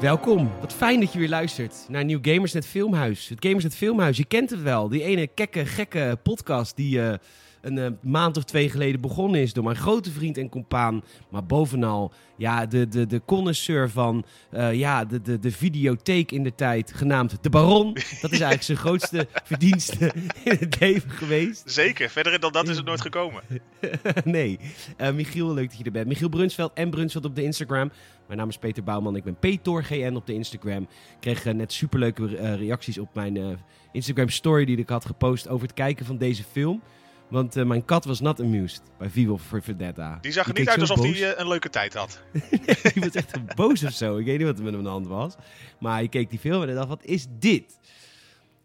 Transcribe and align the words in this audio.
Welkom. 0.00 0.50
Wat 0.60 0.72
fijn 0.72 1.00
dat 1.00 1.12
je 1.12 1.18
weer 1.18 1.28
luistert 1.28 1.86
naar 1.88 2.04
Nieuw 2.04 2.18
Gamersnet 2.22 2.66
Filmhuis. 2.66 3.28
Het 3.28 3.44
Gamersnet 3.44 3.74
Filmhuis, 3.76 4.16
je 4.16 4.24
kent 4.24 4.50
het 4.50 4.62
wel. 4.62 4.88
Die 4.88 5.02
ene 5.02 5.26
kekke, 5.26 5.66
gekke 5.66 6.18
podcast 6.22 6.76
die 6.76 7.02
eh, 7.02 7.18
een 7.66 7.78
eh, 7.78 8.10
maand 8.10 8.36
of 8.36 8.44
twee 8.44 8.70
geleden 8.70 9.00
begonnen 9.00 9.40
is 9.40 9.52
door 9.52 9.64
mijn 9.64 9.76
grote 9.76 10.10
vriend 10.10 10.38
en 10.38 10.48
compaan. 10.48 11.04
Maar 11.30 11.46
bovenal, 11.46 12.12
ja, 12.36 12.66
de, 12.66 12.88
de, 12.88 13.06
de 13.06 13.22
connoisseur 13.24 13.90
van 13.90 14.24
eh, 14.50 14.74
ja, 14.74 15.04
de, 15.04 15.22
de, 15.22 15.38
de 15.38 15.50
videotheek 15.50 16.32
in 16.32 16.42
de 16.42 16.54
tijd, 16.54 16.92
genaamd 16.94 17.38
De 17.40 17.50
Baron. 17.50 17.92
Dat 17.94 18.04
is 18.32 18.40
eigenlijk 18.40 18.62
zijn 18.62 18.78
grootste 18.78 19.28
verdienste 19.44 20.12
in 20.44 20.56
het 20.58 20.80
leven 20.80 21.10
geweest. 21.10 21.62
Zeker, 21.66 22.10
verder 22.10 22.40
dan 22.40 22.52
dat 22.52 22.68
is 22.68 22.76
het 22.76 22.86
nooit 22.86 23.00
gekomen. 23.00 23.42
nee. 24.24 24.58
Eh, 24.96 25.12
Michiel, 25.12 25.54
leuk 25.54 25.68
dat 25.68 25.78
je 25.78 25.84
er 25.84 25.92
bent. 25.92 26.06
Michiel 26.06 26.28
Brunsveld 26.28 26.72
en 26.74 26.90
Brunsveld 26.90 27.24
op 27.24 27.34
de 27.34 27.42
Instagram. 27.42 27.90
Mijn 28.26 28.38
naam 28.38 28.48
is 28.48 28.58
Peter 28.58 28.82
Bouwman. 28.82 29.16
Ik 29.16 29.24
ben 29.24 29.38
PetorGN 29.38 30.14
op 30.14 30.26
de 30.26 30.34
Instagram. 30.34 30.82
Ik 30.82 30.88
kreeg 31.20 31.44
net 31.44 31.72
superleuke 31.72 32.54
reacties 32.56 32.98
op 32.98 33.14
mijn 33.14 33.58
Instagram 33.92 34.28
story 34.28 34.64
die 34.64 34.76
ik 34.76 34.88
had 34.88 35.04
gepost 35.04 35.48
over 35.48 35.66
het 35.66 35.76
kijken 35.76 36.06
van 36.06 36.18
deze 36.18 36.44
film. 36.44 36.82
Want 37.28 37.56
eh, 37.56 37.64
mijn 37.64 37.84
kat 37.84 38.04
was 38.04 38.20
not 38.20 38.40
amused 38.40 38.82
bij 38.98 39.10
Vivo 39.10 39.38
for 39.38 39.62
Vendetta. 39.62 40.18
Die 40.20 40.32
zag 40.32 40.46
er 40.46 40.54
Die 40.54 40.62
niet 40.62 40.70
uit 40.72 40.80
alsof 40.80 41.00
hij 41.00 41.32
eh, 41.32 41.40
een 41.40 41.48
leuke 41.48 41.70
tijd 41.70 41.94
had. 41.94 42.20
die 42.92 43.02
was 43.02 43.10
echt 43.10 43.54
boos 43.54 43.84
of 43.84 43.92
zo. 43.92 44.16
Ik 44.16 44.24
weet 44.24 44.38
niet 44.38 44.46
wat 44.46 44.58
er 44.58 44.64
met 44.64 44.72
hem 44.72 44.80
aan 44.80 44.84
de 44.86 44.90
hand 44.90 45.06
was. 45.06 45.34
Maar 45.80 45.94
hij 45.94 46.08
keek 46.08 46.30
die 46.30 46.38
film 46.38 46.60
en 46.60 46.66
hij 46.66 46.76
dacht, 46.76 46.88
wat 46.88 47.04
is 47.04 47.26
dit? 47.38 47.78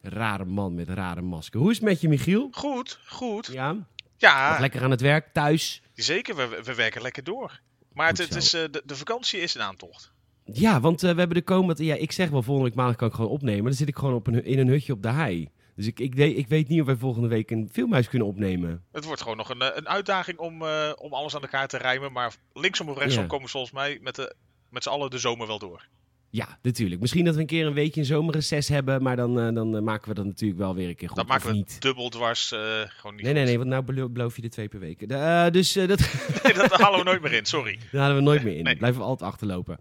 Rare 0.02 0.45
man 0.45 0.76
met 0.76 0.90
rare 0.90 1.22
masker. 1.22 1.59
Hoe 1.59 1.70
is 1.70 1.76
het 1.76 1.86
met 1.86 2.02
je, 2.02 2.09
Michiel? 2.09 2.48
Goed, 2.52 3.00
goed. 3.06 3.50
Ja, 3.52 3.76
Ja, 4.18 4.50
nog 4.50 4.59
lekker 4.59 4.84
aan 4.84 4.92
het 4.92 5.02
werk, 5.02 5.34
thuis. 5.34 5.81
zeker. 5.94 6.36
We, 6.36 6.62
we 6.64 6.75
werken 6.75 7.02
lekker 7.02 7.23
door. 7.23 7.59
Maar 7.94 8.08
het, 8.08 8.36
is, 8.36 8.53
eh, 8.53 8.62
de, 8.72 8.81
de 8.86 8.96
vakantie 8.96 9.40
is 9.40 9.56
een 9.56 9.62
aantocht. 9.62 10.12
Ja, 10.46 10.80
want 10.80 11.02
we 11.02 11.08
hebben 11.08 11.30
de 11.30 11.42
komende... 11.42 11.86
Ja, 11.86 11.96
ik 11.96 12.12
zeg 12.12 12.30
wel, 12.30 12.44
volgende 12.44 12.70
week 12.70 12.78
maandag 12.78 12.96
kan 12.96 13.08
ik 13.08 13.14
gewoon 13.14 13.31
opnemen. 13.31 13.64
Dan 13.64 13.73
zit 13.73 13.88
ik 13.88 13.96
gewoon 13.96 14.14
op 14.14 14.28
een, 14.28 14.46
in 14.46 14.59
een 14.59 14.68
hutje 14.68 14.94
op 14.94 15.02
de 15.02 15.09
hei. 15.09 15.50
Dus 15.82 15.90
ik, 15.90 16.00
ik, 16.00 16.16
weet, 16.16 16.38
ik 16.38 16.48
weet 16.48 16.68
niet 16.68 16.80
of 16.80 16.86
wij 16.86 16.96
volgende 16.96 17.28
week 17.28 17.52
een 17.52 17.70
filmhuis 17.72 18.10
kunnen 18.10 18.28
opnemen. 18.28 18.84
Het 18.92 19.06
wordt 19.06 19.22
gewoon 19.22 19.38
nog 19.38 19.50
een, 19.50 19.62
eh, 19.62 19.68
een 19.74 19.88
uitdaging 19.88 20.38
om, 20.38 20.62
eh, 20.66 20.92
om 20.96 21.14
alles 21.14 21.36
aan 21.36 21.42
elkaar 21.42 21.68
te 21.68 21.78
rijmen. 21.78 22.12
Maar 22.12 22.34
linksom 22.54 22.90
of 22.90 22.98
rechtsom 22.98 23.22
Ja. 23.22 23.28
komen 23.28 23.46
we 23.46 23.52
volgens 23.52 23.74
mij 23.74 24.00
met, 24.02 24.16
de, 24.16 24.36
met 24.70 24.84
z'n 24.84 24.90
allen 24.90 25.09
de 25.09 25.18
zomer 25.18 25.48
wel 25.48 25.59
door. 25.59 25.88
Ja, 26.30 26.59
natuurlijk. 26.62 27.02
Misschien 27.02 27.26
dat 27.26 27.36
we 27.36 27.42
een 27.42 27.48
keer 27.48 27.66
een 27.66 27.74
weekje 27.74 28.00
een 28.00 28.06
zomerreces 28.06 28.68
hebben. 28.68 29.04
Maar 29.04 29.16
dan, 29.16 29.40
eh, 29.40 29.54
dan 29.54 29.84
maken 29.84 30.09
we 30.09 30.14
dat 30.16 30.26
natuurlijk 30.26 30.59
wel 30.59 30.76
weer 30.76 30.88
een 30.90 30.96
keer 30.96 31.08
goed. 31.08 31.18
Dat 31.18 31.28
maken 31.28 31.48
we 31.48 31.54
niet. 31.54 31.82
dubbel 31.82 32.09
dwars. 32.09 32.48
gewoon 32.48 33.16
niet 33.16 33.24
Nee, 33.26 33.34
nee, 33.34 33.46
nee. 33.46 33.58
Want 33.58 33.70
nou 33.70 33.84
belo- 33.84 34.09
beloof 34.09 34.36
je 34.36 34.42
de 34.42 34.50
twee 34.50 34.68
per 34.68 34.80
week. 34.80 35.08
Dus 35.54 35.74
dat... 35.74 36.00
Nee, 36.44 36.54
dat 36.54 36.72
halen 36.74 37.00
we 37.00 37.06
nooit 37.06 37.22
meer 37.22 37.34
in, 37.34 37.46
sorry. 37.46 37.80
Daar 37.92 38.02
hadden 38.02 38.18
we 38.18 38.24
nooit 38.24 38.44
meer 38.44 38.58
in. 38.58 38.64
Nee. 38.64 38.78
Blijven 38.78 39.00
we 39.02 39.06
altijd 39.08 39.30
achterlopen. 39.32 39.80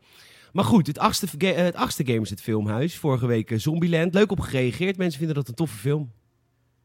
Maar 0.53 0.65
goed, 0.65 0.87
het 0.87 0.98
achtste, 0.98 1.27
eh, 1.39 1.56
het 1.56 1.75
achtste 1.75 2.06
game 2.06 2.20
is 2.20 2.31
het 2.31 2.43
filmhuis. 2.43 2.97
Vorige 2.97 3.27
week 3.27 3.51
eh, 3.51 3.59
Zombieland. 3.59 4.15
Leuk 4.15 4.31
op 4.31 4.41
gereageerd. 4.41 4.97
Mensen 4.97 5.19
vinden 5.19 5.37
dat 5.37 5.48
een 5.48 5.55
toffe 5.55 5.77
film. 5.77 6.12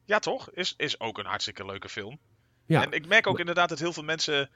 Ja, 0.05 0.19
toch? 0.19 0.51
Is, 0.51 0.73
is 0.77 0.99
ook 0.99 1.17
een 1.17 1.25
hartstikke 1.25 1.65
leuke 1.65 1.89
film. 1.89 2.19
Ja, 2.65 2.83
En 2.83 2.91
ik 2.91 3.07
merk 3.07 3.27
ook 3.27 3.39
inderdaad 3.39 3.69
dat 3.69 3.79
heel 3.79 3.93
veel 3.93 4.03
mensen 4.03 4.49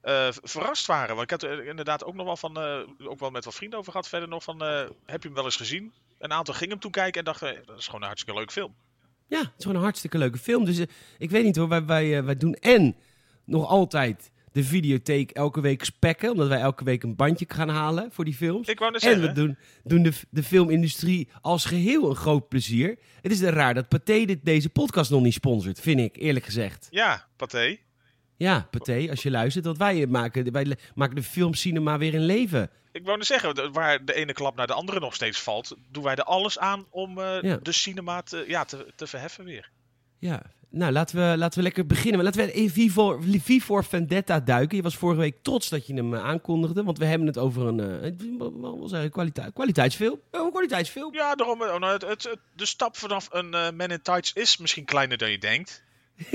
eh, 0.00 0.28
verrast 0.30 0.86
waren. 0.86 1.16
Want 1.16 1.22
ik 1.22 1.30
had 1.30 1.42
er 1.42 1.66
inderdaad 1.66 2.04
ook 2.04 2.14
nog 2.14 2.26
wel 2.26 2.36
van, 2.36 2.56
ook 2.98 3.18
wel 3.18 3.30
met 3.30 3.44
wat 3.44 3.54
vrienden 3.54 3.78
over 3.78 3.92
gehad 3.92 4.08
verder 4.08 4.28
nog 4.28 4.42
van, 4.42 4.60
heb 5.06 5.22
je 5.22 5.28
hem 5.28 5.34
wel 5.34 5.44
eens 5.44 5.56
gezien? 5.56 5.92
Een 6.18 6.32
aantal 6.32 6.54
gingen 6.54 6.70
hem 6.70 6.80
toen 6.80 6.90
kijken 6.90 7.18
en 7.18 7.24
dachten, 7.24 7.62
dat 7.66 7.78
is 7.78 7.84
gewoon 7.84 8.00
een 8.00 8.06
hartstikke 8.06 8.38
leuk 8.38 8.52
film. 8.52 8.74
ja, 9.26 9.38
het 9.38 9.48
is 9.56 9.62
gewoon 9.62 9.76
een 9.76 9.82
hartstikke 9.82 10.18
leuke 10.18 10.38
film. 10.38 10.64
Dus 10.64 10.78
ik 11.18 11.30
weet 11.30 11.44
niet 11.44 11.56
hoor, 11.56 11.68
wij, 11.68 11.84
wij, 11.84 12.24
wij 12.24 12.36
doen 12.36 12.54
en 12.54 12.96
nog 13.44 13.66
altijd 13.66 14.30
de 14.52 14.64
videotheek 14.64 15.30
elke 15.30 15.60
week 15.60 15.84
spekken. 15.84 16.30
Omdat 16.30 16.48
wij 16.48 16.60
elke 16.60 16.84
week 16.84 17.02
een 17.02 17.16
bandje 17.16 17.44
gaan 17.48 17.68
halen 17.68 18.08
voor 18.12 18.24
die 18.24 18.34
films. 18.34 18.68
Ik 18.68 18.78
wou 18.78 18.92
net 18.92 19.02
En 19.02 19.08
we 19.10 19.16
zeggen, 19.16 19.34
doen, 19.34 19.56
doen 19.84 20.02
de, 20.02 20.12
de 20.30 20.42
filmindustrie 20.42 21.28
als 21.40 21.64
geheel 21.64 22.10
een 22.10 22.16
groot 22.16 22.48
plezier. 22.48 22.98
Het 23.20 23.32
is 23.32 23.40
raar 23.40 23.74
dat 23.74 23.88
Pathé 23.88 24.24
dit, 24.24 24.44
deze 24.44 24.68
podcast 24.70 25.10
nog 25.10 25.22
niet 25.22 25.32
sponsort, 25.34 25.80
vind 25.80 26.00
ik, 26.00 26.16
eerlijk 26.16 26.44
gezegd. 26.44 26.86
ja, 26.90 27.26
Pathé. 27.36 27.76
Ja, 28.36 28.68
Pathé, 28.70 29.06
als 29.10 29.22
je 29.22 29.30
luistert, 29.30 29.64
want 29.64 29.78
wij 29.78 30.06
maken, 30.06 30.52
wij 30.52 30.76
maken 30.94 31.16
de 31.16 31.22
filmcinema 31.22 31.98
weer 31.98 32.14
in 32.14 32.24
leven. 32.24 32.70
Ik 32.92 33.04
wou 33.04 33.16
net 33.16 33.26
zeggen, 33.26 33.72
waar 33.72 34.04
de 34.04 34.14
ene 34.14 34.32
klap 34.32 34.56
naar 34.56 34.66
de 34.66 34.72
andere 34.72 35.00
nog 35.00 35.14
steeds 35.14 35.40
valt, 35.40 35.76
doen 35.90 36.02
wij 36.02 36.14
er 36.14 36.22
alles 36.24 36.58
aan 36.58 36.86
om 36.90 37.18
eh, 37.18 37.42
Ja. 37.42 37.56
de 37.62 37.72
cinema 37.72 38.22
te, 38.22 38.44
ja, 38.48 38.64
te, 38.64 38.86
te 38.96 39.06
verheffen 39.06 39.44
weer. 39.44 39.70
Ja, 40.18 40.42
nou 40.70 40.92
laten 40.92 41.16
we, 41.30 41.36
laten 41.38 41.58
we 41.58 41.64
lekker 41.64 41.86
beginnen. 41.86 42.14
Maar 42.14 42.24
laten 42.24 42.46
we 42.46 42.52
in 42.52 42.70
V 42.70 42.90
voor, 42.92 43.20
voor 43.60 43.84
Vendetta 43.84 44.40
duiken. 44.40 44.76
Je 44.76 44.82
was 44.82 44.96
vorige 44.96 45.20
week 45.20 45.42
trots 45.42 45.68
dat 45.68 45.86
je 45.86 45.94
hem 45.94 46.14
eh, 46.14 46.24
aankondigde, 46.24 46.82
want 46.82 46.98
we 46.98 47.04
hebben 47.04 47.26
het 47.26 47.38
over 47.38 47.66
een, 47.66 47.80
eh, 47.80 48.12
wil 48.38 48.60
wel 48.60 48.88
zeggen, 48.88 49.10
kwalite- 49.10 49.50
kwaliteitsfilm. 49.54 50.20
Oh, 50.30 50.44
een 50.44 50.50
kwaliteitsfilm. 50.50 51.14
Ja, 51.14 51.34
daarom, 51.34 51.62
eh, 51.62 51.72
oh, 51.74 51.78
nou, 51.80 52.06
het, 52.06 52.36
de 52.56 52.66
stap 52.66 52.96
vanaf 52.96 53.28
een 53.30 53.54
eh 53.54 53.70
Man 53.70 53.90
in 53.90 54.02
Tights 54.02 54.32
is 54.32 54.56
misschien 54.56 54.84
kleiner 54.84 55.16
dan 55.18 55.30
je 55.30 55.38
denkt. 55.38 55.82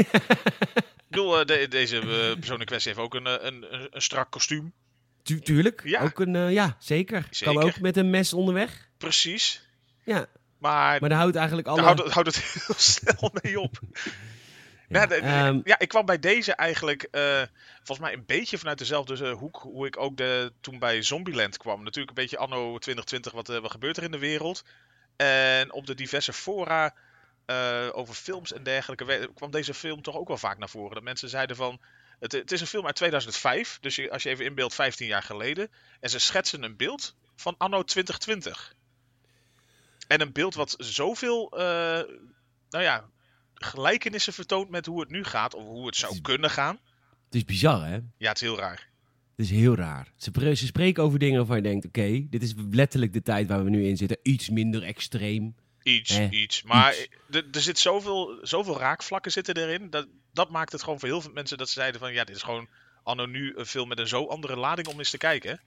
Ik 1.07 1.21
bedoel, 1.21 1.39
eh, 1.39 1.45
de- 1.45 1.67
deze 1.69 1.99
eh, 1.99 2.35
persoon 2.39 2.59
in 2.59 2.65
kwestie 2.65 2.91
heeft 2.93 3.03
ook 3.05 3.13
een, 3.15 3.25
eh, 3.27 3.33
een, 3.39 3.73
een, 3.73 3.87
een 3.91 4.01
strak 4.01 4.31
kostuum. 4.31 4.73
Tu- 5.23 5.39
tuurlijk, 5.39 5.81
Ja. 5.83 6.01
ook 6.01 6.19
een, 6.19 6.35
eh, 6.35 6.51
ja, 6.51 6.75
zeker. 6.79 7.21
Kan 7.21 7.27
Zeker. 7.31 7.63
ook 7.63 7.79
met 7.79 7.97
een 7.97 8.09
mes 8.09 8.33
onderweg. 8.33 8.89
Precies. 8.97 9.67
Ja, 10.03 10.25
Maar 10.65 10.99
maar 10.99 11.09
daar 11.09 11.17
houdt 11.19 11.35
eigenlijk 11.35 11.67
alle... 11.67 11.81
houdt, 11.81 12.03
het- 12.03 12.11
houdt 12.13 12.35
het 12.35 12.43
heel 12.43 12.75
snel 12.93 13.31
mee 13.41 13.59
op. 13.59 13.79
Ja, 14.89 15.07
ehm, 15.09 15.59
ja, 15.63 15.79
ik 15.79 15.87
kwam 15.87 16.05
bij 16.05 16.19
deze 16.19 16.53
eigenlijk 16.53 17.03
eh, 17.11 17.41
volgens 17.75 17.99
mij 17.99 18.13
een 18.13 18.25
beetje 18.25 18.57
vanuit 18.57 18.77
dezelfde 18.77 19.25
eh, 19.29 19.37
hoek 19.37 19.57
hoe 19.57 19.85
ik 19.87 19.97
ook 19.97 20.17
de, 20.17 20.53
toen 20.61 20.79
bij 20.79 21.01
Zombieland 21.01 21.57
kwam. 21.57 21.83
Natuurlijk 21.83 22.09
een 22.17 22.23
beetje 22.23 22.37
anno 22.37 22.77
2020, 22.77 23.31
wat, 23.31 23.49
eh, 23.49 23.59
wat 23.61 23.71
gebeurt 23.71 23.97
er 23.97 24.03
in 24.03 24.11
de 24.11 24.17
wereld? 24.17 24.63
En 25.15 25.71
op 25.73 25.85
de 25.87 25.95
diverse 25.95 26.33
fora 26.33 26.93
over 27.91 28.13
films 28.13 28.53
en 28.53 28.63
dergelijke 28.63 29.29
kwam 29.35 29.51
deze 29.51 29.73
film 29.73 30.01
toch 30.01 30.15
ook 30.15 30.27
wel 30.27 30.37
vaak 30.37 30.57
naar 30.57 30.69
voren. 30.69 30.93
Dat 30.93 31.03
mensen 31.03 31.29
zeiden 31.29 31.55
van, 31.55 31.79
het, 32.19 32.31
het 32.31 32.51
is 32.51 32.61
een 32.61 32.67
film 32.67 32.85
uit 32.85 32.95
2005, 32.95 33.77
dus 33.81 33.95
je, 33.95 34.11
als 34.11 34.23
je 34.23 34.29
even 34.29 34.45
inbeeldt 34.45 34.73
15 34.75 35.07
jaar 35.07 35.23
geleden. 35.23 35.71
En 35.99 36.09
ze 36.09 36.19
schetsen 36.19 36.63
een 36.63 36.75
beeld 36.75 37.15
van 37.35 37.55
anno 37.57 37.83
2020. 37.83 38.73
En 40.07 40.21
een 40.21 40.31
beeld 40.31 40.53
wat 40.55 40.75
zoveel, 40.77 41.51
eh, 41.57 41.63
nou 42.69 42.83
ja, 42.83 43.09
gelijkenissen 43.53 44.33
vertoont 44.33 44.69
met 44.69 44.85
hoe 44.85 44.99
het 44.99 45.09
nu 45.09 45.23
gaat, 45.23 45.53
of 45.53 45.63
hoe 45.63 45.85
het 45.85 45.95
zou 45.95 46.21
kunnen 46.21 46.49
gaan. 46.49 46.79
Het 47.25 47.35
is 47.35 47.45
bizar, 47.45 47.85
hè? 47.87 47.99
Ja, 48.17 48.27
het 48.29 48.35
is 48.41 48.41
heel 48.41 48.57
raar. 48.57 48.89
Het 49.35 49.45
is 49.45 49.51
heel 49.51 49.75
raar. 49.75 50.11
Ze, 50.17 50.55
ze 50.55 50.65
spreken 50.65 51.03
over 51.03 51.19
dingen 51.19 51.37
waarvan 51.37 51.55
je 51.57 51.61
denkt, 51.61 51.85
oké, 51.85 52.25
dit 52.29 52.43
is 52.43 52.53
letterlijk 52.71 53.13
de 53.13 53.21
tijd 53.21 53.47
waar 53.47 53.63
we 53.63 53.69
nu 53.69 53.87
in 53.87 53.97
zitten. 53.97 54.17
Iets 54.23 54.49
minder 54.49 54.83
extreem. 54.83 55.55
Iets, 55.83 56.17
Eh, 56.17 56.31
iets. 56.31 56.63
Maar 56.63 56.91
iets. 56.91 57.07
er- 57.29 57.47
er 57.51 57.61
zit 57.61 57.79
zoveel, 57.79 58.39
zoveel 58.41 58.77
raakvlakken 58.79 59.31
zitten 59.31 59.57
erin. 59.57 59.89
Dat, 59.89 60.07
dat 60.33 60.49
maakt 60.49 60.71
het 60.71 60.83
gewoon 60.83 60.99
voor 60.99 61.07
heel 61.09 61.21
veel 61.21 61.31
mensen 61.33 61.57
dat 61.57 61.67
ze 61.67 61.73
zeiden 61.79 61.99
van... 61.99 62.13
Ja, 62.13 62.23
dit 62.23 62.35
is 62.35 62.41
gewoon 62.41 62.67
anno 63.03 63.25
nu 63.25 63.53
een 63.55 63.65
film 63.65 63.87
met 63.87 63.99
een 63.99 64.07
zo 64.07 64.25
andere 64.25 64.55
lading 64.55 64.87
om 64.87 64.97
eens 64.97 65.09
te 65.09 65.17
kijken. 65.17 65.61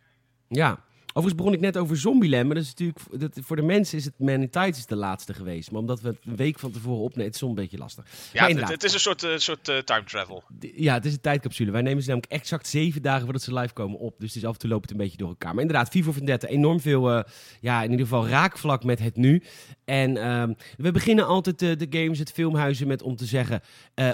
Ja. 0.49 0.84
Overigens 1.19 1.45
begon 1.45 1.59
ik 1.59 1.73
net 1.73 1.77
over 1.77 1.97
Zombieland, 1.97 2.47
maar 2.47 2.55
dat 2.55 2.65
is 2.65 2.69
natuurlijk, 2.69 2.99
dat, 3.11 3.45
voor 3.45 3.56
de 3.56 3.62
mensen 3.62 3.99
is 3.99 4.05
het 4.05 4.19
Man 4.19 4.41
in 4.41 4.51
Tights 4.51 4.87
de 4.87 4.97
laatste 4.97 5.34
geweest. 5.34 5.71
Maar 5.71 5.81
omdat 5.81 6.01
we 6.01 6.09
het 6.09 6.19
een 6.25 6.37
week 6.37 6.59
van 6.59 6.71
tevoren 6.71 7.03
opnemen, 7.03 7.25
het 7.25 7.34
is 7.34 7.39
soms 7.39 7.56
een 7.56 7.62
beetje 7.62 7.79
lastig. 7.79 8.05
Ja, 8.33 8.49
het, 8.49 8.69
het 8.69 8.84
is 8.84 8.93
een 8.93 9.01
soort, 9.01 9.23
eh, 9.23 9.37
soort 9.37 9.69
eh, 9.69 9.79
time 9.79 10.05
travel. 10.05 10.44
Ja, 10.61 10.94
het 10.94 11.05
is 11.05 11.12
een 11.12 11.20
tijdcapsule. 11.20 11.70
Wij 11.70 11.82
nemen 11.82 12.03
ze 12.03 12.09
namelijk 12.09 12.32
exact 12.32 12.67
zeven 12.67 13.03
dagen 13.03 13.25
voordat 13.25 13.43
ze 13.43 13.55
live 13.55 13.73
komen 13.73 13.99
op. 13.99 14.15
Dus 14.19 14.29
het 14.29 14.43
is 14.43 14.49
af 14.49 14.53
en 14.53 14.59
toe 14.59 14.70
loopt 14.70 14.82
het 14.82 14.91
een 14.91 14.97
beetje 14.97 15.17
door 15.17 15.29
elkaar. 15.29 15.55
Maar 15.55 15.62
inderdaad, 15.62 15.88
Vivo 15.88 16.12
Vendetta, 16.12 16.49
enorm 16.49 16.81
veel, 16.81 17.11
eh, 17.11 17.32
ja, 17.61 17.82
in 17.82 17.91
ieder 17.91 18.06
geval 18.06 18.29
raakvlak 18.29 18.85
met 18.85 18.99
het 18.99 19.17
nu. 19.17 19.43
En 19.85 20.17
ehm, 20.17 20.53
we 20.76 20.91
beginnen 20.91 21.26
altijd 21.26 21.59
de 21.59 21.87
games, 21.91 22.19
het 22.19 22.32
filmhuizen, 22.32 22.87
met 22.87 23.03
om 23.03 23.17
te 23.17 23.26
zeggen, 23.26 23.62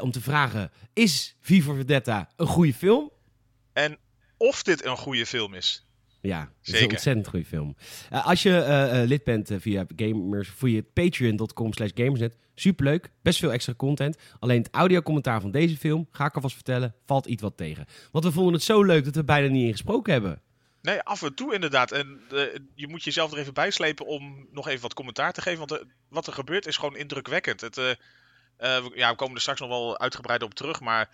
om 0.00 0.10
te 0.10 0.20
vragen, 0.20 0.70
is 0.92 1.36
Vivo 1.40 1.74
Vendetta 1.74 2.28
een 2.36 2.46
goede 2.46 2.74
film? 2.74 3.10
En 3.72 3.98
of 4.36 4.62
dit 4.62 4.84
een 4.84 4.96
goede 4.96 5.26
film 5.26 5.54
is. 5.54 5.84
Ja, 6.24 6.50
het 6.62 6.74
is 6.74 6.80
een 6.80 6.90
ontzettend 6.90 7.28
goede 7.28 7.44
film. 7.44 7.76
Eh, 8.10 8.26
als 8.26 8.42
je 8.42 8.58
eh, 8.58 9.02
eh, 9.02 9.08
lid 9.08 9.24
bent 9.24 9.50
via 9.58 9.86
gamers, 9.96 10.48
via 10.56 10.80
patreon.com 10.92 11.72
slash 11.72 11.90
gamersnet, 11.94 12.36
superleuk, 12.54 13.10
best 13.22 13.38
veel 13.38 13.52
extra 13.52 13.74
content. 13.76 14.16
Alleen 14.38 14.62
het 14.62 14.74
audiocommentaar 14.74 15.40
van 15.40 15.50
deze 15.50 15.76
film, 15.76 16.08
ga 16.10 16.26
ik 16.26 16.34
alvast 16.34 16.54
vertellen, 16.54 16.94
valt 17.06 17.26
iets 17.26 17.42
wat 17.42 17.56
tegen. 17.56 17.86
Want 18.10 18.24
we 18.24 18.32
vonden 18.32 18.52
het 18.52 18.62
zo 18.62 18.82
leuk 18.82 19.04
dat 19.04 19.14
we 19.14 19.24
bijna 19.24 19.48
niet 19.48 19.64
ingesproken 19.64 20.12
hebben. 20.12 20.42
Nee, 20.82 21.00
af 21.00 21.22
en 21.22 21.34
toe 21.34 21.54
inderdaad. 21.54 21.92
En 21.92 22.20
je 22.74 22.88
moet 22.88 23.04
jezelf 23.04 23.32
er 23.32 23.38
even 23.38 23.54
bij 23.54 23.70
slepen 23.70 24.06
om 24.06 24.46
nog 24.52 24.68
even 24.68 24.82
wat 24.82 24.94
commentaar 24.94 25.32
te 25.32 25.42
geven. 25.42 25.66
Want 25.66 25.84
wat 26.08 26.26
er 26.26 26.32
gebeurt 26.32 26.66
is 26.66 26.76
gewoon 26.76 26.96
indrukwekkend. 26.96 27.60
Het, 27.60 27.76
ja, 28.94 29.10
we 29.10 29.14
komen 29.16 29.34
er 29.34 29.40
straks 29.40 29.60
nog 29.60 29.68
wel 29.68 29.98
uitgebreid 29.98 30.42
op 30.42 30.54
terug. 30.54 30.80
Maar 30.80 31.08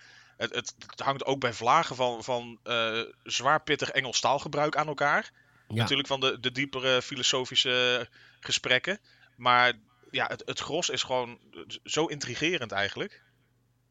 het, 0.49 0.73
het, 0.87 0.99
hangt 1.01 1.25
ook 1.25 1.39
bij 1.39 1.53
vlagen 1.53 1.95
van, 1.95 2.23
van 2.23 2.59
eh, 2.63 2.99
zwaar 3.23 3.61
pittig 3.63 3.89
Engels 3.89 4.19
taalgebruik 4.19 4.75
aan 4.75 4.87
elkaar. 4.87 5.31
Ja. 5.67 5.75
Natuurlijk 5.75 6.07
van 6.07 6.19
de, 6.19 6.37
de 6.39 6.51
diepere 6.51 7.01
filosofische 7.01 8.07
gesprekken. 8.39 8.99
Maar 9.35 9.73
ja, 10.11 10.25
het, 10.27 10.43
het 10.45 10.59
gros 10.59 10.89
is 10.89 11.03
gewoon 11.03 11.37
zo 11.83 12.05
intrigerend 12.05 12.71
eigenlijk. 12.71 13.21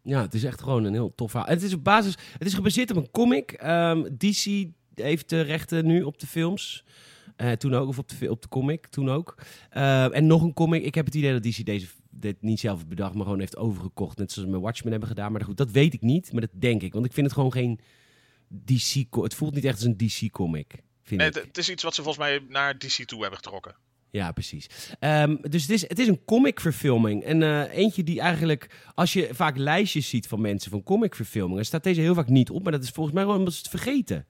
Ja, 0.03 0.21
het 0.21 0.35
is 0.35 0.45
echt 0.45 0.63
gewoon 0.63 0.85
een 0.85 0.93
heel 0.93 1.15
tof 1.15 1.31
verhaal. 1.31 1.49
En 1.49 1.55
het 1.55 1.63
is 1.63 1.75
op 1.75 1.85
basis, 1.85 2.17
het 2.39 2.47
is 2.47 2.55
gebaseerd 2.55 2.91
op 2.91 2.97
een 2.97 3.11
comic. 3.11 3.53
Ehm, 3.53 4.03
DC 4.17 4.67
heeft 4.95 5.29
de 5.29 5.41
rechten 5.41 5.87
nu 5.87 6.03
op 6.03 6.19
de 6.19 6.27
films. 6.27 6.85
Eh, 7.37 7.53
toen 7.53 7.75
ook, 7.75 7.89
of 7.89 7.99
op 7.99 8.09
de, 8.09 8.31
op 8.31 8.43
de 8.43 8.49
comic, 8.49 8.87
toen 8.87 9.11
ook. 9.11 9.35
Eh, 9.71 10.17
en 10.17 10.27
nog 10.27 10.43
een 10.43 10.55
comic. 10.55 10.85
Ik 10.85 10.95
heb 10.95 11.07
het 11.07 11.15
idee 11.15 11.33
dat 11.33 11.43
DC 11.43 11.65
deze 11.65 11.87
dit 12.11 12.43
niet 12.43 12.61
zelf 12.61 12.87
bedacht, 12.87 13.15
maar 13.15 13.25
gewoon 13.25 13.39
heeft 13.41 13.57
overgekocht. 13.57 14.19
Net 14.19 14.33
zoals 14.33 14.49
we 14.49 14.55
met 14.55 14.65
Watchmen 14.65 14.91
hebben 14.91 15.09
gedaan. 15.09 15.33
Maar 15.33 15.45
goed, 15.45 15.57
dat 15.57 15.71
weet 15.71 15.95
ik 15.95 16.01
niet, 16.01 16.33
maar 16.33 16.41
dat 16.41 16.51
denk 16.53 16.83
ik. 16.83 16.93
Want 16.93 17.05
ik 17.05 17.13
vind 17.13 17.27
het 17.27 17.35
gewoon 17.35 17.53
geen 17.53 17.81
DC... 18.49 19.05
Het 19.11 19.35
voelt 19.35 19.55
niet 19.55 19.65
echt 19.65 19.75
als 19.75 19.85
een 19.85 19.97
DC-comic, 19.97 20.83
vind 21.03 21.21
Nee, 21.21 21.29
ik. 21.29 21.35
het, 21.35 21.59
is 21.59 21.71
iets 21.71 21.83
wat 21.83 21.95
ze 21.95 22.03
volgens 22.03 22.25
mij 22.27 22.45
naar 22.49 22.79
DC 22.79 23.05
toe 23.05 23.21
hebben 23.21 23.37
getrokken. 23.39 23.75
Ja, 24.11 24.33
precies. 24.33 24.67
Ehm, 24.99 25.37
dus 25.41 25.63
het 25.63 25.71
is, 25.71 25.89
het 25.89 25.99
is 25.99 26.09
een 26.09 26.25
comic-verfilming. 26.25 27.25
En 27.25 27.43
eh, 27.43 27.77
eentje 27.77 28.03
die 28.03 28.21
eigenlijk, 28.21 28.77
als 28.95 29.13
je 29.13 29.29
vaak 29.33 29.57
lijstjes 29.57 30.09
ziet 30.09 30.27
van 30.27 30.41
mensen 30.41 30.71
van 30.71 30.83
comic-verfilmingen, 30.83 31.65
staat 31.67 31.85
deze 31.85 32.01
heel 32.01 32.15
vaak 32.15 32.29
niet 32.29 32.51
op. 32.51 32.63
Maar 32.63 32.73
dat 32.73 32.83
is 32.83 32.91
volgens 32.91 33.15
mij 33.15 33.25
gewoon 33.25 33.39
omdat 33.39 33.55
ze 33.55 33.61
het 33.61 33.69
vergeten. 33.69 34.27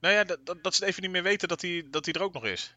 Nou 0.00 0.14
ja, 0.14 0.24
dat, 0.24 0.38
dat, 0.44 0.62
dat 0.62 0.74
ze 0.74 0.86
even 0.86 1.02
niet 1.02 1.10
meer 1.10 1.22
weten 1.22 1.48
dat 1.48 1.62
hij 1.62 1.86
dat 1.90 2.04
die 2.04 2.14
er 2.14 2.22
ook 2.22 2.32
nog 2.34 2.44
is. 2.46 2.74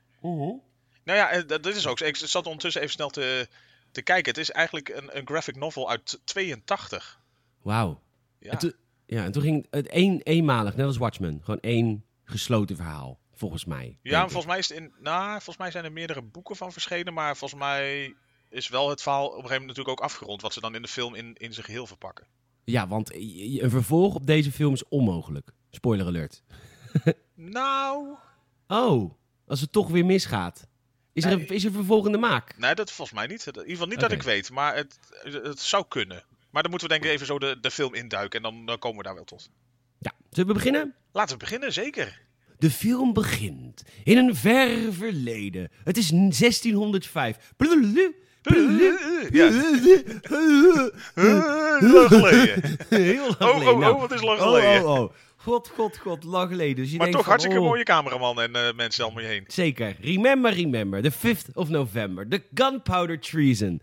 Nou 1.04 1.18
ja, 1.18 1.30
eh, 1.30 1.48
dat 1.48 1.64
dit 1.64 1.76
is 1.76 1.88
ook. 1.88 2.00
Ik 2.00 2.16
zat 2.16 2.46
ondertussen 2.46 2.82
even 2.82 2.94
snel 2.94 3.10
te, 3.10 3.48
te 3.92 4.02
kijken. 4.02 4.32
Het 4.32 4.42
is 4.42 4.52
eigenlijk 4.52 4.90
een, 4.90 5.18
een 5.18 5.28
graphic 5.28 5.56
novel 5.56 5.90
uit 5.90 6.20
82. 6.24 7.20
Wauw. 7.62 8.02
Ja. 8.40 8.52
En, 8.52 8.58
toen- 8.58 8.76
ja, 9.06 9.24
en 9.24 9.32
toen 9.32 9.42
ging 9.42 9.68
het 9.70 9.88
één, 9.88 10.22
eenmalig, 10.22 10.76
net 10.76 10.86
als 10.86 10.98
Watchmen. 10.98 11.40
Gewoon 11.44 11.60
één 11.60 12.06
gesloten 12.24 12.76
verhaal, 12.76 13.20
volgens 13.34 13.66
mij. 13.66 13.98
Ja, 14.02 14.22
volgens 14.22 14.46
mij, 14.46 14.58
is 14.58 14.70
het 14.70 14.78
in, 14.78 14.94
nou, 15.00 15.30
volgens 15.32 15.58
mij 15.58 15.72
zijn 15.72 15.84
er 15.86 15.92
meerdere 15.92 16.22
boeken 16.22 16.56
van 16.56 16.72
verschenen. 16.72 17.14
Maar 17.14 17.38
volgens 17.38 17.60
mij 17.62 18.14
is 18.50 18.68
wel 18.68 18.90
het 18.90 19.02
verhaal 19.02 19.22
op 19.26 19.30
een 19.30 19.36
gegeven 19.36 19.60
moment 19.60 19.78
natuurlijk 19.78 20.00
ook 20.00 20.06
afgerond. 20.10 20.42
Wat 20.42 20.54
ze 20.54 20.60
dan 20.60 20.76
in 20.76 20.82
de 20.82 20.88
film 20.88 21.16
in, 21.16 21.34
in 21.34 21.54
zijn 21.54 21.66
geheel 21.66 21.88
verpakken. 21.88 22.28
Ja, 22.64 22.88
want 22.88 23.14
een 23.16 23.70
vervolg 23.70 24.16
op 24.16 24.26
deze 24.26 24.52
film 24.52 24.74
is 24.74 24.88
onmogelijk. 24.88 25.52
Spoiler 25.70 26.06
alert. 26.06 26.44
Nou, 27.36 28.16
Oh, 28.68 29.12
als 29.48 29.62
het 29.62 29.72
toch 29.72 29.88
weer 29.90 30.06
misgaat. 30.06 30.68
Is 31.14 31.24
er, 31.24 31.38
Nee. 31.38 31.46
is 31.46 31.64
er 31.66 31.72
vervolg 31.72 32.06
in 32.06 32.12
de 32.12 32.18
maak? 32.18 32.58
nee, 32.58 32.76
dat 32.76 32.92
volgens 32.92 33.18
mij 33.18 33.28
niet. 33.28 33.46
In 33.48 33.54
ieder 33.54 33.72
geval 33.72 33.88
niet 33.88 34.00
dat 34.00 34.12
ik 34.12 34.24
weet. 34.24 34.52
Maar 34.52 34.76
het, 34.76 35.00
het 35.24 35.60
zou 35.60 35.86
kunnen. 35.88 36.24
Maar 36.52 36.62
dan 36.62 36.72
moeten 36.72 36.88
we 36.90 36.94
denk 36.94 37.06
ik 37.06 37.12
even 37.12 37.26
zo 37.26 37.40
de, 37.40 37.58
de 37.62 37.72
film 37.72 37.94
induiken. 37.94 38.44
En 38.44 38.52
dan, 38.52 38.66
dan 38.66 38.80
komen 38.80 38.98
we 38.98 39.04
daar 39.04 39.16
wel 39.16 39.24
tot. 39.24 39.50
Ja. 40.00 40.12
Zullen 40.30 40.48
we 40.48 40.54
beginnen? 40.56 40.96
Laten 41.12 41.34
we 41.34 41.44
beginnen, 41.44 41.74
zeker. 41.74 42.22
De 42.58 42.72
film 42.72 43.14
begint 43.14 43.84
in 44.04 44.18
een 44.18 44.36
ver 44.36 44.94
verleden. 44.94 45.70
Het 45.84 45.98
is 45.98 46.08
1605. 46.10 47.38
Blulu, 47.58 48.16
blulu, 48.42 48.98
Ja. 49.32 49.50
lang 51.80 52.08
geleden. 52.08 52.78
Heel 52.90 53.36
lang 53.40 53.40
Oh, 53.40 53.58
geleden. 53.58 53.74
oh, 53.74 53.80
Nou, 53.80 53.94
oh, 53.94 54.00
wat 54.00 54.12
is 54.12 54.22
lang 54.22 54.40
oh, 54.40 54.46
geleden. 54.46 54.86
oh, 54.88 55.00
oh. 55.00 55.14
God, 55.44 55.72
god, 55.76 55.98
god, 55.98 56.24
lang 56.24 56.50
geleden. 56.50 56.76
Dus 56.76 56.92
je 56.92 56.98
Maar 56.98 57.06
denkt 57.06 57.14
toch 57.14 57.22
van, 57.22 57.32
hartstikke 57.32 57.60
oh, 57.60 57.66
mooie 57.66 57.84
cameraman 57.84 58.42
en 58.42 58.56
eh, 58.56 58.74
mensen 58.74 59.08
om 59.08 59.20
je 59.20 59.26
heen. 59.26 59.44
Zeker. 59.48 59.96
Remember, 60.00 60.54
remember. 60.54 61.02
The 61.02 61.12
5th 61.12 61.54
of 61.54 61.70
November. 61.70 62.28
The 62.28 62.44
Gunpowder 62.54 63.20
Treason. 63.20 63.82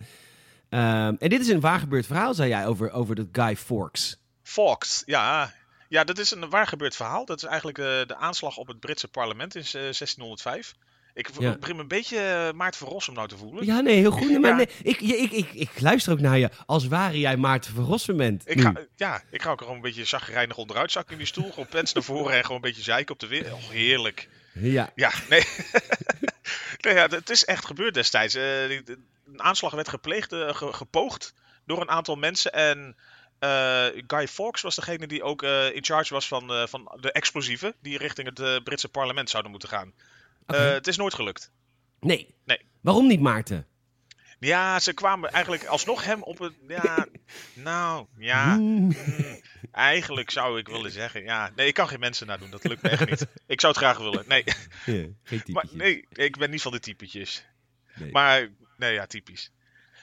Ehm, 0.68 1.14
en 1.18 1.28
dit 1.28 1.40
is 1.40 1.48
een 1.48 1.60
waar 1.60 1.78
gebeurd 1.78 2.06
verhaal, 2.06 2.34
zei 2.34 2.48
jij, 2.48 2.66
over, 2.66 2.90
over 2.90 3.14
dat 3.14 3.26
Guy 3.32 3.56
Fawkes. 3.56 4.16
Fox, 4.42 5.02
ja. 5.06 5.52
Ja, 5.88 6.04
dat 6.04 6.18
is 6.18 6.30
een 6.30 6.50
waar 6.50 6.66
gebeurd 6.66 6.96
verhaal. 6.96 7.24
Dat 7.24 7.36
is 7.36 7.44
eigenlijk 7.48 7.78
eh, 7.78 7.84
de 7.84 8.16
aanslag 8.16 8.56
op 8.56 8.66
het 8.66 8.80
Britse 8.80 9.08
parlement 9.08 9.54
in 9.54 9.62
eh, 9.62 9.70
1605. 9.72 10.74
Ik 11.14 11.30
Ja. 11.38 11.56
begin 11.58 11.76
me 11.76 11.82
een 11.82 11.88
beetje 11.88 12.16
uh, 12.50 12.58
Maarten 12.58 12.78
van 12.80 12.88
Rossum 12.88 13.14
nou 13.14 13.28
te 13.28 13.36
voelen. 13.36 13.64
Ja, 13.66 13.80
nee, 13.80 13.96
heel 13.96 14.10
goed. 14.10 14.38
Maar 14.40 14.50
Ja. 14.50 14.56
nee, 14.56 14.68
ik, 14.82 15.00
ik, 15.00 15.30
ik, 15.32 15.52
ik 15.52 15.80
luister 15.80 16.12
ook 16.12 16.20
naar 16.20 16.38
je 16.38 16.50
als 16.66 16.86
ware 16.86 17.18
jij 17.18 17.36
Maarten 17.36 17.74
van 17.74 17.84
Rossum 17.84 18.16
bent. 18.16 18.42
Ik 18.46 18.60
ga, 18.60 18.72
ja, 18.96 19.22
ik 19.30 19.42
ga 19.42 19.50
ook 19.50 19.60
gewoon 19.60 19.74
een 19.74 19.80
beetje 19.80 20.04
zagrijnig 20.04 20.56
onderuit 20.56 20.92
zakken 20.92 21.12
in 21.12 21.18
die 21.18 21.26
stoel. 21.26 21.50
Gewoon 21.50 21.68
pens 21.68 21.92
naar 21.92 22.02
voren 22.02 22.32
en 22.34 22.40
gewoon 22.42 22.56
een 22.56 22.62
beetje 22.68 22.82
zeiken 22.82 23.14
op 23.14 23.20
de 23.20 23.26
weer. 23.26 23.52
Oh, 23.54 23.68
heerlijk. 23.68 24.28
Ja, 24.52 24.90
Ja, 24.94 25.12
nee. 25.28 25.42
nee 26.80 26.94
ja, 26.94 27.06
het 27.08 27.30
is 27.30 27.44
echt 27.44 27.66
gebeurd 27.66 27.94
destijds. 27.94 28.34
Eh, 28.34 28.70
een 28.70 28.86
aanslag 29.36 29.72
werd 29.72 29.88
gepleegd, 29.88 30.32
eh, 30.32 30.54
ge- 30.54 30.72
gepoogd 30.72 31.34
door 31.66 31.80
een 31.80 31.90
aantal 31.90 32.16
mensen. 32.16 32.52
En 32.52 32.96
eh, 33.38 33.84
Guy 34.06 34.28
Fawkes 34.28 34.62
was 34.62 34.74
degene 34.74 35.06
die 35.06 35.22
ook 35.22 35.42
eh, 35.42 35.74
in 35.74 35.84
charge 35.84 36.14
was 36.14 36.28
van, 36.28 36.52
eh, 36.52 36.66
van 36.66 36.96
de 37.00 37.12
explosieven. 37.12 37.74
Die 37.82 37.98
richting 37.98 38.28
het 38.28 38.40
eh, 38.40 38.56
Britse 38.64 38.88
parlement 38.88 39.30
zouden 39.30 39.50
moeten 39.50 39.68
gaan. 39.68 39.92
Eh, 40.56 40.72
het 40.72 40.86
is 40.86 40.96
nooit 40.96 41.14
gelukt. 41.14 41.52
nee. 42.00 42.34
Nee. 42.44 42.60
Waarom 42.80 43.06
niet 43.06 43.20
Maarten? 43.20 43.66
Ja, 44.40 44.80
ze 44.80 44.92
kwamen 44.92 45.30
eigenlijk 45.30 45.64
alsnog 45.64 46.04
hem 46.04 46.22
op 46.22 46.38
het. 46.38 46.52
Ja, 46.68 47.06
nou, 47.54 48.06
ja. 48.16 48.54
Hmm. 48.54 48.84
mm, 48.84 49.40
eigenlijk 49.72 50.30
zou 50.30 50.58
ik 50.58 50.68
willen 50.68 50.90
zeggen. 50.90 51.22
Ja, 51.22 51.50
nee, 51.56 51.66
ik 51.66 51.74
kan 51.74 51.88
geen 51.88 52.00
mensen 52.00 52.26
nadoen. 52.26 52.50
Dat 52.50 52.64
lukt 52.64 52.82
me 52.82 52.88
echt 52.88 53.10
niet. 53.10 53.26
Ik 53.46 53.60
zou 53.60 53.72
het 53.72 53.82
graag 53.82 53.98
willen. 53.98 54.24
Nee, 54.28 54.44
Ja, 54.84 55.06
geen 55.22 55.42
maar, 55.46 55.64
nee 55.70 56.06
ik 56.10 56.36
ben 56.36 56.50
niet 56.50 56.62
van 56.62 56.72
de 56.72 56.80
typetjes. 56.80 57.46
Nee. 57.94 58.10
Maar, 58.12 58.48
nee, 58.76 58.92
ja, 58.92 59.06
typisch. 59.06 59.52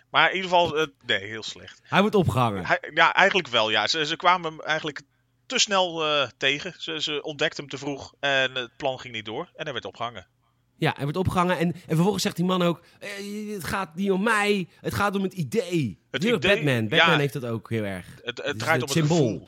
Maar 0.09 0.29
in 0.29 0.35
ieder 0.35 0.49
geval, 0.49 0.77
eh, 0.77 0.87
nee, 1.05 1.25
heel 1.25 1.43
slecht. 1.43 1.79
Hij 1.83 2.01
wordt 2.01 2.15
opgehangen. 2.15 2.65
Hij, 2.65 2.91
ja, 2.93 3.13
eigenlijk 3.13 3.47
wel, 3.47 3.69
ja. 3.69 3.87
Ze, 3.87 4.05
ze 4.05 4.15
kwamen 4.15 4.51
hem 4.51 4.61
eigenlijk 4.61 5.01
te 5.45 5.59
snel 5.59 6.05
eh, 6.05 6.29
tegen. 6.37 6.73
Ze, 6.77 7.01
ze 7.01 7.21
ontdekten 7.21 7.59
hem 7.59 7.69
te 7.69 7.77
vroeg 7.77 8.13
en 8.19 8.55
het 8.55 8.77
plan 8.77 8.99
ging 8.99 9.13
niet 9.13 9.25
door. 9.25 9.49
En 9.55 9.63
hij 9.63 9.73
werd 9.73 9.85
opgehangen. 9.85 10.27
Ja, 10.77 10.91
hij 10.95 11.03
wordt 11.03 11.17
opgehangen. 11.17 11.57
En, 11.57 11.71
en 11.73 11.81
vervolgens 11.87 12.23
zegt 12.23 12.35
die 12.35 12.45
man 12.45 12.61
ook: 12.61 12.81
eh, 12.99 13.09
Het 13.53 13.63
gaat 13.63 13.95
niet 13.95 14.11
om 14.11 14.23
mij, 14.23 14.67
het 14.81 14.93
gaat 14.93 15.15
om 15.15 15.23
het 15.23 15.33
idee. 15.33 15.99
Het 16.11 16.23
idee, 16.23 16.39
Batman. 16.39 16.87
Batman 16.87 17.11
ja. 17.13 17.17
heeft 17.17 17.33
dat 17.33 17.45
ook 17.45 17.69
heel 17.69 17.83
erg. 17.83 18.05
Het, 18.23 18.41
het 18.43 18.59
draait 18.59 18.81
om 18.81 18.87
het 18.87 18.97
symbool. 18.97 19.17
gevoel. 19.17 19.47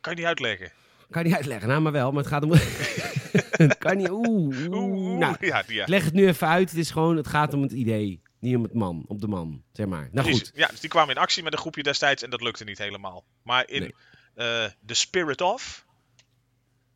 Kan 0.00 0.12
je 0.12 0.18
niet 0.18 0.28
uitleggen. 0.28 0.72
Kan 1.10 1.22
je 1.22 1.28
niet 1.28 1.36
uitleggen, 1.36 1.68
nou 1.68 1.80
maar 1.80 1.92
wel, 1.92 2.10
maar 2.12 2.22
het 2.22 2.32
gaat 2.32 2.42
om. 2.42 2.52
het 2.52 3.78
kan 3.84 3.96
niet. 3.96 4.10
Oeh, 4.10 4.28
oeh. 4.28 4.68
Oeh, 4.70 4.92
oeh, 4.92 5.18
Nou, 5.18 5.36
ja, 5.40 5.62
ja. 5.66 5.84
leg 5.88 6.04
het 6.04 6.14
nu 6.14 6.26
even 6.26 6.48
uit. 6.48 6.70
Het 6.70 6.78
is 6.78 6.90
gewoon, 6.90 7.16
het 7.16 7.26
gaat 7.28 7.54
om 7.54 7.62
het 7.62 7.72
idee. 7.72 8.22
Niet 8.40 8.56
om 8.56 8.62
het 8.62 8.74
man, 8.74 9.04
op 9.06 9.20
de 9.20 9.28
man, 9.28 9.62
zeg 9.72 9.86
maar. 9.86 10.08
Nou 10.12 10.26
Precies. 10.26 10.48
goed. 10.48 10.56
Ja, 10.56 10.66
dus 10.68 10.80
die 10.80 10.90
kwamen 10.90 11.14
in 11.14 11.20
actie 11.20 11.42
met 11.42 11.52
een 11.52 11.58
groepje 11.58 11.82
destijds 11.82 12.22
en 12.22 12.30
dat 12.30 12.40
lukte 12.42 12.64
niet 12.64 12.78
helemaal. 12.78 13.24
Maar 13.42 13.68
in 13.68 13.80
Nee. 13.80 13.94
eh 14.34 14.70
The 14.86 14.94
Spirit 14.94 15.40
of 15.40 15.84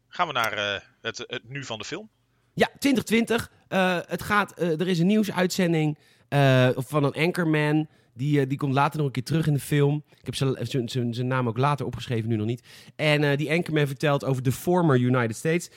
gaan 0.08 0.26
we 0.26 0.32
naar 0.32 0.52
eh, 0.52 0.80
het, 1.00 1.18
het 1.26 1.48
nu 1.48 1.64
van 1.64 1.78
de 1.78 1.84
film. 1.84 2.10
Ja, 2.54 2.68
2020. 2.78 3.50
eh, 3.68 3.98
het 4.06 4.22
gaat, 4.22 4.52
eh, 4.58 4.80
er 4.80 4.88
is 4.88 4.98
een 4.98 5.06
nieuwsuitzending 5.06 5.98
eh, 6.28 6.68
van 6.76 7.04
een 7.04 7.12
anchorman. 7.12 7.86
Die, 8.14 8.46
die 8.46 8.58
komt 8.58 8.74
later 8.74 8.96
nog 8.96 9.06
een 9.06 9.12
keer 9.12 9.22
terug 9.24 9.46
in 9.46 9.52
de 9.54 9.60
film. 9.60 10.04
Ik 10.18 10.26
heb 10.26 10.34
zijn- 10.34 10.56
zijn- 10.66 10.88
zijn 10.88 11.14
zijn 11.14 11.26
naam 11.26 11.48
ook 11.48 11.58
later 11.58 11.86
opgeschreven, 11.86 12.28
nu 12.28 12.36
nog 12.36 12.46
niet. 12.46 12.62
En 12.96 13.36
die 13.36 13.50
anchorman 13.50 13.86
vertelt 13.86 14.24
over 14.24 14.42
de 14.42 14.52
former 14.52 14.98
United 14.98 15.36
States. 15.36 15.70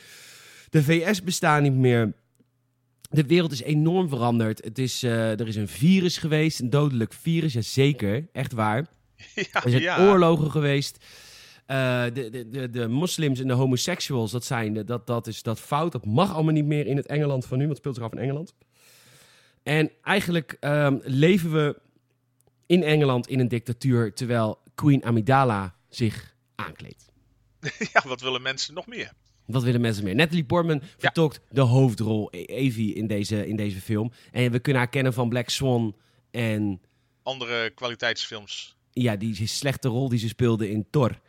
De 0.69 0.83
VS 0.83 1.23
bestaan 1.23 1.63
niet 1.63 1.73
meer. 1.73 2.13
De 3.09 3.25
wereld 3.25 3.51
is 3.51 3.61
enorm 3.61 4.09
veranderd. 4.09 4.63
Het 4.63 4.77
is, 4.79 5.03
er 5.03 5.47
is 5.47 5.55
een 5.55 5.67
virus 5.67 6.17
geweest, 6.17 6.59
een 6.59 6.69
dodelijk 6.69 7.13
virus. 7.13 7.53
Jazeker, 7.53 8.27
echt 8.31 8.53
waar. 8.53 8.77
ja, 9.35 9.63
Er 9.63 9.69
zijn 9.69 9.81
ja. 9.81 10.07
oorlogen 10.07 10.51
geweest. 10.51 11.05
Eh, 11.65 12.03
de, 12.13 12.29
de, 12.29 12.49
de, 12.49 12.69
de 12.69 12.87
moslims 12.87 13.39
en 13.39 13.47
de 13.47 13.53
homoseksuals, 13.53 14.31
dat, 14.31 14.45
zijn, 14.45 14.73
de- 14.73 14.83
dat, 14.83 15.07
dat 15.07 15.27
is 15.27 15.43
dat 15.43 15.59
fout. 15.59 15.91
Dat 15.91 16.05
mag 16.05 16.33
allemaal 16.33 16.53
niet 16.53 16.65
meer 16.65 16.87
in 16.87 16.97
het 16.97 17.05
Engeland 17.05 17.45
van 17.45 17.57
nu, 17.57 17.63
want 17.67 17.69
het 17.77 17.79
speelt 17.79 17.95
zich 17.95 18.03
af 18.05 18.11
in 18.11 18.17
Engeland. 18.17 18.53
En 19.63 19.91
eigenlijk 20.03 20.57
ehm, 20.59 20.97
leven 21.03 21.51
we 21.51 21.79
in 22.65 22.83
Engeland 22.83 23.27
in 23.27 23.39
een 23.39 23.47
dictatuur, 23.47 24.13
terwijl 24.13 24.57
Queen 24.75 25.03
Amidala 25.05 25.75
zich 25.89 26.35
aankleedt. 26.55 27.05
ja, 27.93 28.03
wat 28.07 28.21
willen 28.21 28.41
mensen 28.41 28.73
nog 28.73 28.87
meer? 28.87 29.11
Wat 29.45 29.63
willen 29.63 29.81
mensen 29.81 30.03
meer? 30.03 30.15
Natalie 30.15 30.43
Portman 30.45 30.81
vertolkt 30.97 31.39
de 31.49 31.61
hoofdrol, 31.61 32.27
E- 32.31 32.43
Evie, 32.43 32.93
in 32.93 33.07
deze, 33.07 33.47
in 33.47 33.55
deze 33.55 33.81
film. 33.81 34.11
En 34.31 34.51
we 34.51 34.59
kunnen 34.59 34.81
haar 34.81 34.91
kennen 34.91 35.13
van 35.13 35.29
Black 35.29 35.49
Swan 35.49 35.95
en 36.31 36.81
Andere 37.23 37.69
kwaliteitsfilms. 37.69 38.75
Ja, 38.91 39.15
die 39.15 39.47
slechte 39.47 39.87
rol 39.87 40.09
die 40.09 40.19
ze 40.19 40.27
speelde 40.27 40.69
in 40.69 40.87
Thor. 40.89 41.19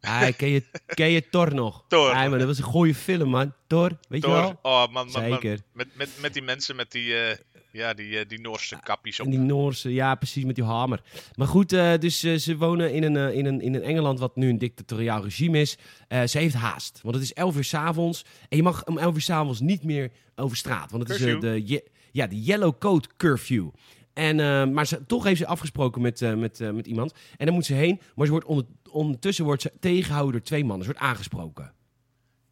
Ah, 0.00 0.28
ken, 0.36 0.48
je, 0.48 0.62
ken 0.86 1.10
je 1.10 1.28
Thor 1.28 1.54
nog? 1.54 1.84
Thor. 1.88 2.10
Ah, 2.10 2.28
man, 2.30 2.38
dat 2.38 2.46
was 2.46 2.58
een 2.58 2.64
goede 2.64 2.94
film, 2.94 3.28
man. 3.30 3.52
Thor, 3.66 3.90
weet 4.08 4.22
je 4.24 4.30
wel? 4.30 4.58
oh 4.62 4.80
man, 4.80 4.92
man, 4.92 5.10
man, 5.12 5.22
Zeker. 5.40 5.58
met, 5.72 5.86
met, 5.96 6.08
met 6.20 6.32
die 6.32 6.42
mensen 6.42 6.76
met 6.76 6.92
die, 6.92 7.14
eh, 7.14 7.36
ja, 7.72 7.94
die, 7.94 8.18
eh, 8.18 8.28
die 8.28 8.40
Noorse 8.40 8.78
kapjes 8.82 9.20
op. 9.20 9.24
En 9.26 9.30
die 9.32 9.40
Noorse, 9.40 9.92
ja, 9.92 10.14
precies, 10.14 10.44
met 10.44 10.54
die 10.54 10.64
hamer. 10.64 11.00
Maar 11.34 11.46
goed, 11.46 11.72
eh, 11.72 11.92
dus 11.98 12.20
ze 12.20 12.56
wonen 12.56 12.92
in 12.92 13.02
een, 13.02 13.34
in, 13.34 13.46
een, 13.46 13.60
in 13.60 13.74
een 13.74 13.82
Engeland 13.82 14.18
wat 14.18 14.36
nu 14.36 14.48
een 14.48 14.58
dictatoriaal 14.58 15.22
regime 15.22 15.60
is. 15.60 15.76
Ze 16.08 16.38
heeft 16.38 16.54
haast, 16.54 17.00
want 17.02 17.14
het 17.14 17.24
is 17.24 17.32
11 17.32 17.56
uur 17.56 17.64
s'avonds. 17.64 18.24
En 18.48 18.56
je 18.56 18.62
mag 18.62 18.86
om 18.86 18.98
11 18.98 19.14
uur 19.14 19.20
s'avonds 19.20 19.60
niet 19.60 19.84
meer 19.84 20.10
over 20.36 20.56
straat. 20.56 20.90
Want 20.90 21.02
het 21.08 21.12
is 21.18 21.24
Curfew. 21.24 21.40
de, 21.40 21.62
je- 21.66 21.90
ja, 22.12 22.26
de 22.26 22.42
Yellow 22.42 22.78
Coat 22.78 23.16
Curfew. 23.16 23.68
En, 24.12 24.36
maar 24.72 24.86
ze, 24.86 25.06
toch 25.06 25.24
heeft 25.24 25.38
ze 25.38 25.46
afgesproken 25.46 26.02
met, 26.02 26.20
met, 26.36 26.58
met 26.72 26.86
iemand. 26.86 27.14
En 27.36 27.46
dan 27.46 27.54
moet 27.54 27.64
ze 27.64 27.74
heen. 27.74 28.00
Maar 28.14 28.26
ze 28.26 28.32
wordt 28.32 28.46
onder, 28.46 28.64
ondertussen 28.90 29.44
wordt 29.44 29.62
ze 29.62 29.72
tegengehouden 29.80 30.32
door 30.32 30.42
twee 30.42 30.64
mannen. 30.64 30.86
Ze 30.86 30.92
wordt 30.92 31.06
aangesproken. 31.06 31.72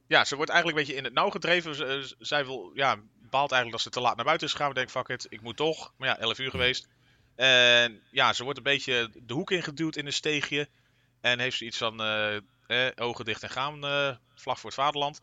Ja, 0.06 0.24
ze 0.24 0.36
wordt 0.36 0.50
eigenlijk 0.50 0.80
een 0.80 0.84
beetje 0.84 0.98
in 1.00 1.06
het 1.06 1.14
nauw 1.16 1.30
gedreven. 1.30 1.74
Z- 1.74 1.80
eh, 1.80 1.96
zij 2.18 2.44
wil, 2.46 2.70
ja, 2.74 2.96
baalt 3.30 3.52
eigenlijk 3.52 3.70
dat 3.72 3.80
ze 3.80 3.90
te 3.90 4.00
laat 4.00 4.16
naar 4.16 4.24
buiten 4.24 4.46
is 4.46 4.52
gegaan. 4.52 4.74
Denkt, 4.74 4.90
fuck 4.90 5.08
it, 5.08 5.26
ik 5.28 5.40
moet 5.42 5.56
toch. 5.56 5.92
Maar 5.96 6.08
ja, 6.08 6.18
11 6.18 6.38
uur 6.38 6.50
geweest. 6.50 6.88
En 7.36 8.00
ja, 8.10 8.32
ze 8.32 8.42
wordt 8.42 8.58
een 8.58 8.64
beetje 8.64 9.10
de 9.22 9.34
hoek 9.34 9.50
ingeduwd 9.50 9.96
in 9.96 10.06
een 10.06 10.12
steegje. 10.12 10.68
En 11.20 11.38
heeft 11.38 11.56
ze 11.56 11.64
iets 11.64 11.78
van, 11.78 12.00
eh, 12.02 12.36
eh, 12.36 12.42
ogen 12.96 13.24
dicht 13.24 13.42
en 13.42 13.50
gaan, 13.50 13.84
eh, 13.84 14.10
vlag 14.34 14.60
voor 14.60 14.70
het 14.70 14.78
vaderland. 14.78 15.20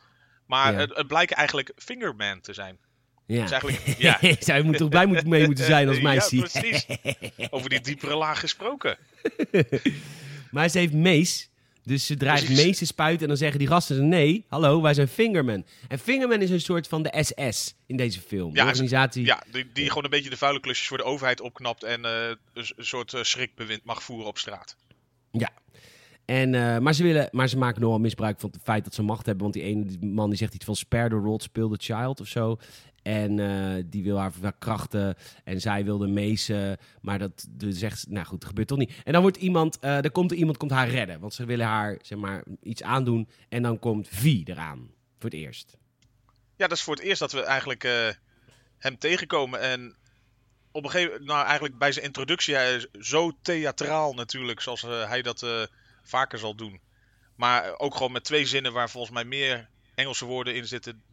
Maar 0.48 0.74
Ja. 0.74 0.80
het, 0.80 0.96
het 0.96 1.08
blijkt 1.08 1.32
eigenlijk 1.32 1.72
Fingerman 1.76 2.42
te 2.42 2.54
zijn. 2.54 2.78
Ja. 3.26 3.40
eigenlijk- 3.50 3.82
ja. 4.08 4.20
Zij 4.40 4.62
moet 4.62 4.78
toch 4.78 4.90
blij 4.90 5.08
mee 5.08 5.46
moeten 5.46 5.66
zijn 5.66 5.88
als 5.88 5.98
Ja, 6.02 6.04
meisje. 6.04 6.38
precies. 6.38 6.86
Over 7.50 7.70
die 7.70 7.82
diepere 7.82 8.16
laag 8.16 8.40
gesproken. 8.40 8.98
Maar 10.56 10.70
ze 10.70 10.78
heeft 10.78 10.94
Mees. 10.94 11.50
Dus 11.84 12.06
ze 12.06 12.18
draait. 12.18 12.50
Mees 12.50 12.78
te 12.78 12.86
spuiten 12.86 13.22
en 13.22 13.28
dan 13.28 13.38
zeggen 13.38 13.60
die 13.60 13.68
gasten 13.68 14.08
nee, 14.08 14.46
hallo, 14.48 14.82
wij 14.82 14.94
zijn 14.94 15.08
Fingerman. 15.08 15.66
En 15.88 16.00
Fingerman 16.00 16.42
is 16.42 16.50
een 16.50 16.62
soort 16.62 16.88
van 16.88 17.04
de 17.04 17.24
SS 17.24 17.76
in 17.86 17.98
deze 17.98 18.22
film. 18.22 18.54
de 18.54 18.60
Ja, 18.60 18.66
organisatie. 18.66 19.26
Ja, 19.26 19.44
die, 19.52 19.72
die 19.74 19.88
gewoon 19.88 20.04
een 20.04 20.10
beetje 20.10 20.30
de 20.30 20.38
vuile 20.38 20.60
klusjes 20.60 20.88
voor 20.88 20.98
de 20.98 21.04
overheid 21.04 21.42
opknapt 21.42 21.84
en 21.84 22.06
eh, 22.06 22.28
een, 22.54 22.66
soort 22.78 23.14
eh, 23.14 23.24
schrikbewind 23.24 23.84
mag 23.84 24.04
voeren 24.04 24.28
op 24.28 24.38
straat. 24.38 24.76
Ja. 25.32 25.52
En, 26.26 26.56
eh, 26.56 26.78
maar, 26.78 26.94
ze 26.94 27.04
willen, 27.04 27.28
maar 27.32 27.48
ze 27.48 27.58
maken 27.58 27.82
nogal 27.82 28.00
misbruik 28.00 28.40
van 28.40 28.50
het 28.50 28.62
feit 28.64 28.84
dat 28.84 28.94
ze 28.94 29.02
macht 29.02 29.26
hebben. 29.26 29.44
Want 29.44 29.54
die 29.54 29.64
ene 29.64 29.86
die 29.86 30.06
man 30.06 30.30
die 30.30 30.38
zegt 30.38 30.54
iets 30.54 30.66
van 30.66 30.76
spare 30.76 31.10
the 31.10 31.16
rod, 31.16 31.44
spill 31.44 31.70
the 31.70 31.94
child 31.94 32.20
of 32.20 32.28
zo. 32.28 32.58
En 33.02 33.40
eh, 33.40 33.84
die 33.86 34.04
wil 34.04 34.18
haar 34.18 34.32
verkrachten. 34.32 35.16
En 35.44 35.62
zij 35.62 35.86
wilde 35.86 36.08
meezen. 36.08 36.78
Maar 37.02 37.20
dat 37.20 37.48
dus 37.50 37.78
zegt 37.78 38.00
ze, 38.00 38.06
nou 38.10 38.26
goed, 38.26 38.40
dat 38.40 38.50
gebeurt 38.50 38.68
toch 38.68 38.78
niet. 38.78 38.94
En 39.04 39.14
dan 39.14 39.22
wordt 39.22 39.38
iemand, 39.38 39.80
eh 39.80 40.04
er 40.04 40.12
komt 40.12 40.32
iemand 40.32 40.58
komt 40.58 40.72
haar 40.72 40.90
redden. 40.90 41.20
Want 41.20 41.34
ze 41.34 41.46
willen 41.46 41.66
haar, 41.66 42.00
zeg 42.02 42.18
maar, 42.18 42.44
iets 42.64 42.84
aandoen. 42.84 43.30
En 43.50 43.62
dan 43.62 43.80
komt 43.80 44.08
V 44.08 44.42
eraan. 44.46 44.90
Voor 45.20 45.30
het 45.30 45.40
eerst. 45.40 45.78
Ja, 46.56 46.68
dat 46.68 46.78
is 46.78 46.84
voor 46.84 46.96
het 46.96 47.04
eerst 47.04 47.20
dat 47.20 47.32
we 47.32 47.42
eigenlijk 47.42 47.84
hem 48.78 48.98
tegenkomen. 48.98 49.60
En 49.60 49.96
op 50.72 50.84
een 50.84 50.90
gegeven 50.90 51.12
moment, 51.12 51.30
nou 51.30 51.46
eigenlijk 51.46 51.78
bij 51.78 51.92
zijn 51.92 52.06
introductie, 52.06 52.56
hij 52.56 52.76
is 52.76 52.88
zo 52.92 53.32
theatraal 53.42 54.14
natuurlijk, 54.14 54.62
zoals 54.62 54.82
hij 54.82 55.22
dat 55.22 55.70
vaker 56.06 56.40
zal 56.40 56.56
doen. 56.56 56.80
Maar 57.36 57.78
ook 57.78 57.96
gewoon 57.96 58.12
met 58.12 58.24
twee 58.24 58.46
zinnen 58.46 58.74
waar 58.74 58.90
volgens 58.90 59.14
mij 59.14 59.24
meer 59.24 59.70
Engelse 59.96 60.26
woorden 60.26 60.56
in 60.56 60.68
zitten 60.68 61.04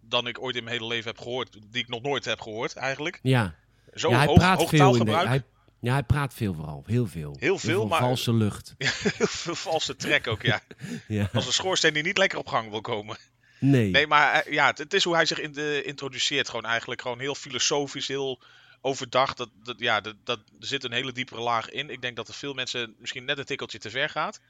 dan 0.00 0.26
ik 0.26 0.42
ooit 0.42 0.56
in 0.56 0.64
mijn 0.64 0.76
hele 0.76 0.88
leven 0.88 1.10
heb 1.10 1.18
gehoord. 1.18 1.52
Die 1.70 1.82
ik 1.82 1.88
nog 1.88 2.02
nooit 2.02 2.24
heb 2.24 2.40
gehoord 2.40 2.76
eigenlijk. 2.76 3.18
Ja, 3.22 3.54
Zo 3.94 4.10
ja 4.10 4.16
hij 4.16 4.26
hoog, 4.26 4.36
praat 4.36 4.58
hoog 4.58 4.68
veel. 4.68 4.78
In 4.78 4.92
de, 4.92 4.98
taalgebruik. 4.98 5.28
hij, 5.28 5.42
ja, 5.80 5.92
hij 5.92 6.02
praat 6.02 6.34
veel 6.34 6.54
vooral. 6.54 6.82
Heel 6.86 7.06
veel. 7.06 7.36
Heel 7.38 7.58
veel, 7.58 7.86
maar- 7.86 8.00
valse 8.00 8.32
lucht. 8.32 8.74
Heel 8.78 9.26
veel 9.26 9.54
valse 9.54 9.96
trek 9.96 10.26
ook, 10.26 10.42
ja. 10.42 10.60
Ja. 11.08 11.28
Als 11.32 11.46
een 11.46 11.52
schoorsteen 11.52 11.92
die 11.92 12.02
niet 12.02 12.18
lekker 12.18 12.38
op 12.38 12.46
gang 12.46 12.70
wil 12.70 12.80
komen. 12.80 13.16
Nee. 13.58 13.90
Nee, 13.90 14.06
maar 14.06 14.32
eh, 14.32 14.52
ja, 14.52 14.66
het, 14.66 14.78
het 14.78 14.94
is 14.94 15.04
hoe 15.04 15.14
hij 15.14 15.26
zich 15.26 15.40
in 15.40 15.52
de, 15.52 15.82
introduceert. 15.84 16.48
Gewoon 16.48 16.64
eigenlijk 16.64 17.00
gewoon 17.02 17.20
heel 17.20 17.34
filosofisch, 17.34 18.08
heel 18.08 18.42
overdacht. 18.86 19.36
Dat, 19.36 19.48
dat, 19.62 19.78
ja, 19.78 20.00
dat, 20.00 20.14
dat, 20.24 20.38
er 20.60 20.66
zit 20.66 20.84
een 20.84 20.92
hele 20.92 21.12
diepere 21.12 21.40
laag 21.40 21.70
in. 21.70 21.90
Ik 21.90 22.02
denk 22.02 22.16
dat 22.16 22.28
er 22.28 22.34
veel 22.34 22.54
mensen 22.54 22.94
misschien 22.98 23.24
net 23.24 23.38
een 23.38 23.44
tikkeltje 23.44 23.78
te 23.78 23.90
ver 23.90 24.08
gaat. 24.08 24.40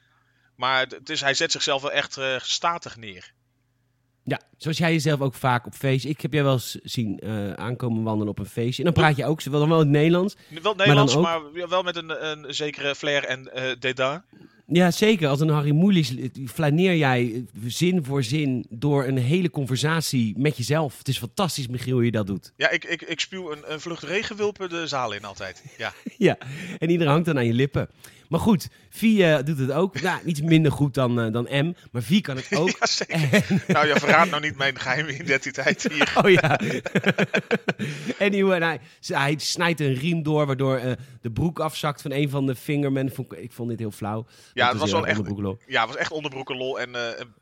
Maar 0.55 0.85
het 0.87 1.09
is, 1.09 1.21
hij 1.21 1.33
zet 1.33 1.51
zichzelf 1.51 1.81
wel 1.81 1.91
echt 1.91 2.17
eh, 2.17 2.39
statig 2.39 2.97
neer. 2.97 3.33
Ja, 4.23 4.41
zoals 4.57 4.77
jij 4.77 4.91
jezelf 4.91 5.21
ook 5.21 5.33
vaak 5.33 5.65
op 5.65 5.73
feestje. 5.73 6.09
Ik 6.09 6.21
heb 6.21 6.33
jij 6.33 6.43
wel 6.43 6.53
eens 6.53 6.79
zien 6.83 7.19
eh, 7.19 7.53
aankomen 7.53 8.03
wandelen 8.03 8.31
op 8.31 8.39
een 8.39 8.45
feestje. 8.45 8.83
En 8.83 8.93
dan 8.93 9.03
praat 9.03 9.15
je 9.15 9.25
ook 9.25 9.41
wel 9.41 9.59
dan 9.59 9.69
wel 9.69 9.79
in 9.79 9.85
het 9.85 9.95
Nederlands. 9.95 10.35
Wel 10.61 10.75
Nederlands, 10.75 11.15
maar, 11.15 11.69
wel 11.69 11.83
met 11.83 11.95
een, 11.95 12.29
een 12.29 12.53
zekere 12.53 12.95
flair 12.95 13.23
en 13.23 13.53
eh 13.53 13.75
dédain. 13.79 14.23
Ja, 14.71 14.91
zeker. 14.91 15.27
Als 15.27 15.39
een 15.39 15.49
Harry 15.49 15.71
Moelis 15.71 16.13
flaneer 16.45 16.95
jij 16.95 17.33
eh, 17.33 17.61
zin 17.65 18.03
voor 18.03 18.23
zin 18.23 18.65
door 18.69 19.05
een 19.05 19.17
hele 19.17 19.49
conversatie 19.49 20.33
met 20.37 20.57
jezelf. 20.57 20.97
Het 20.97 21.07
is 21.07 21.17
fantastisch, 21.17 21.67
Michiel, 21.67 21.93
hoe 21.95 22.05
je 22.05 22.11
dat 22.11 22.27
doet. 22.27 22.53
Ja, 22.57 22.69
ik, 22.69 22.85
ik, 22.85 23.01
ik 23.01 23.19
spuw 23.19 23.51
een, 23.51 23.71
een 23.71 23.79
vlucht 23.79 24.03
regenwulpen 24.03 24.69
de 24.69 24.87
zaal 24.87 25.11
in 25.13 25.23
altijd. 25.23 25.63
Ja. 25.77 25.93
ja, 26.17 26.37
en 26.77 26.89
iedereen 26.89 27.11
hangt 27.11 27.25
dan 27.25 27.37
aan 27.37 27.45
je 27.45 27.53
lippen. 27.53 27.89
Maar 28.29 28.39
goed, 28.39 28.67
Vie 28.89 29.25
eh, 29.25 29.45
doet 29.45 29.57
het 29.57 29.71
ook. 29.71 30.01
Nou, 30.01 30.19
iets 30.25 30.41
minder 30.41 30.71
goed 30.71 30.93
dan, 30.93 31.19
eh, 31.19 31.31
dan 31.31 31.47
M, 31.51 31.73
maar 31.91 32.01
Vie 32.01 32.21
kan 32.21 32.35
het 32.35 32.55
ook. 32.61 32.77
Ja. 33.07 33.17
Nou, 33.67 33.87
je 33.87 33.95
verraadt 33.95 34.29
nou 34.29 34.41
niet 34.41 34.57
mijn 34.57 34.79
geheime 34.79 35.19
identiteit 35.19 35.87
hier. 35.91 36.05
Oh 36.23 36.29
ja. 36.29 36.59
anyway, 38.27 38.55
en 38.55 38.63
hij, 38.63 38.79
hij 39.07 39.35
snijdt 39.37 39.79
een 39.79 39.93
riem 39.93 40.23
door, 40.23 40.45
waardoor 40.45 40.77
eh, 40.77 40.91
de 41.21 41.31
broek 41.31 41.59
afzakt 41.59 42.01
van 42.01 42.11
een 42.11 42.29
van 42.29 42.45
de 42.45 42.55
fingermen. 42.55 43.11
Ik, 43.29 43.51
vond 43.51 43.69
dit 43.69 43.79
heel 43.79 43.91
flauw. 43.91 44.25
Ja, 44.53 44.69
het 44.69 44.77
was 44.77 44.91
wel 44.91 45.07
echt, 45.07 45.17
onderbroekenlol. 45.17 45.59
ja, 45.67 45.79
het 45.79 45.89
was 45.89 45.99
echt 45.99 46.11
onderbroekenlol. 46.11 46.79
En 46.79 46.93
een, 46.93 47.33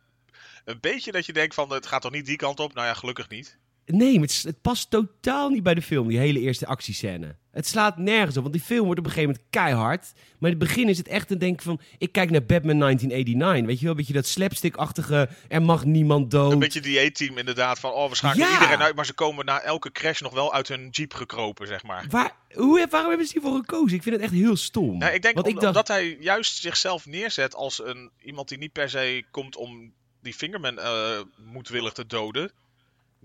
een 0.66 0.78
beetje 0.82 1.12
dat 1.12 1.26
je 1.26 1.34
denkt 1.34 1.54
van, 1.54 1.72
het 1.72 1.86
gaat 1.86 2.02
toch 2.02 2.12
niet 2.12 2.26
die 2.26 2.36
kant 2.36 2.60
op? 2.60 2.74
Nou 2.74 2.88
ja, 2.88 2.94
gelukkig 2.94 3.30
niet. 3.30 3.58
Nee, 3.86 4.20
het, 4.20 4.56
past 4.62 4.90
totaal 4.90 5.50
niet 5.50 5.64
bij 5.64 5.74
de 5.74 5.82
film, 5.82 6.08
die 6.08 6.18
hele 6.18 6.40
eerste 6.40 6.66
actiescène. 6.66 7.36
Het 7.52 7.68
slaat 7.68 7.98
nergens 7.98 8.36
op, 8.38 8.42
want 8.42 8.56
die 8.56 8.64
film 8.64 8.86
wordt 8.86 9.00
op 9.00 9.06
een 9.06 9.12
gegeven 9.12 9.32
moment 9.36 9.50
keihard. 9.50 10.12
Maar 10.40 10.52
in 10.52 10.58
het 10.60 10.68
begin 10.68 10.90
is 10.90 10.98
het 10.98 11.08
echt 11.08 11.32
een 11.32 11.38
denk 11.40 11.62
van... 11.62 11.80
Ik 11.98 12.12
kijk 12.12 12.30
naar 12.30 12.46
Batman 12.46 12.80
1989, 12.80 13.66
weet 13.66 13.76
je 13.78 13.82
wel? 13.82 13.92
Een 13.92 13.98
beetje 13.98 14.14
dat 14.14 14.26
slapstick-achtige... 14.26 15.30
Er 15.48 15.62
mag 15.62 15.86
niemand 15.86 16.32
dood. 16.32 16.52
Een 16.52 16.60
beetje 16.60 16.82
die 16.82 17.00
A-team 17.00 17.38
inderdaad 17.38 17.80
van, 17.80 17.92
oh, 17.92 18.10
we 18.10 18.16
schakelen 18.16 18.48
Ja. 18.48 18.54
iedereen 18.54 18.82
uit. 18.82 18.96
Maar 18.96 19.06
ze 19.06 19.14
komen 19.14 19.46
na 19.46 19.62
elke 19.62 19.92
crash 19.92 20.22
nog 20.22 20.34
wel 20.34 20.54
uit 20.54 20.68
hun 20.68 20.88
jeep 20.90 21.14
gekropen, 21.14 21.68
zeg 21.68 21.84
maar. 21.84 22.06
Waar, 22.10 22.32
hoe, 22.54 22.88
waarom 22.90 23.10
hebben 23.10 23.28
ze 23.28 23.40
hiervoor 23.40 23.60
gekozen? 23.60 23.98
Ik 23.98 24.04
vind 24.04 24.16
het 24.16 24.24
echt 24.24 24.34
heel 24.34 24.56
stom. 24.56 24.98
Nou, 24.98 25.14
ik 25.14 25.22
denk 25.22 25.38
om- 25.38 25.46
ik 25.46 25.54
dacht, 25.54 25.66
omdat 25.68 25.88
hij 25.88 26.18
juist 26.20 26.58
zichzelf 26.62 27.06
neerzet 27.06 27.56
als 27.56 27.84
een, 27.84 28.12
iemand 28.24 28.48
die 28.50 28.58
niet 28.58 28.72
per 28.72 28.90
se 28.90 29.24
komt 29.32 29.56
om 29.56 29.94
die 30.22 30.34
Fingerman 30.34 30.80
eh 30.80 31.20
moedwillig 31.46 31.94
te 31.94 32.06
doden. 32.06 32.52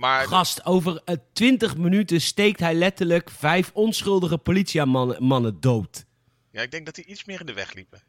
Maar 0.00 0.26
Gast, 0.26 0.64
over 0.64 1.02
eh, 1.04 1.16
20 1.32 1.76
minuten 1.76 2.20
steekt 2.20 2.60
hij 2.60 2.74
letterlijk 2.74 3.30
vijf 3.30 3.70
onschuldige 3.74 4.38
politiemannen 4.38 5.24
mannen 5.24 5.60
dood. 5.60 6.04
ja, 6.50 6.62
ik 6.62 6.70
denk 6.70 6.86
dat 6.86 6.96
hij 6.96 7.04
iets 7.04 7.24
meer 7.24 7.40
in 7.40 7.46
de 7.46 7.52
weg 7.52 7.74
liepen. 7.74 8.02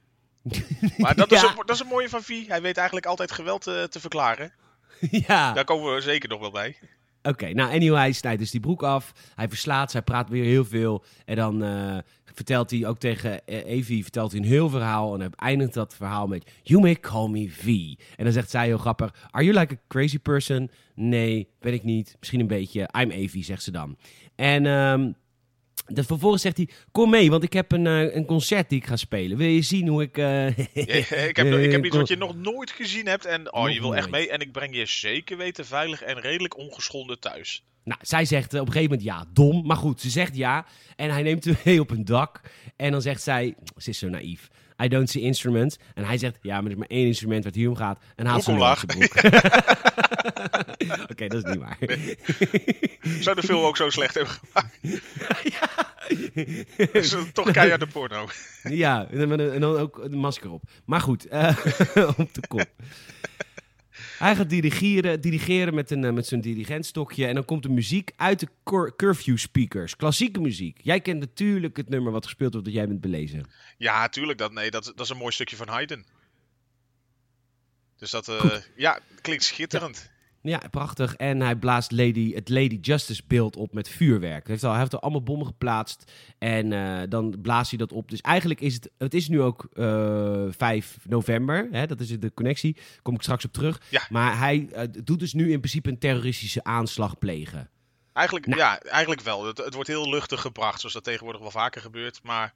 Maar 0.98 1.15
dat, 1.15 1.31
is 1.31 1.45
ook, 1.45 1.67
dat 1.67 1.75
is 1.75 1.81
een 1.81 1.88
mooie 1.88 2.10
van 2.10 2.21
Vie. 2.21 2.45
Hij 2.48 2.62
weet 2.62 2.77
eigenlijk 2.77 3.05
altijd 3.05 3.31
geweld 3.31 3.67
eh, 3.67 3.83
te 3.83 4.00
verklaren. 4.00 4.53
ja. 5.27 5.53
Daar 5.53 5.63
komen 5.63 5.95
we 5.95 6.01
zeker 6.01 6.29
nog 6.29 6.39
wel 6.39 6.51
bij. 6.51 6.77
Oké, 7.21 7.53
nou 7.53 7.74
anyway, 7.74 8.01
hij 8.01 8.12
snijdt 8.12 8.39
dus 8.39 8.51
die 8.51 8.60
broek 8.60 8.83
af. 8.83 9.12
Hij 9.36 9.50
verslaat, 9.50 9.91
zij 9.91 10.01
praat 10.01 10.29
weer 10.29 10.43
heel 10.43 10.65
veel. 10.65 11.03
En 11.25 11.36
dan 11.36 11.63
eh, 11.63 11.98
vertelt 12.33 12.71
hij 12.71 12.88
ook 12.88 13.00
tegen 13.00 13.45
eh, 13.45 13.65
Evie 13.65 14.03
vertelt 14.03 14.31
hij 14.31 14.39
een 14.39 14.47
heel 14.47 14.69
verhaal. 14.69 15.13
En 15.13 15.19
hij 15.19 15.29
eindigt 15.35 15.73
dat 15.73 15.95
verhaal 15.95 16.27
met... 16.27 16.51
You 16.63 16.81
may 16.81 16.95
call 16.95 17.29
me 17.29 17.50
V. 17.50 17.65
En 18.15 18.23
dan 18.23 18.33
zegt 18.33 18.50
zij 18.50 18.65
heel 18.65 18.77
grappig... 18.77 19.27
Are 19.29 19.45
you 19.45 19.59
like 19.59 19.73
a 19.73 19.77
crazy 19.88 20.19
person? 20.19 20.71
Nee, 20.95 21.47
ben 21.59 21.73
ik 21.73 21.83
niet. 21.83 22.15
Misschien 22.19 22.39
een 22.39 22.47
beetje. 22.47 22.89
I'm 23.00 23.09
Evie, 23.09 23.43
zegt 23.43 23.63
ze 23.63 23.71
dan. 23.71 23.97
En... 24.35 24.65
ehm, 24.65 25.11
de, 25.88 26.03
vervolgens 26.03 26.41
zegt 26.41 26.57
hij, 26.57 26.69
kom 26.91 27.09
mee, 27.09 27.29
want 27.29 27.43
ik 27.43 27.53
heb 27.53 27.71
een, 27.71 27.88
eh, 27.88 28.15
een 28.15 28.25
concert 28.25 28.69
die 28.69 28.79
ik 28.79 28.88
ga 28.88 28.95
spelen. 28.95 29.38
Wil 29.38 29.47
je 29.47 29.61
zien 29.61 29.88
hoe 29.88 30.01
ik... 30.01 30.17
eh, 30.17 30.47
ik, 31.27 31.35
heb, 31.35 31.53
ik 31.53 31.71
heb 31.71 31.85
iets 31.85 31.95
wat 31.95 32.07
je 32.07 32.17
nog 32.17 32.35
nooit 32.35 32.71
gezien 32.71 33.07
hebt. 33.07 33.25
En 33.25 33.53
oh, 33.53 33.63
Nog 33.63 33.73
je 33.73 33.79
wil 33.79 33.95
echt 33.95 34.09
mee. 34.09 34.29
En 34.29 34.39
ik 34.39 34.51
breng 34.51 34.75
je 34.75 34.85
zeker 34.85 35.38
weten 35.38 35.65
veilig 35.65 36.01
en 36.01 36.19
redelijk 36.19 36.57
ongeschonden 36.57 37.19
thuis. 37.19 37.63
Nou, 37.83 38.00
zij 38.03 38.25
zegt 38.25 38.53
eh, 38.53 38.59
op 38.61 38.67
een 38.67 38.73
gegeven 38.73 38.97
moment 38.97 39.09
ja, 39.09 39.25
dom. 39.33 39.65
Maar 39.65 39.77
goed, 39.77 40.01
ze 40.01 40.09
zegt 40.09 40.35
ja. 40.35 40.65
En 40.95 41.09
hij 41.09 41.21
neemt 41.21 41.45
hem 41.45 41.57
mee 41.65 41.79
op 41.79 41.89
een 41.89 42.05
dak. 42.05 42.41
En 42.75 42.91
dan 42.91 43.01
zegt 43.01 43.21
zij, 43.21 43.55
ze 43.77 43.89
is 43.89 43.97
zo 43.97 44.09
naïef. 44.09 44.50
I 44.83 44.88
don't 44.88 45.09
see 45.09 45.21
instruments. 45.21 45.77
En 45.93 46.05
hij 46.05 46.17
zegt, 46.17 46.38
ja, 46.41 46.55
maar 46.55 46.65
er 46.65 46.71
is 46.71 46.77
maar 46.77 46.88
één 46.88 47.05
instrument 47.07 47.43
waar 47.43 47.51
het 47.51 47.61
hier 47.61 47.69
om 47.69 47.75
gaat. 47.75 48.00
En 48.15 48.25
haalt 48.25 48.43
zijn 48.43 48.57
broek. 48.57 49.15
Oké, 51.11 51.27
dat 51.27 51.45
is 51.45 51.53
niet 51.53 51.59
waar. 51.59 51.77
Zou 53.19 53.35
de 53.35 53.43
film 53.43 53.63
ook 53.63 53.77
zo 53.77 53.89
slecht 53.89 54.15
hebben 54.15 54.33
gemaakt? 54.33 54.77
Is 56.93 57.11
het 57.11 57.33
toch 57.33 57.51
keiharde 57.51 57.88
porno? 57.88 58.27
ja, 58.63 59.07
en 59.11 59.29
dan, 59.29 59.39
en 59.39 59.61
dan 59.61 59.77
ook 59.77 59.97
een 59.97 60.17
masker 60.17 60.51
op. 60.51 60.63
Maar 60.85 61.01
goed, 61.01 61.27
eh, 61.27 61.57
op 62.17 62.33
de 62.33 62.47
kop. 62.47 62.65
Hij 64.22 64.36
gaat 64.36 64.50
dirigeren, 64.50 65.22
dirigeren 65.22 65.74
met, 65.74 65.92
een, 65.92 66.04
eh, 66.04 66.12
met 66.12 66.28
zijn 66.28 66.42
dirigentstokje. 66.42 67.28
En 67.28 67.34
dan 67.34 67.46
komt 67.46 67.63
de 67.63 67.70
muziek 67.70 68.12
uit 68.16 68.40
de 68.40 68.48
cur- 68.63 68.96
curfew 68.96 69.38
speakers. 69.38 69.96
Klassieke 69.96 70.40
muziek. 70.40 70.80
Jij 70.82 71.01
kent 71.01 71.20
natuurlijk 71.20 71.78
het 71.78 71.90
nummer 71.90 72.12
wat 72.12 72.24
gespeeld 72.25 72.51
wordt 72.51 72.68
dat 72.68 72.75
jij 72.75 72.88
bent 72.88 73.01
belezen. 73.01 73.46
Ja, 73.78 74.10
tuurlijk. 74.10 74.38
Dat, 74.38 74.51
nee, 74.51 74.72
dat, 74.72 74.84
dat 74.84 75.00
is 75.00 75.10
een 75.10 75.18
mooi 75.18 75.32
stukje 75.32 75.56
van 75.56 75.68
Haydn. 75.68 76.06
Dus 77.98 78.10
dat, 78.12 78.28
eh, 78.28 78.56
ja, 78.75 79.00
klinkt 79.22 79.44
schitterend. 79.44 80.11
Ja, 80.43 80.62
prachtig. 80.71 81.15
En 81.15 81.41
hij 81.41 81.55
blaast 81.55 81.91
Lady, 81.91 82.33
het 82.33 82.50
Lady 82.50 82.77
Justice 82.81 83.21
beeld 83.27 83.55
op 83.55 83.74
met 83.74 83.89
vuurwerk. 83.89 84.43
Hij 84.43 84.51
heeft 84.51 84.63
al, 84.63 84.69
hij 84.69 84.79
heeft 84.79 84.93
al 84.93 85.01
allemaal 85.01 85.24
bommen 85.24 85.45
geplaatst. 85.48 86.12
En 86.38 86.74
eh, 86.74 87.10
dan 87.10 87.36
blaast 87.41 87.69
hij 87.69 87.79
dat 87.79 87.91
op. 87.93 88.10
Dus 88.10 88.21
eigenlijk 88.21 88.62
is 88.62 88.74
het... 88.74 88.89
Het 88.98 89.13
is 89.13 89.27
nu 89.27 89.41
ook 89.41 89.67
eh 89.74 90.45
5 90.50 90.98
november. 91.07 91.67
Hè? 91.71 91.88
Dat 91.88 92.00
is 92.00 92.19
de 92.19 92.33
connectie. 92.33 92.74
Daar 92.74 93.01
kom 93.01 93.15
ik 93.15 93.21
straks 93.21 93.45
op 93.45 93.53
terug. 93.53 93.81
Ja. 93.89 94.07
Maar 94.10 94.38
hij 94.38 94.67
eh, 94.71 94.88
doet 95.03 95.19
dus 95.19 95.33
nu 95.33 95.51
in 95.51 95.60
principe 95.60 95.89
een 95.89 96.00
terroristische 96.00 96.63
aanslag 96.63 97.17
plegen. 97.17 97.69
Eigenlijk, 98.13 98.45
Nou. 98.45 98.60
ja, 98.60 98.79
eigenlijk 98.79 99.21
wel. 99.21 99.45
Het, 99.45 99.57
het 99.57 99.74
wordt 99.74 99.89
heel 99.89 100.10
luchtig 100.10 100.41
gebracht, 100.41 100.79
zoals 100.79 100.93
dat 100.93 101.03
tegenwoordig 101.03 101.41
wel 101.41 101.51
vaker 101.51 101.81
gebeurt. 101.81 102.19
Maar 102.24 102.53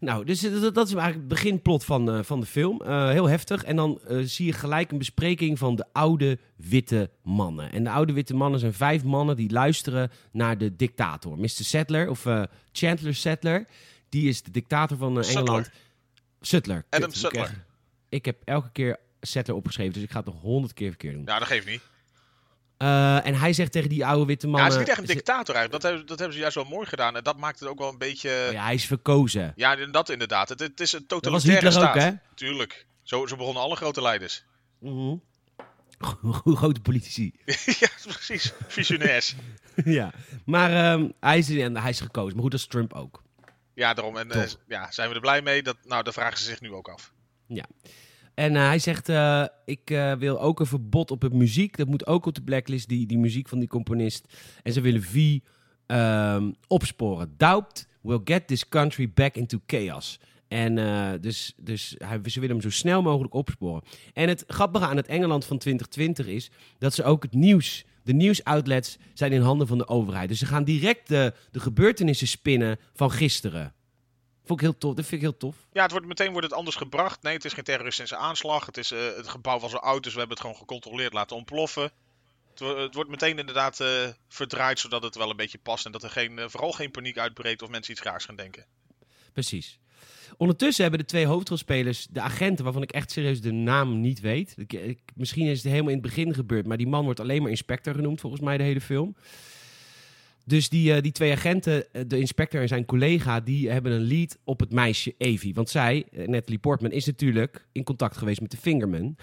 Nou, 0.00 0.24
dus 0.24 0.40
dat, 0.40 0.74
dat 0.74 0.86
is 0.86 0.94
eigenlijk 0.94 1.14
het 1.14 1.28
beginplot 1.28 1.84
van, 1.84 2.10
eh, 2.10 2.22
van 2.22 2.40
de 2.40 2.46
film. 2.46 2.80
Eh, 2.82 3.08
heel 3.08 3.28
heftig. 3.28 3.64
En 3.64 3.76
dan 3.76 4.00
eh, 4.08 4.18
zie 4.22 4.46
je 4.46 4.52
gelijk 4.52 4.90
een 4.90 4.98
bespreking 4.98 5.58
van 5.58 5.76
de 5.76 5.84
oude 5.92 6.38
witte 6.56 7.10
mannen. 7.22 7.72
En 7.72 7.84
de 7.84 7.90
oude 7.90 8.12
witte 8.12 8.34
mannen 8.34 8.60
zijn 8.60 8.74
vijf 8.74 9.04
mannen 9.04 9.36
die 9.36 9.50
luisteren 9.52 10.10
naar 10.32 10.58
de 10.58 10.76
dictator. 10.76 11.38
Mr. 11.38 11.48
Settler, 11.48 12.10
of 12.10 12.26
Chandler 12.72 13.14
Settler. 13.14 13.66
Die 14.08 14.28
is 14.28 14.42
de 14.42 14.50
dictator 14.50 14.96
van. 14.96 15.22
Engeland. 15.22 15.70
Sutler. 16.40 16.84
Adam 16.90 17.12
Sutler. 17.12 17.42
Echt- 17.42 17.54
ik 18.08 18.24
heb 18.24 18.36
elke 18.44 18.70
keer 18.72 18.98
Settler 19.20 19.56
opgeschreven, 19.56 19.92
dus 19.92 20.02
ik 20.02 20.10
ga 20.10 20.16
het 20.16 20.26
nog 20.26 20.40
honderd 20.40 20.72
keer 20.72 20.88
verkeerd 20.88 21.14
doen. 21.14 21.24
Ja, 21.26 21.38
dat 21.38 21.48
geeft 21.48 21.66
niet. 21.66 21.80
Eh, 22.76 23.26
en 23.26 23.34
hij 23.34 23.52
zegt 23.52 23.72
tegen 23.72 23.88
die 23.88 24.06
oude 24.06 24.24
witte 24.26 24.46
Ja, 24.46 24.52
mannen... 24.52 24.70
hij 24.72 24.80
is 24.80 24.86
niet 24.88 24.98
echt 24.98 25.08
een 25.08 25.14
dictator 25.14 25.54
eigenlijk. 25.54 25.72
Dat 25.72 25.82
hebben, 25.82 26.06
dat 26.08 26.18
hebben 26.18 26.34
ze 26.36 26.40
juist 26.42 26.56
wel 26.56 26.64
mooi 26.64 26.86
gedaan. 26.86 27.16
En 27.16 27.22
dat 27.22 27.36
maakt 27.36 27.60
het 27.60 27.68
ook 27.68 27.78
wel 27.78 27.88
een 27.88 27.98
beetje... 27.98 28.44
Oh 28.46 28.52
ja, 28.52 28.62
hij 28.64 28.74
is 28.74 28.86
verkozen. 28.86 29.52
Ja, 29.56 29.76
dat 29.86 30.08
inderdaad. 30.08 30.48
Het, 30.48 30.60
het 30.60 30.80
is 30.80 30.92
een 30.92 31.04
Dat 31.06 31.24
was 31.24 31.42
totalitaire 31.42 31.66
Hitler 31.66 31.88
ook, 31.88 31.94
staat. 32.00 32.10
hè? 32.12 32.34
Tuurlijk. 32.34 32.86
Zo, 33.02 33.26
zo 33.26 33.36
begonnen 33.36 33.62
alle 33.62 33.76
grote 33.76 34.02
leiders. 34.02 34.44
Go- 35.98 36.32
Grote 36.54 36.80
politici. 36.80 37.32
ja, 37.80 37.88
precies. 38.02 38.52
Visionairs. 38.66 39.34
ja, 39.84 40.12
maar 40.44 40.70
ehm, 40.92 41.08
hij, 41.20 41.38
is, 41.38 41.48
hij 41.48 41.90
is 41.90 42.00
gekozen. 42.00 42.32
Maar 42.34 42.42
goed, 42.42 42.50
dat 42.50 42.60
is 42.60 42.66
Trump 42.66 42.92
ook. 42.92 43.22
Ja, 43.74 43.94
daarom. 43.94 44.16
En 44.16 44.30
eh, 44.30 44.42
ja, 44.68 44.90
zijn 44.90 45.08
we 45.08 45.14
er 45.14 45.20
blij 45.20 45.42
mee? 45.42 45.62
Dat, 45.62 45.76
nou, 45.84 46.02
dat 46.02 46.14
vragen 46.14 46.38
ze 46.38 46.44
zich 46.44 46.60
nu 46.60 46.72
ook 46.72 46.88
af. 46.88 47.12
En 48.36 48.56
eh, 48.56 48.66
hij 48.66 48.78
zegt, 48.78 49.08
eh, 49.08 49.44
ik 49.64 49.90
eh, 49.90 50.12
wil 50.12 50.40
ook 50.40 50.60
een 50.60 50.66
verbod 50.66 51.10
op 51.10 51.22
het 51.22 51.32
muziek. 51.32 51.76
Dat 51.76 51.86
moet 51.86 52.06
ook 52.06 52.26
op 52.26 52.34
de 52.34 52.42
blacklist, 52.42 52.88
die, 52.88 53.06
die 53.06 53.18
muziek 53.18 53.48
van 53.48 53.58
die 53.58 53.68
componist. 53.68 54.34
En 54.62 54.72
ze 54.72 54.80
willen 54.80 55.02
V 55.02 55.38
ehm, 55.86 56.50
opsporen. 56.66 57.34
Doubt 57.36 57.88
will 58.00 58.20
get 58.24 58.46
this 58.46 58.68
country 58.68 59.10
back 59.14 59.34
into 59.34 59.58
chaos. 59.66 60.20
En 60.48 60.74
dus, 61.20 61.54
dus 61.56 61.94
hij, 61.98 62.20
ze 62.24 62.40
willen 62.40 62.56
hem 62.56 62.64
zo 62.64 62.70
snel 62.70 63.02
mogelijk 63.02 63.34
opsporen. 63.34 63.82
En 64.12 64.28
het 64.28 64.44
grappige 64.46 64.86
aan 64.86 64.96
het 64.96 65.06
Engeland 65.06 65.44
van 65.44 65.58
2020 65.58 66.26
is 66.26 66.50
dat 66.78 66.94
ze 66.94 67.04
ook 67.04 67.22
het 67.22 67.34
nieuws, 67.34 67.84
de 68.02 68.12
nieuwsoutlets 68.12 68.96
zijn 69.14 69.32
in 69.32 69.40
handen 69.40 69.66
van 69.66 69.78
de 69.78 69.88
overheid. 69.88 70.28
Dus 70.28 70.38
ze 70.38 70.46
gaan 70.46 70.64
direct 70.64 71.08
de, 71.08 71.32
de 71.50 71.60
gebeurtenissen 71.60 72.28
spinnen 72.28 72.78
van 72.92 73.10
gisteren. 73.10 73.74
Vond 74.46 74.60
ik 74.60 74.66
heel 74.66 74.78
tof. 74.78 74.94
Dat 74.94 75.04
vind 75.06 75.22
ik 75.22 75.28
heel 75.28 75.36
tof. 75.36 75.56
Ja, 75.72 75.82
het 75.82 75.90
wordt, 75.90 76.06
meteen 76.06 76.30
wordt 76.32 76.46
het 76.46 76.56
anders 76.56 76.76
gebracht. 76.76 77.22
Nee, 77.22 77.34
het 77.34 77.44
is 77.44 77.52
geen 77.52 77.64
terroristische 77.64 78.16
aanslag. 78.16 78.66
Het, 78.66 78.76
is, 78.76 78.90
eh, 78.90 78.98
het 79.16 79.28
gebouw 79.28 79.58
was 79.58 79.70
zo 79.70 79.76
oud, 79.76 80.02
dus 80.02 80.12
we 80.12 80.18
hebben 80.18 80.36
het 80.36 80.46
gewoon 80.46 80.60
gecontroleerd 80.60 81.12
laten 81.12 81.36
ontploffen. 81.36 81.90
Het, 82.50 82.60
wo- 82.60 82.78
het 82.82 82.94
wordt 82.94 83.10
meteen 83.10 83.38
inderdaad 83.38 83.80
eh, 83.80 83.88
verdraaid, 84.28 84.78
zodat 84.78 85.02
het 85.02 85.14
wel 85.16 85.30
een 85.30 85.36
beetje 85.36 85.58
past. 85.58 85.86
En 85.86 85.92
dat 85.92 86.02
er 86.02 86.10
geen, 86.10 86.38
eh, 86.38 86.44
vooral 86.48 86.72
geen 86.72 86.90
paniek 86.90 87.18
uitbreekt 87.18 87.62
of 87.62 87.68
mensen 87.68 87.92
iets 87.92 88.02
raars 88.02 88.24
gaan 88.24 88.36
denken. 88.36 88.64
Precies. 89.32 89.78
Ondertussen 90.36 90.82
hebben 90.82 91.00
de 91.00 91.06
twee 91.06 91.26
hoofdrolspelers, 91.26 92.06
de 92.10 92.20
agenten, 92.20 92.64
waarvan 92.64 92.82
ik 92.82 92.92
echt 92.92 93.10
serieus 93.10 93.40
de 93.40 93.52
naam 93.52 94.00
niet 94.00 94.20
weet. 94.20 94.54
Ik, 94.56 94.72
ik- 94.72 95.00
misschien 95.14 95.46
is 95.46 95.62
het 95.62 95.70
helemaal 95.72 95.90
in 95.92 95.98
het 95.98 96.06
begin 96.06 96.34
gebeurd, 96.34 96.66
maar 96.66 96.76
die 96.76 96.86
man 96.86 97.04
wordt 97.04 97.20
alleen 97.20 97.42
maar 97.42 97.50
inspector 97.50 97.94
genoemd, 97.94 98.20
volgens 98.20 98.42
mij, 98.42 98.56
de 98.56 98.62
hele 98.64 98.80
film. 98.80 99.16
Dus 100.46 100.68
die, 100.68 100.94
eh, 100.94 101.02
die 101.02 101.12
twee 101.12 101.32
agenten, 101.32 101.92
eh, 101.92 102.02
de 102.06 102.18
inspector 102.18 102.60
en 102.60 102.68
zijn 102.68 102.84
collega, 102.84 103.40
die 103.40 103.70
hebben 103.70 103.92
een 103.92 104.06
lead 104.06 104.38
op 104.44 104.60
het 104.60 104.72
meisje 104.72 105.14
Evie. 105.18 105.54
Want 105.54 105.70
zij, 105.70 106.06
eh, 106.12 106.26
Natalie 106.26 106.58
Portman, 106.58 106.90
is 106.90 107.06
natuurlijk 107.06 107.66
in 107.72 107.84
contact 107.84 108.16
geweest 108.16 108.40
met 108.40 108.50
de 108.50 108.56
Fingerman. 108.56 109.16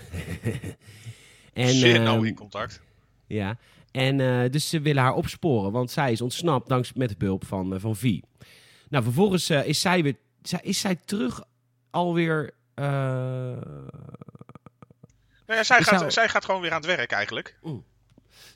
en, 1.53 1.69
Zeer 1.69 1.95
ehm, 1.95 2.03
nauw 2.03 2.23
in 2.23 2.35
contact. 2.35 2.81
ja, 3.27 3.57
en 3.91 4.19
eh, 4.19 4.51
dus 4.51 4.69
ze 4.69 4.81
willen 4.81 5.03
haar 5.03 5.13
opsporen, 5.13 5.71
want 5.71 5.91
zij 5.91 6.11
is 6.11 6.21
ontsnapt 6.21 6.69
dankzij 6.69 6.95
met 6.97 7.17
behulp 7.17 7.45
van, 7.45 7.79
van 7.79 7.95
V. 7.95 8.19
Nou, 8.89 9.03
vervolgens 9.03 9.49
is 9.49 9.81
zij 9.81 10.03
weer, 10.03 10.15
zij, 10.41 10.59
is 10.61 10.79
zij 10.79 10.95
terug 11.05 11.43
alweer. 11.89 12.53
Nou 12.75 13.65
ja, 15.45 15.63
zij, 15.63 15.83
gaat, 15.83 16.13
zij 16.13 16.29
gaat 16.29 16.45
gewoon 16.45 16.61
weer 16.61 16.71
aan 16.71 16.81
het 16.81 16.95
werk 16.95 17.11
eigenlijk. 17.11 17.57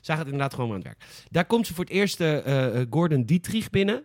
Zij 0.00 0.16
gaat 0.16 0.24
inderdaad 0.24 0.54
gewoon 0.54 0.68
aan 0.70 0.74
het 0.76 0.84
werk. 0.84 1.04
Daar 1.30 1.44
komt 1.44 1.66
ze 1.66 1.74
voor 1.74 1.84
het 1.84 1.92
eerst 1.92 2.20
eh, 2.20 2.76
eh, 2.80 2.86
Gordon 2.90 3.24
Dietrich 3.24 3.70
binnen. 3.70 4.04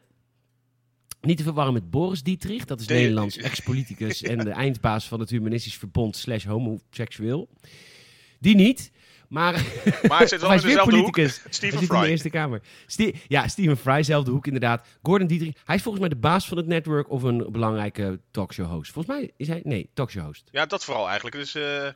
Niet 1.21 1.37
te 1.37 1.43
verwarren 1.43 1.73
met 1.73 1.89
Boris 1.89 2.23
Dietrich, 2.23 2.65
dat 2.65 2.79
is 2.79 2.87
Nee, 2.87 2.99
Nederlands 2.99 3.37
ex-politicus 3.37 4.21
en 4.23 4.37
de 4.37 4.49
eindbaas 4.49 5.07
van 5.07 5.19
het 5.19 5.29
Humanistisch 5.29 5.77
Verbond 5.77 6.15
slash 6.15 6.45
homoseksueel. 6.45 7.49
Die 8.39 8.55
niet, 8.55 8.91
maar 9.27 9.53
Maar 10.07 10.17
hij 10.17 10.27
zit 10.27 10.41
wel 10.41 10.53
in 10.53 10.61
dezelfde 10.61 10.97
hoek. 10.97 11.17
Steven 11.17 11.49
zit 11.49 11.73
in 11.73 11.79
de 11.79 11.85
Fry. 11.85 12.03
Eerste 12.09 12.29
Kamer. 12.29 12.61
Ste- 12.85 13.13
ja, 13.27 13.47
Steven 13.47 13.77
Fry, 13.77 14.03
zelfde 14.03 14.31
hoek 14.31 14.45
inderdaad. 14.45 14.85
Gordon 15.01 15.27
Dietrich. 15.27 15.55
Hij 15.65 15.75
is 15.75 15.81
volgens 15.81 16.03
mij 16.03 16.13
de 16.13 16.19
baas 16.19 16.47
van 16.47 16.57
het 16.57 16.67
network 16.67 17.09
of 17.09 17.23
een 17.23 17.47
belangrijke 17.51 18.19
talkshow 18.31 18.67
host. 18.69 18.91
Volgens 18.91 19.15
mij 19.17 19.31
is 19.37 19.47
hij... 19.47 19.61
Nee, 19.63 19.89
talkshow 19.93 20.25
host. 20.25 20.43
Ja, 20.51 20.65
dat 20.65 20.83
vooral 20.83 21.05
eigenlijk. 21.05 21.35
Dus 21.35 21.55
eh, 21.55 21.87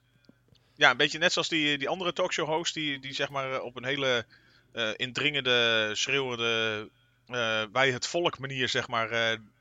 ja, 0.78 0.92
een 0.92 0.98
beetje 0.98 1.18
net 1.20 1.34
zoals 1.34 1.50
die, 1.50 1.78
die 1.78 1.90
andere 1.90 2.14
talkshow 2.14 2.48
host 2.48 2.74
die, 2.74 3.00
die 3.00 3.14
zeg 3.14 3.30
maar 3.30 3.54
eh, 3.54 3.64
op 3.64 3.76
een 3.76 3.86
hele 3.86 4.26
eh, 4.72 4.90
indringende, 4.96 5.90
schreeuwende, 5.94 6.90
eh 7.28 7.64
bij 7.72 7.92
het 7.92 8.08
volk 8.08 8.40
manier 8.40 8.70
zeg 8.70 8.88
maar 8.88 9.10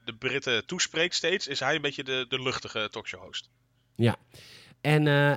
de 0.05 0.15
Britten 0.19 0.67
toespreekt 0.67 1.15
steeds, 1.15 1.47
is 1.47 1.61
hij 1.61 1.75
een 1.75 1.81
beetje 1.83 2.05
de, 2.05 2.27
de 2.29 2.43
luchtige 2.43 2.89
talkshow 2.91 3.23
host. 3.23 3.49
En 4.81 5.07
eh, 5.07 5.37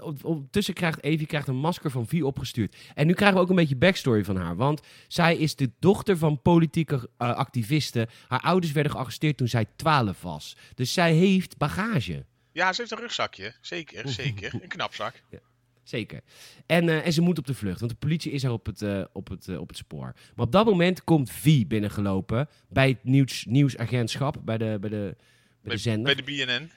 op- 0.00 0.24
ondertussen 0.24 0.74
krijgt 0.74 1.02
Evie 1.02 1.26
krijgt 1.26 1.48
een 1.48 1.56
masker 1.56 1.90
van 1.90 2.06
V 2.06 2.20
opgestuurd. 2.22 2.76
En 2.94 3.06
nu 3.06 3.12
krijgen 3.12 3.36
we 3.36 3.42
ook 3.42 3.50
een 3.50 3.56
beetje 3.56 3.76
backstory 3.76 4.24
van 4.24 4.36
haar. 4.36 4.56
Want 4.56 4.80
zij 5.08 5.36
is 5.36 5.56
de 5.56 5.70
dochter 5.78 6.18
van 6.18 6.42
politieke 6.42 7.08
activisten. 7.16 8.08
Haar 8.28 8.40
ouders 8.40 8.72
werden 8.72 8.92
gearresteerd 8.92 9.36
toen 9.36 9.48
zij 9.48 9.66
12 9.76 10.22
was. 10.22 10.56
Dus 10.74 10.92
zij 10.92 11.12
heeft 11.12 11.56
bagage. 11.56 12.24
Ja, 12.54 12.72
ze 12.72 12.80
heeft 12.80 12.92
een 12.92 12.98
rugzakje. 12.98 13.54
Zeker, 13.60 14.08
zeker. 14.22 14.54
Een 14.62 14.68
knapzak. 14.68 15.22
Zeker. 15.82 16.20
En, 16.66 16.88
eh, 16.88 17.06
en 17.06 17.12
ze 17.12 17.20
moet 17.20 17.38
op 17.38 17.46
de 17.46 17.54
vlucht, 17.54 17.78
want 17.80 17.92
de 17.92 17.98
politie 17.98 18.32
is 18.32 18.44
er 18.44 18.50
op 18.50 18.66
het, 18.66 18.82
eh, 18.82 19.04
op 19.12 19.28
het, 19.28 19.48
eh, 19.48 19.60
op 19.60 19.68
het 19.68 19.76
spoor. 19.76 20.12
Maar 20.34 20.46
op 20.46 20.52
dat 20.52 20.64
moment 20.66 21.04
komt 21.04 21.30
V 21.30 21.66
binnengelopen 21.66 22.48
bij 22.68 22.88
het 22.88 23.04
nieuws, 23.04 23.44
nieuwsagentschap, 23.48 24.40
bij 24.44 24.58
de, 24.58 24.76
bij 24.80 24.90
de, 24.90 25.16
bij 25.62 25.72
de 25.74 25.80
zender. 25.80 26.14
bij 26.14 26.24
de 26.24 26.44
BNN, 26.44 26.70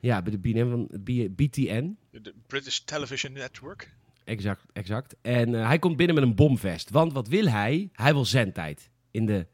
Ja, 0.00 0.22
bij 0.22 0.32
de 0.32 0.38
BNN 0.38 0.70
van 0.70 0.86
B- 1.04 1.36
BTN. 1.36 1.96
de 2.10 2.34
British 2.46 2.78
Television 2.78 3.32
Network. 3.32 3.94
Exact, 4.24 4.64
exact. 4.72 5.16
En 5.22 5.52
hij 5.52 5.78
komt 5.78 5.96
binnen 5.96 6.14
met 6.14 6.24
een 6.24 6.34
bomvest. 6.34 6.90
Want 6.90 7.12
wat 7.12 7.28
wil 7.28 7.46
hij? 7.48 7.88
Hij 7.92 8.12
wil 8.12 8.24
zendtijd 8.24 8.90
in 9.10 9.26
de, 9.26 9.46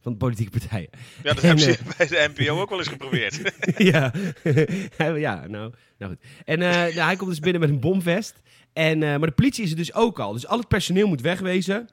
van 0.00 0.12
de 0.12 0.18
politieke 0.18 0.58
partijen. 0.58 0.88
Ja, 1.22 1.22
dat 1.22 1.42
En, 1.42 1.46
hebben 1.46 1.66
eh, 1.66 1.72
ze 1.72 1.82
bij 1.96 2.06
de 2.06 2.30
NPO 2.34 2.60
ook 2.60 2.68
wel 2.68 2.78
eens 2.78 2.88
geprobeerd. 2.88 3.40
ja. 3.92 4.12
Ja, 5.18 5.46
nou, 5.46 5.72
nou 5.98 6.12
goed. 6.12 6.24
En 6.44 6.62
eh, 6.62 6.70
nou, 6.70 7.00
hij 7.00 7.16
komt 7.16 7.30
dus 7.30 7.40
binnen 7.40 7.60
met 7.60 7.70
een 7.70 7.80
bomvest. 7.80 8.42
En, 8.72 9.02
eh, 9.02 9.08
maar 9.08 9.28
de 9.28 9.34
politie 9.34 9.64
is 9.64 9.70
er 9.70 9.76
dus 9.76 9.94
ook 9.94 10.18
al. 10.18 10.32
Dus 10.32 10.46
al 10.46 10.58
het 10.58 10.68
personeel 10.68 11.08
moet 11.08 11.20
wegwezen. 11.20 11.88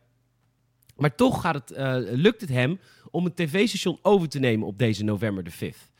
Maar 0.96 1.16
toch 1.16 1.42
gaat 1.42 1.56
het, 1.56 1.72
eh, 1.72 1.96
lukt 2.00 2.42
het 2.42 2.50
hem 2.50 2.80
om 3.12 3.26
het 3.26 3.36
tv-station 3.36 4.00
over 4.02 4.30
te 4.30 4.40
nemen 4.40 4.68
op 4.68 4.78
deze 4.78 5.04
november 5.04 5.44
de 5.44 5.52
5th. 5.52 5.92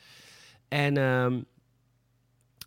En 0.68 0.96
ehm, 0.96 1.40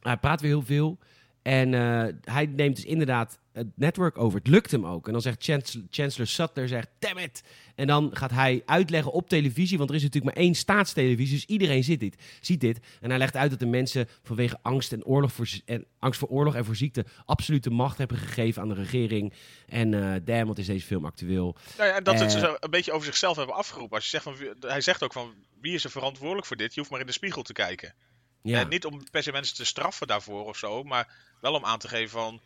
hij 0.02 0.18
praat 0.18 0.42
weer 0.42 0.50
heel 0.50 0.62
veel. 0.62 1.00
En 1.42 1.74
eh, 1.74 2.14
hij 2.24 2.46
neemt 2.46 2.76
dus 2.76 2.86
inderdaad 2.86 3.40
het 3.60 3.78
netwerk 3.78 4.18
over. 4.18 4.40
Het 4.40 4.48
lukt 4.48 4.72
hem 4.72 4.86
ook. 4.86 5.06
En 5.08 5.14
dan 5.14 5.22
zegt 5.22 5.44
Chancellor, 5.44 5.88
Chancellor 5.90 6.68
zegt, 6.68 6.88
damn 7.00 7.18
it. 7.18 7.44
En 7.76 7.88
dan 7.88 8.10
gaat 8.14 8.32
hij 8.32 8.62
uitleggen 8.66 9.12
op 9.12 9.30
televisie, 9.30 9.78
want 9.78 9.90
er 9.90 9.96
is 9.96 10.02
natuurlijk 10.04 10.36
maar 10.36 10.44
één 10.44 10.56
staatstelevisie, 10.56 11.36
dus 11.36 11.46
iedereen 11.46 11.84
ziet 11.84 12.00
dit, 12.00 12.16
ziet 12.42 12.62
dit. 12.62 12.80
En 13.02 13.10
hij 13.10 13.20
legt 13.20 13.36
uit 13.36 13.50
dat 13.50 13.60
de 13.60 13.66
mensen 13.66 14.08
vanwege 14.24 14.60
angst 14.62 14.94
en, 14.94 15.06
oorlog 15.06 15.32
voor, 15.34 15.48
en, 15.66 15.86
angst 16.00 16.20
voor 16.20 16.30
oorlog 16.30 16.56
en 16.56 16.66
voor 16.66 16.76
ziekte 16.76 17.06
absolute 17.26 17.70
macht 17.70 17.98
hebben 17.98 18.18
gegeven 18.18 18.62
aan 18.62 18.68
de 18.70 18.74
regering. 18.74 19.34
En 19.68 19.94
eh 19.94 20.22
damn, 20.24 20.48
wat 20.48 20.58
is 20.58 20.66
deze 20.66 20.86
film 20.86 21.06
actueel. 21.06 21.56
Nou 21.78 21.90
ja, 21.90 21.96
en 21.96 22.04
dat 22.04 22.18
ze 22.18 22.24
het 22.24 22.34
Eh. 22.34 22.40
zo 22.40 22.56
een 22.60 22.70
beetje 22.70 22.92
over 22.92 23.06
zichzelf 23.06 23.38
hebben 23.38 23.56
afgeroepen. 23.56 23.96
Als 23.96 24.04
je 24.04 24.10
zegt 24.10 24.24
van, 24.24 24.36
hij 24.60 24.82
zegt 24.82 25.04
ook 25.04 25.14
van, 25.14 25.34
wie 25.62 25.74
is 25.74 25.84
er 25.84 25.92
verantwoordelijk 25.92 26.48
voor 26.48 26.58
dit? 26.58 26.74
Je 26.74 26.80
hoeft 26.80 26.92
maar 26.92 27.00
in 27.02 27.06
de 27.06 27.12
spiegel 27.12 27.42
te 27.42 27.54
kijken. 27.54 27.94
Ja, 28.42 28.60
En 28.60 28.68
niet 28.70 28.86
om 28.86 29.04
per 29.12 29.24
se 29.24 29.32
mensen 29.32 29.56
te 29.56 29.66
straffen 29.66 30.08
daarvoor 30.08 30.46
of 30.46 30.58
zo, 30.58 30.84
maar 30.84 31.14
wel 31.42 31.54
om 31.54 31.66
aan 31.66 31.80
te 31.80 31.88
geven 31.88 32.10
van... 32.10 32.42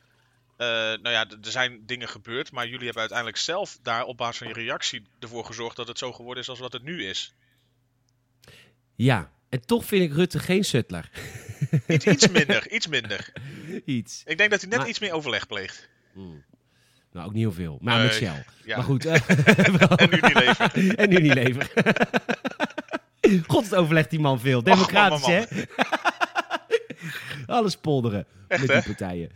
eh, 0.58 0.68
nou 0.68 1.10
ja, 1.10 1.26
er 1.30 1.52
zijn 1.52 1.86
dingen 1.86 2.08
gebeurd, 2.08 2.52
maar 2.52 2.63
jullie 2.66 2.84
hebben 2.84 3.00
uiteindelijk 3.00 3.38
zelf 3.39 3.80
daar 3.82 4.04
op 4.04 4.18
basis 4.18 4.38
van 4.38 4.48
je 4.48 4.54
reactie 4.54 5.04
ervoor 5.20 5.46
gezorgd 5.46 5.76
dat 5.76 5.88
het 5.88 5.98
zo 5.98 6.13
geworden 6.13 6.44
is 6.44 6.50
als 6.50 6.60
wat 6.60 6.74
het 6.74 6.84
nu 6.84 7.06
is. 7.06 7.34
ja. 8.96 9.32
En 9.50 9.66
toch 9.66 9.86
vind 9.86 10.04
ik 10.04 10.13
Rutte 10.13 10.39
geen 10.39 10.63
Sutler. 10.63 11.10
Iets, 11.88 12.06
iets 12.06 12.28
minder, 12.38 12.72
iets 12.72 12.88
minder. 12.88 13.34
Iets. 13.86 14.22
Ik 14.26 14.38
denk 14.38 14.52
dat 14.52 14.62
hij 14.62 14.70
net 14.70 14.80
Maar- 14.80 14.88
iets 14.88 15.00
meer 15.00 15.12
overleg 15.12 15.48
pleegt. 15.48 15.89
Hmm. 16.13 16.44
Nou, 17.12 17.26
ook 17.26 17.34
niet 17.34 17.42
heel 17.42 17.52
veel. 17.52 17.78
Maar 17.82 17.98
Nee, 17.98 18.06
met 18.06 18.13
Shell. 18.16 18.46
Ja. 18.66 18.76
Maar 18.76 18.86
goed. 18.86 19.06
En 19.96 20.10
nu 20.10 20.20
niet 20.22 20.34
leven. 20.34 20.96
en 20.96 21.10
nu 21.10 21.22
niet 21.22 21.34
leven. 21.34 21.68
God, 23.48 23.76
overlegt 23.76 24.10
die 24.10 24.20
man 24.20 24.39
veel. 24.39 24.63
Democratisch, 24.63 25.22
man, 25.22 25.32
man, 25.32 25.48
hè? 25.48 25.63
Alles 27.46 27.78
polderen 27.78 28.26
Echt, 28.48 28.62
met 28.62 28.70
hè? 28.70 28.76
die 28.76 28.96
partijen. 28.96 29.32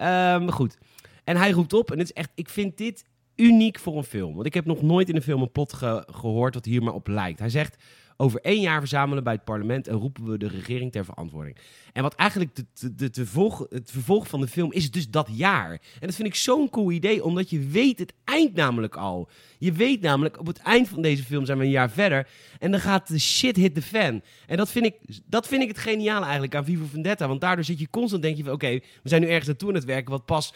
Ehm, 0.00 0.44
maar 0.44 0.52
goed. 0.52 0.78
En 1.24 1.36
hij 1.36 1.50
roept 1.50 1.72
op, 1.72 1.90
en 1.90 1.98
het 1.98 2.06
is 2.08 2.12
echt, 2.14 2.30
ik 2.34 2.48
vind 2.48 2.76
dit 2.78 3.04
uniek 3.36 3.78
voor 3.78 3.96
een 3.96 4.04
film. 4.04 4.34
Want 4.34 4.46
ik 4.46 4.54
heb 4.54 4.64
nog 4.64 4.82
nooit 4.82 5.08
in 5.08 5.16
een 5.16 5.22
film 5.22 5.42
een 5.42 5.52
plot 5.52 5.72
ge- 5.72 6.06
gehoord 6.12 6.54
wat 6.54 6.64
hier 6.64 6.82
maar 6.82 6.94
op 6.94 7.06
lijkt. 7.06 7.38
Hij 7.38 7.48
zegt, 7.48 7.82
Over 8.20 8.40
één 8.40 8.60
jaar 8.60 8.78
verzamelen 8.80 9.24
bij 9.24 9.32
het 9.32 9.44
parlement 9.44 9.88
en 9.88 9.94
roepen 9.94 10.30
we 10.30 10.38
de 10.38 10.48
regering 10.48 10.92
ter 10.92 11.04
verantwoording. 11.04 11.56
En 11.92 12.02
wat 12.02 12.14
eigenlijk 12.14 12.54
de, 12.54 12.64
de, 12.94 13.10
de, 13.10 13.26
het 13.68 13.90
vervolg 13.90 14.28
van 14.28 14.40
de 14.40 14.48
film 14.48 14.72
is 14.72 14.90
dus 14.90 15.10
dat 15.10 15.28
jaar. 15.32 15.70
En 15.70 16.06
dat 16.06 16.14
vind 16.14 16.28
ik 16.28 16.34
zo'n 16.34 16.70
cool 16.70 16.90
idee, 16.90 17.24
omdat 17.24 17.50
je 17.50 17.58
weet 17.58 17.98
het 17.98 18.12
eind 18.24 18.54
namelijk 18.54 18.96
al. 18.96 19.28
Je 19.58 19.72
weet 19.72 20.00
namelijk, 20.00 20.38
op 20.38 20.46
het 20.46 20.58
eind 20.58 20.88
van 20.88 21.02
deze 21.02 21.22
film 21.22 21.44
zijn 21.44 21.58
we 21.58 21.64
een 21.64 21.70
jaar 21.70 21.90
verder. 21.90 22.28
En 22.58 22.70
dan 22.70 22.80
gaat 22.80 23.08
de 23.08 23.18
shit 23.18 23.56
hit 23.56 23.74
the 23.74 23.82
fan. 23.82 24.22
En 24.46 24.56
dat 24.56 24.70
vind 24.70 24.84
ik, 24.84 24.94
dat 25.26 25.48
vind 25.48 25.62
ik 25.62 25.68
het 25.68 25.78
geniale 25.78 26.22
eigenlijk 26.22 26.54
aan 26.54 26.64
Vivo 26.64 26.84
Vendetta. 26.90 27.28
Want 27.28 27.40
daardoor 27.40 27.64
zit 27.64 27.78
je 27.78 27.90
constant, 27.90 28.22
denk 28.22 28.36
je 28.36 28.44
van, 28.44 28.52
oké, 28.52 28.70
we 29.02 29.08
zijn 29.08 29.22
nu 29.22 29.28
ergens 29.28 29.46
naartoe 29.46 29.68
aan 29.68 29.74
het 29.74 29.84
werken... 29.84 30.10
wat 30.10 30.24
pas 30.24 30.52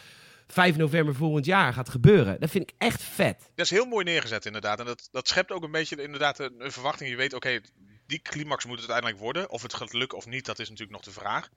5 0.47 0.75
november 0.75 1.15
volgend 1.15 1.45
jaar 1.45 1.73
gaat 1.73 1.89
gebeuren. 1.89 2.39
Dat 2.39 2.49
vind 2.49 2.69
ik 2.69 2.75
echt 2.77 3.03
vet. 3.03 3.39
Dat 3.55 3.65
is 3.65 3.71
heel 3.71 3.85
mooi 3.85 4.03
neergezet 4.03 4.45
inderdaad. 4.45 4.79
En 4.79 4.85
dat, 4.85 5.07
dat 5.11 5.27
schept 5.27 5.51
ook 5.51 5.63
een 5.63 5.71
beetje 5.71 6.01
inderdaad 6.03 6.39
een, 6.39 6.53
een 6.57 6.71
verwachting. 6.71 7.09
Je 7.09 7.15
weet, 7.15 7.33
oké, 7.33 7.59
die 8.07 8.21
climax 8.21 8.65
moet 8.65 8.79
het 8.79 8.89
uiteindelijk 8.89 9.19
worden. 9.19 9.49
Of 9.49 9.61
het 9.61 9.73
gaat 9.73 9.93
lukken 9.93 10.17
of 10.17 10.25
niet, 10.25 10.45
dat 10.45 10.59
is 10.59 10.69
natuurlijk 10.69 10.97
nog 10.97 11.13
de 11.13 11.19
vraag. 11.21 11.49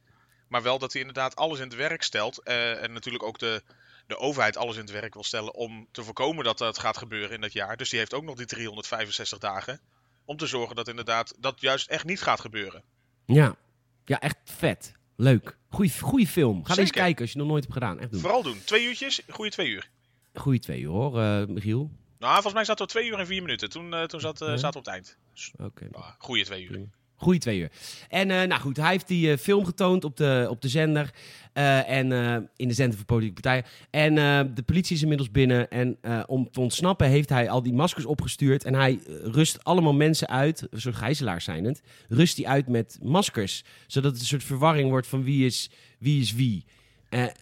Maar 0.49 0.63
wel 0.63 0.79
dat 0.79 0.93
hij 0.93 1.01
inderdaad 1.01 1.37
alles 1.37 1.59
in 1.59 1.65
het 1.65 1.77
werk 1.77 2.03
stelt. 2.03 2.43
eh, 2.43 2.83
en 2.83 2.93
natuurlijk 2.93 3.25
ook 3.25 3.39
de, 3.39 3.63
de 4.07 4.17
overheid 4.17 4.57
alles 4.57 4.75
in 4.75 4.81
het 4.81 4.91
werk 4.91 5.15
wil 5.15 5.25
stellen 5.25 5.55
om 5.55 5.89
te 5.91 6.03
voorkomen 6.03 6.45
dat 6.45 6.59
dat 6.59 6.79
gaat 6.79 6.97
gebeuren 6.97 7.31
in 7.35 7.41
dat 7.41 7.53
jaar. 7.53 7.77
Dus 7.77 7.91
die 7.91 7.99
heeft 7.99 8.15
ook 8.15 8.25
nog 8.25 8.37
die 8.37 8.47
365 8.47 9.39
dagen. 9.39 9.81
Om 10.25 10.37
te 10.37 10.47
zorgen 10.47 10.77
dat 10.77 10.89
inderdaad 10.89 11.35
dat 11.39 11.61
juist 11.61 11.89
echt 11.89 12.05
niet 12.05 12.23
gaat 12.23 12.41
gebeuren. 12.41 12.83
Ja, 13.25 13.57
ja 14.05 14.21
echt 14.21 14.37
vet. 14.45 14.93
Leuk. 15.17 15.58
Goeie, 15.71 16.01
goeie 16.01 16.27
film. 16.27 16.65
Ga 16.65 16.77
eens 16.77 16.91
kijken 16.91 17.21
als 17.21 17.33
je 17.33 17.39
het 17.39 17.47
nog 17.47 17.47
nooit 17.47 17.63
hebt 17.63 17.75
gedaan. 17.75 17.99
Echt 17.99 18.11
doen. 18.13 18.21
Vooral 18.21 18.43
doen. 18.43 18.59
Twee 18.65 18.85
uurtjes, 18.87 19.23
goede 19.29 19.51
twee 19.51 19.69
uur. 19.69 19.91
Goeie 20.35 20.59
twee 20.61 20.81
uur 20.81 20.89
hoor, 20.89 21.21
eh, 21.21 21.47
Michiel. 21.47 21.91
Nou, 22.19 22.33
volgens 22.33 22.55
mij 22.55 22.65
zat 22.65 22.81
er 22.81 22.87
twee 22.87 23.09
uur 23.09 23.19
en 23.19 23.27
vier 23.27 23.43
minuten. 23.43 23.71
Toen, 23.71 23.95
eh, 23.95 24.03
toen 24.03 24.21
zat, 24.21 24.39
Ja. 24.39 24.57
we 24.57 24.67
op 24.67 24.75
het 24.75 24.87
eind. 24.87 25.17
Oké. 25.59 25.89
ah, 25.93 26.11
goede 26.19 26.45
twee 26.45 26.65
uur. 26.65 26.89
Goeie 27.21 27.39
twee 27.41 27.59
uur. 27.59 27.71
En 28.09 28.31
eh, 28.31 28.49
nou 28.49 28.61
goed, 28.61 28.77
hij 28.77 28.91
heeft 28.91 29.09
die 29.09 29.31
eh, 29.33 29.39
film 29.39 29.65
getoond 29.65 30.05
op 30.05 30.17
de, 30.17 30.47
op 30.51 30.63
de 30.63 30.69
zender. 30.69 31.11
eh, 31.53 31.91
en 31.91 32.13
in 32.57 32.69
de 32.69 32.75
zender 32.75 32.97
voor 32.97 33.07
politieke 33.07 33.41
partijen. 33.41 33.65
En 33.91 34.15
de 34.55 34.63
politie 34.63 34.97
is 34.97 35.03
inmiddels 35.03 35.31
binnen. 35.31 35.71
En 35.71 35.99
om 36.27 36.51
te 36.51 36.61
ontsnappen 36.61 37.09
heeft 37.09 37.29
hij 37.29 37.51
al 37.51 37.63
die 37.63 37.73
maskers 37.73 38.05
opgestuurd. 38.05 38.65
En 38.65 38.75
hij 38.75 38.99
rust 39.23 39.65
allemaal 39.65 39.95
mensen 39.95 40.29
uit, 40.29 40.67
een 40.71 40.81
soort 40.81 40.97
gijzelaars 40.97 41.45
zijn 41.45 41.65
het. 41.65 41.83
Rust 42.09 42.37
die 42.37 42.49
uit 42.49 42.69
met 42.69 42.99
maskers. 43.03 43.65
Zodat 43.87 44.13
het 44.13 44.21
een 44.21 44.27
soort 44.27 44.45
verwarring 44.45 44.91
wordt 44.91 45.07
van 45.07 45.25
wie 45.25 45.47
is 45.47 45.71
wie. 45.99 46.21
Is 46.21 46.33
wie. 46.35 46.65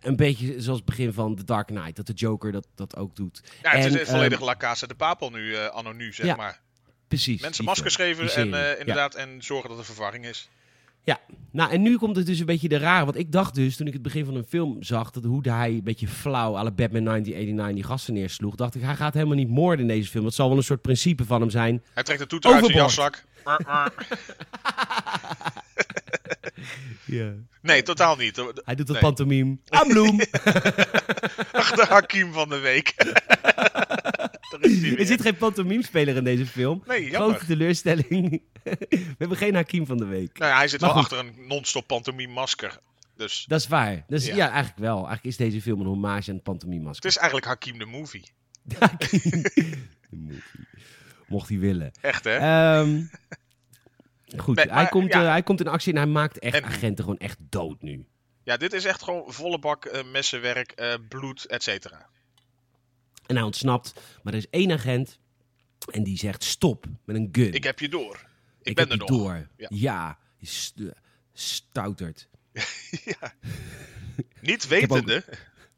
Een 0.00 0.16
beetje 0.16 0.60
zoals 0.60 0.78
het 0.78 0.86
begin 0.86 1.12
van 1.12 1.34
The 1.36 1.44
Dark 1.44 1.66
Knight. 1.66 1.96
Dat 1.96 2.06
de 2.06 2.12
Joker 2.12 2.52
dat, 2.52 2.66
dat 2.74 2.96
ook 2.96 3.16
doet. 3.16 3.40
Ja, 3.62 3.70
het 3.70 3.92
En, 3.94 4.00
is 4.00 4.08
volledig 4.08 4.38
ehm, 4.38 4.46
La 4.46 4.56
Casa 4.56 4.86
de 4.86 4.94
Papel 4.94 5.30
nu, 5.30 5.54
eh 5.54 5.66
anno 5.68 5.92
nu, 5.92 6.12
zeg 6.12 6.26
Ja, 6.26 6.36
maar. 6.36 6.60
Precies. 7.08 7.40
Mensen 7.42 7.64
maskers 7.64 7.94
film, 7.94 8.14
geven 8.16 8.34
en 8.42 8.54
eh, 8.54 8.60
Ja. 8.70 8.74
inderdaad 8.76 9.14
en 9.14 9.36
zorgen 9.42 9.68
dat 9.70 9.78
er 9.78 9.84
verwarring 9.84 10.26
is. 10.26 10.48
Ja, 11.04 11.20
nou 11.50 11.70
en 11.72 11.82
nu 11.82 11.96
komt 11.98 12.16
het 12.16 12.26
dus 12.26 12.38
een 12.38 12.46
beetje 12.46 12.68
de 12.68 12.76
rare. 12.78 13.04
Want 13.04 13.16
ik 13.18 13.32
dacht 13.32 13.54
dus, 13.54 13.76
toen 13.76 13.86
ik 13.86 13.92
het 13.92 14.02
begin 14.02 14.24
van 14.24 14.34
een 14.34 14.44
film 14.48 14.82
zag, 14.82 15.10
dat 15.10 15.24
hoe 15.24 15.48
hij 15.48 15.68
een 15.70 15.82
beetje 15.84 16.08
flauw, 16.08 16.52
la 16.52 16.70
Batman 16.70 17.04
1989, 17.04 17.74
die 17.74 17.84
gasten 17.84 18.14
neersloeg, 18.14 18.54
dacht 18.54 18.74
ik, 18.74 18.82
hij 18.82 18.96
gaat 18.96 19.14
helemaal 19.14 19.36
niet 19.36 19.48
moorden 19.48 19.80
in 19.80 19.94
deze 19.96 20.10
film. 20.10 20.24
Dat 20.24 20.34
zal 20.34 20.48
wel 20.48 20.56
een 20.56 20.62
soort 20.62 20.82
principe 20.82 21.24
van 21.24 21.40
hem 21.40 21.50
zijn. 21.50 21.82
Hij 21.94 22.02
trekt 22.02 22.20
de 22.20 22.26
toeter 22.26 22.52
uit 22.52 22.64
zijn 22.64 22.76
jaszak. 22.76 23.24
Ja. 27.04 27.32
Nee, 27.62 27.82
totaal 27.82 28.16
niet. 28.16 28.36
Hij 28.64 28.74
doet 28.74 28.86
dat 28.86 28.88
Nee. 28.88 28.98
pantomime. 29.04 29.56
Ambloem! 29.68 30.16
de 30.16 31.84
Hakim 31.88 32.32
van 32.32 32.48
de 32.48 32.58
week. 32.58 32.94
Er 34.98 35.06
zit 35.06 35.22
geen 35.22 35.36
pantomime-speler 35.36 36.16
in 36.16 36.24
deze 36.24 36.46
film. 36.46 36.82
Nee, 36.86 37.10
jammer. 37.10 37.30
Grote 37.30 37.46
teleurstelling. 37.46 38.42
We 38.62 39.14
hebben 39.18 39.36
geen 39.36 39.54
Hakim 39.54 39.86
van 39.86 39.96
de 39.96 40.04
week. 40.04 40.38
Nou 40.38 40.50
ja, 40.50 40.56
hij 40.56 40.68
zit 40.68 40.80
Maar 40.80 40.94
wel 40.94 41.02
goed. 41.02 41.12
achter 41.12 41.26
een 41.28 41.46
non-stop 41.48 41.86
pantomime 41.86 42.32
masker. 42.32 42.78
Dus 43.16 43.44
Dat 43.48 43.60
is 43.60 43.66
waar. 43.66 43.92
Ja. 44.08 44.18
Ja. 44.34 44.50
eigenlijk 44.50 44.78
wel. 44.78 44.94
Eigenlijk 44.96 45.24
is 45.24 45.36
deze 45.36 45.60
film 45.62 45.80
een 45.80 45.86
hommage 45.86 46.28
aan 46.28 46.34
het 46.34 46.44
pantomime-masker. 46.44 47.02
het 47.04 47.12
is 47.12 47.16
eigenlijk 47.16 47.46
Hakim 47.46 47.78
de 47.78 47.84
movie. 47.86 48.24
De 50.10 50.16
movie. 50.16 50.42
Mocht 51.26 51.48
hij 51.48 51.58
willen. 51.58 51.92
Echt, 52.00 52.24
hè? 52.24 52.36
Ehm, 52.36 53.02
goed, 54.36 54.56
Nee, 54.56 54.66
hij, 54.70 54.86
komt, 54.86 55.12
ja. 55.12 55.22
eh, 55.22 55.28
hij 55.30 55.42
komt 55.42 55.60
in 55.60 55.66
actie 55.68 55.92
en 55.92 55.98
hij 55.98 56.08
maakt 56.08 56.38
echt 56.38 56.54
En- 56.56 56.64
agenten 56.64 57.04
gewoon 57.04 57.18
echt 57.18 57.36
dood 57.40 57.82
nu. 57.82 58.06
Ja, 58.42 58.56
dit 58.56 58.72
is 58.72 58.84
echt 58.84 59.02
gewoon 59.02 59.32
volle 59.32 59.58
bak 59.58 59.84
eh, 59.84 60.04
messenwerk, 60.12 60.70
eh, 60.70 60.94
bloed, 61.08 61.44
et 61.44 61.62
cetera. 61.62 62.06
En 63.26 63.34
hij 63.36 63.44
ontsnapt, 63.44 63.94
maar 64.22 64.32
er 64.32 64.38
is 64.38 64.50
één 64.50 64.72
agent 64.72 65.18
en 65.90 66.02
die 66.02 66.18
zegt 66.18 66.44
stop 66.44 66.86
met 67.04 67.16
een 67.16 67.28
gun. 67.32 67.52
Ik 67.52 67.64
heb 67.64 67.78
je 67.78 67.88
door. 67.88 68.26
Ik, 68.62 68.74
ben 68.74 68.90
er 68.90 68.96
nog. 68.96 69.08
door. 69.08 69.48
Ja, 69.56 69.66
Ja. 69.70 70.18
st- 70.42 70.80
stoutert. 71.32 72.28
ja. 73.20 73.34
Niet 74.40 74.68
wetende. 74.68 75.24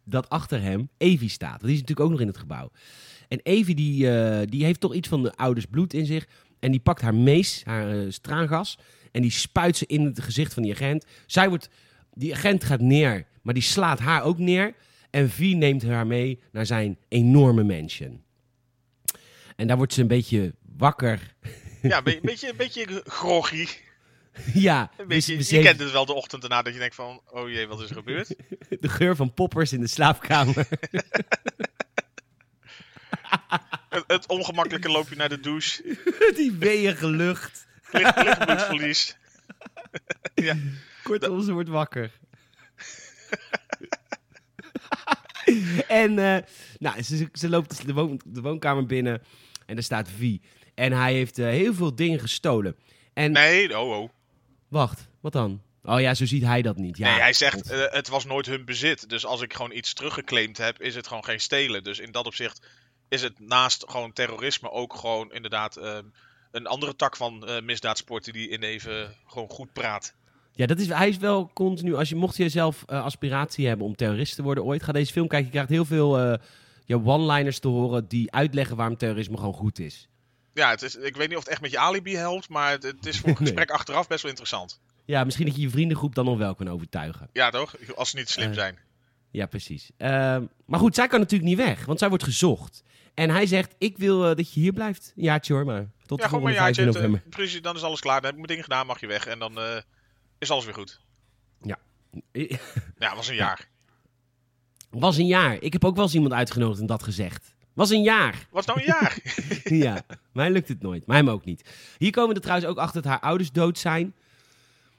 Dat 0.05 0.29
achter 0.29 0.63
hem 0.63 0.89
Evie 0.99 1.29
staat, 1.29 1.51
want 1.51 1.63
die 1.63 1.73
is 1.75 1.81
natuurlijk 1.81 2.07
ook 2.07 2.11
nog 2.11 2.21
in 2.21 2.27
het 2.27 2.37
gebouw. 2.39 2.71
En 3.29 3.41
Evie 3.43 3.75
die, 3.75 4.11
eh, 4.11 4.47
die 4.47 4.65
heeft 4.65 4.81
toch 4.81 4.95
iets 4.95 5.09
van 5.09 5.23
de 5.23 5.35
ouders 5.35 5.67
bloed 5.67 5.93
in 5.95 6.07
zich. 6.07 6.27
En 6.59 6.71
die 6.71 6.81
pakt 6.81 7.03
haar 7.03 7.15
mees, 7.15 7.63
haar 7.65 7.91
eh, 7.91 8.11
straangas, 8.11 8.79
en 9.13 9.23
die 9.23 9.31
spuit 9.31 9.77
ze 9.77 9.87
in 9.87 10.05
het 10.05 10.21
gezicht 10.21 10.55
van 10.55 10.63
die 10.63 10.73
agent. 10.73 11.05
Zij 11.27 11.49
wordt, 11.49 11.69
die 12.13 12.35
agent 12.35 12.65
gaat 12.65 12.81
neer, 12.81 13.27
maar 13.43 13.55
die 13.55 13.63
slaat 13.63 13.99
haar 13.99 14.23
ook 14.23 14.39
neer. 14.39 14.75
En 15.11 15.31
V 15.31 15.39
neemt 15.39 15.83
haar 15.83 16.07
mee 16.07 16.41
naar 16.53 16.67
zijn 16.67 16.99
enorme 17.09 17.63
mansion. 17.65 18.23
En 19.57 19.67
daar 19.67 19.77
wordt 19.77 19.93
ze 19.93 20.01
een 20.01 20.09
beetje 20.09 20.55
wakker. 20.77 21.35
Ja, 21.83 22.01
een 22.05 22.19
beetje, 22.23 22.49
een 22.51 22.57
beetje 22.57 23.03
groggy. 23.05 23.69
ja, 24.55 24.91
Een 24.97 25.09
dus 25.09 25.27
beetje, 25.27 25.33
je 25.33 25.55
heeft 25.55 25.69
kent 25.69 25.81
het 25.81 25.91
wel 25.91 26.07
de 26.07 26.13
ochtend 26.13 26.43
erna 26.43 26.63
dat 26.63 26.73
je 26.73 26.79
denkt 26.79 26.95
van... 26.95 27.21
Oh 27.31 27.49
jee, 27.49 27.67
wat 27.67 27.81
is 27.81 27.89
er 27.89 27.97
gebeurd? 27.97 28.35
de 28.81 28.89
geur 28.89 29.17
van 29.17 29.35
poppers 29.35 29.73
in 29.73 29.81
de 29.81 29.87
slaapkamer. 29.87 30.69
het, 33.89 34.05
het 34.07 34.27
ongemakkelijke 34.27 34.89
loopje 34.91 35.17
naar 35.17 35.29
de 35.29 35.41
douche. 35.41 35.99
die 36.37 36.53
weeige 36.53 37.09
lucht. 37.09 37.67
Licht, 37.91 38.23
lichtbloedverlies. 38.23 39.17
ja. 40.35 40.57
Kortom, 41.03 41.43
ze 41.43 41.53
wordt 41.53 41.69
wakker. 41.69 42.11
en 46.03 46.19
eh, 46.19 46.43
nou, 46.79 47.03
ze, 47.03 47.29
ze 47.33 47.49
loopt 47.49 47.87
de, 47.87 47.93
woon- 47.93 48.21
de 48.25 48.41
woonkamer 48.41 48.87
binnen 48.87 49.23
en 49.67 49.75
daar 49.75 49.85
staat 49.85 50.09
V. 50.19 50.37
En 50.75 50.93
hij 50.93 51.13
heeft 51.13 51.39
eh, 51.39 51.47
heel 51.47 51.75
veel 51.75 51.95
dingen 51.95 52.21
gestolen. 52.21 52.77
En 53.13 53.33
Nee, 53.33 53.79
oh 53.79 53.99
oh. 54.01 54.11
wacht, 54.69 55.09
wat 55.21 55.33
dan? 55.33 55.63
Oh 55.83 56.01
ja, 56.01 56.15
zo 56.15 56.27
ziet 56.27 56.43
hij 56.43 56.63
dat 56.63 56.77
niet. 56.77 56.97
Ja, 56.99 57.11
nee, 57.11 57.21
hij 57.21 57.33
zegt 57.33 57.71
eh, 57.71 57.85
het 57.89 58.09
was 58.09 58.25
nooit 58.25 58.47
hun 58.47 58.65
bezit. 58.65 59.09
Dus 59.09 59.27
als 59.27 59.41
ik 59.43 59.55
gewoon 59.55 59.73
iets 59.73 59.93
teruggeclaimd 59.93 60.57
heb, 60.59 60.81
is 60.81 60.95
het 60.95 61.07
gewoon 61.07 61.25
geen 61.25 61.41
stelen. 61.41 61.85
Dus 61.85 61.99
in 61.99 62.13
dat 62.13 62.27
opzicht 62.27 62.67
is 63.09 63.23
het 63.23 63.41
naast 63.41 63.85
gewoon 63.89 64.13
terrorisme 64.13 64.71
ook 64.71 64.95
gewoon 64.95 65.33
inderdaad 65.33 65.77
eh, 65.77 65.99
een 66.51 66.67
andere 66.67 66.97
tak 66.97 67.17
van 67.17 67.47
misdaadsporten 67.65 68.33
die 68.33 68.49
in 68.49 68.63
even 68.63 69.15
gewoon 69.27 69.49
goed 69.49 69.73
praat. 69.73 70.15
Ja, 70.59 70.67
dat 70.67 70.79
is, 70.79 70.89
hij 70.89 71.09
is 71.09 71.17
wel 71.17 71.51
continu. 71.55 71.95
Als 71.95 72.09
je, 72.09 72.17
mocht 72.17 72.37
je 72.37 72.49
zelf 72.49 72.83
eh, 72.87 73.05
aspiratie 73.05 73.67
hebben 73.67 73.87
om 73.87 73.97
terrorist 73.97 74.35
te 74.35 74.43
worden 74.43 74.65
ooit, 74.65 74.83
ga 74.83 74.93
deze 74.93 75.13
film 75.13 75.29
kijken. 75.29 75.47
Je 75.47 75.53
krijgt 75.53 75.71
heel 75.71 75.85
veel 75.85 76.19
eh, 76.19 76.39
ja, 76.85 76.97
one-liners 76.97 77.59
te 77.59 77.69
horen 77.69 78.09
die 78.09 78.33
uitleggen 78.33 78.77
waarom 78.77 78.97
terrorisme 78.97 79.37
gewoon 79.37 79.53
goed 79.55 79.79
is. 79.79 80.09
Ja, 80.55 80.71
het 80.71 80.83
is, 80.83 80.97
ik 80.97 81.17
weet 81.17 81.29
niet 81.29 81.37
of 81.37 81.43
het 81.43 81.53
echt 81.53 81.61
met 81.61 81.71
je 81.71 81.79
alibi 81.79 82.17
helpt, 82.17 82.49
maar 82.49 82.71
het, 82.71 82.83
het 82.83 83.07
is 83.07 83.19
voor 83.19 83.29
een 83.29 83.35
Nee. 83.39 83.47
gesprek 83.47 83.71
achteraf 83.71 84.07
best 84.07 84.21
wel 84.23 84.31
interessant. 84.31 84.81
Ja, 85.05 85.25
misschien 85.25 85.47
dat 85.47 85.55
je 85.55 85.61
je 85.61 85.71
vriendengroep 85.71 86.15
dan 86.15 86.25
nog 86.25 86.39
wel 86.39 86.55
kan 86.55 86.69
overtuigen. 86.71 87.29
Ja, 87.33 87.51
toch? 87.51 87.75
Als 87.95 88.11
ze 88.11 88.17
niet 88.17 88.29
slim 88.29 88.49
Eh, 88.49 88.55
zijn. 88.55 88.79
Ja, 89.31 89.47
precies. 89.47 89.91
Ehm, 89.97 90.45
maar 90.67 90.81
goed, 90.81 90.95
zij 90.95 91.07
kan 91.09 91.21
natuurlijk 91.21 91.49
niet 91.49 91.59
weg, 91.59 91.85
want 91.85 91.99
zij 91.99 92.09
wordt 92.09 92.25
gezocht. 92.25 92.83
En 93.15 93.31
hij 93.31 93.47
zegt, 93.47 93.75
ik 93.79 93.99
wil 93.99 94.19
dat 94.21 94.53
je 94.55 94.61
hier 94.61 94.73
blijft. 94.73 95.13
Een 95.17 95.23
jaartje 95.23 95.53
hoor, 95.53 95.65
maar 95.65 95.87
tot 96.07 96.19
Ja, 96.19 96.25
de 96.25 96.31
volgende 96.31 96.55
een 96.57 96.61
jaartje. 96.63 96.83
15 96.83 96.85
het, 96.85 96.95
november. 96.95 97.21
eh, 97.25 97.29
precies, 97.37 97.63
dan 97.63 97.77
is 97.77 97.83
alles 97.83 98.01
klaar. 98.01 98.15
Dan 98.21 98.25
heb 98.25 98.33
ik 98.33 98.37
mijn 98.37 98.49
dingen 98.49 98.63
gedaan, 98.65 98.87
mag 98.87 99.01
je 99.01 99.07
weg. 99.07 99.27
En 99.27 99.39
dan 99.39 99.59
is 100.39 100.51
alles 100.51 100.65
weer 100.65 100.75
goed. 100.75 101.01
Ja, 101.63 101.79
het 102.99 103.15
was 103.15 103.29
een 103.29 103.35
jaar. 103.35 103.69
Was 104.91 105.17
een 105.17 105.27
jaar. 105.27 105.63
Ik 105.63 105.73
heb 105.73 105.85
ook 105.85 105.95
wel 105.95 106.05
eens 106.05 106.15
iemand 106.15 106.33
uitgenodigd 106.33 106.81
en 106.81 106.87
dat 106.87 107.03
gezegd. 107.03 107.55
Was 107.73 107.91
een 107.91 108.03
jaar. 108.03 108.47
Wat 108.51 108.67
nou 108.67 108.81
een 108.81 108.87
jaar? 108.87 109.19
ja, 109.85 110.03
mij 110.33 110.51
lukt 110.51 110.69
het 110.69 110.83
nooit. 110.83 111.07
Mij 111.07 111.17
hem 111.17 111.31
ook 111.31 111.45
niet. 111.45 111.71
Hier 111.99 112.11
komen 112.11 112.29
we 112.29 112.35
er 112.35 112.41
trouwens 112.41 112.71
ook 112.71 112.79
achter 112.79 113.03
dat 113.03 113.11
haar 113.11 113.21
ouders 113.21 113.53
dood 113.53 113.79
zijn. 113.79 114.15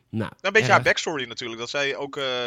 Nou, 0.10 0.32
een 0.32 0.52
beetje 0.52 0.60
erg. 0.60 0.68
haar 0.68 0.82
backstory 0.82 1.28
natuurlijk. 1.28 1.60
Dat 1.60 1.70
zij 1.70 1.96
ook 1.96 2.18
eh, 2.18 2.46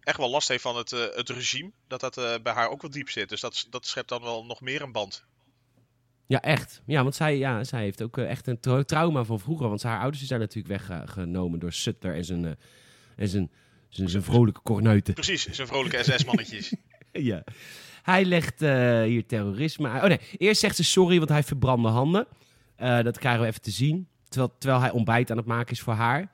echt 0.00 0.16
wel 0.16 0.30
last 0.30 0.48
heeft 0.48 0.62
van 0.62 0.76
het, 0.76 0.92
eh, 0.92 1.00
het 1.14 1.28
regime. 1.28 1.70
Dat 1.86 2.00
dat 2.00 2.16
eh, 2.16 2.34
bij 2.42 2.52
haar 2.52 2.68
ook 2.68 2.82
wel 2.82 2.90
diep 2.90 3.10
zit. 3.10 3.28
Dus 3.28 3.40
dat, 3.40 3.66
dat 3.70 3.86
schept 3.86 4.08
dan 4.08 4.22
wel 4.22 4.44
nog 4.44 4.60
meer 4.60 4.82
een 4.82 4.92
band. 4.92 5.24
Ja, 6.32 6.40
echt. 6.40 6.82
Ja, 6.86 7.02
want 7.02 7.14
zij, 7.14 7.38
ja, 7.38 7.64
zij 7.64 7.82
heeft 7.82 8.02
ook 8.02 8.18
eh, 8.18 8.30
echt 8.30 8.46
een 8.46 8.60
tra- 8.60 8.82
trauma 8.82 9.24
van 9.24 9.40
vroeger. 9.40 9.68
Want 9.68 9.82
haar 9.82 10.00
ouders 10.00 10.26
zijn 10.26 10.40
natuurlijk 10.40 10.80
weggenomen 10.80 11.58
door 11.58 11.72
Sutter 11.72 12.14
en 12.14 12.24
zijn, 12.24 12.44
eh, 12.44 12.50
en 13.16 13.28
zijn, 13.28 13.50
zijn, 13.88 14.08
zijn 14.08 14.22
vrolijke 14.22 14.60
kornuiten. 14.62 15.14
Precies, 15.14 15.46
zo'n 15.50 15.66
vrolijke 15.66 16.02
SS-mannetjes. 16.02 16.74
Ja. 17.12 17.44
Hij 18.02 18.24
legt 18.24 18.62
eh, 18.62 19.02
hier 19.02 19.26
terrorisme 19.26 19.88
uit. 19.88 20.02
Oh 20.02 20.08
nee, 20.08 20.20
eerst 20.38 20.60
zegt 20.60 20.76
ze 20.76 20.84
sorry, 20.84 21.18
want 21.18 21.28
hij 21.28 21.42
verbrandde 21.42 21.88
handen. 21.88 22.26
Dat 22.76 23.18
krijgen 23.18 23.40
we 23.40 23.46
even 23.46 23.60
te 23.60 23.70
zien. 23.70 24.08
terwijl, 24.28 24.54
terwijl 24.58 24.80
hij 24.80 24.90
ontbijt 24.90 25.30
aan 25.30 25.36
het 25.36 25.46
maken 25.46 25.72
is 25.72 25.80
voor 25.80 25.92
haar. 25.94 26.32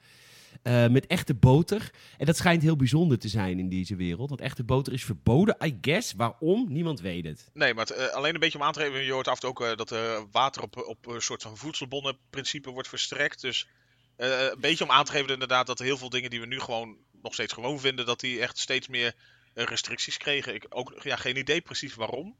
Eh, 0.68 0.88
met 0.88 1.06
echte 1.06 1.34
boter. 1.34 1.90
En 2.16 2.26
dat 2.26 2.36
schijnt 2.36 2.62
heel 2.62 2.76
bijzonder 2.76 3.18
te 3.18 3.28
zijn 3.28 3.58
in 3.58 3.68
deze 3.68 3.96
wereld. 3.96 4.28
Want 4.28 4.40
echte 4.40 4.64
boter 4.64 4.92
is 4.92 5.04
verboden, 5.04 5.56
I 5.64 5.78
guess. 5.80 6.12
Waarom? 6.12 6.72
Niemand 6.72 7.00
weet 7.00 7.24
het. 7.24 7.50
Nee, 7.52 7.74
maar 7.74 7.86
het, 7.86 7.96
eh, 7.96 8.14
alleen 8.14 8.34
een 8.34 8.40
beetje 8.40 8.58
om 8.58 8.64
aan 8.64 8.72
te 8.72 8.80
geven. 8.80 9.04
Je 9.04 9.12
hoort 9.12 9.28
af 9.28 9.34
en 9.34 9.40
toe 9.40 9.50
ook 9.50 9.62
eh, 9.62 9.76
dat 9.76 9.90
er 9.90 10.26
water 10.30 10.62
op, 10.62 10.76
op 10.86 11.06
een 11.06 11.22
soort 11.22 11.42
van 11.42 11.56
voedselbonnenprincipe 11.56 12.70
wordt 12.70 12.88
verstrekt. 12.88 13.40
Dus 13.40 13.68
een 14.16 14.60
beetje 14.60 14.84
om 14.84 14.90
aan 14.90 15.04
te 15.04 15.12
geven 15.12 15.32
inderdaad 15.32 15.66
dat 15.66 15.78
heel 15.78 15.96
veel 15.96 16.08
dingen 16.08 16.30
die 16.30 16.40
we 16.40 16.46
nu 16.46 16.60
gewoon 16.60 16.96
nog 17.22 17.32
steeds 17.32 17.52
gewoon 17.52 17.80
vinden, 17.80 18.06
dat 18.06 18.20
die 18.20 18.40
echt 18.40 18.58
steeds 18.58 18.88
meer 18.88 19.14
restricties 19.54 20.16
kregen. 20.16 20.54
Ik 20.54 20.66
ook 20.68 20.94
ja, 21.02 21.16
geen 21.16 21.36
idee 21.36 21.60
precies 21.60 21.94
waarom. 21.94 22.36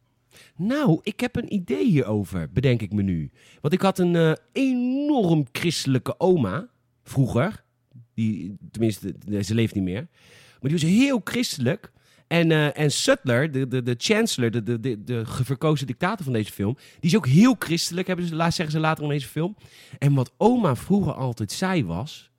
Nou, 0.57 1.01
ik 1.03 1.21
heb 1.21 1.37
een 1.37 1.53
idee 1.53 1.85
hierover, 1.85 2.53
bedenk 2.53 2.83
ik 2.83 2.93
me 2.93 3.03
nu. 3.03 3.31
Want 3.61 3.75
ik 3.75 3.81
had 3.81 3.99
een 3.99 4.39
enorm 4.53 5.47
christelijke 5.53 6.21
oma, 6.21 6.69
vroeger. 7.03 7.67
Die, 8.19 8.57
tenminste, 8.71 9.15
ze 9.43 9.55
leeft 9.55 9.75
niet 9.75 9.85
meer. 9.85 10.07
Maar 10.61 10.71
die 10.71 10.73
was 10.73 10.83
heel 10.83 11.21
christelijk. 11.25 11.93
En, 12.27 12.53
eh, 12.53 12.79
en 12.79 12.91
Sutler, 12.91 13.53
de, 13.53 13.69
de, 13.69 13.83
de 13.83 13.95
chancellor, 13.99 14.51
de, 14.51 14.63
de, 14.63 14.81
de, 14.81 15.03
de 15.03 15.25
verkozen 15.27 15.87
dictator 15.87 16.25
van 16.25 16.33
deze 16.33 16.53
film, 16.53 16.77
die 17.01 17.11
is 17.11 17.17
ook 17.17 17.27
heel 17.27 17.57
christelijk, 17.59 18.07
hebben 18.07 18.27
ze, 18.27 18.37
zeggen 18.37 18.71
ze 18.71 18.79
later 18.79 19.05
in 19.05 19.11
deze 19.11 19.29
film. 19.29 19.57
En 19.99 20.15
wat 20.15 20.33
oma 20.37 20.77
vroeger 20.77 21.13
altijd 21.13 21.53
zei 21.53 21.85
was, 21.85 22.31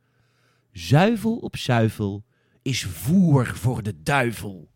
zuivel 0.71 1.37
op 1.37 1.57
zuivel 1.57 2.23
is 2.61 2.83
voer 2.83 3.47
voor 3.47 3.83
de 3.83 4.03
duivel. 4.03 4.69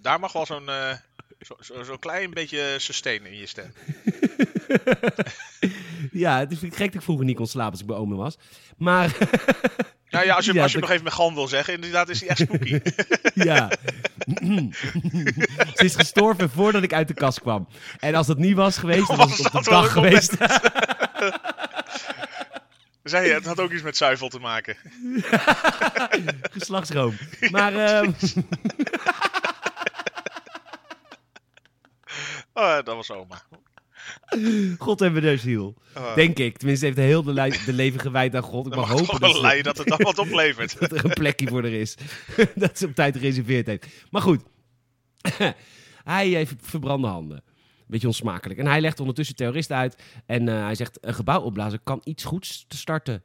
Daar 0.00 0.20
mag 0.20 0.32
wel 0.32 0.46
zo'n 0.46 0.68
eh, 0.68 0.96
zo, 1.60 1.96
klein 1.96 2.30
beetje 2.30 2.74
sustain 2.78 3.26
in 3.26 3.36
je 3.36 3.46
stem. 3.46 3.72
Ja, 6.12 6.38
het 6.38 6.48
vind 6.48 6.62
ik 6.72 6.74
gek 6.78 6.86
dat 6.86 6.94
ik 6.94 7.02
vroeger 7.02 7.24
niet 7.24 7.36
kon 7.36 7.46
slapen 7.46 7.70
als 7.72 7.80
ik 7.80 7.86
bij 7.86 7.96
oma 7.96 8.14
was. 8.16 8.36
Maar 8.76 9.16
Nou 10.10 10.24
ja, 10.24 10.34
als 10.34 10.44
je, 10.44 10.52
Ja, 10.54 10.62
als 10.62 10.72
je 10.72 10.78
dat- 10.78 10.86
nog 10.88 10.90
even 10.96 11.04
met 11.04 11.12
Gan 11.12 11.34
wil 11.34 11.48
zeggen, 11.48 11.74
inderdaad 11.74 12.08
is 12.08 12.20
hij 12.20 12.28
echt 12.28 12.38
spooky. 12.40 12.80
Ja. 13.48 13.70
Ze 15.74 15.84
is 15.84 15.94
gestorven 15.94 16.50
voordat 16.50 16.82
ik 16.82 16.92
uit 16.92 17.08
de 17.08 17.14
kast 17.14 17.40
kwam. 17.40 17.68
En 17.98 18.14
als 18.14 18.26
dat 18.26 18.38
niet 18.38 18.56
was 18.56 18.78
geweest, 18.78 19.06
dan 19.08 19.16
was 19.16 19.28
Was 19.28 19.38
het 19.38 19.54
op 19.54 19.64
de 19.64 19.70
dag 19.70 19.92
geweest. 19.92 20.36
Zei 23.02 23.26
je, 23.26 23.32
het 23.34 23.46
had 23.46 23.60
ook 23.60 23.72
iets 23.72 23.82
met 23.82 23.96
zuivel 23.96 24.28
te 24.28 24.38
maken. 24.38 24.76
Geslachtsroom. 26.52 27.16
Maar 27.50 27.74
ehm, 27.74 28.10
Oh, 32.52 32.74
dat 32.74 32.86
was 32.94 33.10
oma. 33.10 33.42
God 34.78 35.00
hebben 35.00 35.22
de 35.22 35.36
ziel. 35.36 35.74
Oh, 35.96 36.14
Denk 36.14 36.38
ik. 36.38 36.56
Tenminste, 36.58 36.84
heeft 36.86 36.98
heel 36.98 37.22
de, 37.22 37.32
le- 37.32 37.64
de 37.66 37.72
leven 37.72 38.00
gewijd 38.00 38.36
aan 38.36 38.42
God. 38.42 38.66
Ik 38.66 38.74
mag 38.74 38.88
mag 38.88 38.98
het 38.98 39.06
hopen 39.06 39.20
dat, 39.20 39.40
leiden 39.40 39.64
dat 39.64 39.78
het 39.78 39.86
dan 39.86 39.98
wat 40.02 40.18
oplevert. 40.18 40.78
dat 40.80 40.92
er 40.92 41.04
een 41.04 41.10
plekje 41.12 41.48
voor 41.48 41.64
er 41.64 41.72
is. 41.72 41.96
dat 42.54 42.78
ze 42.78 42.86
op 42.86 42.94
tijd 42.94 43.16
gereserveerd 43.16 43.66
heeft. 43.66 43.86
Maar 44.10 44.22
goed. 44.22 44.42
hij 46.04 46.28
heeft 46.28 46.54
verbrande 46.60 47.06
handen. 47.06 47.42
Beetje 47.86 48.06
onsmakelijk. 48.06 48.60
En 48.60 48.66
hij 48.66 48.80
legt 48.80 49.00
ondertussen 49.00 49.36
terroristen 49.36 49.76
uit. 49.76 50.02
En 50.26 50.48
eh, 50.48 50.62
hij 50.62 50.74
zegt, 50.74 50.98
een 51.00 51.14
gebouw 51.14 51.40
opblazen 51.40 51.80
kan 51.82 52.00
iets 52.04 52.24
goeds 52.24 52.64
te 52.68 52.76
starten. 52.76 53.22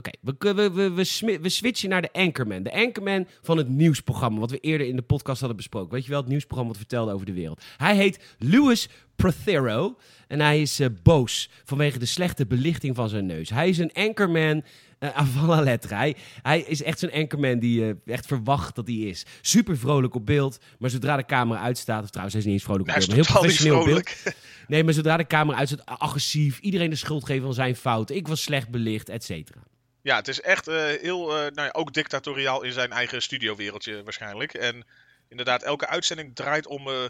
Oké. 0.00 0.10
We, 0.20 0.54
we, 0.54 0.90
we, 0.90 1.38
we, 1.40 1.48
switchen 1.48 1.88
naar 1.88 2.02
de 2.02 2.12
Anchorman. 2.12 2.62
De 2.62 2.72
Anchorman 2.72 3.26
van 3.42 3.56
het 3.56 3.68
nieuwsprogramma. 3.68 4.40
Wat 4.40 4.50
we 4.50 4.58
eerder 4.58 4.86
in 4.86 4.96
de 4.96 5.02
podcast 5.02 5.38
hadden 5.38 5.56
besproken. 5.56 5.92
Weet 5.92 6.04
je 6.04 6.10
wel, 6.10 6.20
het 6.20 6.28
nieuwsprogramma 6.28 6.72
wat 6.72 6.80
vertelde 6.80 7.12
over 7.12 7.26
de 7.26 7.32
wereld. 7.32 7.62
Hij 7.76 7.96
heet 7.96 8.20
Louis 8.38 8.88
Prothero. 9.16 9.96
En 10.28 10.40
hij 10.40 10.60
is 10.60 10.80
eh, 10.80 10.88
boos 11.02 11.50
vanwege 11.64 11.98
de 11.98 12.06
slechte 12.06 12.46
belichting 12.46 12.96
van 12.96 13.08
zijn 13.08 13.26
neus. 13.26 13.50
Hij 13.50 13.68
is 13.68 13.78
een 13.78 13.92
Anchorman 13.92 14.62
eh 14.98 15.16
avant 15.16 15.48
la 15.48 15.60
lettre. 15.60 15.94
Hij, 15.94 16.16
hij 16.42 16.60
is 16.60 16.82
echt 16.82 16.98
zo'n 16.98 17.12
anchorman 17.12 17.58
die 17.58 17.80
je 17.80 17.96
echt 18.06 18.26
verwacht 18.26 18.74
dat 18.74 18.86
hij 18.86 18.96
is. 18.96 19.26
Super 19.40 19.78
vrolijk 19.78 20.14
op 20.14 20.26
beeld, 20.26 20.58
maar 20.78 20.90
zodra 20.90 21.16
de 21.16 21.24
camera 21.24 21.60
uitstaat... 21.60 22.02
Of 22.02 22.10
trouwens, 22.10 22.34
hij 22.34 22.42
is 22.42 22.50
niet 22.50 22.60
eens 22.60 22.64
vrolijk 22.64 22.88
op 22.88 22.94
beeld, 22.94 23.06
maar 23.06 23.16
heel 23.16 23.34
professioneel 23.34 23.84
beeld. 23.84 24.10
Nee, 24.68 24.84
maar 24.84 24.94
zodra 24.94 25.16
de 25.16 25.26
camera 25.26 25.58
uitstaat, 25.58 25.84
agressief. 25.84 26.58
Iedereen 26.58 26.90
de 26.90 26.96
schuld 26.96 27.24
geven 27.24 27.42
van 27.42 27.54
zijn 27.54 27.76
fouten. 27.76 28.16
Ik 28.16 28.28
was 28.28 28.42
slecht 28.42 28.68
belicht, 28.68 29.08
et 29.08 29.24
cetera. 29.24 29.60
Ja, 30.02 30.16
het 30.16 30.28
is 30.28 30.40
echt 30.40 30.68
eh, 30.68 30.84
heel, 30.84 31.28
eh, 31.28 31.36
nou 31.36 31.66
ja, 31.66 31.70
ook 31.72 31.92
dictatoriaal 31.92 32.62
in 32.62 32.72
zijn 32.72 32.92
eigen 32.92 33.22
studiowereldje 33.22 34.02
waarschijnlijk. 34.02 34.54
En 34.54 34.86
inderdaad, 35.28 35.62
elke 35.62 35.86
uitzending 35.86 36.34
draait 36.34 36.66
om, 36.66 36.88
eh, 36.88 37.04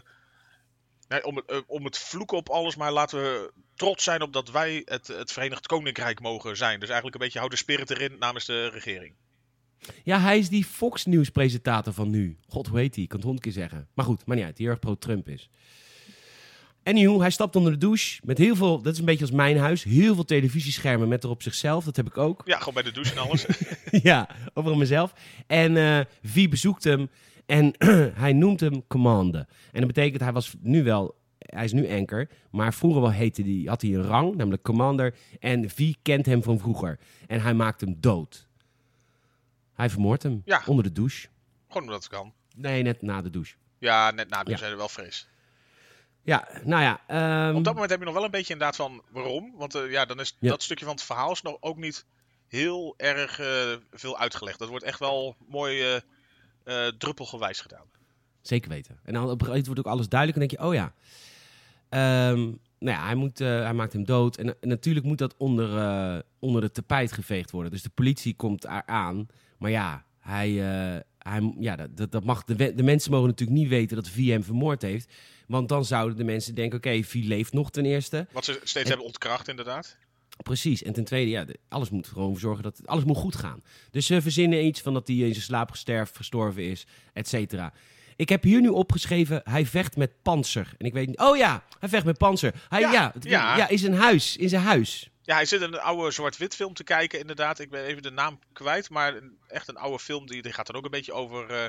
om, 1.21 1.41
om 1.67 1.85
het 1.85 1.97
vloeken 1.97 2.37
op 2.37 2.49
alles. 2.49 2.75
Maar 2.75 2.91
laten 2.91 3.19
we 3.19 3.51
trots 3.75 4.03
zijn 4.03 4.21
op 4.21 4.33
dat 4.33 4.51
wij 4.51 4.81
het, 4.85 5.07
het 5.07 5.31
Verenigd 5.31 5.67
Koninkrijk 5.67 6.19
mogen 6.19 6.57
zijn. 6.57 6.79
Dus 6.79 6.89
eigenlijk 6.89 7.15
een 7.15 7.23
beetje 7.23 7.39
hou 7.39 7.51
de 7.51 7.57
spirit 7.57 7.89
erin 7.89 8.15
namens 8.19 8.45
de 8.45 8.69
regering. 8.69 9.15
Ja, 10.03 10.19
hij 10.19 10.37
is 10.37 10.49
die 10.49 10.65
Fox 10.65 11.05
News 11.05 11.29
presentator 11.29 11.93
van 11.93 12.09
nu. 12.09 12.37
God, 12.47 12.67
hoe 12.67 12.79
heet 12.79 12.95
hij? 12.95 13.03
Ik 13.03 13.09
kan 13.09 13.17
het 13.17 13.27
honderd 13.27 13.47
keer 13.47 13.61
zeggen. 13.61 13.87
Maar 13.93 14.05
goed, 14.05 14.25
maar 14.25 14.35
niet 14.35 14.45
uit. 14.45 14.57
Die 14.57 14.67
erg 14.67 14.79
pro-Trump 14.79 15.27
is. 15.27 15.49
Anywho, 16.83 17.19
hij 17.19 17.29
stapt 17.31 17.55
onder 17.55 17.71
de 17.71 17.77
douche 17.77 18.19
met 18.23 18.37
heel 18.37 18.55
veel... 18.55 18.81
Dat 18.81 18.93
is 18.93 18.99
een 18.99 19.05
beetje 19.05 19.21
als 19.25 19.31
mijn 19.33 19.57
huis. 19.57 19.83
Heel 19.83 20.13
veel 20.15 20.25
televisieschermen 20.25 21.07
met 21.07 21.23
erop 21.23 21.41
zichzelf. 21.41 21.83
Dat 21.85 21.95
heb 21.95 22.07
ik 22.07 22.17
ook. 22.17 22.41
Ja, 22.45 22.57
gewoon 22.57 22.73
bij 22.73 22.83
de 22.83 22.91
douche 22.91 23.11
en 23.11 23.17
alles. 23.21 23.45
ja, 24.09 24.29
over 24.53 24.77
mezelf. 24.77 25.13
En 25.47 25.77
eh 25.77 25.99
Vie 26.23 26.49
bezoekt 26.49 26.83
hem 26.83 27.09
en 27.45 27.73
hij 28.23 28.33
noemt 28.33 28.59
hem 28.59 28.87
Commander. 28.87 29.45
En 29.71 29.79
dat 29.79 29.87
betekent, 29.87 30.21
hij 30.21 30.31
was 30.33 30.53
nu 30.61 30.83
wel, 30.83 31.15
hij 31.37 31.63
is 31.63 31.71
nu 31.73 31.89
anker, 31.91 32.29
maar 32.51 32.73
vroeger 32.73 33.01
wel 33.01 33.11
heette 33.11 33.43
die, 33.43 33.67
had 33.69 33.81
hij 33.81 33.93
een 33.93 34.03
rang, 34.03 34.35
namelijk 34.35 34.63
Commander. 34.63 35.15
En 35.39 35.69
Vie 35.69 35.97
kent 36.01 36.25
hem 36.25 36.43
van 36.43 36.59
vroeger. 36.59 36.99
En 37.27 37.41
hij 37.41 37.53
maakt 37.53 37.81
hem 37.81 37.95
dood. 37.99 38.47
Hij 39.73 39.89
vermoordt 39.89 40.23
hem 40.23 40.41
Ja. 40.45 40.61
onder 40.65 40.83
de 40.83 40.91
douche. 40.91 41.27
gewoon 41.67 41.83
omdat 41.83 42.03
het 42.03 42.11
kan. 42.11 42.33
Nee, 42.55 42.83
net 42.83 43.01
na 43.01 43.21
de 43.21 43.29
douche. 43.29 43.55
Ja, 43.77 44.11
net 44.11 44.29
na 44.29 44.43
de 44.43 44.51
Ja. 44.51 44.57
zijn 44.57 44.71
er 44.71 44.77
wel 44.77 44.89
vrees. 44.89 45.27
Ja, 46.23 46.47
nou 46.63 46.81
ja. 46.83 47.01
ehm, 47.07 47.55
Op 47.55 47.63
dat 47.63 47.73
moment 47.73 47.91
heb 47.91 47.99
je 47.99 48.05
nog 48.05 48.13
wel 48.13 48.23
een 48.23 48.31
beetje 48.31 48.53
inderdaad 48.53 48.75
van 48.75 49.01
waarom. 49.09 49.53
Want 49.57 49.75
eh, 49.75 49.91
ja, 49.91 50.05
dan 50.05 50.19
is 50.19 50.35
Ja. 50.39 50.49
dat 50.49 50.63
stukje 50.63 50.85
van 50.85 50.93
het 50.93 51.03
verhaal 51.03 51.31
is 51.31 51.41
nog 51.41 51.57
ook 51.59 51.77
niet 51.77 52.05
heel 52.47 52.93
erg 52.97 53.39
eh, 53.39 53.71
veel 53.91 54.17
uitgelegd. 54.19 54.59
Dat 54.59 54.69
wordt 54.69 54.85
echt 54.85 54.99
wel 54.99 55.35
mooi 55.47 55.81
eh 56.63 56.87
druppelgewijs 56.97 57.59
gedaan. 57.61 57.85
Zeker 58.41 58.69
weten. 58.69 58.99
En 59.03 59.13
dan 59.13 59.23
op 59.23 59.29
een 59.29 59.29
gegeven 59.31 59.47
moment 59.49 59.65
wordt 59.65 59.79
ook 59.81 59.93
alles 59.93 60.09
duidelijk. 60.09 60.39
En 60.41 60.47
denk 60.47 60.61
je, 60.61 60.67
oh 60.67 60.73
ja. 60.73 60.93
Ehm, 61.89 62.39
nou 62.79 62.97
ja, 62.97 63.05
hij, 63.05 63.15
moet, 63.15 63.39
hij 63.39 63.73
maakt 63.73 63.93
hem 63.93 64.05
dood. 64.05 64.37
En, 64.37 64.47
en 64.61 64.67
natuurlijk 64.69 65.05
moet 65.05 65.17
dat 65.17 65.37
onder, 65.37 66.23
onder 66.39 66.63
het 66.63 66.73
tapijt 66.73 67.11
geveegd 67.11 67.51
worden. 67.51 67.71
Dus 67.71 67.81
de 67.81 67.89
politie 67.89 68.35
komt 68.35 68.63
eraan. 68.65 69.27
Maar 69.57 69.71
ja, 69.71 70.03
hij, 70.19 70.49
hij, 71.23 71.53
ja 71.59 71.75
dat- 71.75 72.11
dat, 72.11 72.23
mag, 72.23 72.43
de, 72.43 72.73
de 72.75 72.83
mensen 72.83 73.11
mogen 73.11 73.27
natuurlijk 73.27 73.59
niet 73.59 73.69
weten 73.69 73.95
dat 73.95 74.09
V 74.09 74.25
hem 74.27 74.43
vermoord 74.43 74.81
heeft. 74.81 75.13
Want 75.47 75.69
dan 75.69 75.85
zouden 75.85 76.17
de 76.17 76.23
mensen 76.23 76.55
denken, 76.55 76.77
oké, 76.77 77.03
V 77.03 77.13
leeft 77.13 77.53
nog 77.53 77.71
ten 77.71 77.85
eerste. 77.85 78.27
Wat 78.31 78.45
ze 78.45 78.51
steeds 78.63 78.73
En- 78.75 78.87
hebben 78.87 79.05
ontkracht 79.05 79.47
inderdaad. 79.47 79.97
Precies. 80.43 80.83
En 80.83 80.93
ten 80.93 81.03
tweede, 81.03 81.31
ja, 81.31 81.45
alles 81.69 81.89
moet 81.89 82.07
gewoon 82.07 82.37
zorgen 82.39 82.63
dat 82.63 82.81
alles 82.87 83.03
moet 83.03 83.17
goed 83.17 83.35
gaan. 83.35 83.61
Dus 83.91 84.05
ze 84.05 84.21
verzinnen 84.21 84.65
iets 84.65 84.81
van 84.81 84.93
dat 84.93 85.07
hij 85.07 85.17
in 85.17 85.31
zijn 85.33 85.43
slaap 85.45 85.71
gesterf, 85.71 86.11
gestorven 86.15 86.63
is, 86.63 86.85
et 87.13 87.27
cetera. 87.27 87.73
Ik 88.15 88.29
heb 88.29 88.43
hier 88.43 88.61
nu 88.61 88.67
opgeschreven, 88.67 89.41
hij 89.43 89.65
vecht 89.65 89.95
met 89.97 90.11
panzer. 90.21 90.73
En 90.77 90.85
ik 90.85 90.93
weet 90.93 91.07
niet, 91.07 91.19
oh 91.19 91.37
ja, 91.37 91.63
hij 91.79 91.89
vecht 91.89 92.05
met 92.05 92.17
panzer. 92.17 92.53
Hij, 92.69 92.79
ja, 92.79 92.91
Ja, 92.91 93.13
ja, 93.19 93.57
ja. 93.57 93.67
in 93.69 93.79
zijn 93.79 93.93
huis, 93.93 94.37
in 94.37 94.49
zijn 94.49 94.61
huis. 94.63 95.09
Ja, 95.31 95.37
hij 95.37 95.45
zit 95.45 95.61
in 95.61 95.73
een 95.73 95.79
oude 95.79 96.11
zwart-wit 96.11 96.55
film 96.55 96.73
te 96.73 96.83
kijken 96.83 97.19
inderdaad. 97.19 97.59
Ik 97.59 97.69
ben 97.69 97.83
even 97.83 98.01
de 98.01 98.11
naam 98.11 98.39
kwijt, 98.53 98.89
maar 98.89 99.13
echt 99.47 99.67
een 99.67 99.77
oude 99.77 99.99
film. 99.99 100.27
Die, 100.27 100.41
die 100.41 100.53
gaat 100.53 100.67
dan 100.67 100.75
ook 100.75 100.83
een 100.83 100.89
beetje 100.91 101.13
over, 101.13 101.49
eh 101.49 101.65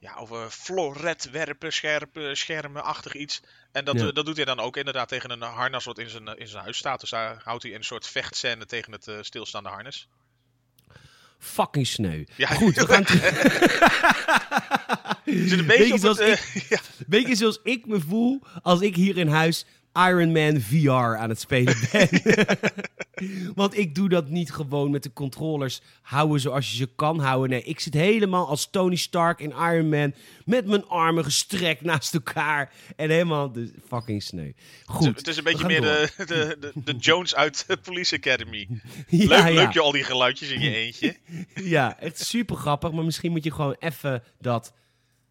ja, 0.00 0.14
over 0.14 0.50
floretwerpen, 0.50 1.72
scherpen, 1.72 2.36
schermenachtig 2.36 3.14
iets. 3.14 3.40
En 3.72 3.84
dat, 3.84 4.00
Ja. 4.00 4.06
eh, 4.06 4.12
dat 4.14 4.26
doet 4.26 4.36
hij 4.36 4.44
dan 4.44 4.60
ook 4.60 4.76
inderdaad 4.76 5.08
tegen 5.08 5.30
een 5.30 5.42
harnas 5.42 5.84
wat 5.84 5.98
in 5.98 6.08
zijn, 6.10 6.26
in 6.38 6.48
zijn 6.48 6.62
huis 6.62 6.76
staat. 6.76 7.00
Dus 7.00 7.10
daar 7.10 7.40
houdt 7.44 7.62
hij 7.62 7.74
een 7.74 7.84
soort 7.84 8.06
vechtscène 8.06 8.66
tegen 8.66 8.92
het 8.92 9.08
eh, 9.08 9.16
stilstaande 9.20 9.68
harnas. 9.68 10.08
Fucking 11.38 11.86
sneu. 11.86 12.24
Ja, 12.36 12.48
Goed, 12.48 12.74
we 12.76 12.86
gaan 12.86 13.04
een 15.58 15.66
beetje 15.66 15.98
zoals 15.98 16.18
het, 16.18 16.28
eh, 16.54 16.68
ja, 16.70 16.78
Weet 17.06 17.26
je 17.28 17.34
zoals 17.34 17.60
ik 17.62 17.86
me 17.86 18.00
voel 18.00 18.40
als 18.62 18.80
ik 18.80 18.96
hier 18.96 19.16
in 19.18 19.28
huis 19.28 19.64
Iron 19.92 20.32
Man 20.32 20.60
VR 20.60 20.90
aan 20.90 21.28
het 21.28 21.40
spelen 21.40 21.76
ben? 21.92 22.08
Want 23.54 23.78
ik 23.78 23.94
doe 23.94 24.08
dat 24.08 24.28
niet 24.28 24.52
gewoon 24.52 24.90
met 24.90 25.02
de 25.02 25.12
controllers 25.12 25.80
houden 26.02 26.40
zoals 26.40 26.70
je 26.70 26.76
ze 26.76 26.88
kan 26.94 27.20
houden. 27.20 27.50
Nee, 27.50 27.62
ik 27.62 27.80
zit 27.80 27.94
helemaal 27.94 28.48
als 28.48 28.70
Tony 28.70 28.96
Stark 28.96 29.40
in 29.40 29.50
Iron 29.50 29.88
Man 29.88 30.14
met 30.44 30.66
mijn 30.66 30.86
armen 30.86 31.24
gestrekt 31.24 31.80
naast 31.80 32.14
elkaar. 32.14 32.72
En 32.96 33.10
helemaal 33.10 33.52
de 33.52 33.72
fucking 33.86 34.22
sneu. 34.22 34.52
Goed. 34.84 35.16
het 35.16 35.28
is 35.28 35.36
een 35.36 35.44
beetje 35.44 35.66
meer 35.66 35.80
de, 35.80 36.10
de, 36.16 36.56
de, 36.60 36.72
de 36.74 36.96
Jones 36.96 37.34
uit 37.34 37.66
Police 37.82 38.16
Academy. 38.16 38.68
Ja, 39.08 39.26
Leuk, 39.26 39.38
ja. 39.38 39.50
leuk 39.50 39.72
je 39.72 39.80
al 39.80 39.92
die 39.92 40.04
geluidjes 40.04 40.50
in 40.50 40.60
je 40.60 40.74
eentje. 40.74 41.16
Ja, 41.54 41.98
echt 41.98 42.18
super 42.18 42.56
grappig. 42.56 42.92
Maar 42.92 43.04
misschien 43.04 43.30
moet 43.30 43.44
je 43.44 43.52
gewoon 43.52 43.76
even 43.78 44.22
dat 44.38 44.72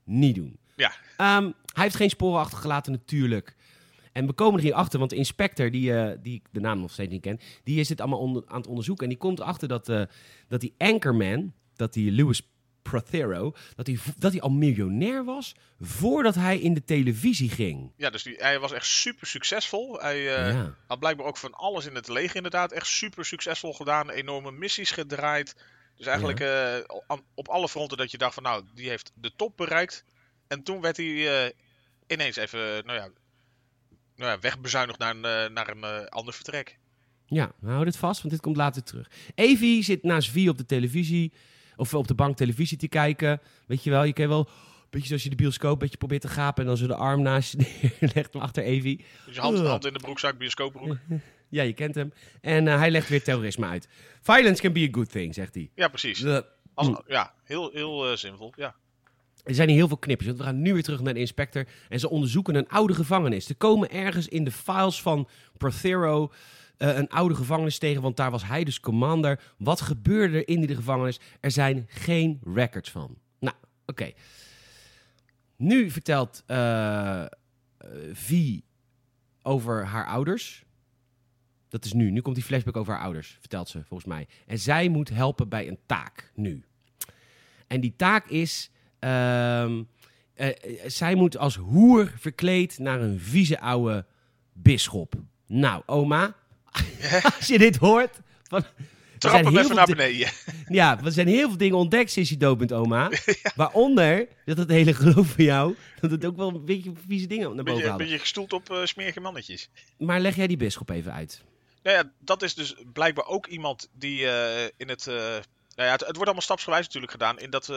niet 0.03 0.35
doen. 0.35 0.57
Ja, 0.75 0.91
Ehm, 1.19 1.43
hij 1.73 1.83
heeft 1.83 1.95
geen 1.95 2.09
sporen 2.09 2.39
achtergelaten 2.39 2.91
natuurlijk. 2.91 3.55
En 4.19 4.25
we 4.25 4.33
komen 4.33 4.59
er 4.59 4.65
hier 4.65 4.73
achter, 4.73 4.99
want 4.99 5.11
de 5.11 5.17
inspector, 5.17 5.71
die, 5.71 5.93
eh, 5.93 6.17
die 6.21 6.33
ik 6.33 6.45
de 6.51 6.59
naam 6.59 6.79
nog 6.79 6.91
steeds 6.91 7.11
niet 7.11 7.21
ken, 7.21 7.39
die 7.63 7.79
is 7.79 7.87
dit 7.87 7.99
allemaal 8.01 8.19
onder- 8.19 8.43
aan 8.47 8.57
het 8.57 8.67
onderzoeken. 8.67 9.03
En 9.03 9.09
die 9.09 9.19
komt 9.19 9.39
erachter 9.39 9.67
dat, 9.67 9.89
eh, 9.89 10.01
dat 10.47 10.61
die 10.61 10.73
anchorman, 10.77 11.53
dat 11.75 11.93
die 11.93 12.11
Louis 12.11 12.41
Prothero, 12.81 13.55
dat 13.75 13.87
hij 13.87 13.97
dat 14.17 14.31
hij 14.31 14.41
al 14.41 14.49
miljonair 14.49 15.23
was 15.25 15.55
voordat 15.79 16.35
hij 16.35 16.59
in 16.59 16.73
de 16.73 16.83
televisie 16.83 17.49
ging. 17.49 17.91
Ja, 17.97 18.09
dus 18.09 18.23
die, 18.23 18.35
hij 18.37 18.59
was 18.59 18.71
echt 18.71 18.85
super 18.85 19.27
succesvol. 19.27 19.99
Hij 19.99 20.35
eh, 20.35 20.53
ja. 20.53 20.75
had 20.87 20.99
blijkbaar 20.99 21.25
ook 21.25 21.37
van 21.37 21.53
alles 21.53 21.85
in 21.85 21.95
het 21.95 22.07
leger 22.07 22.35
inderdaad. 22.35 22.71
Echt 22.71 22.87
super 22.87 23.25
succesvol 23.25 23.73
gedaan. 23.73 24.09
Enorme 24.09 24.51
missies 24.51 24.91
gedraaid. 24.91 25.55
Dus 25.95 26.05
eigenlijk 26.05 26.43
op 27.33 27.47
alle 27.47 27.69
fronten 27.69 27.97
dat 27.97 28.11
je 28.11 28.17
dacht 28.17 28.33
van 28.33 28.43
nou, 28.43 28.63
die 28.73 28.89
heeft 28.89 29.11
de 29.15 29.31
top 29.35 29.57
bereikt. 29.57 30.03
En 30.47 30.63
toen 30.63 30.81
werd 30.81 30.97
hij 30.97 31.53
ineens 32.07 32.35
even, 32.35 32.85
nou 32.85 32.99
ja, 32.99 33.09
nou 34.19 34.31
ja 34.31 34.39
wegbezuinigd 34.39 34.99
naar 34.99 35.15
een, 35.15 35.25
eh, 35.25 35.53
naar 35.53 35.69
een 35.69 35.83
eh, 35.83 36.05
ander 36.05 36.33
vertrek. 36.33 36.77
Ja, 37.25 37.51
we 37.59 37.67
houden 37.67 37.87
het 37.87 37.97
vast, 37.97 38.19
want 38.21 38.33
dit 38.33 38.41
komt 38.41 38.57
later 38.57 38.83
terug. 38.83 39.09
Evie 39.35 39.83
zit 39.83 40.03
naast 40.03 40.29
Vie 40.29 40.49
op 40.49 40.57
de 40.57 40.65
televisie, 40.65 41.33
of 41.75 41.93
op 41.93 42.07
de 42.07 42.15
bank 42.15 42.37
televisie 42.37 42.77
te 42.77 42.87
kijken. 42.87 43.41
Weet 43.67 43.83
je 43.83 43.89
wel, 43.89 44.03
je 44.03 44.13
kan 44.13 44.27
wel, 44.27 44.39
een 44.39 44.87
beetje 44.89 45.07
zoals 45.07 45.23
je 45.23 45.29
de 45.29 45.35
bioscoop, 45.35 45.71
een 45.71 45.77
beetje 45.77 45.97
probeert 45.97 46.21
te 46.21 46.27
gapen 46.27 46.61
en 46.61 46.67
dan 46.67 46.77
zo 46.77 46.87
de 46.87 46.95
arm 46.95 47.21
naast 47.21 47.51
je 47.51 47.57
neerlegt 47.99 48.35
achter 48.35 48.63
Evie. 48.63 49.05
Dus 49.25 49.35
je 49.35 49.41
hand, 49.41 49.85
in 49.85 49.93
de 49.93 49.99
broekzak, 49.99 50.37
bioscoopbroek. 50.37 50.97
Ja, 51.51 51.63
je 51.63 51.73
kent 51.73 51.95
hem. 51.95 52.13
En 52.41 52.67
eh, 52.67 52.77
hij 52.77 52.91
legt 52.91 53.09
weer 53.09 53.23
terrorisme 53.23 53.65
uit. 53.65 53.87
Violence 54.21 54.61
can 54.61 54.73
be 54.73 54.87
a 54.87 54.91
good 54.91 55.11
thing, 55.11 55.33
zegt 55.33 55.55
hij. 55.55 55.71
Ja, 55.75 55.87
precies. 55.87 56.25
Als, 56.73 56.87
Mm. 56.87 57.01
Ja, 57.07 57.33
heel, 57.43 57.71
heel 57.73 58.17
zinvol. 58.17 58.53
Ja. 58.55 58.75
Er 59.49 59.55
zijn 59.55 59.67
hier 59.67 59.77
heel 59.77 59.87
veel 59.87 59.97
knippers, 59.97 60.27
want 60.27 60.39
we 60.39 60.45
gaan 60.45 60.61
nu 60.61 60.73
weer 60.73 60.83
terug 60.83 61.01
naar 61.01 61.13
de 61.13 61.19
inspector. 61.19 61.67
En 61.89 61.99
ze 61.99 62.09
onderzoeken 62.09 62.55
een 62.55 62.67
oude 62.67 62.93
gevangenis. 62.93 63.45
Ze 63.45 63.55
komen 63.55 63.91
ergens 63.91 64.27
in 64.27 64.43
de 64.43 64.51
files 64.51 65.01
van 65.01 65.27
Prothero 65.57 66.31
eh, 66.77 66.97
een 66.97 67.09
oude 67.09 67.35
gevangenis 67.35 67.77
tegen, 67.77 68.01
want 68.01 68.17
daar 68.17 68.31
was 68.31 68.45
hij 68.45 68.63
dus 68.63 68.79
commander. 68.79 69.53
Wat 69.57 69.81
gebeurde 69.81 70.37
er 70.37 70.47
in 70.47 70.65
die 70.65 70.75
gevangenis? 70.75 71.19
Er 71.39 71.51
zijn 71.51 71.85
geen 71.87 72.39
records 72.53 72.91
van. 72.91 73.17
Nou, 73.39 73.55
oké. 73.85 74.11
Nu 75.55 75.89
vertelt 75.89 76.43
eh, 76.45 77.25
V 78.13 78.59
over 79.41 79.85
haar 79.85 80.05
ouders. 80.05 80.63
Dat 81.69 81.85
is 81.85 81.93
nu. 81.93 82.11
Nu 82.11 82.21
komt 82.21 82.35
die 82.35 82.43
flashback 82.43 82.77
over 82.77 82.93
haar 82.93 83.03
ouders, 83.03 83.37
vertelt 83.39 83.69
ze 83.69 83.83
volgens 83.83 84.09
mij. 84.09 84.27
En 84.45 84.59
zij 84.59 84.89
moet 84.89 85.09
helpen 85.09 85.49
bij 85.49 85.67
een 85.67 85.79
taak 85.85 86.31
nu. 86.35 86.63
En 87.67 87.81
die 87.81 87.93
taak 87.95 88.27
is. 88.27 88.71
Ehm, 88.99 89.83
eh, 90.33 90.47
eh, 90.47 90.53
zij 90.85 91.15
moet 91.15 91.37
als 91.37 91.55
hoer 91.55 92.13
verkleed 92.17 92.79
naar 92.79 93.01
een 93.01 93.19
vieze 93.19 93.59
oude 93.59 94.05
bisschop. 94.53 95.13
Nou, 95.47 95.83
oma, 95.85 96.35
als 97.37 97.47
je 97.47 97.57
dit 97.57 97.75
hoort. 97.75 98.19
Van, 98.43 98.63
Trap 99.17 99.43
hem 99.43 99.57
even 99.57 99.75
naar 99.75 99.85
beneden. 99.85 100.29
Ja, 100.69 100.99
er 101.03 101.11
zijn 101.11 101.27
heel 101.27 101.47
veel 101.47 101.57
dingen 101.57 101.77
ontdekt 101.77 102.11
sinds 102.11 102.29
je 102.29 102.37
dood 102.37 102.57
bent, 102.57 102.73
oma. 102.73 103.11
Waaronder 103.55 104.27
dat 104.45 104.57
het 104.57 104.69
hele 104.69 104.93
geloof 104.93 105.27
van 105.27 105.43
jou. 105.43 105.75
dat 105.99 106.11
het 106.11 106.25
ook 106.25 106.37
wel 106.37 106.47
een 106.49 106.65
beetje 106.65 106.91
vieze 107.07 107.27
dingen 107.27 107.45
naar 107.47 107.55
boven 107.55 107.73
Beetje, 107.73 107.87
haalde. 107.89 108.03
beetje 108.03 108.19
gestoeld 108.19 108.53
op 108.53 108.71
eh, 108.71 108.85
smerige 108.85 109.19
mannetjes. 109.19 109.69
Maar 109.97 110.19
leg 110.19 110.35
jij 110.35 110.47
die 110.47 110.57
bisschop 110.57 110.89
even 110.89 111.13
uit. 111.13 111.43
Nou 111.83 111.97
ja, 111.97 112.11
dat 112.19 112.41
is 112.41 112.55
dus 112.55 112.75
blijkbaar 112.93 113.25
ook 113.25 113.47
iemand 113.47 113.89
die 113.93 114.19
in 114.77 114.89
het. 114.89 115.07
eh, 115.07 115.15
nou 115.15 115.41
ja, 115.75 115.91
het, 115.91 115.99
het 115.99 115.99
wordt 115.99 116.23
allemaal 116.23 116.41
stapsgewijs 116.41 116.85
natuurlijk 116.85 117.11
gedaan. 117.11 117.39
In 117.39 117.49
dat, 117.49 117.69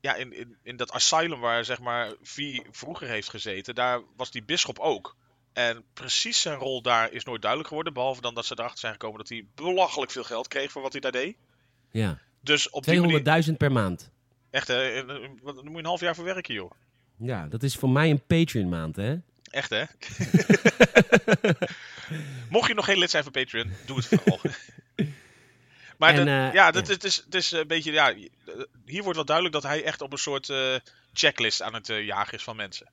ja, 0.00 0.14
in, 0.14 0.32
in, 0.32 0.56
in 0.62 0.76
dat 0.76 0.92
asylum 0.92 1.40
waar 1.40 1.64
zeg 1.64 1.80
maar 1.80 2.12
V 2.22 2.58
vroeger 2.70 3.08
heeft 3.08 3.28
gezeten, 3.28 3.74
daar 3.74 4.00
was 4.16 4.30
die 4.30 4.42
bisschop 4.42 4.78
ook. 4.78 5.16
En 5.52 5.84
precies 5.92 6.40
zijn 6.40 6.58
rol 6.58 6.82
daar 6.82 7.12
is 7.12 7.24
nooit 7.24 7.40
duidelijk 7.40 7.68
geworden. 7.68 7.92
Behalve 7.92 8.20
dan 8.20 8.34
dat 8.34 8.46
ze 8.46 8.54
erachter 8.56 8.78
zijn 8.78 8.92
gekomen 8.92 9.18
dat 9.18 9.28
hij 9.28 9.46
belachelijk 9.54 10.10
veel 10.10 10.24
geld 10.24 10.48
kreeg 10.48 10.70
voor 10.70 10.82
wat 10.82 10.92
hij 10.92 11.00
daar 11.00 11.12
deed. 11.12 11.36
Ja, 11.90 12.18
Dus 12.40 12.70
op 12.70 12.84
die 12.84 13.00
manier. 13.00 13.44
200.000 13.50 13.56
per 13.56 13.72
maand. 13.72 14.10
Echt, 14.50 14.68
hè? 14.68 15.04
Daar 15.06 15.20
moet 15.42 15.72
je 15.72 15.78
een 15.78 15.84
half 15.84 16.00
jaar 16.00 16.14
voor 16.14 16.24
werken, 16.24 16.54
joh. 16.54 16.70
Ja, 17.16 17.46
dat 17.46 17.62
is 17.62 17.76
voor 17.76 17.90
mij 17.90 18.10
een 18.10 18.26
Patreon 18.26 18.68
maand, 18.68 18.96
hè? 18.96 19.16
Echt, 19.50 19.70
hè? 19.70 19.84
Mocht 22.50 22.68
je 22.68 22.74
nog 22.74 22.84
geen 22.84 22.98
lid 22.98 23.10
zijn 23.10 23.22
van 23.22 23.32
Patreon, 23.32 23.72
doe 23.86 23.96
het 23.96 24.06
vooral. 24.06 24.40
maar 26.00 26.14
En, 26.14 26.24
de- 26.24 26.30
eh, 26.30 26.52
ja, 26.52 26.70
dat. 26.70 26.88
Het, 26.88 27.04
is, 27.04 27.16
het 27.16 27.34
is 27.34 27.52
een 27.52 27.66
beetje... 27.66 27.92
Ja, 27.92 28.14
hier 28.86 29.02
wordt 29.02 29.16
wel 29.16 29.24
duidelijk 29.24 29.54
dat 29.54 29.70
hij 29.70 29.84
echt 29.84 30.00
op 30.02 30.12
een 30.12 30.18
soort 30.18 30.48
eh, 30.48 30.74
checklist 31.12 31.62
aan 31.62 31.74
het 31.74 31.88
eh, 31.88 32.04
jagen 32.04 32.34
is 32.34 32.42
van 32.42 32.56
mensen. 32.56 32.88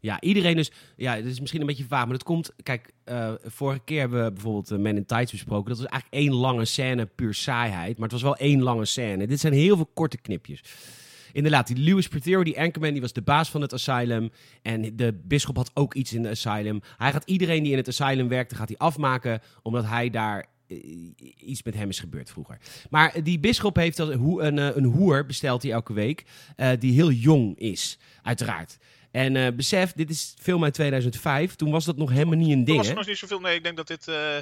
Ja, 0.00 0.20
iedereen 0.20 0.56
dus. 0.56 0.70
Ja, 0.96 1.14
het 1.14 1.24
is 1.24 1.40
misschien 1.40 1.60
een 1.60 1.66
beetje 1.66 1.84
vaag, 1.88 2.04
maar 2.04 2.12
dat 2.12 2.22
komt. 2.22 2.50
Kijk, 2.62 2.92
eh, 3.04 3.32
vorige 3.44 3.80
keer 3.84 4.00
hebben 4.00 4.24
we 4.24 4.32
bijvoorbeeld 4.32 4.70
uh, 4.70 4.78
Men 4.78 4.96
in 4.96 5.06
Tights 5.06 5.30
besproken. 5.32 5.68
Dat 5.68 5.78
was 5.78 5.86
eigenlijk 5.90 6.22
één 6.24 6.34
lange 6.34 6.64
scène, 6.64 7.06
puur 7.06 7.34
saaiheid. 7.34 7.94
Maar 7.94 8.02
het 8.08 8.12
was 8.12 8.22
wel 8.22 8.36
één 8.36 8.62
lange 8.62 8.84
scène. 8.84 9.26
Dit 9.26 9.40
zijn 9.40 9.52
heel 9.52 9.76
veel 9.76 9.90
korte 9.94 10.16
knipjes. 10.16 10.62
Inderdaad, 11.32 11.66
die 11.66 11.76
Lewis 11.76 12.08
Protero, 12.08 12.44
die 12.44 12.60
anchorman, 12.60 12.92
die 12.92 13.00
was 13.00 13.12
de 13.12 13.22
baas 13.22 13.50
van 13.50 13.60
het 13.60 13.72
asylum. 13.72 14.30
En 14.62 14.96
de 14.96 15.20
bisschop 15.24 15.56
had 15.56 15.70
ook 15.74 15.94
iets 15.94 16.12
in 16.12 16.24
het 16.24 16.32
asylum. 16.32 16.80
Hij 16.96 17.12
gaat 17.12 17.24
iedereen 17.26 17.62
die 17.62 17.72
in 17.72 17.78
het 17.78 17.88
asylum 17.88 18.28
werkte, 18.28 18.54
gaat 18.54 18.68
hij 18.68 18.78
afmaken, 18.78 19.42
omdat 19.62 19.84
hij 19.86 20.10
daar 20.10 20.38
eh, 20.38 20.46
iets 21.36 21.62
met 21.62 21.74
hem 21.74 21.88
is 21.88 21.98
gebeurd 21.98 22.30
vroeger. 22.30 22.58
Maar 22.90 23.22
die 23.22 23.38
bisschop 23.38 23.76
heeft 23.76 23.98
hoe- 23.98 24.42
een, 24.42 24.58
eh, 24.58 24.76
een 24.76 24.84
hoer, 24.84 25.26
bestelt 25.26 25.62
hij 25.62 25.72
elke 25.72 25.92
week, 25.92 26.24
eh, 26.56 26.70
die 26.78 26.92
heel 26.92 27.10
jong 27.10 27.58
is, 27.58 27.98
uiteraard. 28.22 28.78
En 29.10 29.36
eh, 29.36 29.52
besef, 29.52 29.92
dit 29.92 30.10
is 30.10 30.34
film 30.40 30.64
uit 30.64 30.74
2005. 30.74 31.54
Toen 31.54 31.70
was 31.70 31.84
dat 31.84 31.96
nog 31.96 32.10
helemaal 32.10 32.38
niet 32.38 32.50
een 32.52 32.58
Er 32.58 32.64
ding, 32.64 32.76
was 32.76 32.86
hè? 32.86 32.92
er 32.92 32.98
nog 32.98 33.06
niet 33.08 33.18
zoveel... 33.18 33.40
Nee, 33.40 33.54
ik 33.56 33.62
denk 33.62 33.76
dat 33.76 33.86
dit... 33.86 34.08
eh, 34.08 34.36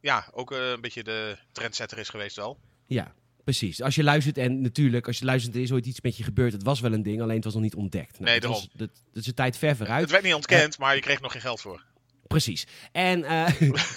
ja, 0.00 0.28
ook 0.32 0.52
eh, 0.52 0.70
een 0.70 0.80
beetje 0.80 1.02
de 1.04 1.36
trendsetter 1.52 1.98
is 1.98 2.08
geweest 2.08 2.36
wel. 2.36 2.58
Ja, 2.86 3.14
precies. 3.44 3.82
Als 3.82 3.94
je 3.94 4.02
luistert, 4.02 4.38
en 4.38 4.60
natuurlijk, 4.60 5.06
als 5.06 5.18
je 5.18 5.24
luistert, 5.24 5.54
er 5.54 5.60
is 5.60 5.72
ooit 5.72 5.86
iets 5.86 6.00
met 6.00 6.16
je 6.16 6.24
gebeurd. 6.24 6.52
Het 6.52 6.62
was 6.62 6.80
wel 6.80 6.92
een 6.92 7.02
ding, 7.02 7.20
alleen 7.22 7.34
het 7.34 7.44
was 7.44 7.54
nog 7.54 7.62
niet 7.62 7.74
ontdekt. 7.74 8.18
Nou, 8.18 8.30
Nee, 8.40 8.48
was- 8.50 8.68
dat, 8.72 8.90
dat 9.12 9.22
is 9.22 9.26
een 9.26 9.34
tijd 9.34 9.56
ver 9.58 9.76
vooruit. 9.76 10.00
Het 10.00 10.10
werd 10.10 10.24
niet 10.24 10.34
ontkend, 10.34 10.78
maar 10.78 10.94
je 10.94 11.00
kreeg 11.00 11.20
nog 11.20 11.32
geen 11.32 11.40
geld 11.40 11.60
voor. 11.60 11.84
Precies. 12.28 12.66
En 12.92 13.24
eh, 13.24 13.46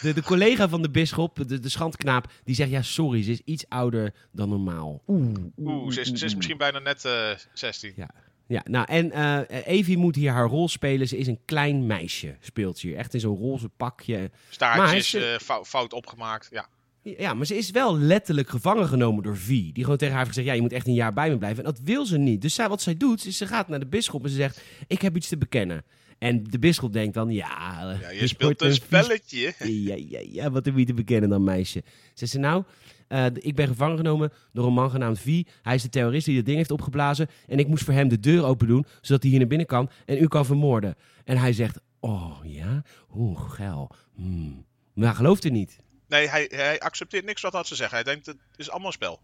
de, 0.01 0.13
de 0.13 0.23
collega 0.23 0.69
van 0.69 0.81
de 0.81 0.89
bisschop, 0.89 1.47
de, 1.47 1.59
de 1.59 1.69
schandknaap, 1.69 2.31
die 2.43 2.55
zegt: 2.55 2.69
Ja, 2.69 2.81
sorry, 2.81 3.23
ze 3.23 3.31
is 3.31 3.41
iets 3.45 3.65
ouder 3.69 4.13
dan 4.31 4.49
normaal. 4.49 5.01
Oeh, 5.07 5.35
Oeh, 5.57 5.91
ze 5.93 6.01
is, 6.01 6.11
ze 6.11 6.25
is 6.25 6.35
misschien 6.35 6.57
bijna 6.57 6.79
net 6.79 7.05
eh 7.05 7.29
16. 7.53 7.93
Ja. 7.95 8.09
Ja, 8.47 8.61
nou 8.63 8.85
en 8.89 9.11
eh 9.11 9.67
Evie 9.67 9.97
moet 9.97 10.15
hier 10.15 10.31
haar 10.31 10.47
rol 10.47 10.67
spelen. 10.69 11.07
Ze 11.07 11.17
is 11.17 11.27
een 11.27 11.39
klein 11.45 11.85
meisje, 11.85 12.35
speelt 12.39 12.77
ze 12.77 12.87
hier. 12.87 12.95
Echt 12.97 13.13
in 13.13 13.19
zo'n 13.19 13.37
roze 13.37 13.69
pakje. 13.69 14.17
Maar 14.19 14.29
Staartjes, 14.49 15.11
hij 15.11 15.21
is, 15.21 15.27
eh, 15.35 15.39
fou- 15.45 15.63
fout 15.65 15.93
opgemaakt. 15.93 16.47
Ja. 16.51 16.67
Ja, 17.03 17.33
maar 17.33 17.45
ze 17.45 17.57
is 17.57 17.71
wel 17.71 17.97
letterlijk 17.97 18.49
gevangen 18.49 18.87
genomen 18.87 19.23
door 19.23 19.37
Vi. 19.37 19.71
Die 19.71 19.83
gewoon 19.83 19.97
tegen 19.97 20.15
haar 20.15 20.23
heeft 20.23 20.35
gezegd: 20.35 20.47
Ja, 20.49 20.53
je 20.53 20.61
moet 20.67 20.73
echt 20.73 20.87
een 20.87 20.93
jaar 20.93 21.13
bij 21.13 21.29
me 21.29 21.37
blijven. 21.37 21.63
En 21.65 21.71
dat 21.71 21.79
wil 21.83 22.05
ze 22.05 22.17
niet. 22.17 22.41
Dus 22.41 22.53
zij, 22.53 22.69
wat 22.69 22.81
zij 22.81 22.97
doet, 22.97 23.25
is 23.25 23.37
ze 23.37 23.47
gaat 23.47 23.67
naar 23.67 23.79
de 23.79 23.85
bisschop 23.87 24.23
en 24.23 24.29
ze 24.29 24.35
zegt: 24.35 24.61
Ik 24.87 25.01
heb 25.01 25.15
iets 25.15 25.27
te 25.27 25.37
bekennen. 25.37 25.83
En 26.21 26.43
de 26.43 26.59
bisschop 26.59 26.93
denkt 26.93 27.13
dan: 27.13 27.29
Ja, 27.29 27.97
ja, 28.01 28.09
je 28.09 28.27
speelt 28.27 28.61
een 28.61 28.67
vies 28.67 28.75
spelletje. 28.75 29.53
Ja, 29.59 29.95
ja, 29.95 30.19
ja, 30.31 30.51
wat 30.51 30.65
heb 30.65 30.77
je 30.77 30.85
te 30.85 30.93
bekennen 30.93 31.29
dan, 31.29 31.43
meisje? 31.43 31.83
Zegt 32.13 32.31
ze 32.31 32.39
nou, 32.39 32.63
eh, 33.07 33.25
ik 33.33 33.55
ben 33.55 33.67
gevangen 33.67 33.97
genomen 33.97 34.31
door 34.53 34.67
een 34.67 34.73
man 34.73 34.89
genaamd 34.89 35.19
V. 35.19 35.43
Hij 35.61 35.75
is 35.75 35.81
de 35.81 35.89
terrorist 35.89 36.25
die 36.25 36.35
dat 36.35 36.45
ding 36.45 36.57
heeft 36.57 36.71
opgeblazen. 36.71 37.29
En 37.47 37.59
ik 37.59 37.67
moest 37.67 37.83
voor 37.83 37.93
hem 37.93 38.07
de 38.07 38.19
deur 38.19 38.43
open 38.43 38.67
doen, 38.67 38.85
zodat 39.01 39.21
hij 39.21 39.31
hier 39.31 39.39
naar 39.39 39.47
binnen 39.47 39.67
kan 39.67 39.89
en 40.05 40.17
u 40.17 40.27
kan 40.27 40.45
vermoorden. 40.45 40.95
En 41.23 41.37
hij 41.37 41.53
zegt, 41.53 41.79
oh 41.99 42.39
ja, 42.43 42.83
oeh, 43.15 43.49
geil. 43.49 43.91
Hmm. 44.15 44.65
Maar 44.93 45.15
gelooft 45.15 45.43
er 45.43 45.51
niet. 45.51 45.77
Nee, 46.07 46.27
hij, 46.27 46.51
hij 46.55 46.79
accepteert 46.79 47.25
niks 47.25 47.41
wat 47.41 47.67
ze 47.67 47.75
zeggen. 47.75 47.95
Hij 47.95 48.05
denkt, 48.05 48.25
het 48.25 48.37
is 48.55 48.69
allemaal 48.69 48.91
spel. 48.91 49.21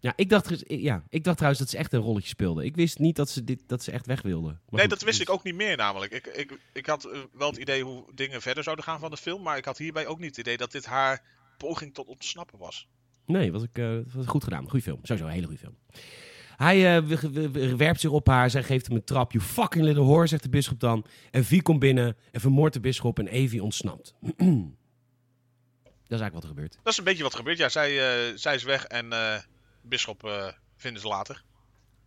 Ja 0.00 0.12
ik, 0.16 0.28
dacht, 0.28 0.64
ja, 0.66 1.04
ik 1.08 1.24
dacht 1.24 1.36
trouwens 1.36 1.62
dat 1.62 1.70
ze 1.70 1.78
echt 1.78 1.92
een 1.92 2.00
rolletje 2.00 2.28
speelde. 2.28 2.64
Ik 2.64 2.76
wist 2.76 2.98
niet 2.98 3.16
dat 3.16 3.30
ze, 3.30 3.44
dit, 3.44 3.62
dat 3.66 3.82
ze 3.82 3.90
echt 3.90 4.06
weg 4.06 4.22
wilde. 4.22 4.46
Maar 4.46 4.58
nee, 4.70 4.80
goed, 4.80 4.90
dat 4.90 5.02
wist 5.02 5.18
dus- 5.18 5.26
ik 5.26 5.34
ook 5.34 5.42
niet 5.42 5.54
meer 5.54 5.76
namelijk. 5.76 6.12
Ik, 6.12 6.26
ik, 6.26 6.58
ik 6.72 6.86
had 6.86 7.04
eh, 7.04 7.18
wel 7.32 7.48
het 7.48 7.58
idee 7.58 7.82
hoe 7.82 8.04
dingen 8.14 8.42
verder 8.42 8.62
zouden 8.62 8.84
gaan 8.84 9.00
van 9.00 9.10
de 9.10 9.16
film. 9.16 9.42
Maar 9.42 9.56
ik 9.56 9.64
had 9.64 9.78
hierbij 9.78 10.06
ook 10.06 10.18
niet 10.18 10.28
het 10.28 10.38
idee 10.38 10.56
dat 10.56 10.72
dit 10.72 10.86
haar 10.86 11.22
poging 11.56 11.94
tot 11.94 12.06
ontsnappen 12.06 12.58
was. 12.58 12.88
Nee, 13.26 13.52
was, 13.52 13.62
ik, 13.62 13.78
eh, 13.78 13.98
was 14.14 14.26
goed 14.26 14.44
gedaan. 14.44 14.68
Goeie 14.68 14.84
film. 14.84 14.98
Sowieso 15.02 15.26
een 15.26 15.32
hele 15.32 15.46
goede 15.46 15.60
film. 15.60 15.76
Hij 16.56 16.96
eh, 16.96 17.76
werpt 17.76 18.00
zich 18.00 18.10
op 18.10 18.26
haar. 18.26 18.50
Zij 18.50 18.62
geeft 18.62 18.86
hem 18.86 18.96
een 18.96 19.04
trap. 19.04 19.32
You 19.32 19.44
fucking 19.44 19.84
little 19.84 20.04
whore, 20.04 20.26
zegt 20.26 20.42
de 20.42 20.48
bisschop 20.48 20.80
dan. 20.80 21.06
En 21.30 21.44
V 21.44 21.62
komt 21.62 21.78
binnen 21.78 22.16
en 22.32 22.40
vermoordt 22.40 22.74
de 22.74 22.80
bisschop. 22.80 23.18
En 23.18 23.28
Evie 23.28 23.62
ontsnapt. 23.62 24.14
Dat 26.08 26.18
is 26.18 26.22
eigenlijk 26.22 26.34
wat 26.34 26.42
er 26.42 26.48
gebeurt. 26.48 26.78
Dat 26.82 26.92
is 26.92 26.98
een 26.98 27.04
beetje 27.04 27.22
wat 27.22 27.32
er 27.32 27.38
gebeurt. 27.38 27.58
Ja, 27.58 27.68
zij, 27.68 27.92
zij 28.36 28.54
is 28.54 28.62
weg 28.62 28.84
en 28.84 29.12
Bisschop 29.88 30.24
eh, 30.24 30.46
vinden 30.76 31.00
ze 31.00 31.08
later. 31.08 31.42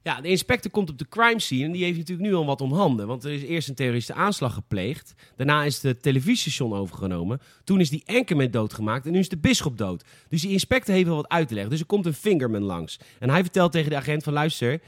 Ja, 0.03 0.21
de 0.21 0.27
inspector 0.27 0.71
komt 0.71 0.89
op 0.89 0.97
de 0.97 1.07
crime 1.07 1.39
scene. 1.39 1.63
En 1.63 1.71
die 1.71 1.83
heeft 1.83 1.97
natuurlijk 1.97 2.27
nu 2.27 2.35
al 2.35 2.45
wat 2.45 2.61
om 2.61 2.73
handen. 2.73 3.07
Want 3.07 3.23
er 3.23 3.31
is 3.31 3.43
eerst 3.43 3.69
een 3.69 3.75
terroristische 3.75 4.21
aanslag 4.21 4.53
gepleegd. 4.53 5.13
Daarna 5.35 5.63
is 5.63 5.81
het 5.81 6.01
televisiestation 6.01 6.73
overgenomen. 6.73 7.41
Toen 7.63 7.79
is 7.79 7.89
die 7.89 8.03
anchorman 8.05 8.51
doodgemaakt. 8.51 9.05
En 9.05 9.11
nu 9.11 9.19
is 9.19 9.29
de 9.29 9.37
bisschop 9.37 9.77
dood. 9.77 10.03
Dus 10.29 10.41
die 10.41 10.51
inspector 10.51 10.93
heeft 10.93 11.07
wel 11.07 11.15
wat 11.15 11.29
uit 11.29 11.47
te 11.47 11.53
leggen. 11.53 11.71
Dus 11.71 11.79
er 11.79 11.85
komt 11.85 12.05
een 12.05 12.13
fingerman 12.13 12.63
langs. 12.63 12.99
En 13.19 13.29
hij 13.29 13.41
vertelt 13.41 13.71
tegen 13.71 13.89
de 13.89 13.95
agent 13.95 14.23
van... 14.23 14.33
Luister, 14.33 14.81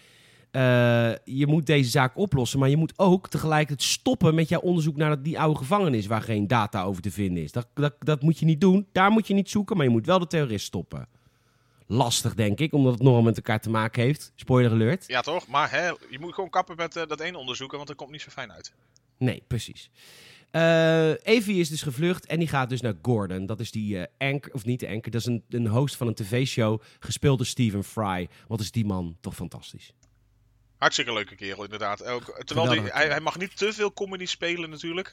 eh, 0.52 0.62
je 1.24 1.48
moet 1.48 1.66
deze 1.66 1.90
zaak 1.90 2.18
oplossen, 2.18 2.60
maar 2.60 2.70
je 2.70 2.78
moet 2.78 2.94
ook 2.96 3.30
tegelijkertijd 3.30 3.90
stoppen 3.90 4.36
met 4.36 4.50
jouw 4.50 4.60
onderzoek 4.60 4.96
naar 4.96 5.22
die 5.22 5.40
oude 5.40 5.58
gevangenis 5.58 6.08
waar 6.08 6.22
geen 6.22 6.48
data 6.48 6.84
over 6.84 7.02
te 7.02 7.12
vinden 7.12 7.44
is. 7.44 7.52
Dat, 7.52 7.68
dat, 7.74 7.96
dat 8.00 8.22
moet 8.22 8.40
je 8.40 8.46
niet 8.46 8.62
doen. 8.62 8.88
Daar 8.92 9.12
moet 9.12 9.28
je 9.28 9.34
niet 9.34 9.50
zoeken, 9.50 9.78
maar 9.78 9.86
je 9.86 9.92
moet 9.92 10.06
wel 10.06 10.20
de 10.20 10.28
terrorist 10.28 10.66
stoppen. 10.66 11.08
Lastig, 11.94 12.36
denk 12.36 12.60
ik, 12.60 12.74
omdat 12.74 12.94
het 12.94 13.02
nogal 13.02 13.22
met 13.22 13.36
elkaar 13.36 13.60
te 13.60 13.70
maken 13.70 14.04
heeft. 14.04 14.32
Spoiler 14.36 14.72
alert. 14.72 15.04
Ja, 15.08 15.22
toch? 15.22 15.48
Maar 15.48 15.72
hè, 15.72 15.88
je 15.88 16.18
moet 16.20 16.34
gewoon 16.34 16.50
kappen 16.50 16.76
met 16.76 16.96
eh, 16.96 17.08
dat 17.08 17.20
één 17.20 17.36
onderzoeken, 17.36 17.78
want 17.78 17.90
dat 17.90 17.98
komt 17.98 18.12
niet 18.12 18.22
zo 18.22 18.30
fijn 18.30 18.52
uit. 18.52 18.74
Nee, 19.18 19.44
precies. 19.48 19.90
Eh 20.52 21.26
Evie 21.26 21.60
is 21.60 21.70
dus 21.70 21.82
gevlucht 21.82 22.26
en 22.26 22.40
die 22.40 22.48
gaat 22.48 22.70
dus 22.70 22.82
naar 22.82 22.94
Gordon. 23.02 23.46
Dat 23.46 23.60
is 23.60 23.72
die 23.72 24.00
eh 24.00 24.32
anchor, 24.32 24.54
of 24.54 24.66
niet 24.66 24.80
de 24.80 24.88
anchor, 24.88 25.12
dat 25.12 25.22
is 25.22 25.28
een, 25.28 25.44
een 25.50 25.68
host 25.68 25.96
van 25.96 26.08
een 26.08 26.14
tv-show, 26.14 26.82
gespeeld 27.00 27.38
door 27.38 27.48
Stephen 27.48 27.84
Fry. 27.84 28.30
Wat 28.48 28.60
is 28.60 28.72
die 28.72 28.86
man 28.86 29.18
toch 29.22 29.36
fantastisch. 29.36 29.94
Hartstikke 30.78 31.14
leuke 31.14 31.36
kerel, 31.36 31.64
inderdaad. 31.64 32.04
Ook, 32.04 32.42
terwijl 32.44 32.70
die, 32.70 32.82
hij, 32.82 33.08
hij 33.08 33.20
mag 33.20 33.38
niet 33.38 33.58
te 33.58 33.74
veel 33.74 33.94
comedy 33.94 34.26
spelen, 34.26 34.70
natuurlijk. 34.70 35.10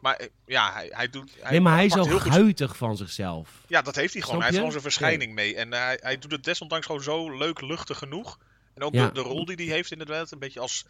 Maar 0.00 0.14
eh, 0.16 0.28
ja, 0.46 0.72
hij, 0.72 0.90
hij 0.94 1.08
doet. 1.08 1.30
Hij 1.40 1.50
nee, 1.50 1.60
maar 1.60 1.74
hij 1.74 1.84
is 1.86 1.92
goed- 1.92 2.20
guitig 2.20 2.76
van 2.76 2.96
zichzelf. 2.96 3.50
Ja, 3.66 3.82
dat 3.82 3.94
heeft 3.96 4.12
hij 4.12 4.22
gewoon. 4.22 4.36
Hij 4.36 4.44
heeft 4.46 4.56
gewoon 4.56 4.72
zijn 4.72 4.82
verschijning 4.82 5.34
mee. 5.34 5.56
En 5.56 5.72
eh, 5.72 5.80
hij, 5.80 5.98
hij 6.02 6.18
doet 6.18 6.32
het 6.32 6.44
desondanks 6.44 6.86
gewoon 6.86 7.02
zo 7.02 7.36
leuk, 7.36 7.60
luchtig 7.60 7.98
genoeg. 7.98 8.38
En 8.74 8.82
ook 8.82 8.94
Ja. 8.94 9.06
de, 9.06 9.12
de 9.12 9.20
rol 9.20 9.44
die 9.44 9.56
hij 9.56 9.74
heeft 9.74 9.90
inderdaad. 9.92 10.30
Een 10.30 10.38
beetje 10.38 10.60
als 10.60 10.84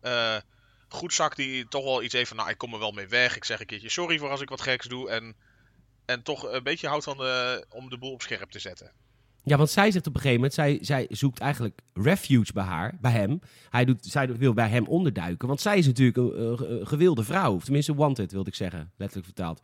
eh 0.00 0.36
goedzak 0.88 1.36
die 1.36 1.68
toch 1.68 1.84
wel 1.84 2.02
iets 2.02 2.14
heeft 2.14 2.28
van... 2.28 2.36
Nou, 2.36 2.50
ik 2.50 2.58
kom 2.58 2.72
er 2.72 2.78
wel 2.78 2.90
mee 2.92 3.06
weg. 3.08 3.36
Ik 3.36 3.44
zeg 3.44 3.60
een 3.60 3.66
keertje 3.66 3.88
sorry 3.88 4.18
voor 4.18 4.30
als 4.30 4.40
ik 4.40 4.48
wat 4.48 4.60
geks 4.60 4.86
doe. 4.86 5.10
En, 5.10 5.36
en 6.06 6.22
toch 6.22 6.42
een 6.42 6.62
beetje 6.62 6.88
houdt 6.88 7.04
van 7.04 7.16
de, 7.16 7.64
om 7.68 7.88
de 7.90 7.98
boel 7.98 8.12
op 8.12 8.22
scherp 8.22 8.50
te 8.50 8.58
zetten. 8.58 8.92
Ja, 9.42 9.56
want 9.56 9.70
zij 9.70 9.90
zegt 9.90 10.06
op 10.06 10.14
een 10.14 10.20
gegeven 10.20 10.40
moment, 10.40 10.54
zij, 10.54 10.78
zij 10.80 11.06
zoekt 11.08 11.38
eigenlijk 11.38 11.80
refuge 11.94 12.52
bij 12.52 12.64
haar, 12.64 12.98
bij 13.00 13.10
hem. 13.12 13.40
Hij 13.70 13.84
doet, 13.84 14.06
zij 14.06 14.36
wil 14.36 14.52
bij 14.52 14.68
hem 14.68 14.86
onderduiken, 14.86 15.48
want 15.48 15.60
zij 15.60 15.78
is 15.78 15.86
natuurlijk 15.86 16.16
een, 16.16 16.86
gewilde 16.86 17.24
vrouw. 17.24 17.54
Of 17.54 17.64
tenminste 17.64 17.94
wanted, 17.94 18.32
wilde 18.32 18.48
ik 18.48 18.54
zeggen, 18.54 18.92
letterlijk 18.96 19.26
vertaald. 19.26 19.60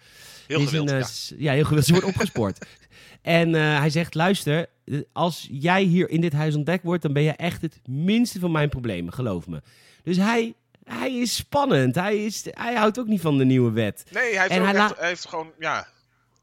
Heel 0.46 0.60
is 0.60 0.64
gewild, 0.64 0.90
een, 0.90 0.96
eh, 0.96 1.08
ja. 1.28 1.36
ja, 1.38 1.52
heel 1.52 1.64
gewild. 1.64 1.84
Ze 1.84 1.92
wordt 1.92 2.06
opgespoord. 2.06 2.66
en 3.22 3.54
eh, 3.54 3.78
hij 3.78 3.90
zegt, 3.90 4.14
luister, 4.14 4.66
als 5.12 5.48
jij 5.50 5.82
hier 5.82 6.10
in 6.10 6.20
dit 6.20 6.32
huis 6.32 6.54
ontdekt 6.54 6.84
wordt, 6.84 7.02
dan 7.02 7.12
ben 7.12 7.22
je 7.22 7.32
echt 7.32 7.62
het 7.62 7.80
minste 7.88 8.38
van 8.38 8.50
mijn 8.52 8.68
problemen, 8.68 9.12
geloof 9.12 9.46
me. 9.46 9.62
Dus 10.02 10.16
hij, 10.16 10.54
hij 10.84 11.14
is 11.14 11.36
spannend. 11.36 11.94
Hij, 11.94 12.24
is, 12.24 12.46
hij 12.50 12.74
houdt 12.74 12.98
ook 12.98 13.06
niet 13.06 13.20
van 13.20 13.38
de 13.38 13.44
nieuwe 13.44 13.70
wet. 13.70 14.04
Nee, 14.12 14.32
hij 14.32 14.40
heeft, 14.40 14.50
En 14.50 14.60
ook 14.60 14.66
hij 14.66 14.74
echt- 14.74 14.98
hij 14.98 15.08
heeft 15.08 15.28
gewoon... 15.28 15.52
Ja, 15.58 15.74
hij 15.74 15.84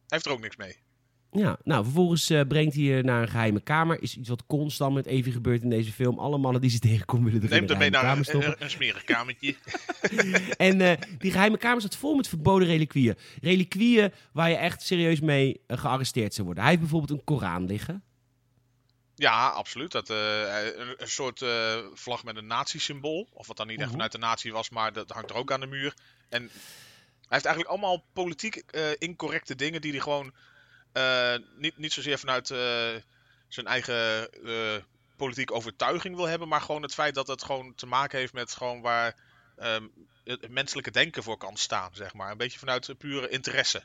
heeft 0.08 0.26
er 0.26 0.32
ook 0.32 0.42
niks 0.42 0.56
mee. 0.56 0.76
Ja, 1.36 1.58
nou, 1.64 1.84
vervolgens 1.84 2.30
eh, 2.30 2.42
brengt 2.48 2.74
hij 2.74 2.84
je 2.84 3.04
naar 3.04 3.22
een 3.22 3.28
geheime 3.30 3.62
kamer. 3.62 4.02
Is 4.02 4.18
iets 4.18 4.30
wat 4.30 4.46
constant 4.46 4.94
met 4.94 5.06
Evie 5.06 5.32
gebeurt 5.34 5.62
in 5.64 5.70
deze 5.70 5.92
film. 5.92 6.20
Alle 6.20 6.38
mannen 6.38 6.62
die 6.62 6.70
ze 6.70 6.80
tegenkomen 6.90 7.26
willen 7.26 7.40
er 7.42 7.46
in 7.54 7.56
Neemt 7.58 7.70
een 7.70 7.76
hem 7.82 7.92
mee 7.92 8.02
naar 8.02 8.18
een, 8.18 8.24
stoppen. 8.26 8.50
een, 8.52 8.64
een 8.64 8.70
smerig 8.70 9.04
kamertje. 9.04 9.56
En 10.58 10.82
eh, 10.82 10.98
die 11.20 11.32
geheime 11.32 11.58
kamer 11.58 11.80
staat 11.80 11.96
vol 11.96 12.16
met 12.16 12.28
verboden 12.28 12.68
reliquieën. 12.68 13.16
Reliquieën 13.42 14.12
waar 14.34 14.50
je 14.50 14.56
echt 14.56 14.82
serieus 14.82 15.20
mee 15.20 15.62
eh, 15.68 15.78
gearresteerd 15.78 16.34
zou 16.34 16.46
worden. 16.46 16.64
Hij 16.64 16.74
heeft 16.74 16.84
bijvoorbeeld 16.90 17.20
een 17.20 17.26
Koran 17.26 17.66
liggen. 17.66 18.04
Ja, 19.16 19.48
absoluut. 19.48 19.92
Dat, 19.92 20.10
eh, 20.10 20.42
een, 20.78 20.94
een 20.98 21.08
soort 21.08 21.42
eh, 21.42 21.78
vlag 21.94 22.24
met 22.24 22.36
een 22.38 22.48
nazi-symbool. 22.48 23.28
Of 23.34 23.48
wat 23.48 23.58
dan 23.58 23.68
niet 23.68 23.76
echt 23.78 23.86
Mhm. 23.86 23.92
vanuit 23.96 24.12
de 24.12 24.18
nazi 24.18 24.52
was, 24.52 24.70
maar 24.70 24.94
dat 24.94 25.10
hangt 25.10 25.30
er 25.30 25.36
ook 25.36 25.52
aan 25.52 25.60
de 25.60 25.66
muur. 25.68 25.94
En 26.30 26.42
hij 26.42 26.50
heeft 27.42 27.46
eigenlijk 27.46 27.68
allemaal 27.68 28.06
politiek 28.14 28.56
eh, 28.56 28.82
incorrecte 28.98 29.56
dingen 29.56 29.82
die 29.82 29.92
hij 29.92 30.00
gewoon 30.00 30.26
eh, 30.28 30.32
niet, 31.58 31.78
niet 31.78 31.94
zozeer 31.94 32.20
vanuit 32.20 32.52
eh, 32.52 33.02
zijn 33.48 33.68
eigen 33.68 34.32
eh, 34.32 34.84
politieke 35.16 35.54
overtuiging 35.54 36.16
wil 36.16 36.28
hebben, 36.28 36.48
maar 36.48 36.62
gewoon 36.62 36.82
het 36.82 36.94
feit 36.94 37.16
dat 37.16 37.28
het 37.28 37.44
gewoon 37.44 37.76
te 37.76 37.86
maken 37.86 38.20
heeft 38.20 38.34
met 38.34 38.54
gewoon 38.54 38.82
waar 38.82 39.16
ehm, 39.58 39.88
het 40.24 40.50
menselijke 40.50 40.92
denken 40.92 41.24
voor 41.24 41.38
kan 41.38 41.58
staan, 41.58 41.96
zeg 41.96 42.14
maar. 42.14 42.32
Een 42.32 42.38
beetje 42.38 42.60
vanuit 42.60 42.90
eh, 42.90 42.96
pure 42.96 43.30
interesse. 43.30 43.84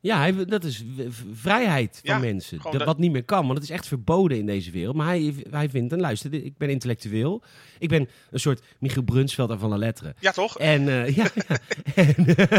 Ja, 0.00 0.18
hij, 0.18 0.44
dat 0.44 0.64
is 0.64 0.84
vrijheid 1.32 2.00
van 2.04 2.14
Ja, 2.14 2.18
mensen. 2.18 2.58
Dat, 2.62 2.72
dat- 2.72 2.84
wat 2.84 2.98
niet 2.98 3.12
meer 3.12 3.24
kan, 3.24 3.42
want 3.46 3.54
het 3.58 3.62
is 3.62 3.70
echt 3.70 3.86
verboden 3.86 4.38
in 4.38 4.46
deze 4.46 4.70
wereld. 4.70 4.96
Maar 4.96 5.06
hij, 5.06 5.34
hij 5.50 5.68
vindt, 5.68 5.92
en 5.92 6.00
luister, 6.00 6.34
ik 6.34 6.56
ben 6.56 6.70
intellectueel. 6.70 7.42
Ik 7.78 7.88
ben 7.88 8.08
een 8.30 8.40
soort 8.40 8.62
Michiel 8.80 9.02
Brunsveld 9.02 9.58
van 9.58 9.68
la 9.70 9.76
lettre. 9.76 10.14
Ja, 10.20 10.30
toch? 10.32 10.58
En 10.58 10.88
eh, 10.88 11.16
ja, 11.16 11.26
ja. 11.34 11.58
En, 11.94 12.14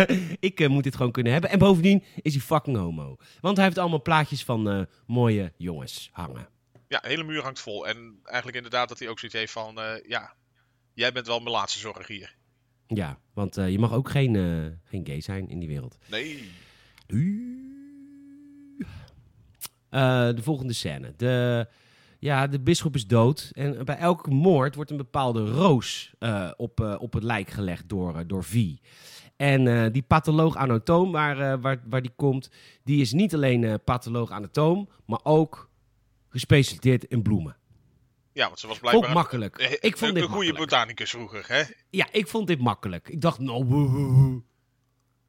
ik 0.49 0.59
eh, 0.59 0.67
moet 0.69 0.83
dit 0.83 0.95
gewoon 0.95 1.11
kunnen 1.11 1.31
hebben. 1.31 1.49
En 1.49 1.59
bovendien 1.59 2.03
is 2.21 2.33
hij 2.33 2.41
fucking 2.41 2.77
homo. 2.77 3.15
Want 3.41 3.55
hij 3.57 3.65
heeft 3.65 3.77
allemaal 3.77 4.01
plaatjes 4.01 4.43
van 4.43 4.69
eh, 4.69 4.81
mooie 5.07 5.53
jongens 5.57 6.09
hangen. 6.11 6.47
Ja, 6.87 6.99
de 6.99 7.07
hele 7.07 7.23
muur 7.23 7.41
hangt 7.41 7.59
vol. 7.59 7.87
En 7.87 8.19
eigenlijk 8.23 8.57
inderdaad 8.57 8.89
dat 8.89 8.99
hij 8.99 9.07
ook 9.07 9.19
zoiets 9.19 9.37
heeft 9.37 9.51
van, 9.51 9.79
ja, 10.07 10.33
jij 10.93 11.11
bent 11.11 11.27
wel 11.27 11.39
mijn 11.39 11.55
laatste 11.55 11.79
zorg 11.79 12.07
hier. 12.07 12.35
Ja, 12.87 13.19
want 13.33 13.55
je 13.55 13.79
mag 13.79 13.93
ook 13.93 14.09
geen, 14.09 14.33
geen 14.83 15.05
gay 15.05 15.21
zijn 15.21 15.49
in 15.49 15.59
die 15.59 15.67
wereld. 15.67 15.97
Nee. 16.05 16.51
Eh, 19.89 20.27
de 20.35 20.41
volgende 20.41 20.73
scène. 20.73 21.13
De, 21.17 21.67
ja, 22.19 22.47
de 22.47 22.59
bisschop 22.59 22.95
is 22.95 23.07
dood. 23.07 23.51
En 23.53 23.85
bij 23.85 23.97
elke 23.97 24.29
moord 24.29 24.75
wordt 24.75 24.91
een 24.91 24.97
bepaalde 24.97 25.45
roos 25.51 26.13
eh, 26.19 26.51
op, 26.57 26.79
eh, 26.81 26.95
op 26.99 27.13
het 27.13 27.23
lijk 27.23 27.49
gelegd 27.49 27.89
door, 27.89 28.27
door 28.27 28.43
V. 28.43 28.73
En 29.35 29.67
eh, 29.67 29.91
die 29.91 30.01
patholoog-anatoom 30.01 31.11
waar, 31.11 31.39
eh, 31.53 31.61
waar, 31.61 31.81
waar 31.89 32.01
die 32.01 32.11
komt, 32.15 32.49
die 32.83 33.01
is 33.01 33.11
niet 33.13 33.33
alleen 33.33 33.63
eh 33.63 33.73
patholoog-anatoom, 33.83 34.89
maar 35.05 35.19
ook 35.23 35.69
gespecialiseerd 36.29 37.03
in 37.03 37.21
bloemen. 37.21 37.57
Ja, 38.33 38.45
want 38.47 38.59
ze 38.59 38.67
was 38.67 38.79
blijkbaar 38.79 39.09
ik 39.09 39.15
makkelijk. 39.15 39.59
een, 39.59 39.77
Ik 39.81 39.97
vond 39.97 40.09
een, 40.09 40.13
dit 40.13 40.23
een 40.23 40.29
goede 40.29 40.45
makkelijk. 40.45 40.69
botanicus 40.71 41.09
vroeger, 41.09 41.43
hè? 41.47 41.63
Ja, 41.89 42.07
ik 42.11 42.27
vond 42.27 42.47
dit 42.47 42.59
makkelijk. 42.59 43.09
Ik 43.09 43.21
dacht, 43.21 43.39
nou? 43.39 43.65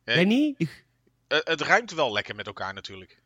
Jij 0.05 0.24
niet? 0.24 0.85
Eh, 1.31 1.39
het 1.45 1.61
ruimt 1.61 1.93
wel 1.93 2.12
lekker 2.12 2.35
met 2.35 2.47
elkaar 2.47 2.74
natuurlijk. 2.74 3.18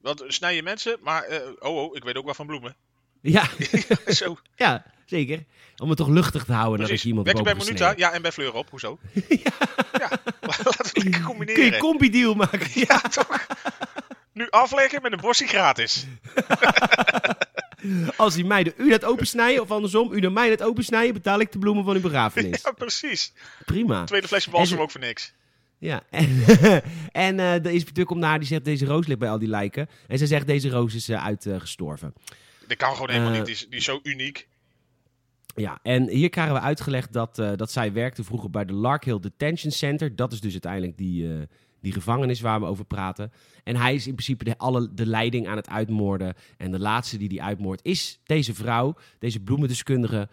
Want 0.00 0.24
snij 0.26 0.54
je 0.54 0.62
mensen, 0.62 0.98
maar 1.00 1.22
eh, 1.22 1.48
oh, 1.58 1.76
oh, 1.76 1.96
ik 1.96 2.04
weet 2.04 2.16
ook 2.16 2.24
wel 2.24 2.34
van 2.34 2.46
bloemen. 2.46 2.76
Ja, 3.20 3.48
Zo, 4.06 4.38
ja, 4.56 4.84
zeker. 5.06 5.44
Om 5.76 5.88
het 5.88 5.98
toch 5.98 6.08
luchtig 6.08 6.44
te 6.44 6.52
houden 6.52 6.78
precies. 6.86 7.02
je 7.02 7.08
iemand 7.08 7.26
Werk 7.26 7.38
je 7.38 7.44
bij 7.44 7.54
Minuta? 7.54 7.92
Ja, 7.96 8.12
en 8.12 8.22
bij 8.22 8.32
Fleur 8.32 8.54
op, 8.54 8.70
hoezo? 8.70 8.98
ja. 9.28 9.50
laten 10.40 10.64
we 10.64 10.64
lekker 10.64 10.92
Kun 10.92 11.10
je 11.10 11.20
combineren. 11.22 11.72
een 11.74 11.78
combi-deal 11.78 12.34
maken? 12.34 12.68
Ja. 12.74 12.84
ja, 12.88 13.00
toch? 13.00 13.46
Nu 14.32 14.46
afleggen 14.50 15.02
met 15.02 15.12
een 15.12 15.20
bosje 15.20 15.46
gratis. 15.46 16.06
Als 18.16 18.34
hij 18.34 18.44
mij 18.44 18.62
de 18.62 18.74
u 18.76 18.90
dat 18.90 19.04
opensnijden, 19.04 19.62
of 19.62 19.70
andersom, 19.70 20.12
u 20.12 20.20
dan 20.20 20.32
mij 20.32 20.48
dat 20.48 20.62
opensnijden, 20.62 21.14
betaal 21.14 21.40
ik 21.40 21.52
de 21.52 21.58
bloemen 21.58 21.84
van 21.84 21.94
uw 21.94 22.00
begrafenis. 22.00 22.62
Ja, 22.62 22.70
precies. 22.70 23.32
Prima. 23.64 24.04
Tweede 24.04 24.28
flesje 24.28 24.50
balsem 24.50 24.80
ook 24.80 24.90
voor 24.90 25.00
niks. 25.00 25.32
Ja. 25.78 26.02
En, 26.10 26.42
en 27.12 27.40
eh, 27.40 27.62
de 27.62 27.72
inspecteur 27.72 28.04
komt 28.04 28.20
naar, 28.20 28.38
die 28.38 28.48
zegt 28.48 28.64
deze 28.64 28.84
roos 28.86 29.06
ligt 29.06 29.18
bij 29.18 29.30
al 29.30 29.38
die 29.38 29.48
lijken. 29.48 29.88
En 30.06 30.18
ze 30.18 30.26
zegt 30.26 30.46
deze 30.46 30.68
roos 30.68 30.94
is 30.94 31.08
eh, 31.08 31.24
uitgestorven. 31.24 32.14
Dat 32.66 32.76
kan 32.76 32.92
gewoon 32.92 33.10
helemaal 33.10 33.30
Eh, 33.32 33.36
niet. 33.36 33.46
Die 33.46 33.54
is, 33.54 33.66
die 33.68 33.78
is 33.78 33.84
zo 33.84 34.00
uniek. 34.02 34.48
Ja, 35.54 35.78
en 35.82 36.08
hier 36.08 36.28
krijgen 36.28 36.54
we 36.54 36.60
uitgelegd 36.60 37.12
dat, 37.12 37.38
eh, 37.38 37.50
dat 37.56 37.72
zij 37.72 37.92
werkte 37.92 38.24
vroeger 38.24 38.50
bij 38.50 38.64
de 38.64 38.72
Larkhill 38.72 39.20
Detention 39.20 39.72
Center. 39.72 40.16
Dat 40.16 40.32
is 40.32 40.40
dus 40.40 40.52
uiteindelijk 40.52 40.96
die, 40.96 41.32
eh, 41.32 41.40
die 41.80 41.92
gevangenis 41.92 42.40
waar 42.40 42.60
we 42.60 42.66
over 42.66 42.84
praten. 42.84 43.32
En 43.64 43.76
hij 43.76 43.94
is 43.94 44.06
in 44.06 44.12
principe 44.12 44.44
de, 44.44 44.58
alle, 44.58 44.94
de 44.94 45.06
leiding 45.06 45.48
aan 45.48 45.56
het 45.56 45.68
uitmoorden. 45.68 46.34
En 46.56 46.70
de 46.70 46.78
laatste 46.78 47.16
die 47.18 47.28
die 47.28 47.42
uitmoordt 47.42 47.84
is 47.84 48.20
deze 48.24 48.54
vrouw, 48.54 48.94
deze 49.18 49.40
bloemendeskundige. 49.40 50.28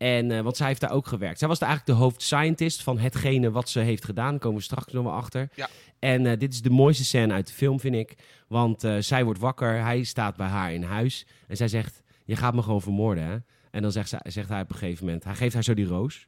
En, 0.00 0.30
eh, 0.30 0.40
want 0.40 0.56
zij 0.56 0.66
heeft 0.66 0.80
daar 0.80 0.90
ook 0.90 1.06
gewerkt. 1.06 1.38
Zij 1.38 1.48
was 1.48 1.58
daar 1.58 1.68
eigenlijk 1.68 1.98
de 1.98 2.04
hoofdscientist 2.04 2.82
van 2.82 2.98
hetgene 2.98 3.50
wat 3.50 3.68
ze 3.68 3.80
heeft 3.80 4.04
gedaan. 4.04 4.30
Daar 4.30 4.38
komen 4.38 4.58
we 4.58 4.64
straks 4.64 4.92
nog 4.92 5.04
wel 5.04 5.12
achter. 5.12 5.48
Ja. 5.54 5.68
En 5.98 6.26
eh, 6.26 6.38
dit 6.38 6.52
is 6.52 6.62
de 6.62 6.70
mooiste 6.70 7.04
scène 7.04 7.32
uit 7.32 7.46
de 7.46 7.52
film, 7.52 7.80
vind 7.80 7.94
ik. 7.94 8.14
Want 8.48 8.84
eh, 8.84 8.96
zij 8.98 9.24
wordt 9.24 9.40
wakker, 9.40 9.82
hij 9.82 10.02
staat 10.02 10.36
bij 10.36 10.46
haar 10.46 10.72
in 10.72 10.82
huis. 10.82 11.26
En 11.46 11.56
zij 11.56 11.68
zegt, 11.68 12.02
je 12.24 12.36
gaat 12.36 12.54
me 12.54 12.62
gewoon 12.62 12.82
vermoorden, 12.82 13.24
hè? 13.24 13.36
En 13.70 13.82
dan 13.82 13.92
zegt, 13.92 14.08
zij, 14.08 14.20
zegt 14.24 14.48
hij 14.48 14.60
op 14.60 14.70
een 14.70 14.76
gegeven 14.76 15.04
moment, 15.04 15.24
hij 15.24 15.34
geeft 15.34 15.54
haar 15.54 15.64
zo 15.64 15.74
die 15.74 15.86
roos. 15.86 16.26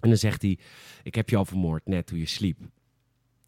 En 0.00 0.08
dan 0.08 0.18
zegt 0.18 0.42
hij, 0.42 0.58
ik 1.02 1.14
heb 1.14 1.28
je 1.28 1.36
al 1.36 1.44
vermoord, 1.44 1.86
net 1.86 2.06
toen 2.06 2.18
je 2.18 2.26
sliep. 2.26 2.58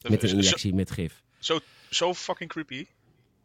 Met 0.09 0.23
een 0.23 0.31
injectie 0.31 0.75
met 0.75 0.91
gif. 0.91 1.23
Zo, 1.39 1.59
zo 1.91 2.15
fucking 2.15 2.51
creepy. 2.51 2.87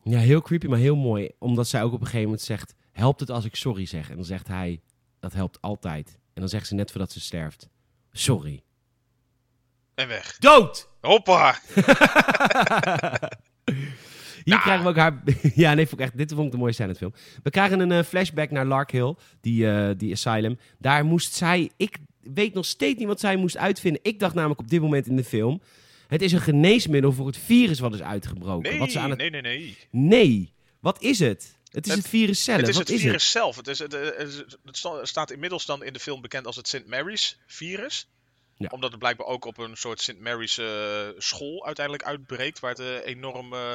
Ja, 0.03 0.19
heel 0.19 0.41
creepy, 0.41 0.67
maar 0.67 0.79
heel 0.79 0.95
mooi. 0.95 1.29
Omdat 1.39 1.67
zij 1.67 1.83
ook 1.83 1.93
op 1.93 1.99
een 1.99 2.05
gegeven 2.05 2.25
moment 2.25 2.41
zegt, 2.41 2.73
helpt 2.91 3.19
het 3.19 3.29
als 3.29 3.45
ik 3.45 3.55
sorry 3.55 3.85
zeg? 3.85 4.09
En 4.09 4.15
dan 4.15 4.25
zegt 4.25 4.47
hij, 4.47 4.81
dat 5.19 5.33
helpt 5.33 5.61
altijd. 5.61 6.17
En 6.33 6.41
dan 6.41 6.49
zegt 6.49 6.67
ze 6.67 6.75
net 6.75 6.91
voordat 6.91 7.11
ze 7.11 7.19
sterft, 7.19 7.69
sorry. 8.11 8.63
En 9.95 10.07
weg. 10.07 10.37
Dood! 10.37 10.89
Hoppa! 11.01 11.59
Hier 14.43 14.53
Nou. 14.53 14.61
krijgen 14.61 14.83
we 14.83 14.89
ook 14.89 14.97
haar... 14.97 15.23
ja, 15.63 15.73
nee, 15.73 15.87
vond 15.87 15.99
ik 16.01 16.07
echt, 16.07 16.17
dit 16.17 16.33
vond 16.33 16.45
ik 16.45 16.51
de 16.51 16.57
mooiste 16.57 16.83
scène 16.83 16.97
in 16.97 17.05
het 17.07 17.13
film. 17.15 17.39
We 17.43 17.49
krijgen 17.49 17.79
een 17.79 17.91
eh, 17.91 18.03
flashback 18.03 18.51
naar 18.51 18.65
Lark 18.65 18.91
Hill, 18.91 19.15
die, 19.41 19.69
eh, 19.71 19.89
die 19.97 20.11
asylum. 20.11 20.59
Daar 20.79 21.05
moest 21.05 21.33
zij... 21.33 21.69
Ik 21.77 21.97
weet 22.33 22.53
nog 22.53 22.65
steeds 22.65 22.97
niet 22.99 23.07
wat 23.07 23.19
zij 23.19 23.35
moest 23.35 23.57
uitvinden. 23.57 24.01
Ik 24.03 24.19
dacht 24.19 24.33
namelijk 24.35 24.59
op 24.59 24.69
dit 24.69 24.81
moment 24.81 25.07
in 25.07 25.15
de 25.15 25.23
film... 25.23 25.61
Het 26.07 26.21
is 26.21 26.31
een 26.31 26.41
geneesmiddel 26.41 27.11
voor 27.11 27.25
het 27.27 27.37
virus 27.37 27.79
wat 27.79 27.93
is 27.93 28.01
uitgebroken. 28.01 28.69
Nee, 28.69 28.79
wat 28.79 28.91
ze 28.91 28.99
aan 28.99 29.09
het... 29.09 29.19
nee, 29.19 29.29
nee, 29.29 29.41
nee. 29.41 29.77
Nee, 29.91 30.53
wat 30.79 31.01
is 31.01 31.19
het? 31.19 31.54
Het 31.75 31.85
is 31.85 31.91
Het- 31.93 32.01
het, 32.01 32.09
virus 32.09 32.43
zelf. 32.43 32.59
het 32.59 32.67
is 32.69 32.75
Wat 32.77 32.87
het 32.87 32.95
is 32.95 33.01
virus 33.01 33.31
zelf. 33.31 33.55
Het, 33.55 33.67
is, 33.67 33.79
het, 33.79 33.91
het 34.65 34.77
sta- 34.77 35.05
staat 35.05 35.31
inmiddels 35.31 35.65
dan 35.65 35.83
in 35.83 35.93
de 35.93 35.99
film 35.99 36.21
bekend 36.21 36.45
als 36.45 36.55
het 36.55 36.67
St. 36.67 36.85
Mary's 36.85 37.37
virus. 37.47 38.07
Ja. 38.57 38.67
Omdat 38.71 38.89
het 38.89 38.99
blijkbaar 38.99 39.27
ook 39.27 39.45
op 39.45 39.57
een 39.57 39.77
soort 39.77 40.01
St. 40.01 40.19
Mary's 40.19 40.57
eh, 40.57 41.07
school 41.17 41.65
uiteindelijk 41.65 42.05
uitbreekt. 42.05 42.59
Waar 42.59 42.69
het 42.71 42.79
eh, 42.79 43.05
enorm 43.05 43.53
eh, 43.53 43.73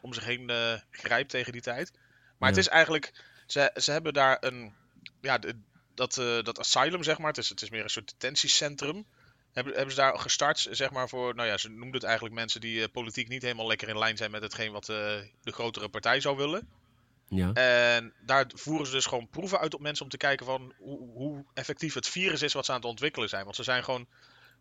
om 0.00 0.12
zich 0.14 0.24
heen 0.24 0.50
grijpt 0.90 1.30
tegen 1.30 1.52
die 1.52 1.60
tijd. 1.60 1.90
Maar 2.38 2.48
Ja. 2.50 2.56
het 2.56 2.64
is 2.64 2.68
eigenlijk... 2.68 3.12
Ze, 3.46 3.70
ze 3.76 3.90
hebben 3.92 4.12
daar 4.12 4.36
een... 4.40 4.72
Ja, 5.20 5.38
de- 5.38 5.56
dat, 5.94 6.14
dat 6.44 6.58
asylum, 6.58 7.02
zeg 7.02 7.18
maar. 7.18 7.28
Het 7.28 7.38
is, 7.38 7.48
het 7.48 7.62
is 7.62 7.70
meer 7.70 7.82
een 7.82 7.90
soort 7.90 8.10
detentiecentrum. 8.18 9.04
Hebben, 9.52 9.72
hebben 9.74 9.94
ze 9.94 10.00
daar 10.00 10.18
gestart, 10.18 10.68
zeg 10.70 10.90
maar, 10.90 11.08
voor... 11.08 11.34
Nou 11.34 11.48
ja, 11.48 11.56
ze 11.56 11.68
noemden 11.68 11.92
het 11.92 12.02
eigenlijk 12.02 12.34
mensen 12.34 12.60
die 12.60 12.88
politiek 12.88 13.28
niet 13.28 13.42
helemaal 13.42 13.66
lekker 13.66 13.88
in 13.88 13.98
lijn 13.98 14.16
zijn 14.16 14.30
met 14.30 14.42
hetgeen 14.42 14.72
wat 14.72 14.86
de 14.86 15.26
grotere 15.44 15.88
partij 15.88 16.20
zou 16.20 16.36
willen. 16.36 16.68
Ja. 17.34 17.52
En 17.52 18.12
daar 18.20 18.50
voeren 18.54 18.86
ze 18.86 18.92
dus 18.92 19.06
gewoon 19.06 19.28
proeven 19.28 19.58
uit 19.58 19.74
op 19.74 19.80
mensen 19.80 20.04
om 20.04 20.10
te 20.10 20.16
kijken 20.16 20.46
van 20.46 20.74
hoe, 20.78 21.10
hoe 21.12 21.44
effectief 21.54 21.94
het 21.94 22.08
virus 22.08 22.42
is 22.42 22.52
wat 22.52 22.64
ze 22.64 22.70
aan 22.70 22.76
het 22.76 22.86
ontwikkelen 22.86 23.28
zijn. 23.28 23.44
Want 23.44 23.56
ze 23.56 23.62
zijn 23.62 23.84
gewoon 23.84 24.06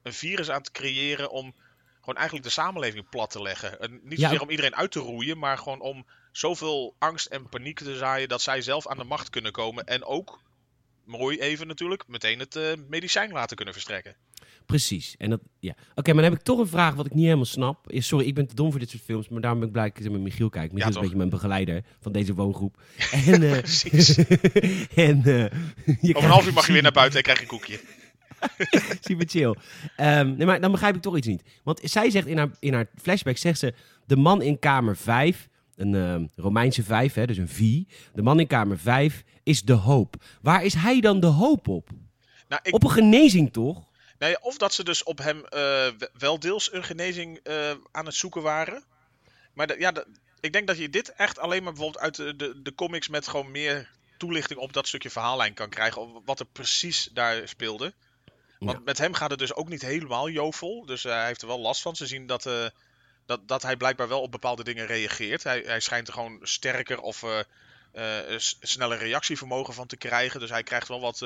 een 0.03 0.13
virus 0.13 0.49
aan 0.49 0.57
het 0.57 0.71
creëren 0.71 1.29
om 1.31 1.55
gewoon 1.99 2.15
eigenlijk 2.15 2.45
de 2.45 2.51
samenleving 2.51 3.09
plat 3.09 3.29
te 3.29 3.41
leggen. 3.41 3.79
En 3.79 3.99
niet 4.03 4.19
Ja, 4.19 4.27
zozeer 4.27 4.41
om 4.41 4.49
iedereen 4.49 4.75
uit 4.75 4.91
te 4.91 4.99
roeien, 4.99 5.37
maar 5.37 5.57
gewoon 5.57 5.81
om 5.81 6.05
zoveel 6.31 6.95
angst 6.99 7.25
en 7.25 7.49
paniek 7.49 7.79
te 7.79 7.97
zaaien 7.97 8.29
dat 8.29 8.41
zij 8.41 8.61
zelf 8.61 8.87
aan 8.87 8.97
de 8.97 9.03
macht 9.03 9.29
kunnen 9.29 9.51
komen. 9.51 9.85
En 9.85 10.03
ook, 10.03 10.41
mooi 11.05 11.39
even 11.39 11.67
natuurlijk, 11.67 12.07
meteen 12.07 12.39
het 12.39 12.55
eh, 12.55 12.73
medicijn 12.87 13.31
laten 13.31 13.55
kunnen 13.55 13.73
verstrekken. 13.73 14.15
Precies. 14.71 15.15
En 15.17 15.29
dat, 15.29 15.39
ja. 15.59 15.75
Oké, 15.95 16.13
maar 16.13 16.21
dan 16.21 16.31
heb 16.31 16.39
ik 16.39 16.45
toch 16.45 16.59
een 16.59 16.67
vraag 16.67 16.95
wat 16.95 17.05
ik 17.05 17.13
niet 17.13 17.23
helemaal 17.23 17.45
snap. 17.45 17.85
Sorry, 17.87 18.27
ik 18.27 18.35
ben 18.35 18.47
te 18.47 18.55
dom 18.55 18.71
voor 18.71 18.79
dit 18.79 18.89
soort 18.89 19.03
films, 19.03 19.29
maar 19.29 19.41
daarom 19.41 19.59
ben 19.59 19.67
ik 19.67 19.73
blij 19.73 19.91
dat 19.93 20.05
ik 20.05 20.11
met 20.11 20.21
Michiel 20.21 20.49
kijk. 20.49 20.71
Michiel 20.71 20.87
is 20.87 20.93
toch? 20.93 20.95
een 20.95 21.01
beetje 21.01 21.17
mijn 21.17 21.29
begeleider 21.29 21.83
van 21.99 22.11
deze 22.11 22.33
woongroep. 22.33 22.81
En, 23.25 23.43
eh, 23.43 23.51
Precies. 23.51 24.17
en, 25.07 25.23
eh, 25.23 25.45
je 26.01 26.15
Over 26.15 26.23
een 26.23 26.29
half 26.29 26.47
uur 26.47 26.53
mag 26.53 26.67
je 26.67 26.73
weer 26.73 26.81
naar 26.81 26.91
buiten 26.91 27.17
en 27.17 27.23
krijg 27.23 27.37
je 27.37 27.43
een 27.43 27.49
koekje. 27.49 27.79
Super 29.07 29.27
chill. 29.27 29.55
Ehm, 29.95 30.35
nee, 30.35 30.45
maar 30.45 30.61
dan 30.61 30.71
begrijp 30.71 30.95
ik 30.95 31.01
toch 31.01 31.17
iets 31.17 31.27
niet. 31.27 31.43
Want 31.63 31.79
zij 31.83 32.09
zegt 32.09 32.27
in 32.27 32.37
haar, 32.37 32.49
in 32.59 32.73
haar 32.73 32.87
flashback, 33.01 33.37
zegt 33.37 33.59
ze, 33.59 33.73
de 34.05 34.15
man 34.15 34.41
in 34.41 34.59
kamer 34.59 34.97
5, 34.97 35.49
een 35.75 35.95
ehm, 35.95 36.25
Romeinse 36.35 36.83
5, 36.83 37.13
hè, 37.13 37.25
dus 37.25 37.37
een 37.37 37.47
V. 37.47 37.59
De 38.13 38.21
man 38.21 38.39
in 38.39 38.47
kamer 38.47 38.79
5 38.79 39.23
is 39.43 39.61
de 39.61 39.73
hoop. 39.73 40.15
Waar 40.41 40.63
is 40.65 40.73
hij 40.73 40.99
dan 40.99 41.19
de 41.19 41.27
hoop 41.27 41.67
op? 41.67 41.89
Nou, 42.47 42.61
ik, 42.63 42.73
Op 42.73 42.83
een 42.83 42.89
genezing 42.89 43.53
toch? 43.53 43.90
Ja, 44.29 44.37
of 44.41 44.57
dat 44.57 44.73
ze 44.73 44.83
dus 44.83 45.03
op 45.03 45.17
hem 45.17 45.45
eh, 45.45 45.49
we- 45.97 46.09
wel 46.13 46.39
deels 46.39 46.73
een 46.73 46.83
genezing 46.83 47.37
eh, 47.43 47.71
aan 47.91 48.05
het 48.05 48.15
zoeken 48.15 48.41
waren. 48.41 48.83
Maar 49.53 49.79
ja, 49.79 49.93
ik 50.39 50.53
denk 50.53 50.67
dat 50.67 50.77
je 50.77 50.89
dit 50.89 51.13
echt 51.13 51.39
alleen 51.39 51.63
maar 51.63 51.73
bijvoorbeeld 51.73 52.03
uit 52.03 52.15
de, 52.15 52.35
de, 52.35 52.61
de 52.61 52.75
comics 52.75 53.07
met 53.07 53.27
gewoon 53.27 53.51
meer 53.51 53.89
toelichting 54.17 54.59
op 54.59 54.73
dat 54.73 54.87
stukje 54.87 55.09
verhaallijn 55.09 55.53
kan 55.53 55.69
krijgen. 55.69 56.01
Of 56.01 56.21
wat 56.25 56.39
er 56.39 56.45
precies 56.45 57.09
daar 57.13 57.47
speelde. 57.47 57.93
Want 58.59 58.77
Ja. 58.77 58.83
met 58.83 58.97
hem 58.97 59.13
gaat 59.13 59.29
het 59.29 59.39
dus 59.39 59.53
ook 59.53 59.69
niet 59.69 59.81
helemaal 59.81 60.29
jovel. 60.29 60.85
Dus 60.85 61.03
hij 61.03 61.25
heeft 61.25 61.41
er 61.41 61.47
wel 61.47 61.59
last 61.59 61.81
van. 61.81 61.95
Ze 61.95 62.07
zien 62.07 62.25
dat, 62.27 62.45
eh, 62.45 62.65
dat, 63.25 63.47
dat 63.47 63.61
hij 63.61 63.75
blijkbaar 63.77 64.07
wel 64.07 64.21
op 64.21 64.31
bepaalde 64.31 64.63
dingen 64.63 64.85
reageert. 64.85 65.43
Hij, 65.43 65.61
hij 65.65 65.79
schijnt 65.79 66.07
er 66.07 66.13
gewoon 66.13 66.39
sterker 66.41 66.99
of 66.99 67.23
sneller 68.59 68.97
reactievermogen 68.97 69.73
van 69.73 69.87
te 69.87 69.97
krijgen. 69.97 70.39
Dus 70.39 70.49
hij 70.49 70.63
krijgt 70.63 70.87
wel 70.87 70.99
wat, 71.01 71.21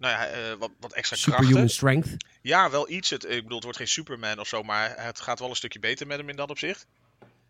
nou 0.00 0.14
ja, 0.14 0.26
eh, 0.26 0.54
wat, 0.58 0.70
wat 0.80 0.92
extra 0.92 1.16
krachten. 1.16 1.44
Superhuman 1.44 1.68
strength. 1.68 2.16
Ja, 2.42 2.70
wel 2.70 2.90
iets. 2.90 3.10
Het, 3.10 3.24
ik 3.24 3.42
bedoel, 3.42 3.54
het 3.54 3.62
wordt 3.62 3.78
geen 3.78 3.88
Superman 3.88 4.38
of 4.38 4.48
zo, 4.48 4.62
maar 4.62 4.94
het 4.96 5.20
gaat 5.20 5.38
wel 5.38 5.48
een 5.48 5.56
stukje 5.56 5.78
beter 5.78 6.06
met 6.06 6.18
hem 6.18 6.28
in 6.28 6.36
dat 6.36 6.50
opzicht. 6.50 6.86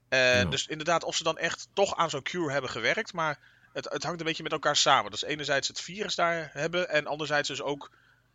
Eh. 0.09 0.51
Dus 0.51 0.67
inderdaad, 0.67 1.05
of 1.05 1.17
ze 1.17 1.23
dan 1.23 1.39
echt 1.39 1.69
toch 1.73 1.97
aan 1.97 2.11
zo'n 2.11 2.23
cure 2.23 2.53
hebben 2.53 2.71
gewerkt, 2.71 3.13
maar 3.13 3.39
het, 3.73 3.89
het 3.93 4.03
hangt 4.03 4.21
een 4.21 4.27
beetje 4.27 4.43
met 4.43 4.53
elkaar 4.53 4.77
samen. 4.77 5.11
Dus 5.11 5.25
enerzijds 5.25 5.69
het 5.69 5.81
virus 5.81 6.15
daar 6.15 6.51
hebben 6.53 6.89
en 6.89 7.07
anderzijds 7.07 7.49
dus 7.49 7.63
ook 7.63 7.91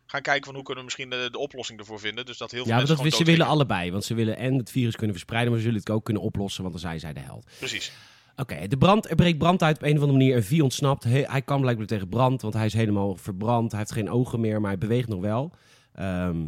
gaan 0.05 0.21
kijken 0.21 0.45
van 0.45 0.55
hoe 0.55 0.63
kunnen 0.63 0.83
we 0.83 0.89
misschien 0.89 1.09
de, 1.09 1.27
de 1.31 1.37
oplossing 1.37 1.79
ervoor 1.79 1.99
vinden. 1.99 2.25
Dus 2.25 2.37
dat 2.37 2.51
heel 2.51 2.63
veel 2.63 2.71
Ja, 2.71 2.77
mensen 2.77 3.03
dat, 3.03 3.13
ze 3.13 3.23
willen 3.23 3.45
allebei. 3.45 3.91
Want 3.91 4.05
ze 4.05 4.13
willen 4.13 4.37
en 4.37 4.53
het 4.53 4.71
virus 4.71 4.95
kunnen 4.95 5.15
verspreiden, 5.15 5.51
maar 5.51 5.59
ze 5.59 5.65
zullen 5.65 5.81
het 5.81 5.89
ook 5.89 6.05
kunnen 6.05 6.23
oplossen, 6.23 6.61
want 6.61 6.73
dan 6.73 6.83
zijn 6.83 6.99
zij 6.99 7.13
de 7.13 7.19
held. 7.19 7.45
Precies. 7.57 7.91
Oké, 8.35 8.67
de 8.67 8.77
brand, 8.77 9.09
er 9.09 9.15
breekt 9.15 9.37
brand 9.37 9.63
uit 9.63 9.75
op 9.75 9.83
een 9.83 9.95
of 9.95 10.01
andere 10.01 10.17
manier. 10.17 10.35
En 10.35 10.43
V 10.43 10.59
ontsnapt. 10.61 11.03
Hij, 11.03 11.41
kan 11.41 11.61
blijkbaar 11.61 11.85
tegen 11.85 12.09
brand, 12.09 12.41
want 12.41 12.53
hij 12.53 12.65
is 12.65 12.73
helemaal 12.73 13.15
verbrand. 13.15 13.71
Hij 13.71 13.79
heeft 13.79 13.91
geen 13.91 14.09
ogen 14.09 14.39
meer, 14.39 14.61
maar 14.61 14.69
hij 14.69 14.79
beweegt 14.79 15.07
nog 15.07 15.21
wel. 15.21 15.51
Ehm, 15.93 16.45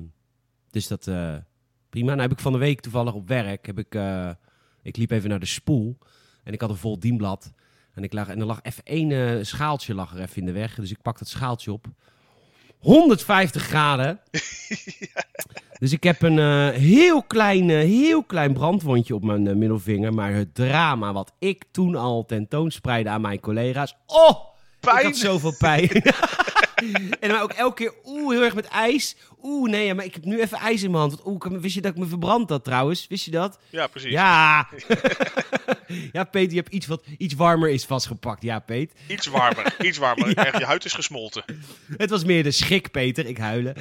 dus 0.71 0.87
dat 0.87 1.07
eh, 1.07 1.35
prima. 1.89 2.09
Nou 2.09 2.21
heb 2.21 2.31
ik 2.31 2.39
van 2.39 2.51
de 2.51 2.57
week 2.57 2.81
toevallig 2.81 3.13
op 3.13 3.27
werk. 3.27 3.65
Heb 3.65 3.79
ik, 3.79 3.95
eh, 3.95 4.29
ik 4.81 4.97
liep 4.97 5.11
even 5.11 5.29
naar 5.29 5.39
de 5.39 5.45
spoel. 5.45 5.97
En 6.43 6.53
ik 6.53 6.61
had 6.61 6.69
een 6.69 6.75
vol 6.75 6.99
dienblad. 6.99 7.53
En, 7.93 8.03
ik 8.03 8.13
lag, 8.13 8.27
en 8.27 8.39
er 8.39 8.45
lag 8.45 8.59
even 8.61 8.83
één 8.83 9.11
eh, 9.11 9.43
schaaltje 9.43 9.93
lag 9.93 10.13
er 10.13 10.21
even 10.21 10.37
in 10.37 10.45
de 10.45 10.51
weg. 10.51 10.75
Dus 10.75 10.91
ik 10.91 11.01
pak 11.01 11.19
dat 11.19 11.27
schaaltje 11.27 11.71
op. 11.71 11.87
150 12.87 13.61
graden. 13.63 14.19
Dus 15.79 15.91
ik 15.91 16.03
heb 16.03 16.21
een 16.21 16.39
eh, 16.39 16.69
heel, 16.69 17.23
klein, 17.23 17.69
eh, 17.69 17.77
heel 17.77 18.23
klein 18.23 18.53
brandwondje 18.53 19.15
op 19.15 19.23
mijn 19.23 19.47
eh, 19.47 19.55
middelvinger. 19.55 20.13
Maar 20.13 20.33
het 20.33 20.55
drama 20.55 21.13
wat 21.13 21.31
ik 21.39 21.63
toen 21.71 21.95
al 21.95 22.25
tentoonspreidde 22.25 23.09
aan 23.09 23.21
mijn 23.21 23.39
collega's. 23.39 23.95
Oh, 24.05 24.29
ik 24.29 24.79
Pijn! 24.79 25.05
had 25.05 25.15
zoveel 25.15 25.55
pijn. 25.57 25.89
en 27.19 27.31
maar 27.31 27.41
ook 27.41 27.51
elke 27.51 27.75
keer, 27.75 27.93
oeh, 28.05 28.33
heel 28.33 28.43
erg 28.43 28.55
met 28.55 28.67
ijs. 28.67 29.15
Oeh, 29.43 29.69
nee, 29.69 29.93
maar 29.93 30.05
ik 30.05 30.13
heb 30.13 30.25
nu 30.25 30.41
even 30.41 30.57
ijs 30.57 30.83
in 30.83 30.91
mijn 30.91 31.01
hand. 31.01 31.21
Want, 31.23 31.45
Oeh, 31.45 31.61
wist 31.61 31.75
je 31.75 31.81
dat 31.81 31.91
ik 31.91 31.97
me 31.97 32.05
verbrand 32.05 32.49
had 32.49 32.63
trouwens? 32.63 33.07
Wist 33.07 33.25
je 33.25 33.31
dat? 33.31 33.59
Ja, 33.69 33.87
precies. 33.87 34.11
Ja. 34.11 34.67
ja, 36.11 36.23
Peet, 36.23 36.51
je 36.51 36.57
hebt 36.57 36.73
iets 36.73 36.87
wat 36.87 37.03
iets 37.17 37.33
warmer 37.33 37.69
is 37.69 37.85
vastgepakt. 37.85 38.41
Ja, 38.43 38.59
Peet. 38.59 38.91
Iets 39.07 39.27
warmer, 39.27 39.75
iets 39.79 39.97
warmer. 39.97 40.27
Ja. 40.37 40.45
Echt, 40.45 40.57
je 40.57 40.65
huid 40.65 40.85
is 40.85 40.93
gesmolten. 40.93 41.43
Het 41.97 42.09
was 42.09 42.23
meer 42.23 42.43
de 42.43 42.51
schik, 42.51 42.91
Peter. 42.91 43.25
Ik 43.25 43.37
huilen. 43.37 43.75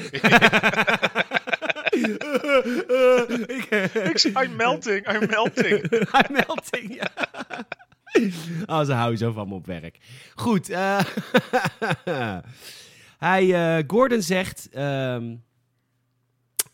ik, 3.47 4.25
I'm 4.43 4.57
melting, 4.57 5.13
I'm 5.13 5.27
melting. 5.31 5.93
I'm 5.93 6.33
melting, 6.47 6.95
ja. 6.95 7.11
Oh, 8.67 8.85
ze 8.85 8.93
houden 8.93 9.19
zo 9.19 9.33
van 9.33 9.49
me 9.49 9.55
op 9.55 9.67
werk. 9.67 9.99
Goed. 10.35 10.69
eh, 10.69 10.99
hij, 13.19 13.55
eh, 13.79 13.85
Gordon 13.87 14.23
zegt... 14.23 14.69
ehm, 14.69 15.37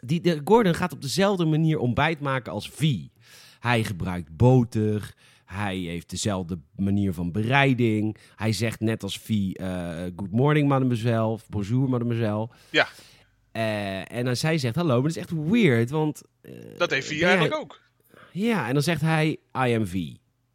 die, 0.01 0.21
de, 0.21 0.41
Gordon 0.45 0.75
gaat 0.75 0.93
op 0.93 1.03
dezelfde 1.03 1.45
manier 1.45 1.79
ontbijt 1.79 2.21
maken 2.21 2.53
als 2.53 2.69
V. 2.69 2.99
Hij 3.61 3.85
gebruikt 3.85 4.37
boter. 4.37 5.15
Hij 5.45 5.77
heeft 5.77 6.11
dezelfde 6.11 6.59
manier 6.77 7.13
van 7.13 7.33
bereiding. 7.33 8.17
Hij 8.37 8.53
zegt 8.53 8.81
net 8.81 9.03
als 9.03 9.19
V... 9.19 9.29
eh, 9.53 10.03
good 10.17 10.31
morning, 10.31 10.69
mademoiselle. 10.69 11.39
Bonjour, 11.49 11.89
mademoiselle. 11.89 12.49
Ja. 12.71 12.89
Eh, 13.53 14.13
en 14.13 14.25
dan 14.25 14.37
zij 14.37 14.59
zegt 14.59 14.75
hallo, 14.75 14.93
maar 14.95 15.03
dat 15.03 15.11
is 15.11 15.17
echt 15.17 15.31
weird, 15.31 15.91
want... 15.91 16.23
Dat 16.77 16.91
heeft 16.91 17.09
hij 17.09 17.17
jij- 17.17 17.29
eigenlijk 17.29 17.61
ook. 17.61 17.81
ja, 18.33 18.69
en 18.69 18.73
dan 18.75 18.83
zegt 18.83 19.01
hij 19.01 19.29
I 19.67 19.75
am 19.75 19.87
V. 19.87 19.95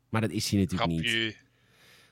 Maar 0.10 0.22
dat 0.22 0.32
is 0.32 0.50
hij 0.50 0.60
natuurlijk 0.60 0.90
niet, 0.90 1.38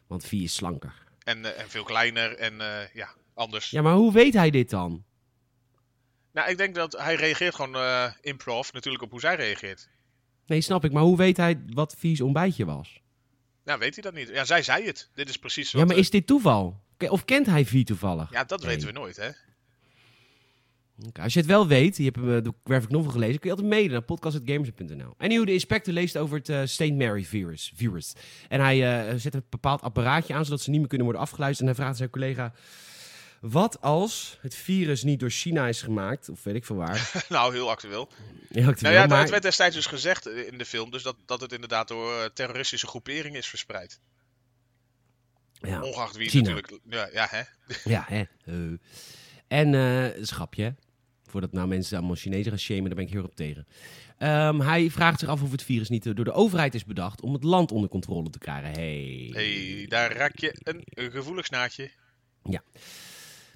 want 0.07 0.25
V 0.25 0.31
is 0.31 0.55
slanker. 0.55 0.93
En, 1.23 1.57
en 1.57 1.69
veel 1.69 1.83
kleiner 1.83 2.35
en 2.37 2.53
ja, 2.93 3.09
anders. 3.35 3.69
Ja, 3.69 3.81
maar 3.81 3.93
hoe 3.93 4.13
weet 4.13 4.33
hij 4.33 4.49
dit 4.49 4.69
dan? 4.69 5.03
Nou, 6.31 6.49
ik 6.49 6.57
denk 6.57 6.75
dat 6.75 6.91
hij 6.97 7.15
reageert 7.15 7.55
gewoon 7.55 7.75
eh 7.75 8.11
improv 8.21 8.71
natuurlijk 8.71 9.03
op 9.03 9.11
hoe 9.11 9.19
zij 9.19 9.35
reageert. 9.35 9.89
Nee, 10.45 10.61
snap 10.61 10.83
ik, 10.85 10.91
maar 10.91 11.03
hoe 11.03 11.17
weet 11.17 11.37
hij 11.37 11.59
wat 11.73 11.95
V's 11.99 12.21
ontbijtje 12.21 12.65
was? 12.65 12.99
Nou, 13.63 13.79
weet 13.79 13.93
hij 13.93 14.03
dat 14.03 14.13
niet. 14.13 14.29
Ja, 14.29 14.45
zij 14.45 14.61
zei 14.63 14.85
het. 14.85 15.09
Dit 15.13 15.29
is 15.29 15.37
precies 15.37 15.71
wat... 15.71 15.81
Ja, 15.81 15.87
maar 15.87 15.95
eh, 15.95 16.01
is 16.01 16.09
dit 16.09 16.27
toeval? 16.27 16.81
Of 17.09 17.25
kent 17.25 17.45
hij 17.45 17.65
V 17.65 17.83
toevallig? 17.83 18.31
ja, 18.31 18.43
dat 18.43 18.59
Nee. 18.59 18.69
weten 18.69 18.87
we 18.87 18.93
nooit, 18.93 19.15
hè? 19.17 19.29
Als 21.21 21.33
je 21.33 21.39
het 21.39 21.47
wel 21.47 21.67
weet, 21.67 21.97
je 21.97 22.03
hebt 22.03 22.17
eh, 22.17 22.23
de 22.23 22.53
graphic 22.63 22.89
novel 22.89 23.11
gelezen, 23.11 23.39
kun 23.39 23.49
je 23.49 23.55
altijd 23.55 23.73
mailen 23.73 23.91
naar 23.91 24.01
podcast.gamers.nl. 24.01 25.13
En 25.17 25.29
nieuw, 25.29 25.43
de 25.43 25.53
inspector 25.53 25.93
leest 25.93 26.17
over 26.17 26.41
het 26.43 26.69
St. 26.69 26.91
Mary 26.93 27.23
virus, 27.23 27.71
virus. 27.75 28.13
En 28.47 28.59
hij 28.61 29.19
zet 29.19 29.33
een 29.33 29.43
bepaald 29.49 29.81
apparaatje 29.81 30.33
aan, 30.33 30.45
zodat 30.45 30.61
ze 30.61 30.69
niet 30.69 30.79
meer 30.79 30.87
kunnen 30.87 31.07
worden 31.07 31.23
afgeluisterd. 31.25 31.67
En 31.69 31.73
hij 31.75 31.83
vraagt 31.83 31.97
zijn 31.97 32.09
collega, 32.09 32.53
wat 33.49 33.81
als 33.81 34.37
het 34.41 34.55
virus 34.55 35.03
niet 35.03 35.19
door 35.19 35.29
China 35.29 35.67
is 35.67 35.81
gemaakt, 35.81 36.29
of 36.29 36.43
weet 36.43 36.55
ik 36.55 36.65
veel 36.65 36.75
waar. 36.75 37.11
nou, 37.29 37.53
heel 37.53 37.69
actueel. 37.69 38.09
Ja, 38.49 38.73
Nou 38.79 38.93
ja, 38.93 39.05
maar... 39.05 39.19
het 39.19 39.29
werd 39.29 39.43
destijds 39.43 39.75
dus 39.75 39.85
gezegd 39.85 40.25
eh, 40.25 40.47
in 40.47 40.57
de 40.57 40.65
film, 40.65 40.91
dus 40.91 41.03
dat, 41.03 41.15
dat 41.25 41.41
het 41.41 41.51
inderdaad 41.51 41.87
door 41.87 42.19
eh, 42.19 42.25
terroristische 42.33 42.87
groeperingen 42.87 43.39
is 43.39 43.47
verspreid. 43.47 43.99
ja. 45.59 45.81
Ongeacht 45.81 46.15
wie 46.15 46.29
China. 46.29 46.43
natuurlijk... 46.43 46.81
Ja, 46.89 47.09
ja, 47.13 47.27
hè? 47.29 47.41
Ja, 47.93 48.05
hè. 48.07 48.23
Eh. 48.45 48.77
En 49.47 49.73
eh 49.73 50.17
een 50.17 50.27
schapje. 50.27 50.75
Voordat 51.23 51.51
nou 51.51 51.67
mensen 51.67 51.97
allemaal 51.97 52.15
Chinezen 52.15 52.51
gaan 52.51 52.59
shamen, 52.59 52.85
daar 52.85 52.95
ben 52.95 53.03
ik 53.03 53.11
heel 53.11 53.21
erg 53.21 53.29
op 53.29 53.35
tegen. 53.35 53.67
Ehm, 54.17 54.59
hij 54.59 54.89
vraagt 54.89 55.19
zich 55.19 55.29
af 55.29 55.41
of 55.41 55.51
het 55.51 55.63
virus 55.63 55.89
niet 55.89 56.05
eh, 56.05 56.15
door 56.15 56.25
de 56.25 56.31
overheid 56.31 56.75
is 56.75 56.85
bedacht 56.85 57.21
om 57.21 57.33
het 57.33 57.43
land 57.43 57.71
onder 57.71 57.89
controle 57.89 58.29
te 58.29 58.37
krijgen. 58.37 58.71
Hey. 58.71 59.29
hey, 59.33 59.85
daar 59.89 60.11
raak 60.11 60.39
je 60.39 60.55
een, 60.63 60.81
een 60.85 61.11
gevoelig 61.11 61.45
snaadje. 61.45 61.91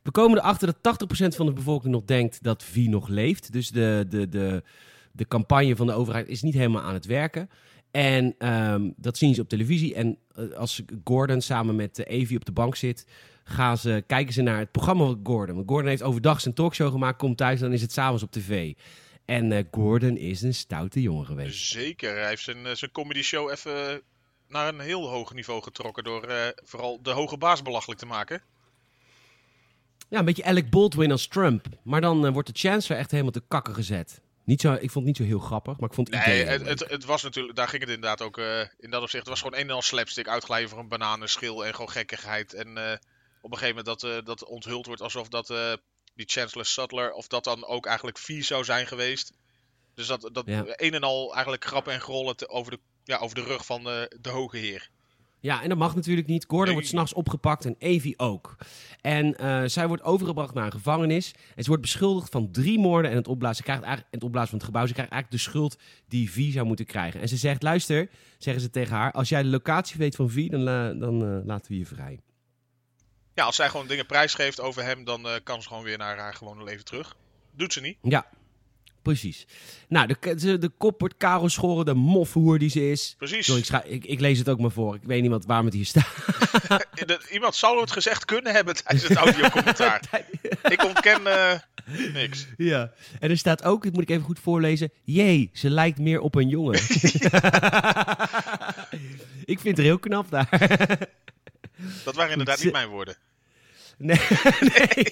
We 0.03 0.11
komen 0.11 0.37
erachter 0.37 0.75
dat 0.81 1.09
80% 1.33 1.35
van 1.35 1.45
de 1.45 1.53
bevolking 1.53 1.93
nog 1.93 2.03
denkt 2.05 2.43
dat 2.43 2.63
V 2.63 2.75
nog 2.75 3.07
leeft. 3.07 3.51
Dus 3.51 3.69
de, 3.69 4.05
de, 4.09 4.29
de, 4.29 4.63
de 5.11 5.27
campagne 5.27 5.75
van 5.75 5.87
de 5.87 5.93
overheid 5.93 6.27
is 6.27 6.41
niet 6.41 6.53
helemaal 6.53 6.81
aan 6.81 6.93
het 6.93 7.05
werken. 7.05 7.49
En 7.91 8.35
ehm, 8.37 8.89
dat 8.95 9.17
zien 9.17 9.35
ze 9.35 9.41
op 9.41 9.49
televisie. 9.49 9.95
En 9.95 10.17
eh, 10.35 10.51
als 10.51 10.81
Gordon 11.03 11.41
samen 11.41 11.75
met 11.75 11.99
uh, 11.99 12.05
Evie 12.07 12.37
op 12.37 12.45
de 12.45 12.51
bank 12.51 12.75
zit, 12.75 13.05
gaan 13.43 13.77
ze, 13.77 14.03
kijken 14.07 14.33
ze 14.33 14.41
naar 14.41 14.59
het 14.59 14.71
programma 14.71 15.05
van 15.05 15.19
Gordon. 15.23 15.55
Want 15.55 15.69
Gordon 15.69 15.89
heeft 15.89 16.01
overdag 16.01 16.41
zijn 16.41 16.53
talkshow 16.53 16.91
gemaakt, 16.91 17.17
komt 17.17 17.37
thuis 17.37 17.59
dan 17.59 17.73
is 17.73 17.81
het 17.81 17.91
s'avonds 17.91 18.23
op 18.23 18.31
tv. 18.31 18.73
En 19.25 19.51
uh, 19.51 19.59
Gordon 19.71 20.17
is 20.17 20.41
een 20.41 20.53
stoute 20.53 21.01
jongen 21.01 21.25
geweest. 21.25 21.65
Zeker. 21.65 22.15
Hij 22.15 22.27
heeft 22.27 22.43
zijn, 22.43 22.77
zijn 22.77 22.91
comedy 22.91 23.21
show 23.21 23.51
even 23.51 24.01
naar 24.47 24.67
een 24.67 24.79
heel 24.79 25.09
hoog 25.09 25.33
niveau 25.33 25.61
getrokken 25.61 26.03
door 26.03 26.53
vooral 26.63 26.99
de 27.01 27.11
hoge 27.11 27.37
baas 27.37 27.61
belachelijk 27.61 27.99
te 27.99 28.05
maken. 28.05 28.41
Ja, 30.09 30.19
een 30.19 30.25
beetje 30.25 30.43
Alec 30.43 30.69
Baldwin 30.69 31.11
als 31.11 31.27
Trump. 31.27 31.65
Maar 31.83 32.01
dan 32.01 32.33
wordt 32.33 32.53
de 32.53 32.59
Chancellor 32.59 33.01
echt 33.01 33.11
helemaal 33.11 33.31
te 33.31 33.43
kakken 33.47 33.73
gezet. 33.73 34.21
Niet 34.43 34.61
zo, 34.61 34.73
ik 34.73 34.79
vond 34.79 34.93
het 34.93 35.03
niet 35.03 35.17
zo 35.17 35.23
heel 35.23 35.39
grappig, 35.39 35.79
maar 35.79 35.89
ik 35.89 35.95
vond 35.95 36.13
het 36.13 36.25
Nee, 36.25 36.43
het, 36.43 36.67
het, 36.67 36.89
het, 36.89 37.05
was 37.05 37.23
natuurlijk, 37.23 37.55
daar 37.55 37.67
ging 37.67 37.81
het 37.81 37.91
inderdaad 37.91 38.21
ook 38.21 38.37
uh, 38.37 38.59
in 38.59 38.89
dat 38.89 39.01
opzicht. 39.01 39.23
Het 39.23 39.27
was 39.27 39.41
gewoon 39.41 39.59
een 39.59 39.69
en 39.69 39.75
al 39.75 39.81
slapstick, 39.81 40.27
uitglijden 40.27 40.69
voor 40.69 40.79
een 40.79 40.87
bananenschil 40.87 41.65
en 41.65 41.71
gewoon 41.71 41.89
gekkigheid. 41.89 42.53
En 42.53 42.67
uh, 42.67 42.91
op 43.41 43.51
een 43.51 43.57
gegeven 43.57 43.83
moment 43.83 44.01
dat, 44.01 44.25
dat 44.25 44.45
onthuld 44.45 44.85
wordt 44.85 45.01
alsof 45.01 45.27
dat 45.27 45.47
die 46.15 46.25
Chancellor 46.25 46.65
Sutler, 46.65 47.11
of 47.11 47.27
dat 47.27 47.43
dan 47.43 47.65
ook 47.65 47.85
eigenlijk 47.85 48.17
vies 48.17 48.47
zou 48.47 48.63
zijn 48.63 48.87
geweest. 48.87 49.33
Dus 49.93 50.07
dat, 50.07 50.29
dat 50.31 50.45
ja. 50.45 50.63
een 50.65 50.93
en 50.93 51.03
al 51.03 51.33
eigenlijk 51.33 51.65
grappen 51.65 51.93
en 51.93 52.01
grollen 52.01 52.49
over, 52.49 52.71
de, 52.71 52.79
ja, 53.03 53.17
over 53.17 53.35
de 53.35 53.43
rug 53.43 53.65
van 53.65 53.83
de 53.83 54.29
hoge 54.29 54.57
heer. 54.57 54.89
Ja, 55.39 55.61
en 55.63 55.69
dat 55.69 55.77
mag 55.77 55.95
natuurlijk 55.95 56.27
niet. 56.27 56.45
Gordon 56.47 56.65
nee. 56.65 56.73
wordt 56.73 56.87
s'nachts 56.87 57.13
opgepakt 57.13 57.65
en 57.65 57.75
Evie 57.79 58.19
ook. 58.19 58.55
En 59.01 59.35
uh, 59.41 59.63
zij 59.65 59.87
wordt 59.87 60.03
overgebracht 60.03 60.53
naar 60.53 60.65
een 60.65 60.71
gevangenis. 60.71 61.33
En 61.55 61.63
ze 61.63 61.67
wordt 61.67 61.81
beschuldigd 61.81 62.31
van 62.31 62.51
drie 62.51 62.79
moorden 62.79 63.11
en 63.11 63.17
het 63.17 63.27
opblazen. 63.27 63.57
Ze 63.57 63.63
krijgt 63.63 63.83
eigenlijk, 63.83 64.13
het 64.13 64.23
opblazen 64.23 64.49
van 64.49 64.57
het 64.57 64.67
gebouw. 64.67 64.85
Ze 64.85 64.93
krijgt 64.93 65.11
eigenlijk 65.11 65.43
de 65.43 65.49
schuld 65.49 65.77
die 66.07 66.31
Vie 66.31 66.51
zou 66.51 66.65
moeten 66.65 66.85
krijgen. 66.85 67.21
En 67.21 67.27
ze 67.27 67.37
zegt, 67.37 67.63
luister, 67.63 68.09
zeggen 68.37 68.63
ze 68.63 68.69
tegen 68.69 68.95
haar... 68.95 69.11
als 69.11 69.29
jij 69.29 69.43
de 69.43 69.49
locatie 69.49 69.97
weet 69.97 70.15
van 70.15 70.29
Vie, 70.29 70.49
dan, 70.49 70.65
dan 70.99 71.23
uh, 71.23 71.45
laten 71.45 71.71
we 71.71 71.77
je 71.77 71.85
vrij. 71.85 72.19
Ja, 73.33 73.45
als 73.45 73.55
zij 73.55 73.69
gewoon 73.69 73.87
dingen 73.87 74.05
prijsgeeft 74.05 74.59
over 74.59 74.83
hem... 74.83 75.03
dan 75.03 75.27
kan 75.43 75.61
ze 75.61 75.67
gewoon 75.67 75.83
weer 75.83 75.97
naar 75.97 76.17
haar 76.17 76.33
gewone 76.33 76.63
leven 76.63 76.85
terug. 76.85 77.15
Doet 77.51 77.73
ze 77.73 77.81
niet. 77.81 77.97
Ja, 78.01 78.25
Precies. 79.01 79.45
Nou, 79.87 80.07
de, 80.07 80.35
de, 80.35 80.57
de 80.57 80.69
kop 80.69 80.99
wordt 80.99 81.17
Karel 81.17 81.49
Schoren, 81.49 81.85
de 81.85 81.93
mofhoer 81.93 82.59
die 82.59 82.69
ze 82.69 82.91
is. 82.91 83.15
Precies. 83.17 83.45
Sorry, 83.45 83.61
ik, 83.61 83.83
ik, 83.85 84.05
ik, 84.05 84.19
lees 84.19 84.37
het 84.37 84.49
ook 84.49 84.59
maar 84.59 84.71
voor. 84.71 84.95
Ik 84.95 85.03
weet 85.03 85.21
niet 85.21 85.31
wat, 85.31 85.45
waarom 85.45 85.65
het 85.65 85.73
hier 85.73 85.85
staat. 85.85 86.15
Iemand 87.31 87.55
zou 87.55 87.81
het 87.81 87.91
gezegd 87.91 88.25
kunnen 88.25 88.53
hebben 88.53 88.75
tijdens 88.75 89.07
het 89.07 89.17
audiocommentaar. 89.17 90.01
ik 90.75 90.83
ontken 90.83 91.21
uh, 91.21 91.53
niks. 92.13 92.47
Ja, 92.57 92.91
en 93.19 93.29
er 93.29 93.37
staat 93.37 93.63
ook, 93.63 93.83
dit 93.83 93.93
moet 93.93 94.01
ik 94.01 94.09
even 94.09 94.23
goed 94.23 94.39
voorlezen. 94.39 94.91
Jee, 95.03 95.49
ze 95.53 95.69
lijkt 95.69 95.99
meer 95.99 96.19
op 96.19 96.35
een 96.35 96.49
jongen. 96.49 96.73
ik 99.53 99.59
vind 99.59 99.77
het 99.77 99.85
heel 99.85 99.99
knap 99.99 100.29
daar. 100.29 100.49
dat 102.03 102.15
waren 102.15 102.31
inderdaad 102.31 102.63
niet 102.63 102.71
mijn 102.71 102.89
woorden. 102.89 103.15
Nee, 103.97 104.19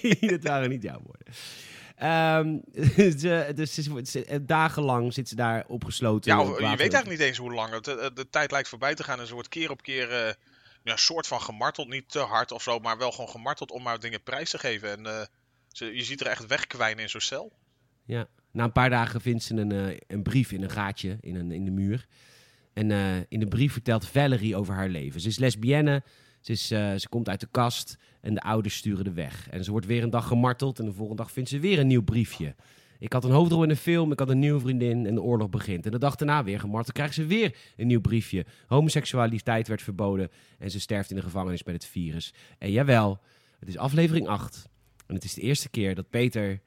nee, 0.02 0.30
dat 0.30 0.42
waren 0.42 0.68
niet 0.68 0.82
jouw 0.82 1.00
woorden. 1.04 1.26
Um, 2.02 2.62
ze, 3.18 3.52
dus 3.54 3.74
ze, 3.74 4.44
dagenlang 4.44 5.14
zit 5.14 5.28
ze 5.28 5.34
daar 5.34 5.64
opgesloten. 5.66 6.36
Ja, 6.36 6.42
je 6.42 6.52
weet 6.54 6.78
eigenlijk 6.78 7.08
niet 7.08 7.20
eens 7.20 7.36
hoe 7.36 7.52
lang. 7.52 7.80
De, 7.80 8.10
de, 8.14 8.28
tijd 8.30 8.50
lijkt 8.50 8.68
voorbij 8.68 8.94
te 8.94 9.04
gaan 9.04 9.20
en 9.20 9.26
ze 9.26 9.34
wordt 9.34 9.48
keer 9.48 9.70
op 9.70 9.82
keer 9.82 10.26
uh, 10.26 10.32
ja, 10.82 10.96
soort 10.96 11.26
van 11.26 11.40
gemarteld. 11.40 11.88
Niet 11.88 12.10
te 12.10 12.18
hard 12.18 12.52
of 12.52 12.62
zo, 12.62 12.78
maar 12.78 12.98
wel 12.98 13.10
gewoon 13.10 13.28
gemarteld 13.28 13.70
om 13.70 13.82
maar 13.82 14.00
dingen 14.00 14.22
prijs 14.22 14.50
te 14.50 14.58
geven. 14.58 14.90
En 14.90 15.00
uh, 15.00 15.20
ze, 15.68 15.96
je 15.96 16.04
ziet 16.04 16.20
er 16.20 16.26
echt 16.26 16.46
wegkwijnen 16.46 17.02
in 17.02 17.10
zo'n 17.10 17.20
cel. 17.20 17.52
Ja, 18.04 18.26
na 18.50 18.64
een 18.64 18.72
paar 18.72 18.90
dagen 18.90 19.20
vindt 19.20 19.42
ze 19.42 19.54
een, 19.54 19.72
uh, 19.72 19.96
een 20.06 20.22
brief 20.22 20.52
in 20.52 20.62
een 20.62 20.70
gaatje 20.70 21.18
in, 21.20 21.34
een, 21.34 21.52
in 21.52 21.64
de 21.64 21.70
muur. 21.70 22.06
En 22.74 22.90
in 23.28 23.40
de 23.40 23.48
brief 23.48 23.72
vertelt 23.72 24.06
Valerie 24.06 24.56
over 24.56 24.74
haar 24.74 24.88
leven. 24.88 25.20
Ze 25.20 25.28
is 25.28 25.38
lesbienne, 25.38 26.02
ze, 26.40 26.52
is, 26.52 26.66
ze 26.66 27.06
komt 27.08 27.28
uit 27.28 27.40
de 27.40 27.48
kast. 27.50 27.96
En 28.20 28.34
de 28.34 28.40
ouders 28.40 28.76
sturen 28.76 29.04
de 29.04 29.12
weg. 29.12 29.48
En 29.50 29.64
ze 29.64 29.70
wordt 29.70 29.86
weer 29.86 30.02
een 30.02 30.10
dag 30.10 30.26
gemarteld 30.26 30.78
en 30.78 30.84
de 30.84 30.92
volgende 30.92 31.22
dag 31.22 31.32
vindt 31.32 31.48
ze 31.48 31.58
weer 31.58 31.78
een 31.78 31.86
nieuw 31.86 32.02
briefje. 32.02 32.54
Ik 32.98 33.12
had 33.12 33.24
een 33.24 33.30
hoofdrol 33.30 33.62
in 33.62 33.70
een 33.70 33.76
film, 33.76 34.12
ik 34.12 34.18
had 34.18 34.28
een 34.28 34.38
nieuwe 34.38 34.60
vriendin 34.60 35.06
en 35.06 35.14
de 35.14 35.22
oorlog 35.22 35.50
begint. 35.50 35.84
En 35.84 35.90
de 35.90 35.98
dag 35.98 36.16
daarna 36.16 36.44
weer 36.44 36.60
gemarteld, 36.60 36.92
krijgt 36.92 37.14
ze 37.14 37.26
weer 37.26 37.56
een 37.76 37.86
nieuw 37.86 38.00
briefje. 38.00 38.46
Homoseksualiteit 38.66 39.68
werd 39.68 39.82
verboden 39.82 40.30
en 40.58 40.70
ze 40.70 40.80
sterft 40.80 41.10
in 41.10 41.16
de 41.16 41.22
gevangenis 41.22 41.62
met 41.62 41.74
het 41.74 41.84
virus. 41.84 42.34
En 42.58 42.70
jawel, 42.70 43.20
het 43.58 43.68
is 43.68 43.76
aflevering 43.76 44.28
8. 44.28 44.68
En 45.06 45.14
het 45.14 45.24
is 45.24 45.34
de 45.34 45.40
eerste 45.40 45.68
keer 45.68 45.94
dat 45.94 46.10
Peter 46.10 46.60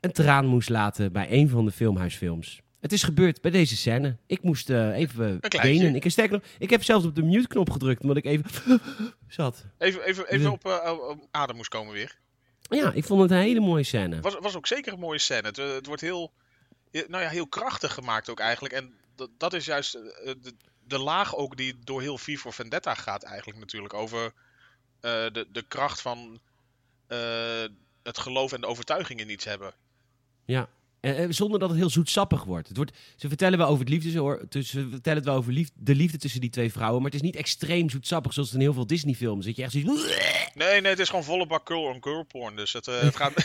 een 0.00 0.12
traan 0.12 0.46
moest 0.46 0.68
laten 0.68 1.12
bij 1.12 1.32
een 1.32 1.48
van 1.48 1.64
de 1.64 1.70
filmhuisfilms. 1.70 2.62
Het 2.80 2.92
is 2.92 3.02
gebeurd 3.02 3.40
bij 3.40 3.50
deze 3.50 3.76
scène. 3.76 4.16
Ik 4.26 4.42
moest 4.42 4.70
uh, 4.70 4.96
even 4.96 5.40
wenen. 5.40 5.94
Ik, 5.94 6.10
sterk 6.10 6.30
nog, 6.30 6.42
ik 6.58 6.70
heb 6.70 6.84
zelfs 6.84 7.04
op 7.04 7.14
de 7.14 7.22
mute-knop 7.22 7.70
gedrukt, 7.70 8.02
omdat 8.02 8.16
ik 8.16 8.24
even 8.24 8.80
zat. 9.28 9.64
Even, 9.78 10.02
even, 10.02 10.28
even 10.28 10.50
op, 10.50 10.66
uh, 10.66 10.92
op 11.08 11.26
adem 11.30 11.56
moest 11.56 11.68
komen 11.68 11.92
weer. 11.92 12.18
Ja, 12.60 12.92
ik 12.92 13.04
vond 13.04 13.20
het 13.20 13.30
een 13.30 13.36
hele 13.36 13.60
mooie 13.60 13.82
scène. 13.82 14.14
Het 14.14 14.24
was, 14.24 14.36
was 14.40 14.56
ook 14.56 14.66
zeker 14.66 14.92
een 14.92 14.98
mooie 14.98 15.18
scène. 15.18 15.46
Het, 15.46 15.56
het 15.56 15.86
wordt 15.86 16.00
heel, 16.00 16.32
nou 16.92 17.22
ja, 17.22 17.28
heel 17.28 17.46
krachtig 17.46 17.94
gemaakt 17.94 18.30
ook 18.30 18.40
eigenlijk. 18.40 18.74
En 18.74 18.94
dat, 19.14 19.30
dat 19.36 19.52
is 19.52 19.64
juist 19.64 19.92
de, 19.92 20.54
de, 20.84 20.98
laag 20.98 21.36
ook 21.36 21.56
die 21.56 21.78
door 21.84 22.00
heel 22.00 22.18
V 22.18 22.38
voor 22.38 22.52
Vendetta 22.52 22.94
gaat 22.94 23.22
eigenlijk 23.22 23.58
natuurlijk. 23.58 23.94
Over 23.94 24.24
uh, 24.24 24.32
de, 25.00 25.46
de 25.52 25.64
kracht 25.68 26.00
van 26.00 26.40
het 28.02 28.18
geloof 28.18 28.52
en 28.52 28.60
de 28.60 28.66
overtuiging 28.66 29.20
in 29.20 29.30
iets 29.30 29.44
hebben. 29.44 29.74
Ja, 30.44 30.68
uh, 31.00 31.26
zonder 31.28 31.58
dat 31.58 31.68
het 31.68 31.78
heel 31.78 31.90
zoetsappig 31.90 32.44
wordt. 32.44 32.68
Het 32.68 32.76
wordt 32.76 32.96
ze 33.16 33.28
vertellen 33.28 33.58
wel 33.58 33.66
over 33.66 33.80
het 33.80 33.88
liefde, 33.88 34.10
ze 34.62 34.88
vertellen 34.90 35.18
het 35.18 35.28
wel 35.28 35.36
over 35.36 35.52
liefde, 35.52 35.74
de 35.76 35.94
liefde 35.94 36.18
tussen 36.18 36.40
die 36.40 36.50
twee 36.50 36.72
vrouwen, 36.72 37.02
maar 37.02 37.10
het 37.10 37.20
is 37.20 37.26
niet 37.26 37.36
extreem 37.36 37.90
zoetsappig 37.90 38.32
zoals 38.32 38.52
in 38.52 38.60
heel 38.60 38.72
veel 38.72 38.86
Disney-films. 38.86 39.44
Zit 39.44 39.56
je 39.56 39.62
echt 39.62 39.72
zoiets. 39.72 40.06
Nee, 40.54 40.80
nee, 40.80 40.90
het 40.90 40.98
is 40.98 41.08
gewoon 41.08 41.24
volle 41.24 41.46
bak 41.46 41.68
girl 41.68 41.82
on 41.82 42.02
girl 42.02 42.22
porn. 42.22 42.56
Dus 42.56 42.72
het, 42.72 42.86
uh, 42.86 43.00
het 43.00 43.16
gaat. 43.16 43.32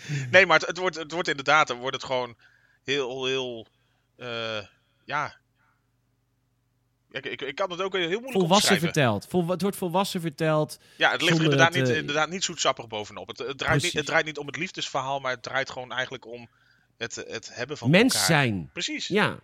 nee, 0.30 0.46
maar 0.46 0.58
het, 0.58 0.68
het, 0.68 0.78
wordt, 0.78 0.96
het 0.96 1.12
wordt 1.12 1.28
inderdaad, 1.28 1.66
dan 1.66 1.78
wordt 1.78 1.96
het 1.96 2.04
gewoon 2.04 2.36
heel, 2.82 3.24
heel, 3.26 3.66
uh, 4.16 4.60
ja. 5.04 5.38
Ik, 7.10 7.26
ik, 7.26 7.42
ik, 7.42 7.54
kan 7.54 7.70
het 7.70 7.80
ook 7.80 7.92
heel 7.92 8.08
moeilijk 8.08 8.32
Volwassen 8.32 8.78
verteld. 8.78 9.26
Vol, 9.28 9.48
het 9.48 9.62
wordt 9.62 9.76
volwassen 9.76 10.20
verteld. 10.20 10.78
Ja, 10.96 11.10
het 11.10 11.22
ligt 11.22 11.38
er 11.38 11.42
inderdaad, 11.42 11.74
niet, 11.74 11.88
inderdaad 11.88 12.28
niet 12.28 12.44
zoetsappig 12.44 12.86
bovenop. 12.86 13.28
Het, 13.28 13.38
het, 13.38 13.58
draait 13.58 13.82
niet, 13.82 13.92
het 13.92 14.06
draait 14.06 14.24
niet 14.24 14.38
om 14.38 14.46
het 14.46 14.56
liefdesverhaal, 14.56 15.20
maar 15.20 15.32
het 15.32 15.42
draait 15.42 15.70
gewoon 15.70 15.92
eigenlijk 15.92 16.26
om 16.26 16.48
het, 17.00 17.24
het 17.28 17.54
hebben 17.54 17.76
van 17.76 17.90
Mens 17.90 18.26
zijn. 18.26 18.70
Precies. 18.72 19.06
Ja. 19.08 19.38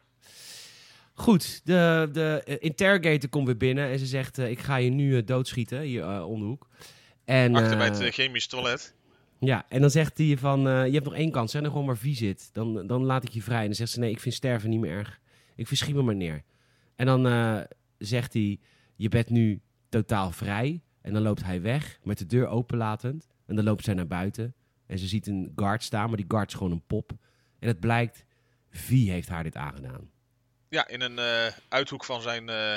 Goed, 1.15 1.61
de, 1.65 2.09
de 2.13 2.57
interrogator 2.61 3.29
komt 3.29 3.47
weer 3.47 3.57
binnen 3.57 3.91
en 3.91 3.99
ze 3.99 4.07
zegt: 4.07 4.39
uh, 4.39 4.51
Ik 4.51 4.59
ga 4.59 4.77
je 4.77 4.91
nu 4.91 5.17
uh, 5.17 5.23
doodschieten 5.25 5.81
hier 5.81 6.25
om 6.25 6.41
de 6.41 6.47
hoek. 6.47 6.69
En, 7.25 7.55
Achter 7.55 7.77
bij 7.77 7.87
het 7.87 8.15
chemisch 8.15 8.47
toilet. 8.47 8.95
Ja, 9.41 9.67
en 9.69 9.81
dan 9.81 9.91
zegt 9.91 10.19
hij 10.19 10.37
van: 10.39 10.61
Je 10.61 10.93
hebt 10.93 11.05
nog 11.05 11.15
één 11.15 11.31
kans, 11.31 11.51
zeg 11.51 11.63
dan 11.63 11.71
gewoon 11.71 11.87
maar 11.87 11.99
wie 12.01 12.17
zit. 12.17 12.49
Dan, 12.53 12.87
dan 12.87 13.05
laat 13.05 13.25
ik 13.25 13.31
je 13.31 13.43
vrij. 13.43 13.61
En 13.61 13.67
dan 13.67 13.75
zegt 13.75 13.91
ze: 13.91 13.99
Nee, 13.99 14.11
ik 14.11 14.21
vind 14.21 14.35
sterven 14.35 14.71
niet 14.71 14.81
meer 14.81 14.91
erg. 14.91 15.21
Ik 15.57 15.67
verschiet 15.67 15.95
me 15.95 16.03
maar 16.03 16.17
neer. 16.17 16.43
En 16.97 17.07
dan 17.07 17.67
zegt 17.99 18.33
hij: 18.33 18.59
Je 18.97 19.09
bent 19.09 19.31
nu 19.31 19.61
totaal 19.89 20.31
vrij. 20.31 20.83
En 21.01 21.13
dan 21.13 21.23
loopt 21.23 21.45
hij 21.45 21.63
weg 21.63 21.99
met 22.03 22.19
de 22.19 22.27
deur 22.27 22.47
openlatend. 22.47 23.27
En 23.47 23.57
dan 23.57 23.65
loopt 23.65 23.85
zij 23.85 23.95
naar 23.95 24.07
buiten. 24.07 24.55
En 24.87 24.99
ze 24.99 25.07
ziet 25.07 25.27
een 25.27 25.53
guard 25.57 25.83
staan, 25.83 26.09
maar 26.09 26.17
die 26.17 26.27
guard 26.29 26.49
is 26.49 26.57
gewoon 26.57 26.73
een 26.73 26.87
pop. 26.87 27.13
En 27.59 27.69
het 27.69 27.81
blijkt, 27.81 28.25
wie 28.87 29.11
heeft 29.11 29.29
haar 29.29 29.43
dit 29.43 29.57
aangedaan? 29.57 30.11
Ja, 30.69 30.89
in 30.89 31.01
een 31.01 31.19
uh, 31.19 31.53
uithoek 31.69 32.05
van 32.05 32.23
zijn 32.23 32.49
uh, 32.49 32.77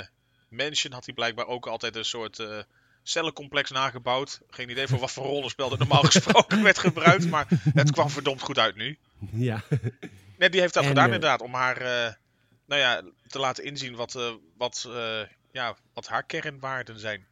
mansion 0.50 0.94
had 0.94 1.06
hij 1.06 1.14
blijkbaar 1.14 1.48
ook 1.48 1.68
altijd 1.68 1.96
een 1.96 2.06
soort 2.06 2.40
uh, 2.40 2.58
cellencomplex 3.04 3.72
nagebouwd. 3.72 4.42
Geen 4.50 4.70
idee 4.70 4.88
voor 4.88 5.00
wat 5.00 5.12
voor 5.12 5.26
rollenspel 5.34 5.72
er 5.72 5.78
normaal 5.78 6.04
gesproken 6.04 6.64
werd 6.64 6.78
gebruikt, 6.78 7.30
maar 7.30 7.48
het 7.74 7.92
kwam 7.92 8.10
verdomd 8.10 8.42
goed 8.42 8.60
uit 8.60 8.76
nu. 8.76 8.98
Ja. 9.32 9.62
Nee, 10.38 10.50
die 10.50 10.62
heeft 10.62 10.74
dat 10.74 10.86
gedaan 10.86 11.06
inderdaad, 11.06 11.42
om 11.42 11.54
haar 11.54 11.80
nou 12.66 12.82
ja, 12.82 13.02
te 13.28 13.40
laten 13.40 13.64
inzien 13.64 13.96
wat, 13.96 14.38
wat, 14.58 14.90
ja, 15.52 15.76
wat 15.94 16.08
haar 16.08 16.24
kernwaarden 16.24 17.00
zijn. 17.00 17.28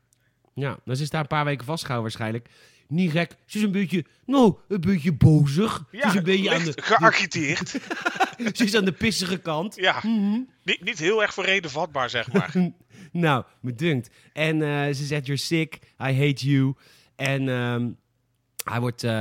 Ja, 0.54 0.78
dan 0.86 0.96
is 0.98 1.10
daar 1.10 1.22
een 1.22 1.28
paar 1.28 1.46
weken 1.46 1.66
vastgehouden 1.66 2.12
waarschijnlijk 2.12 2.50
niet 2.88 3.12
gek. 3.12 3.36
Ze 3.46 3.58
is 3.58 3.64
een 3.64 3.72
beetje, 3.72 4.06
nou, 4.26 4.56
een 4.68 4.82
beetje 4.82 5.14
bozig. 5.14 5.84
Ja, 5.92 6.02
ze 6.02 6.08
is 6.08 6.16
een 6.16 6.24
beetje 6.24 6.54
aan 6.54 6.64
de, 6.64 6.74
geagiteerd. 6.82 7.70
ze 8.58 8.64
is 8.64 8.76
aan 8.76 8.86
de 8.86 8.92
pissige 8.92 9.38
kant. 9.38 9.76
Ja, 9.76 10.00
mm 10.04 10.56
niet, 10.64 10.84
niet 10.84 11.00
heel 11.00 11.22
erg 11.22 11.34
voor 11.34 11.46
reden 11.46 11.72
vatbaar, 11.72 12.10
zeg 12.10 12.32
maar. 12.32 12.54
nou, 13.12 13.44
me 13.62 13.74
dunkt. 13.74 14.10
En 14.34 14.60
uh, 14.60 14.86
ze 14.86 15.06
zegt, 15.06 15.26
you're 15.26 15.42
sick, 15.42 15.76
I 15.76 16.14
hate 16.14 16.50
you. 16.50 16.74
En 17.16 17.48
um, 17.48 17.98
hij 18.64 18.80
wordt, 18.80 19.04
uh, 19.04 19.12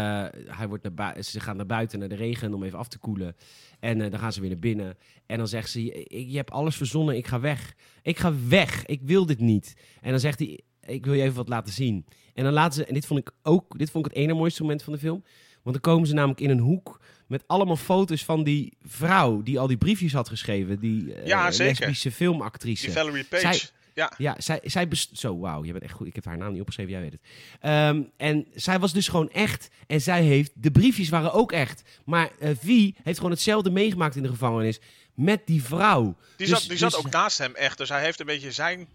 hij 0.47 0.69
wordt 0.69 0.97
naar 0.97 1.23
ze 1.23 1.41
gaan 1.41 1.57
naar 1.57 1.67
buiten, 1.67 1.99
naar 1.99 2.09
de 2.09 2.15
regen, 2.15 2.55
om 2.55 2.63
even 2.63 2.79
af 2.79 2.89
te 2.89 2.99
koelen. 2.99 3.37
En 3.81 3.99
uh, 3.99 4.11
dan 4.11 4.21
gaan 4.21 4.33
ze 4.33 4.41
weer 4.41 4.51
naar 4.51 4.59
binnen. 4.59 4.97
En 5.27 5.39
dan 5.39 5.49
zegt 5.49 5.71
ze, 5.71 5.85
je, 5.85 6.31
je 6.31 6.37
hebt 6.37 6.51
alles 6.51 6.77
verzonnen, 6.77 7.17
ik 7.17 7.27
ga 7.27 7.41
weg. 7.41 7.75
Ik 8.03 8.19
ga 8.19 8.33
weg, 8.49 8.87
ik 8.87 9.01
wil 9.03 9.27
dit 9.27 9.41
niet. 9.41 9.77
En 10.01 10.11
dan 10.11 10.21
zegt 10.21 10.39
hij, 10.39 10.61
ik 10.81 11.05
wil 11.05 11.15
je 11.15 11.23
even 11.23 11.37
wat 11.37 11.49
laten 11.49 11.73
zien. 11.73 12.07
En 12.37 12.45
dan 12.45 12.53
laten 12.53 12.73
ze, 12.73 12.85
en 12.87 12.95
dit 12.95 13.07
vond 13.07 13.21
ik 13.21 13.31
ook, 13.43 13.79
dit 13.79 13.91
vond 13.91 14.07
ik 14.07 14.13
het 14.15 14.21
ene 14.23 14.35
mooiste 14.35 14.63
moment 14.63 14.83
van 14.83 14.93
de 14.93 14.99
film. 14.99 15.25
Want 15.63 15.83
dan 15.83 15.93
komen 15.93 16.09
ze 16.09 16.15
namelijk 16.15 16.41
in 16.41 16.51
een 16.51 16.59
hoek 16.59 17.01
met 17.27 17.43
allemaal 17.47 17.77
foto's 17.77 18.25
van 18.25 18.45
die 18.45 18.73
vrouw 18.85 19.43
die 19.43 19.59
al 19.59 19.67
die 19.67 19.77
briefjes 19.77 20.13
had 20.13 20.29
geschreven. 20.29 20.79
Die 20.79 21.15
Ja, 21.25 21.51
zeker. 21.51 21.67
lesbische 21.81 22.13
filmactrice. 22.13 22.85
Die 22.85 22.95
Valerie 22.95 23.25
Page. 23.25 23.41
Zij- 23.55 23.61
ja, 23.95 24.13
Ja, 24.19 24.35
zij, 24.39 24.61
zij 24.65 24.89
best- 24.89 25.19
Zo, 25.19 25.39
wauw, 25.39 25.65
je 25.65 25.73
bent 25.73 25.85
echt 25.85 25.93
goed. 25.93 26.07
Ik 26.07 26.15
heb 26.15 26.25
haar 26.25 26.37
naam 26.39 26.51
niet 26.53 26.61
opgeschreven, 26.61 26.93
jij 26.93 27.01
weet 27.01 27.13
het. 27.13 27.21
Ehm, 27.61 28.03
en 28.17 28.47
zij 28.55 28.79
was 28.79 28.93
dus 28.93 29.09
gewoon 29.09 29.31
echt. 29.31 29.69
En 29.87 30.01
zij 30.01 30.23
heeft... 30.23 30.51
De 30.55 30.71
briefjes 30.71 31.09
waren 31.09 31.33
ook 31.33 31.53
echt. 31.53 31.83
Maar 32.05 32.31
V 32.61 32.67
heeft 33.03 33.17
gewoon 33.17 33.31
hetzelfde 33.31 33.71
meegemaakt 33.71 34.17
in 34.17 34.23
de 34.23 34.29
gevangenis 34.29 34.79
met 35.15 35.47
die 35.47 35.63
vrouw. 35.63 36.03
die, 36.37 36.47
Dus- 36.47 36.49
zat, 36.49 36.69
die 36.69 36.79
zat 36.79 36.91
dus- 36.91 36.99
ook 36.99 37.11
naast 37.11 37.39
hem 37.39 37.55
echt. 37.55 37.79
Dus 37.79 37.89
hij 37.89 38.03
heeft 38.03 38.21
een 38.21 38.27
beetje 38.27 38.53
zijn, 38.53 38.89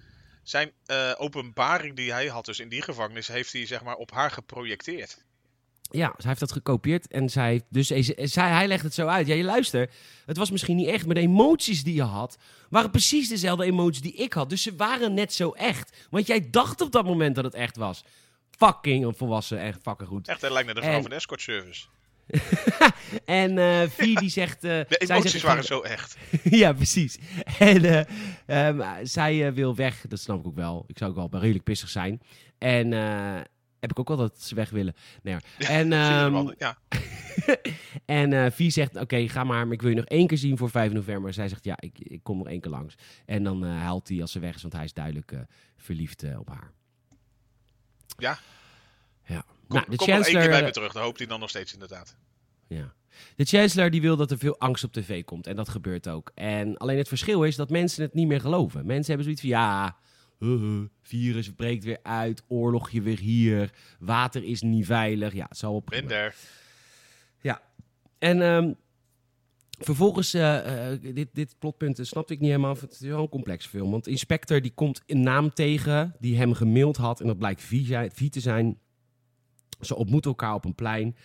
zijn 0.43 0.71
eh, 0.85 1.11
openbaring 1.17 1.95
die 1.95 2.11
hij 2.11 2.27
had 2.27 2.45
dus 2.45 2.59
in 2.59 2.69
die 2.69 2.81
gevangenis, 2.81 3.27
heeft 3.27 3.53
hij 3.53 3.65
zeg 3.65 3.83
maar 3.83 3.95
op 3.95 4.11
haar 4.11 4.31
geprojecteerd. 4.31 5.23
Ja, 5.93 6.13
zij 6.17 6.27
heeft 6.27 6.39
dat 6.39 6.51
gekopieerd. 6.51 7.07
En 7.07 7.29
zij, 7.29 7.61
dus 7.69 7.89
hij- 7.89 8.15
zij, 8.27 8.49
hij 8.49 8.67
legt 8.67 8.83
het 8.83 8.93
zo 8.93 9.07
uit. 9.07 9.27
Ja, 9.27 9.33
je 9.35 9.43
luister. 9.43 9.89
Het 10.25 10.37
was 10.37 10.51
misschien 10.51 10.75
niet 10.75 10.87
echt, 10.87 11.05
maar 11.05 11.15
de 11.15 11.21
emoties 11.21 11.83
die 11.83 11.93
je 11.95 12.03
had... 12.03 12.37
waren 12.69 12.91
precies 12.91 13.29
dezelfde 13.29 13.63
emoties 13.65 14.01
die 14.01 14.13
ik 14.15 14.33
had. 14.33 14.49
Dus 14.49 14.61
ze 14.61 14.75
waren 14.75 15.13
net 15.13 15.33
zo 15.33 15.51
echt. 15.51 16.07
Want 16.09 16.27
jij 16.27 16.49
dacht 16.49 16.81
op 16.81 16.91
dat 16.91 17.05
moment 17.05 17.35
dat 17.35 17.43
het 17.43 17.53
echt 17.53 17.77
was. 17.77 18.03
Fucking 18.57 19.17
volwassen 19.17 19.59
en 19.59 19.73
fucking 19.81 20.09
goed. 20.09 20.27
Echt, 20.27 20.41
hij 20.41 20.51
lijkt 20.51 20.65
naar 20.65 20.75
de 20.75 20.81
vrouw 20.81 20.93
En- 20.95 21.01
van 21.01 21.09
de 21.09 21.15
escort 21.15 21.41
service. 21.41 21.85
En 23.25 23.57
V 23.89 24.15
die 24.15 24.29
zegt... 24.29 24.63
eh, 24.63 24.69
De 24.79 24.85
zij 24.89 25.15
emoties 25.15 25.31
zegt, 25.31 25.43
waren 25.43 25.63
zo 25.63 25.81
echt. 25.81 26.17
ja, 26.43 26.73
precies. 26.73 27.17
En 27.59 28.05
eh, 28.47 28.67
ehm, 28.67 29.05
zij 29.05 29.53
wil 29.53 29.75
weg. 29.75 30.05
Dat 30.07 30.19
snap 30.19 30.39
ik 30.39 30.47
ook 30.47 30.55
wel. 30.55 30.83
Ik 30.87 30.97
zou 30.97 31.17
ook 31.17 31.31
wel 31.31 31.41
redelijk 31.41 31.63
pissig 31.63 31.89
zijn. 31.89 32.21
En 32.57 32.91
heb 33.79 33.91
ik 33.91 33.99
ook 33.99 34.07
wel 34.07 34.17
dat 34.17 34.41
ze 34.41 34.55
weg 34.55 34.69
willen. 34.69 34.93
Nee, 35.23 35.33
hoor. 35.33 35.67
en 35.69 35.89
wel. 35.89 36.53
ja, 36.57 36.77
en 38.05 38.51
Vie 38.51 38.69
zegt, 38.69 38.95
oké, 38.95 39.27
ga 39.27 39.43
maar, 39.43 39.65
maar 39.65 39.73
ik 39.73 39.81
wil 39.81 39.89
je 39.89 39.95
nog 39.95 40.05
één 40.05 40.27
keer 40.27 40.37
zien 40.37 40.57
voor 40.57 40.69
5 40.69 40.91
november. 40.91 41.33
Zij 41.33 41.47
zegt, 41.47 41.63
ja, 41.63 41.75
ik, 41.79 41.99
ik 41.99 42.23
kom 42.23 42.37
nog 42.37 42.47
één 42.47 42.61
keer 42.61 42.71
langs. 42.71 42.95
En 43.25 43.43
dan 43.43 43.63
huilt 43.63 44.07
hij 44.07 44.21
als 44.21 44.31
ze 44.31 44.39
weg 44.39 44.55
is, 44.55 44.61
want 44.61 44.73
hij 44.73 44.83
is 44.83 44.93
duidelijk 44.93 45.33
verliefd 45.77 46.23
op 46.37 46.47
haar. 46.47 46.71
ja. 48.17 48.39
Kom, 49.71 49.79
nou, 49.79 49.91
de 49.91 49.97
kom 49.97 50.07
nog 50.07 50.15
één 50.15 50.23
keer 50.23 50.33
Chancellor, 50.33 50.49
bij 50.49 50.59
eh, 50.59 50.65
me 50.65 50.71
terug. 50.71 50.93
Dan 50.93 51.03
hoopt 51.03 51.17
hij 51.17 51.27
dan 51.27 51.39
nog 51.39 51.49
steeds 51.49 51.73
inderdaad. 51.73 52.15
Ja. 52.67 52.93
De 53.35 53.45
Chancellor 53.45 53.89
die 53.89 54.01
wil 54.01 54.15
dat 54.17 54.31
er 54.31 54.37
veel 54.37 54.59
angst 54.59 54.83
op 54.83 54.91
tv 54.91 55.23
komt. 55.23 55.47
En 55.47 55.55
dat 55.55 55.69
gebeurt 55.69 56.07
ook. 56.07 56.31
En 56.35 56.77
alleen 56.77 56.97
het 56.97 57.07
verschil 57.07 57.43
is 57.43 57.55
dat 57.55 57.69
mensen 57.69 58.03
het 58.03 58.13
niet 58.13 58.27
meer 58.27 58.41
geloven. 58.41 58.85
Mensen 58.85 59.15
hebben 59.15 59.23
zoiets 59.23 59.41
van, 59.41 59.49
ja, 59.49 59.97
uh, 60.39 60.81
virus 61.01 61.53
breekt 61.53 61.83
weer 61.83 61.99
uit, 62.03 62.43
oorlogje 62.47 63.01
weer 63.01 63.19
hier, 63.19 63.69
water 63.99 64.43
is 64.43 64.61
niet 64.61 64.85
veilig. 64.85 65.33
Ja, 65.33 65.45
het 65.47 65.57
zal 65.57 65.79
prima. 65.79 66.01
Minder. 66.01 66.35
Ja. 67.41 67.61
En 68.19 68.41
ehm, 68.41 68.73
vervolgens, 69.77 70.33
eh, 70.33 70.91
eh, 70.91 71.01
dit, 71.01 71.27
dit 71.33 71.55
plotpunt 71.59 71.99
eh, 71.99 72.05
snapte 72.05 72.33
ik 72.33 72.39
niet 72.39 72.49
helemaal. 72.49 72.75
Het 72.79 72.91
is 72.91 72.99
wel 72.99 73.21
een 73.21 73.29
complex 73.29 73.65
film. 73.65 73.91
Want 73.91 74.07
Inspector 74.07 74.61
die 74.61 74.71
komt 74.73 75.01
een 75.05 75.21
naam 75.21 75.53
tegen 75.53 76.15
die 76.19 76.37
hem 76.37 76.53
gemaild 76.53 76.97
had. 76.97 77.21
En 77.21 77.27
dat 77.27 77.37
blijkt 77.37 77.61
Vie 77.61 78.29
te 78.29 78.39
zijn. 78.39 78.79
Ze 79.81 79.95
ontmoeten 79.95 80.31
elkaar 80.31 80.53
op 80.53 80.65
een 80.65 80.75
plein. 80.75 81.15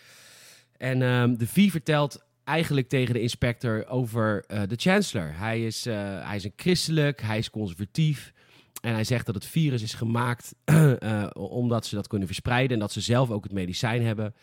En 0.76 1.02
ehm, 1.02 1.36
de 1.36 1.46
Vie 1.46 1.70
vertelt 1.70 2.24
eigenlijk 2.46 2.88
tegen 2.88 3.14
de 3.14 3.20
inspector 3.20 3.86
over 3.88 4.44
eh, 4.46 4.62
de 4.68 4.76
Chancellor. 4.76 5.32
Hij 5.36 5.66
is, 5.66 5.86
eh, 5.86 5.94
hij 6.26 6.36
is 6.36 6.44
een 6.44 6.52
christelijk, 6.57 7.22
hij 7.22 7.38
is 7.38 7.50
conservatief. 7.50 8.32
En 8.80 8.92
hij 8.92 9.04
zegt 9.04 9.26
dat 9.26 9.34
het 9.34 9.46
virus 9.46 9.82
is 9.82 9.94
gemaakt 9.94 10.54
eh, 10.64 11.26
omdat 11.34 11.86
ze 11.86 11.94
dat 11.94 12.07
kunnen 12.07 12.26
verspreiden. 12.26 12.72
En 12.72 12.78
dat 12.78 12.92
ze 12.92 13.00
zelf 13.00 13.30
ook 13.30 13.44
het 13.44 13.52
medicijn 13.52 14.02
hebben. 14.02 14.34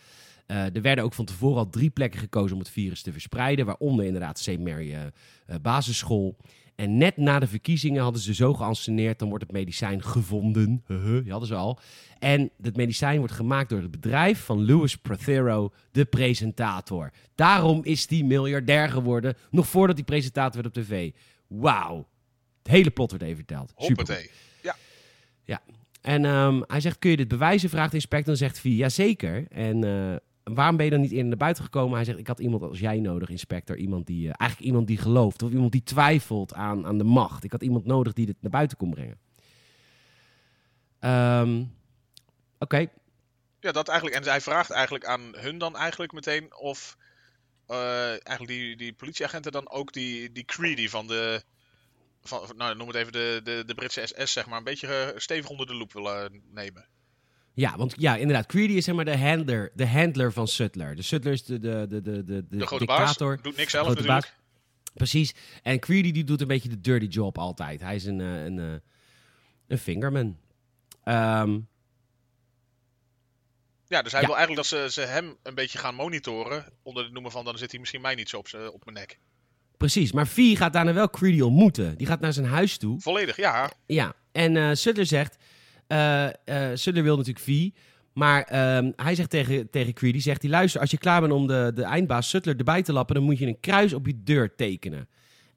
Er 0.46 0.82
werden 0.82 1.04
ook 1.04 1.14
van 1.14 1.26
tevoren 1.26 1.58
al 1.58 1.70
drie 1.70 1.90
plekken 1.90 2.20
gekozen 2.20 2.54
om 2.54 2.60
het 2.60 2.70
virus 2.70 3.02
te 3.02 3.12
verspreiden. 3.12 3.66
Waaronder 3.66 4.06
inderdaad 4.06 4.40
St. 4.40 4.60
Mary 4.60 5.12
basisschool. 5.62 6.38
En 6.76 6.98
net 6.98 7.18
na 7.18 7.40
de 7.40 7.48
verkiezingen 7.48 8.04
hadden 8.04 8.22
ze 8.22 8.34
zo 8.34 8.54
geanceneerd... 8.54 9.20
dan 9.20 9.30
wordt 9.30 9.44
het 9.44 9.54
medicijn 9.54 10.04
gevonden. 10.04 10.84
Die 11.24 11.32
hadden 11.32 11.48
ze 11.48 11.56
al. 11.56 11.80
En 12.20 12.50
het 12.62 12.76
medicijn 12.76 13.18
wordt 13.18 13.34
gemaakt 13.34 13.70
door 13.70 13.82
het 13.82 13.92
bedrijf 13.92 14.40
van 14.40 14.66
Louis 14.66 14.96
Prothero, 14.96 15.74
de 15.92 16.06
presentator. 16.06 17.12
Daarom 17.36 17.84
is 17.84 18.10
hij 18.10 18.24
miljardair 18.24 18.90
geworden, 18.90 19.36
nog 19.52 19.68
voordat 19.68 19.96
hij 19.96 20.06
presentator 20.06 20.62
werd 20.62 20.78
op 20.78 20.84
tv. 20.84 21.12
Wauw. 21.48 22.08
Het 22.64 22.72
hele 22.72 22.92
plot 22.92 23.10
wordt 23.10 23.26
even 23.26 23.38
verteld. 23.38 23.74
Supergoed. 23.78 23.98
Hoppatee. 23.98 24.32
En 26.04 26.26
ehm, 26.26 26.62
hij 26.68 26.80
zegt, 26.82 27.00
kun 27.00 27.10
je 27.10 27.18
dit 27.18 27.28
bewijzen? 27.28 27.70
Vraagt 27.70 27.90
de 27.90 27.96
inspector. 27.96 28.28
Dan 28.28 28.38
zegt 28.48 28.60
Vie, 28.60 28.76
jazeker. 28.76 29.46
En 29.50 29.84
eh, 29.84 30.16
waarom 30.44 30.76
ben 30.78 30.86
je 30.86 30.92
dan 30.92 31.02
niet 31.02 31.12
eerder 31.12 31.28
naar 31.28 31.38
buiten 31.38 31.64
gekomen? 31.64 31.96
Hij 31.96 32.06
zegt, 32.06 32.18
ik 32.18 32.28
had 32.28 32.40
iemand 32.40 32.64
als 32.64 32.80
jij 32.80 33.00
nodig, 33.00 33.30
inspector. 33.30 33.78
Iemand 33.78 34.06
die, 34.08 34.28
eh, 34.30 34.34
eigenlijk 34.38 34.70
iemand 34.70 34.88
die 34.88 34.98
gelooft. 34.98 35.42
Of 35.44 35.52
iemand 35.52 35.72
die 35.72 35.84
twijfelt 35.84 36.54
aan, 36.54 36.86
aan 36.86 36.98
de 36.98 37.04
macht. 37.04 37.44
Ik 37.44 37.52
had 37.52 37.64
iemand 37.64 37.86
nodig 37.86 38.14
die 38.14 38.26
dit 38.26 38.36
naar 38.42 38.52
buiten 38.52 38.78
kon 38.78 38.90
brengen. 38.90 39.20
Ehm, 41.00 41.64
Oké, 42.60 42.88
Ja, 43.60 43.72
dat 43.72 43.88
eigenlijk. 43.88 44.20
En 44.24 44.30
hij 44.32 44.42
vraagt 44.42 44.70
eigenlijk 44.70 45.06
aan 45.06 45.22
hun 45.36 45.58
dan 45.58 45.76
eigenlijk 45.78 46.12
meteen 46.12 46.56
of 46.56 46.98
eh, 47.68 48.08
eigenlijk 48.10 48.48
die, 48.48 48.76
die 48.76 48.94
politieagenten 48.94 49.52
dan 49.52 49.70
ook 49.70 49.94
die, 49.94 50.32
die 50.32 50.46
Creedy 50.46 50.88
van 50.90 51.08
de. 51.08 51.44
Van, 52.22 52.48
van- 52.48 52.56
nou, 52.58 52.76
noem 52.76 52.88
het 52.88 52.96
even 52.96 53.12
de, 53.12 53.40
de, 53.44 53.64
de 53.66 53.74
Britse 53.74 54.08
SS, 54.08 54.32
zeg 54.34 54.48
maar, 54.48 54.58
een 54.58 54.64
beetje 54.64 54.88
eh, 54.88 55.18
stevig 55.20 55.50
onder 55.50 55.68
de 55.68 55.76
loep 55.76 55.94
willen 55.94 56.42
nemen. 56.52 56.86
Ja, 57.54 57.78
want 57.78 57.94
ja, 57.98 58.16
inderdaad. 58.16 58.46
Creedy 58.46 58.74
is 58.74 58.86
zeg 58.86 58.96
maar 58.96 59.06
de 59.06 59.18
handler, 59.18 59.72
de 59.76 59.88
handler 59.88 60.34
van 60.34 60.48
Sutler. 60.48 60.96
De 60.96 61.02
Sutler 61.02 61.34
is 61.34 61.44
de, 61.44 61.60
de, 61.60 61.86
de, 61.90 62.02
de, 62.02 62.24
de, 62.24 62.46
De 62.50 62.66
grote 62.66 62.86
dictator. 62.86 63.34
baas 63.34 63.44
doet 63.44 63.56
niks 63.58 63.72
zelf 63.72 63.88
natuurlijk. 63.88 64.36
Precies. 64.94 65.34
En 65.64 65.80
Creedy 65.80 66.12
die 66.12 66.24
doet 66.24 66.42
een 66.42 66.48
beetje 66.48 66.70
de 66.70 66.82
dirty 66.82 67.06
job 67.06 67.38
altijd. 67.38 67.82
Hij 67.82 67.96
is 67.96 68.06
een, 68.06 68.22
eh, 68.22 68.44
een, 68.44 68.60
eh, 68.60 68.74
een 69.68 69.78
fingerman. 69.78 70.38
Ehm, 71.04 71.60
Ja, 73.88 74.02
dus 74.02 74.12
hij 74.12 74.22
Ja. 74.22 74.28
wil 74.28 74.38
eigenlijk 74.38 74.70
dat 74.70 74.80
ze, 74.80 75.02
ze 75.02 75.08
hem 75.08 75.36
een 75.44 75.56
beetje 75.56 75.78
gaan 75.78 75.96
monitoren. 75.96 76.66
Onder 76.84 77.04
het 77.04 77.14
noemen 77.14 77.32
van 77.32 77.46
dan 77.46 77.58
zit 77.58 77.72
hij 77.72 77.80
misschien 77.80 78.02
mij 78.02 78.16
niet 78.16 78.30
zo 78.30 78.38
op, 78.38 78.48
op 78.74 78.86
mijn 78.86 78.98
nek. 78.98 79.20
precies. 79.78 80.12
Maar 80.12 80.28
V 80.28 80.58
gaat 80.58 80.74
daarna 80.74 80.94
wel 80.94 81.10
Creedy 81.10 81.42
ontmoeten. 81.42 81.98
Die 81.98 82.08
gaat 82.08 82.20
naar 82.20 82.34
zijn 82.34 82.46
huis 82.46 82.78
toe. 82.78 83.00
Volledig, 83.02 83.36
ja. 83.38 83.72
Ja. 83.86 84.14
En 84.32 84.58
eh 84.58 84.70
Sutler 84.74 85.06
zegt... 85.06 85.38
eh 85.94 86.72
eh, 86.72 86.78
Sutler 86.78 87.04
wil 87.04 87.18
natuurlijk 87.18 87.46
V. 87.46 87.70
Maar 88.14 88.44
ehm, 88.44 88.92
hij 88.96 89.16
zegt 89.16 89.30
tegen, 89.30 89.70
tegen 89.70 89.94
Creedy... 89.94 90.20
Zegt 90.20 90.42
hij, 90.42 90.52
luister, 90.52 90.82
als 90.82 90.92
je 90.92 90.98
klaar 90.98 91.22
bent 91.22 91.34
om 91.34 91.48
de, 91.48 91.72
de 91.76 91.84
eindbaas 91.84 92.30
Sutler 92.30 92.58
erbij 92.58 92.84
te 92.84 92.94
lappen... 92.94 93.16
dan 93.16 93.24
moet 93.24 93.38
je 93.38 93.48
een 93.48 93.60
kruis 93.60 93.94
op 93.94 94.06
je 94.06 94.24
deur 94.24 94.56
tekenen. 94.56 95.08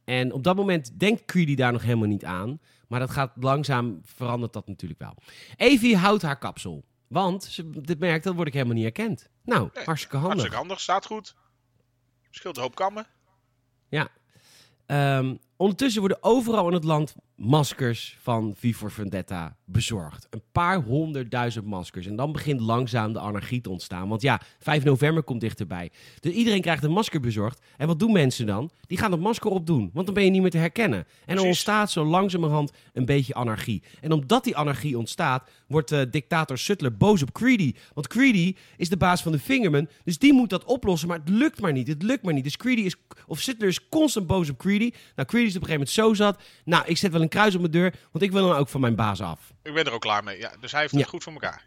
En 0.05 0.32
op 0.32 0.45
dat 0.45 0.57
moment 0.57 0.99
denkt 0.99 1.24
Creedy 1.24 1.55
daar 1.55 1.72
nog 1.72 1.82
helemaal 1.82 2.09
niet 2.09 2.24
aan. 2.24 2.61
Maar 2.89 3.01
dat 3.01 3.11
gaat 3.11 3.32
langzaam, 3.41 4.01
verandert 4.05 4.53
dat 4.53 4.66
natuurlijk 4.66 5.01
wel. 5.01 5.14
Evie 5.57 5.97
houdt 5.97 6.22
haar 6.22 6.39
kapsel. 6.39 6.84
Want 7.07 7.45
ze 7.45 7.70
dit 7.70 7.99
merkt, 7.99 8.24
dat 8.24 8.34
word 8.34 8.47
ik 8.47 8.53
helemaal 8.53 8.74
niet 8.74 8.82
herkend. 8.82 9.28
Nou, 9.43 9.70
Nee, 9.74 9.84
hartstikke 9.84 10.16
handig. 10.16 10.32
Hartstikke 10.32 10.57
handig, 10.57 10.80
staat 10.80 11.07
goed. 11.07 11.34
Scheelt 12.30 12.57
een 12.57 12.62
hoop 12.62 12.74
kammen. 12.74 13.07
Ja. 13.89 14.09
Ehm, 14.87 15.34
ondertussen 15.57 16.00
worden 16.00 16.22
overal 16.22 16.68
in 16.68 16.74
het 16.74 16.84
land 16.84 17.14
maskers 17.36 18.18
van 18.20 18.54
V 18.59 18.74
for 18.74 18.90
Vendetta 18.90 19.57
bezorgd. 19.64 20.26
Een 20.30 20.42
paar 20.52 20.82
honderdduizend 20.82 21.66
maskers. 21.66 22.07
En 22.07 22.16
dan 22.16 22.32
begint 22.32 22.61
langzaam 22.61 23.12
de 23.12 23.18
anarchie 23.18 23.61
te 23.61 23.70
ontstaan. 23.70 24.09
Want 24.09 24.22
ja, 24.22 24.40
5 24.59 24.84
november 24.84 25.22
komt 25.22 25.40
dichterbij. 25.40 25.90
Dus 26.20 26.32
iedereen 26.32 26.61
krijgt 26.61 26.84
een 26.84 26.90
masker 26.90 27.20
bezorgd. 27.20 27.61
En 27.76 27.86
wat 27.86 27.98
doen 27.98 28.12
mensen 28.12 28.46
dan? 28.46 28.70
Die 28.86 28.98
gaan 28.98 29.11
dat 29.11 29.20
masker 29.20 29.50
opdoen. 29.50 29.90
Want 29.92 30.07
dan 30.07 30.14
ben 30.14 30.24
je 30.24 30.30
niet 30.30 30.42
meer 30.42 30.50
te 30.50 30.59
herkennen. 30.59 30.98
En 30.98 31.07
Precies. 31.24 31.44
ontstaat 31.44 31.90
zo 31.90 32.04
langzamerhand 32.04 32.72
een 32.92 33.04
beetje 33.04 33.34
anarchie. 33.34 33.82
En 34.00 34.12
omdat 34.12 34.44
die 34.44 34.57
anarchie 34.57 34.98
ontstaat, 34.98 35.50
wordt 35.68 35.92
eh, 35.92 36.00
dictator 36.11 36.59
Sutler 36.59 36.96
boos 36.96 37.22
op 37.22 37.32
Creedy. 37.32 37.74
Want 37.94 38.09
Creedy 38.09 38.54
is 38.76 38.88
de 38.88 38.96
baas 38.96 39.22
van 39.22 39.32
de 39.32 39.38
Fingerman. 39.38 39.88
Dus 40.04 40.18
die 40.18 40.32
moet 40.32 40.50
dat 40.50 40.64
oplossen. 40.64 41.09
Maar 41.09 41.18
het 41.18 41.28
lukt 41.28 41.61
maar 41.61 41.72
niet. 41.72 41.88
Het 41.88 42.02
lukt 42.02 42.22
maar 42.22 42.34
niet. 42.34 42.44
Dus 42.44 42.57
Creedy 42.57 42.80
is, 42.80 42.96
of 43.26 43.40
Sutler 43.40 43.68
is 43.68 43.88
constant 43.88 44.26
boos 44.26 44.50
op 44.50 44.59
Creedy. 44.59 44.90
Nou, 45.14 45.28
Creedy 45.28 45.45
is 45.51 45.57
op 45.57 45.62
een 45.62 45.68
gegeven 45.68 45.94
moment 46.03 46.18
zo 46.18 46.24
zat. 46.24 46.42
Nou, 46.64 46.84
ik 46.86 46.97
zet 46.97 47.12
wel 47.12 47.20
een 47.20 47.28
kruis 47.28 47.55
op 47.55 47.61
mijn 47.61 47.72
deur. 47.72 47.94
Want 48.12 48.24
ik 48.24 48.32
wil 48.32 48.49
dan 48.49 48.57
ook 48.57 48.68
van 48.68 48.80
mijn 48.80 48.94
baas 48.94 49.20
af. 49.20 49.53
Ik 49.62 49.74
ben 49.74 49.84
er 49.84 49.92
ook 49.92 50.01
klaar 50.01 50.24
mee. 50.24 50.38
Ja, 50.38 50.53
dus 50.61 50.72
hij 50.72 50.80
heeft 50.80 50.92
het 50.92 51.03
Ja. 51.03 51.07
goed 51.09 51.22
voor 51.22 51.32
elkaar. 51.32 51.66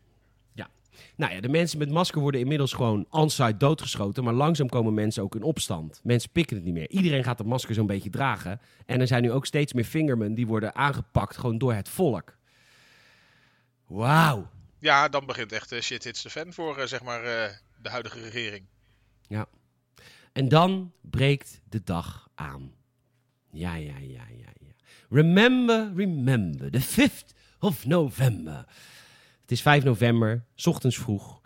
Nou 1.16 1.34
ja, 1.34 1.42
de 1.42 1.50
mensen 1.50 1.78
met 1.78 1.90
masker 1.90 2.22
worden 2.22 2.42
inmiddels 2.42 2.74
gewoon 2.74 3.06
on-site 3.10 3.58
doodgeschoten. 3.58 4.24
Maar 4.24 4.34
langzaam 4.34 4.70
komen 4.70 4.94
mensen 4.94 5.24
ook 5.24 5.36
in 5.36 5.44
opstand. 5.44 6.00
Mensen 6.04 6.30
pikken 6.30 6.56
het 6.56 6.66
niet 6.66 6.74
meer. 6.74 6.90
Iedereen 6.90 7.24
gaat 7.24 7.38
de 7.38 7.44
masker 7.44 7.74
zo'n 7.74 7.86
beetje 7.88 8.10
dragen. 8.10 8.62
En 8.86 9.00
er 9.02 9.08
zijn 9.08 9.22
nu 9.22 9.32
ook 9.32 9.46
steeds 9.46 9.74
meer 9.74 9.84
fingermen 9.84 10.34
die 10.34 10.48
worden 10.48 10.76
aangepakt 10.76 11.38
gewoon 11.38 11.58
door 11.58 11.74
het 11.74 11.90
volk. 11.90 12.38
Wauw. 13.88 14.50
Ja, 14.80 15.10
dan 15.10 15.26
begint 15.26 15.52
echt 15.52 15.72
eh, 15.72 15.82
shit 15.82 16.04
hits 16.04 16.22
de 16.22 16.30
fan 16.30 16.54
voor 16.54 16.78
eh, 16.78 16.86
zeg 16.86 17.04
maar 17.04 17.24
eh, 17.24 17.54
de 17.82 17.90
huidige 17.90 18.22
regering. 18.22 18.66
En 20.34 20.50
dan 20.50 20.92
breekt 21.02 21.62
de 21.70 21.84
dag 21.84 22.30
aan. 22.36 22.74
Ja, 23.52 23.76
ja, 23.76 23.98
ja, 23.98 24.24
ja, 24.30 24.48
ja. 24.60 24.72
Remember, 25.10 25.92
remember, 25.96 26.72
the 26.72 26.82
5th 26.82 27.34
of 27.60 27.86
November. 27.86 28.66
Het 29.42 29.52
is 29.52 29.62
5 29.62 29.84
november, 29.84 30.46
ochtends 30.64 30.98
vroeg. 30.98 31.42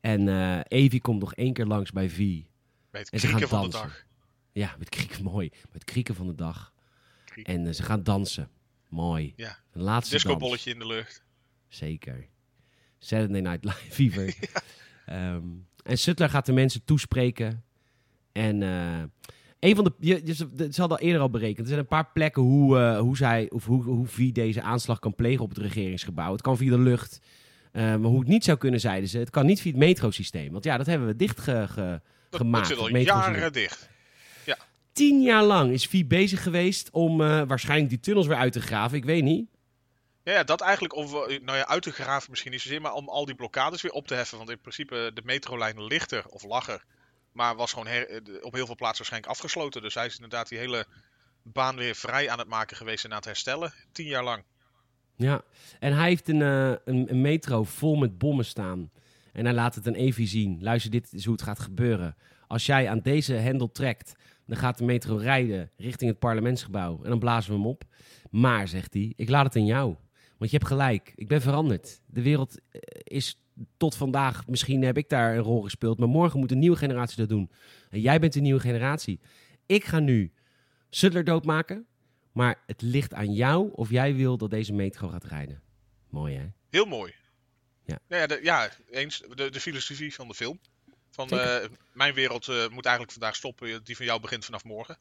En 0.00 0.28
Evie 0.62 1.00
komt 1.00 1.20
nog 1.20 1.34
één 1.34 1.52
keer 1.52 1.66
langs 1.66 1.92
bij 1.92 2.10
V. 2.10 2.16
Bij 2.90 3.00
het 3.00 3.10
En 3.10 3.20
ze 3.20 3.26
gaan 3.26 3.36
krieken 3.36 3.56
van 3.58 3.70
de 3.70 3.76
dag. 3.76 4.04
Ja, 4.52 4.74
met 4.78 4.88
krieken, 4.88 5.22
mooi. 5.22 5.50
Met 5.72 5.84
krieken 5.84 6.14
van 6.14 6.26
de 6.26 6.34
dag. 6.34 6.72
En 7.42 7.66
eh, 7.66 7.72
ze 7.72 7.82
gaan 7.82 8.02
dansen. 8.02 8.50
Mooi. 8.88 9.32
Ja. 9.36 9.58
Een 9.72 9.82
laatste. 9.82 10.14
Discobolletje 10.14 10.70
in 10.70 10.78
de 10.78 10.86
lucht. 10.86 11.24
Zeker. 11.68 12.26
Saturday 12.98 13.40
Night 13.40 13.64
Live 13.64 13.92
Fever. 13.96 14.36
Ehm, 15.06 15.42
en 15.82 15.98
Sutler 15.98 16.30
gaat 16.30 16.46
de 16.46 16.52
mensen 16.52 16.84
toespreken. 16.84 17.64
En 18.32 18.62
eh, 18.62 19.02
een 19.60 19.74
van 19.74 19.84
de... 19.84 19.92
Je, 19.98 20.20
je, 20.24 20.34
ze 20.34 20.80
hadden 20.80 20.98
al 20.98 21.04
eerder 21.04 21.20
al 21.20 21.30
berekend. 21.30 21.58
Er 21.60 21.66
zijn 21.66 21.78
een 21.80 21.86
paar 21.86 22.10
plekken 22.12 22.42
hoe, 22.42 22.78
eh, 22.78 22.98
hoe, 22.98 23.16
zij, 23.16 23.50
of 23.50 23.64
hoe, 23.64 23.82
hoe 23.82 24.06
wie 24.16 24.32
deze 24.32 24.62
aanslag 24.62 24.98
kan 24.98 25.14
plegen 25.14 25.42
op 25.44 25.48
het 25.48 25.58
regeringsgebouw. 25.58 26.32
Het 26.32 26.42
kan 26.42 26.56
via 26.56 26.70
de 26.70 26.78
lucht. 26.78 27.20
Eh, 27.72 27.82
maar 27.82 27.98
hoe 28.10 28.18
het 28.18 28.28
niet 28.28 28.44
zou 28.44 28.58
kunnen, 28.58 28.80
zeiden 28.80 29.08
ze. 29.08 29.18
Het 29.18 29.30
kan 29.30 29.46
niet 29.46 29.60
via 29.60 29.70
het 29.70 29.80
metrosysteem. 29.80 30.52
Want 30.52 30.64
ja, 30.64 30.76
dat 30.76 30.86
hebben 30.86 31.08
we 31.08 31.16
dicht 31.16 31.40
ge, 31.40 31.66
ge- 31.68 32.00
Dat, 32.30 32.40
gemaakt. 32.40 32.68
dat 32.68 32.78
zit 32.78 32.86
al 32.86 32.96
jaren 32.96 33.52
dicht. 33.52 33.88
Tien 34.92 35.22
jaar 35.22 35.44
lang 35.44 35.72
is 35.72 35.86
Vie 35.86 36.04
bezig 36.04 36.42
geweest 36.42 36.90
om 36.90 37.20
eh, 37.20 37.42
waarschijnlijk 37.46 37.88
die 37.90 38.00
tunnels 38.00 38.26
weer 38.26 38.36
uit 38.36 38.52
te 38.52 38.60
graven. 38.60 38.96
Ik 38.96 39.04
weet 39.04 39.22
niet. 39.22 39.46
Ja, 40.22 40.32
ja, 40.32 40.44
dat 40.44 40.60
eigenlijk 40.60 40.96
om 40.96 41.10
nou 41.44 41.56
ja, 41.58 41.66
uit 41.66 41.82
te 41.82 41.90
graven 41.92 42.30
misschien 42.30 42.52
niet 42.52 42.60
zozeer, 42.60 42.80
maar 42.80 42.92
om 42.92 43.08
al 43.08 43.24
die 43.24 43.34
blokkades 43.34 43.82
weer 43.82 43.92
op 43.92 44.06
te 44.06 44.14
heffen. 44.14 44.38
Want 44.38 44.50
in 44.50 44.60
principe, 44.60 45.10
de 45.14 45.22
metrolijn 45.24 45.84
ligt 45.84 46.12
er, 46.12 46.24
of 46.28 46.44
lag 46.44 46.68
er. 46.68 46.84
Maar 47.36 47.56
was 47.56 47.72
gewoon 47.72 47.86
eh, 47.86 48.20
op 48.40 48.52
heel 48.52 48.66
veel 48.66 48.74
plaatsen 48.74 48.96
waarschijnlijk 48.96 49.32
afgesloten. 49.32 49.82
Dus 49.82 49.94
hij 49.94 50.06
is 50.06 50.14
inderdaad 50.14 50.48
die 50.48 50.58
hele 50.58 50.86
baan 51.42 51.76
weer 51.76 51.94
vrij 51.94 52.30
aan 52.30 52.38
het 52.38 52.48
maken 52.48 52.76
geweest 52.76 53.04
en 53.04 53.10
aan 53.10 53.16
het 53.16 53.24
herstellen. 53.24 53.72
Tien 53.92 54.06
jaar 54.06 54.24
lang. 54.24 54.44
Ja, 55.16 55.42
en 55.78 55.92
hij 55.92 56.08
heeft 56.08 56.28
een, 56.28 56.42
eh, 56.42 56.68
een, 56.68 57.10
een 57.10 57.20
metro 57.20 57.64
vol 57.64 57.96
met 57.96 58.18
bommen 58.18 58.44
staan. 58.44 58.90
En 59.32 59.44
hij 59.44 59.54
laat 59.54 59.74
het 59.74 59.86
aan 59.86 59.94
Evie 59.94 60.26
zien. 60.26 60.58
Luister, 60.62 60.90
dit 60.90 61.12
is 61.12 61.24
hoe 61.24 61.34
het 61.34 61.42
gaat 61.42 61.58
gebeuren. 61.58 62.16
Als 62.46 62.66
jij 62.66 62.88
aan 62.88 63.00
deze 63.00 63.34
hendel 63.34 63.72
trekt, 63.72 64.14
dan 64.46 64.56
gaat 64.56 64.78
de 64.78 64.84
metro 64.84 65.16
rijden 65.16 65.70
richting 65.76 66.10
het 66.10 66.18
parlementsgebouw. 66.18 67.02
En 67.02 67.10
dan 67.10 67.18
blazen 67.18 67.50
we 67.50 67.56
hem 67.56 67.66
op. 67.66 67.84
Maar, 68.30 68.68
zegt 68.68 68.94
hij, 68.94 69.12
ik 69.16 69.28
laat 69.28 69.44
het 69.44 69.56
aan 69.56 69.66
jou. 69.66 69.96
Want 70.38 70.50
je 70.50 70.56
hebt 70.56 70.68
gelijk, 70.68 71.12
ik 71.14 71.28
ben 71.28 71.40
veranderd. 71.40 72.00
De 72.06 72.22
wereld 72.22 72.58
eh, 72.70 72.80
is 73.04 73.38
tot 73.76 73.94
vandaag, 73.96 74.46
misschien 74.46 74.82
heb 74.82 74.96
ik 74.96 75.08
daar 75.08 75.36
een 75.36 75.42
rol 75.42 75.62
gespeeld. 75.62 75.98
Maar 75.98 76.08
morgen 76.08 76.40
moet 76.40 76.50
een 76.50 76.58
nieuwe 76.58 76.76
generatie 76.76 77.16
dat 77.16 77.28
doen. 77.28 77.50
En 77.90 78.00
jij 78.00 78.18
bent 78.18 78.32
de 78.32 78.40
nieuwe 78.40 78.60
generatie. 78.60 79.20
Ik 79.66 79.84
ga 79.84 79.98
nu 79.98 80.32
Sutler 80.90 81.24
doodmaken. 81.24 81.86
Maar 82.32 82.62
het 82.66 82.82
ligt 82.82 83.14
aan 83.14 83.32
jou 83.32 83.70
of 83.72 83.90
jij 83.90 84.14
wil 84.14 84.36
dat 84.36 84.50
deze 84.50 84.72
metro 84.72 85.08
gaat 85.08 85.24
rijden. 85.24 85.62
Mooi 86.10 86.36
hè? 86.36 86.46
Heel 86.70 86.84
mooi. 86.84 87.14
Ja. 87.84 87.98
Nou 88.08 88.20
ja, 88.20 88.26
de- 88.26 88.40
ja 88.42 88.70
eens. 88.90 89.22
De, 89.34 89.50
de 89.50 89.60
filosofie 89.60 90.14
van 90.14 90.28
de 90.28 90.34
film. 90.34 90.58
Van 91.10 91.28
eh, 91.28 91.68
mijn 91.92 92.14
wereld 92.14 92.48
eh, 92.48 92.68
moet 92.68 92.84
eigenlijk 92.84 93.12
vandaag 93.12 93.36
stoppen. 93.36 93.84
Die 93.84 93.96
van 93.96 94.06
jou 94.06 94.20
begint 94.20 94.44
vanaf 94.44 94.64
morgen. 94.64 94.98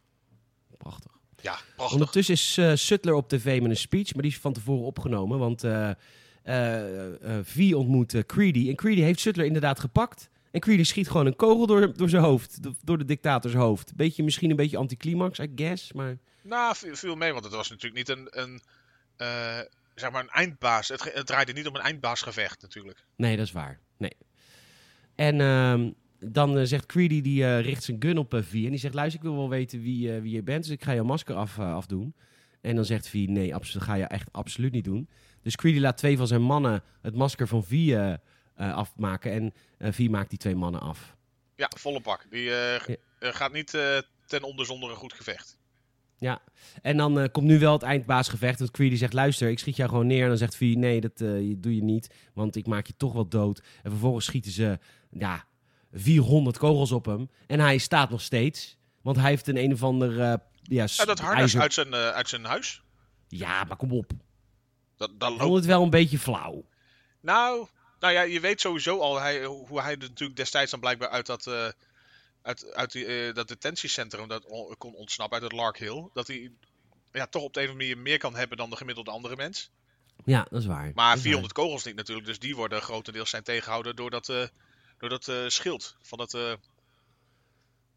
Prachtig. 0.78 1.12
Ja, 1.42 1.60
prachtig. 1.76 1.94
Ondertussen 1.94 2.34
is 2.34 2.58
eh, 2.58 2.76
Sutler 2.76 3.14
op 3.14 3.30
tv 3.30 3.62
met 3.62 3.70
een 3.70 3.78
speech, 3.78 4.14
maar 4.14 4.22
die 4.24 4.32
is 4.32 4.38
van 4.40 4.54
tevoren 4.54 4.86
opgenomen. 4.86 5.40
Want 5.40 5.64
eh 5.64 5.84
eh, 5.84 5.90
eh, 5.90 5.96
V 7.44 7.72
ontmoet 7.76 8.14
eh, 8.14 8.22
Creedy. 8.26 8.70
En 8.70 8.76
Creedy 8.76 9.02
heeft 9.02 9.20
Sutler 9.20 9.46
inderdaad 9.46 9.80
gepakt. 9.80 10.30
En 10.52 10.60
Creedy 10.60 10.84
schiet 10.84 11.08
gewoon 11.10 11.26
een 11.26 11.36
kogel 11.36 11.68
door, 11.68 11.94
door 11.98 12.10
zijn 12.10 12.24
hoofd. 12.24 12.64
do- 12.64 12.76
Door 12.84 12.98
de 12.98 13.06
dictators 13.06 13.54
hoofd. 13.54 13.96
Beetje, 13.96 14.24
misschien 14.24 14.50
een 14.50 14.56
beetje 14.56 14.78
anticlimax, 14.78 15.40
I 15.40 15.52
guess. 15.56 15.94
Maar 15.94 16.18
Nou, 16.42 16.76
viel, 16.78 17.16
mee, 17.16 17.32
want 17.32 17.44
het 17.44 17.54
was 17.54 17.70
natuurlijk 17.70 18.08
niet 18.08 18.18
een, 18.18 18.28
een, 18.44 18.62
eh, 19.18 19.60
zeg 19.96 20.12
maar 20.12 20.22
een 20.22 20.30
eindbaas. 20.30 20.88
Het, 20.88 21.22
draaide 21.26 21.54
niet 21.54 21.68
om 21.68 21.76
een 21.76 21.82
eindbaasgevecht 21.82 22.62
natuurlijk. 22.62 23.06
nee, 23.16 23.38
dat 23.38 23.46
is 23.46 23.52
waar. 23.52 23.80
Nee. 23.98 24.14
En 25.16 25.42
ehm, 25.42 25.92
dan 26.20 26.58
eh, 26.58 26.64
zegt 26.66 26.86
Creedy, 26.86 27.22
die 27.22 27.44
eh, 27.44 27.62
richt 27.62 27.84
zijn 27.84 27.98
gun 28.02 28.18
op 28.18 28.34
eh, 28.34 28.42
V. 28.44 28.54
En 28.54 28.70
die 28.70 28.78
zegt, 28.78 28.94
luister, 28.94 29.20
ik 29.20 29.26
wil 29.26 29.36
wel 29.38 29.50
weten 29.50 29.82
wie, 29.82 30.16
eh, 30.16 30.22
wie 30.22 30.32
je 30.32 30.44
bent. 30.44 30.64
Dus 30.64 30.72
ik 30.74 30.84
ga 30.84 30.94
jouw 30.94 31.04
masker 31.04 31.36
af, 31.36 31.58
eh, 31.58 31.74
afdoen. 31.74 32.14
En 32.62 32.76
dan 32.76 32.86
zegt 32.86 33.08
V, 33.10 33.14
nee, 33.14 33.50
dat 33.52 33.66
ga 33.66 33.94
je 33.96 34.04
echt 34.04 34.28
absoluut 34.32 34.72
niet 34.72 34.84
doen. 34.84 35.10
Dus 35.46 35.56
Creedy 35.56 35.80
laat 35.80 35.98
twee 35.98 36.18
van 36.18 36.28
zijn 36.28 36.42
mannen 36.42 36.84
het 37.02 37.16
masker 37.16 37.48
van 37.48 37.64
V 37.64 37.72
eh, 37.72 38.12
eh, 38.12 38.18
afmaken. 38.56 39.32
En 39.32 39.54
eh 39.78 39.92
V 39.94 40.08
maakt 40.10 40.30
die 40.30 40.40
twee 40.40 40.56
mannen 40.56 40.82
af. 40.82 41.16
Ja, 41.56 41.72
volle 41.78 42.02
pak. 42.02 42.26
Die 42.30 42.42
Ja. 42.44 42.80
gaat 43.20 43.52
niet 43.54 43.70
ten 44.26 44.44
onder 44.44 44.66
zonder 44.66 44.90
een 44.90 44.96
goed 44.96 45.14
gevecht. 45.14 45.58
Ja, 46.18 46.42
en 46.82 46.98
dan 46.98 47.30
komt 47.32 47.46
nu 47.48 47.60
wel 47.60 47.74
het 47.74 47.82
eindbaasgevecht. 47.84 48.60
Want 48.60 48.72
Creedy 48.72 48.96
zegt, 48.96 49.14
luister, 49.14 49.50
ik 49.50 49.60
schiet 49.60 49.76
jou 49.76 49.90
gewoon 49.90 50.08
neer. 50.08 50.22
En 50.24 50.28
dan 50.28 50.38
zegt 50.38 50.56
V, 50.56 50.74
nee, 50.78 51.02
dat 51.02 51.18
doe 51.58 51.76
je 51.76 51.84
niet. 51.84 52.14
Want 52.34 52.56
ik 52.56 52.68
maak 52.68 52.88
je 52.88 52.94
toch 52.98 53.14
wel 53.14 53.28
dood. 53.28 53.60
En 53.84 53.90
vervolgens 53.92 54.26
schieten 54.26 54.52
ze, 54.52 54.80
ja, 55.10 55.46
400 55.92 56.58
kogels 56.58 56.92
op 56.92 57.06
hem. 57.06 57.30
En 57.48 57.60
hij 57.60 57.78
staat 57.78 58.10
nog 58.10 58.22
steeds. 58.22 58.78
Want 59.02 59.18
hij 59.18 59.30
heeft 59.30 59.48
een 59.48 59.58
een 59.58 59.74
of 59.74 59.84
ander... 59.84 60.22
eh, 60.22 60.34
ja, 60.62 60.86
dat 61.06 61.20
harnas 61.20 61.40
ijzer- 61.40 61.62
uit 61.62 61.74
zijn, 61.74 61.94
uit 61.94 62.30
zijn 62.30 62.46
huis. 62.46 62.82
Ja, 63.28 63.64
maar 63.64 63.78
kom 63.78 63.92
op. 63.92 64.12
Dat, 64.98 65.10
dat 65.20 65.30
Ik 65.32 65.38
loopt. 65.38 65.42
vond 65.42 65.56
het 65.56 65.66
wel 65.66 65.84
een 65.84 65.90
beetje 65.90 66.20
flauw. 66.20 66.66
Nou, 67.20 67.68
nou 68.00 68.14
ja, 68.14 68.22
je 68.22 68.40
weet 68.40 68.62
sowieso 68.62 69.00
al 69.00 69.20
hij, 69.20 69.46
hoe 69.46 69.82
hij 69.82 69.92
er 69.92 69.98
natuurlijk 69.98 70.38
destijds 70.38 70.72
dan 70.72 70.80
blijkbaar 70.80 71.10
uit 71.10 71.26
dat, 71.26 71.48
eh, 71.48 71.68
uit, 72.42 72.74
uit 72.74 72.92
die, 72.92 73.06
eh, 73.06 73.34
dat 73.34 73.48
detentiecentrum 73.48 74.28
dat 74.28 74.46
on- 74.46 74.76
kon 74.78 74.94
ontsnappen, 74.96 75.42
uit 75.42 75.52
het 75.52 75.60
Lark 75.62 75.78
Hill. 75.78 76.10
Dat 76.14 76.28
hij 76.28 76.52
ja, 77.12 77.28
toch 77.28 77.44
op 77.44 77.54
de 77.54 77.60
een 77.60 77.66
of 77.66 77.72
andere 77.72 77.90
manier 77.90 78.04
meer 78.04 78.18
kan 78.18 78.36
hebben 78.36 78.58
dan 78.58 78.70
de 78.70 78.76
gemiddelde 78.76 79.12
andere 79.12 79.36
mens. 79.36 79.72
Ja, 80.26 80.48
dat 80.50 80.60
is 80.62 80.66
waar. 80.68 80.92
Maar 80.96 81.08
Dat 81.08 81.16
is 81.18 81.22
400 81.22 81.54
kogels 81.54 81.84
niet 81.84 81.96
natuurlijk, 81.96 82.28
dus 82.28 82.40
die 82.40 82.56
worden 82.56 82.82
grotendeels 82.82 83.30
zijn 83.30 83.44
tegengehouden 83.44 83.96
door 83.96 84.10
dat, 84.10 84.30
eh, 84.30 84.48
door 84.98 85.10
dat 85.10 85.32
schild 85.52 85.96
van 86.02 86.18
dat, 86.18 86.32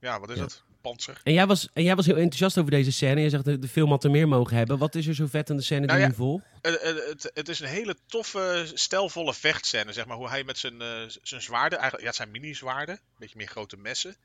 ja, 0.01 0.21
wat 0.21 0.31
is 0.31 0.37
Ja. 0.37 0.43
dat? 0.43 0.63
Panzer. 0.81 1.20
En 1.22 1.33
jij, 1.33 1.47
was, 1.47 1.68
en 1.72 1.83
jij 1.83 1.97
was 1.97 2.07
heel 2.07 2.16
enthousiast 2.16 2.59
over 2.59 2.70
deze 2.70 2.93
scène. 2.93 3.20
Je 3.20 3.31
zegt, 3.31 3.45
de, 3.45 3.59
de 3.59 3.68
film 3.68 3.91
had 3.91 4.05
er 4.05 4.11
meer 4.11 4.29
mogen 4.29 4.57
hebben. 4.57 4.79
Wat 4.79 4.95
is 4.95 5.07
er 5.07 5.14
zo 5.14 5.26
vet 5.26 5.51
aan 5.51 5.57
de 5.57 5.62
scène 5.62 5.87
Nou 5.87 5.99
die 5.99 6.01
ja, 6.01 6.12
nu 6.12 6.16
volgt? 6.16 6.45
Eh, 6.61 6.74
eh, 6.74 6.97
het, 7.09 7.31
het 7.35 7.49
is 7.49 7.61
een 7.61 7.68
hele 7.68 7.97
toffe, 8.07 8.70
stijlvolle 8.74 9.35
vechtscène, 9.35 9.93
zeg 9.93 10.07
maar. 10.07 10.16
Hoe 10.16 10.29
hij 10.29 10.45
met 10.45 10.59
zijn, 10.59 10.83
eh, 10.83 11.03
zijn 11.22 11.43
zwaarden, 11.43 11.79
eigenlijk, 11.79 12.01
ja, 12.01 12.07
het 12.07 12.16
zijn 12.16 12.31
mini-zwaarden, 12.31 12.95
een 12.95 13.16
beetje 13.18 13.37
meer 13.37 13.49
grote 13.49 13.76
messen. 13.76 14.16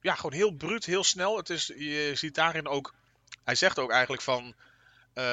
Ja, 0.00 0.14
gewoon 0.14 0.32
heel 0.32 0.50
bruut, 0.50 0.84
heel 0.84 1.04
snel. 1.04 1.36
Het 1.36 1.50
is, 1.50 1.66
je 1.66 2.12
ziet 2.14 2.34
daarin 2.34 2.66
ook, 2.66 2.94
hij 3.44 3.54
zegt 3.54 3.78
ook 3.78 3.90
eigenlijk 3.90 4.22
van, 4.22 4.54
eh, 5.12 5.24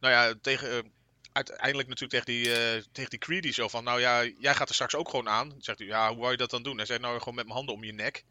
nou 0.00 0.12
ja, 0.12 0.34
tegen, 0.40 0.92
uiteindelijk 1.34 1.88
natuurlijk 1.88 2.24
tegen 2.24 2.42
die, 2.42 2.54
eh, 2.54 2.82
tegen 2.92 3.10
die 3.10 3.18
Creedy 3.18 3.52
zo 3.52 3.68
van, 3.68 3.84
nou 3.84 4.00
ja, 4.00 4.24
jij 4.24 4.54
gaat 4.54 4.68
er 4.68 4.74
straks 4.74 4.94
ook 4.94 5.08
gewoon 5.08 5.28
aan. 5.28 5.48
Dan 5.48 5.62
zegt 5.62 5.78
hij, 5.78 5.88
ja, 5.88 6.08
hoe 6.08 6.18
wou 6.18 6.30
je 6.30 6.36
dat 6.36 6.50
dan 6.50 6.62
doen? 6.62 6.76
Hij 6.76 6.86
zegt, 6.86 7.00
nou, 7.00 7.18
gewoon 7.18 7.34
met 7.34 7.44
mijn 7.44 7.56
handen 7.56 7.74
om 7.74 7.84
je 7.84 7.92
nek. 7.92 8.24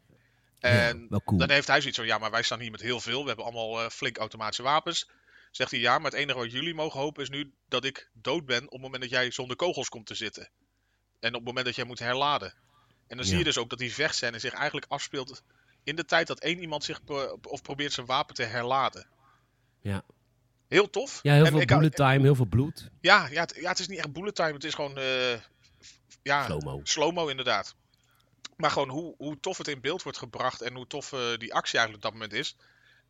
En 0.58 1.00
ja, 1.00 1.06
wel 1.08 1.22
cool. 1.24 1.38
dan 1.38 1.50
heeft 1.50 1.66
hij 1.66 1.80
zoiets 1.80 1.98
van, 1.98 2.06
ja, 2.06 2.18
maar 2.18 2.30
wij 2.30 2.42
staan 2.42 2.60
hier 2.60 2.70
met 2.70 2.80
heel 2.80 3.00
veel. 3.00 3.20
We 3.20 3.26
hebben 3.26 3.44
allemaal 3.44 3.82
eh, 3.82 3.90
flink 3.90 4.18
automatische 4.18 4.62
wapens. 4.62 5.10
Zegt 5.50 5.70
hij, 5.70 5.80
ja, 5.80 5.98
maar 5.98 6.10
het 6.10 6.20
enige 6.20 6.38
wat 6.38 6.52
jullie 6.52 6.74
mogen 6.74 7.00
hopen 7.00 7.22
is 7.22 7.28
nu 7.28 7.52
dat 7.68 7.84
ik 7.84 8.10
dood 8.12 8.46
ben 8.46 8.64
op 8.64 8.70
het 8.70 8.80
moment 8.80 9.02
dat 9.02 9.10
jij 9.10 9.30
zonder 9.30 9.56
kogels 9.56 9.88
komt 9.88 10.06
te 10.06 10.14
zitten. 10.14 10.50
En 11.20 11.28
op 11.28 11.34
het 11.34 11.44
moment 11.44 11.66
dat 11.66 11.76
jij 11.76 11.84
moet 11.84 11.98
herladen. 11.98 12.54
En 13.06 13.16
dan 13.16 13.26
zie 13.26 13.38
je 13.38 13.44
dus 13.44 13.58
ook 13.58 13.70
dat 13.70 13.78
die 13.78 13.94
vechtscène 13.94 14.38
zich 14.38 14.52
eigenlijk 14.52 14.86
afspeelt 14.88 15.42
in 15.82 15.96
de 15.96 16.04
tijd 16.04 16.26
dat 16.26 16.40
één 16.40 16.60
iemand 16.60 16.84
zich 16.84 17.04
pro- 17.04 17.38
of 17.42 17.62
probeert 17.62 17.92
zijn 17.92 18.06
wapen 18.06 18.34
te 18.34 18.42
herladen. 18.42 19.06
Ja. 19.80 20.04
Heel 20.74 20.90
tof. 20.90 21.18
Ja, 21.22 21.32
heel 21.34 21.44
En 21.44 21.50
veel 21.52 21.64
bullet 21.66 21.94
time, 21.96 22.20
heel 22.22 22.34
veel 22.34 22.46
bloed. 22.46 22.90
Ja, 23.00 23.28
ja, 23.30 23.40
het, 23.40 23.56
ja, 23.60 23.68
het 23.68 23.78
is 23.78 23.88
niet 23.88 23.98
echt 23.98 24.12
bullet 24.12 24.34
time. 24.34 24.52
Het 24.52 24.64
is 24.64 24.74
gewoon 24.74 24.96
eh, 24.98 25.38
ja, 26.22 26.44
Slow-mo. 26.44 26.80
slow-mo 26.82 27.26
inderdaad. 27.28 27.74
Maar 28.56 28.70
gewoon 28.70 28.88
hoe, 28.88 29.14
hoe 29.18 29.40
tof 29.40 29.58
het 29.58 29.68
in 29.68 29.80
beeld 29.80 30.02
wordt 30.02 30.18
gebracht 30.18 30.60
en 30.62 30.74
hoe 30.74 30.86
tof 30.86 31.12
eh, 31.12 31.18
die 31.38 31.54
actie 31.54 31.78
eigenlijk 31.78 31.94
op 31.94 32.02
dat 32.02 32.12
moment 32.12 32.32
is. 32.32 32.56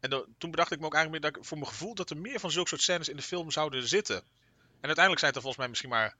En 0.01 0.11
dan- 0.11 0.27
toen 0.39 0.51
bedacht 0.51 0.73
ik 0.73 0.81
me 0.81 0.87
ook 0.87 0.95
eigenlijk 0.95 1.23
meer 1.23 1.33
dat 1.33 1.41
ik 1.41 1.49
voor 1.49 1.59
mijn 1.59 1.71
gevoel 1.71 1.95
dat 1.95 2.11
er 2.11 2.17
meer 2.17 2.41
van 2.41 2.51
zulke 2.51 2.69
soort 2.69 2.81
scènes 2.83 3.09
in 3.09 3.17
de 3.17 3.23
film 3.23 3.51
zouden 3.51 3.89
zitten. 3.89 4.17
En 4.17 4.91
uiteindelijk 4.91 5.19
zijn 5.19 5.33
het 5.33 5.37
er 5.37 5.41
volgens 5.43 5.57
mij 5.57 5.69
misschien 5.69 5.91
maar 5.91 6.17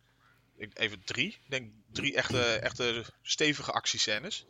ik- 0.57 0.79
even 0.79 1.05
drie. 1.05 1.27
Ik 1.29 1.51
denk 1.51 1.71
drie 1.93 2.15
echte, 2.15 2.41
echte 2.43 3.05
stevige 3.23 3.73
actiescènes. 3.73 4.47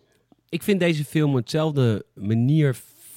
Ik 0.49 0.63
vind 0.63 0.81
deze 0.81 1.05
film 1.05 1.35
hetzelfde 1.37 2.07
manier 2.15 2.77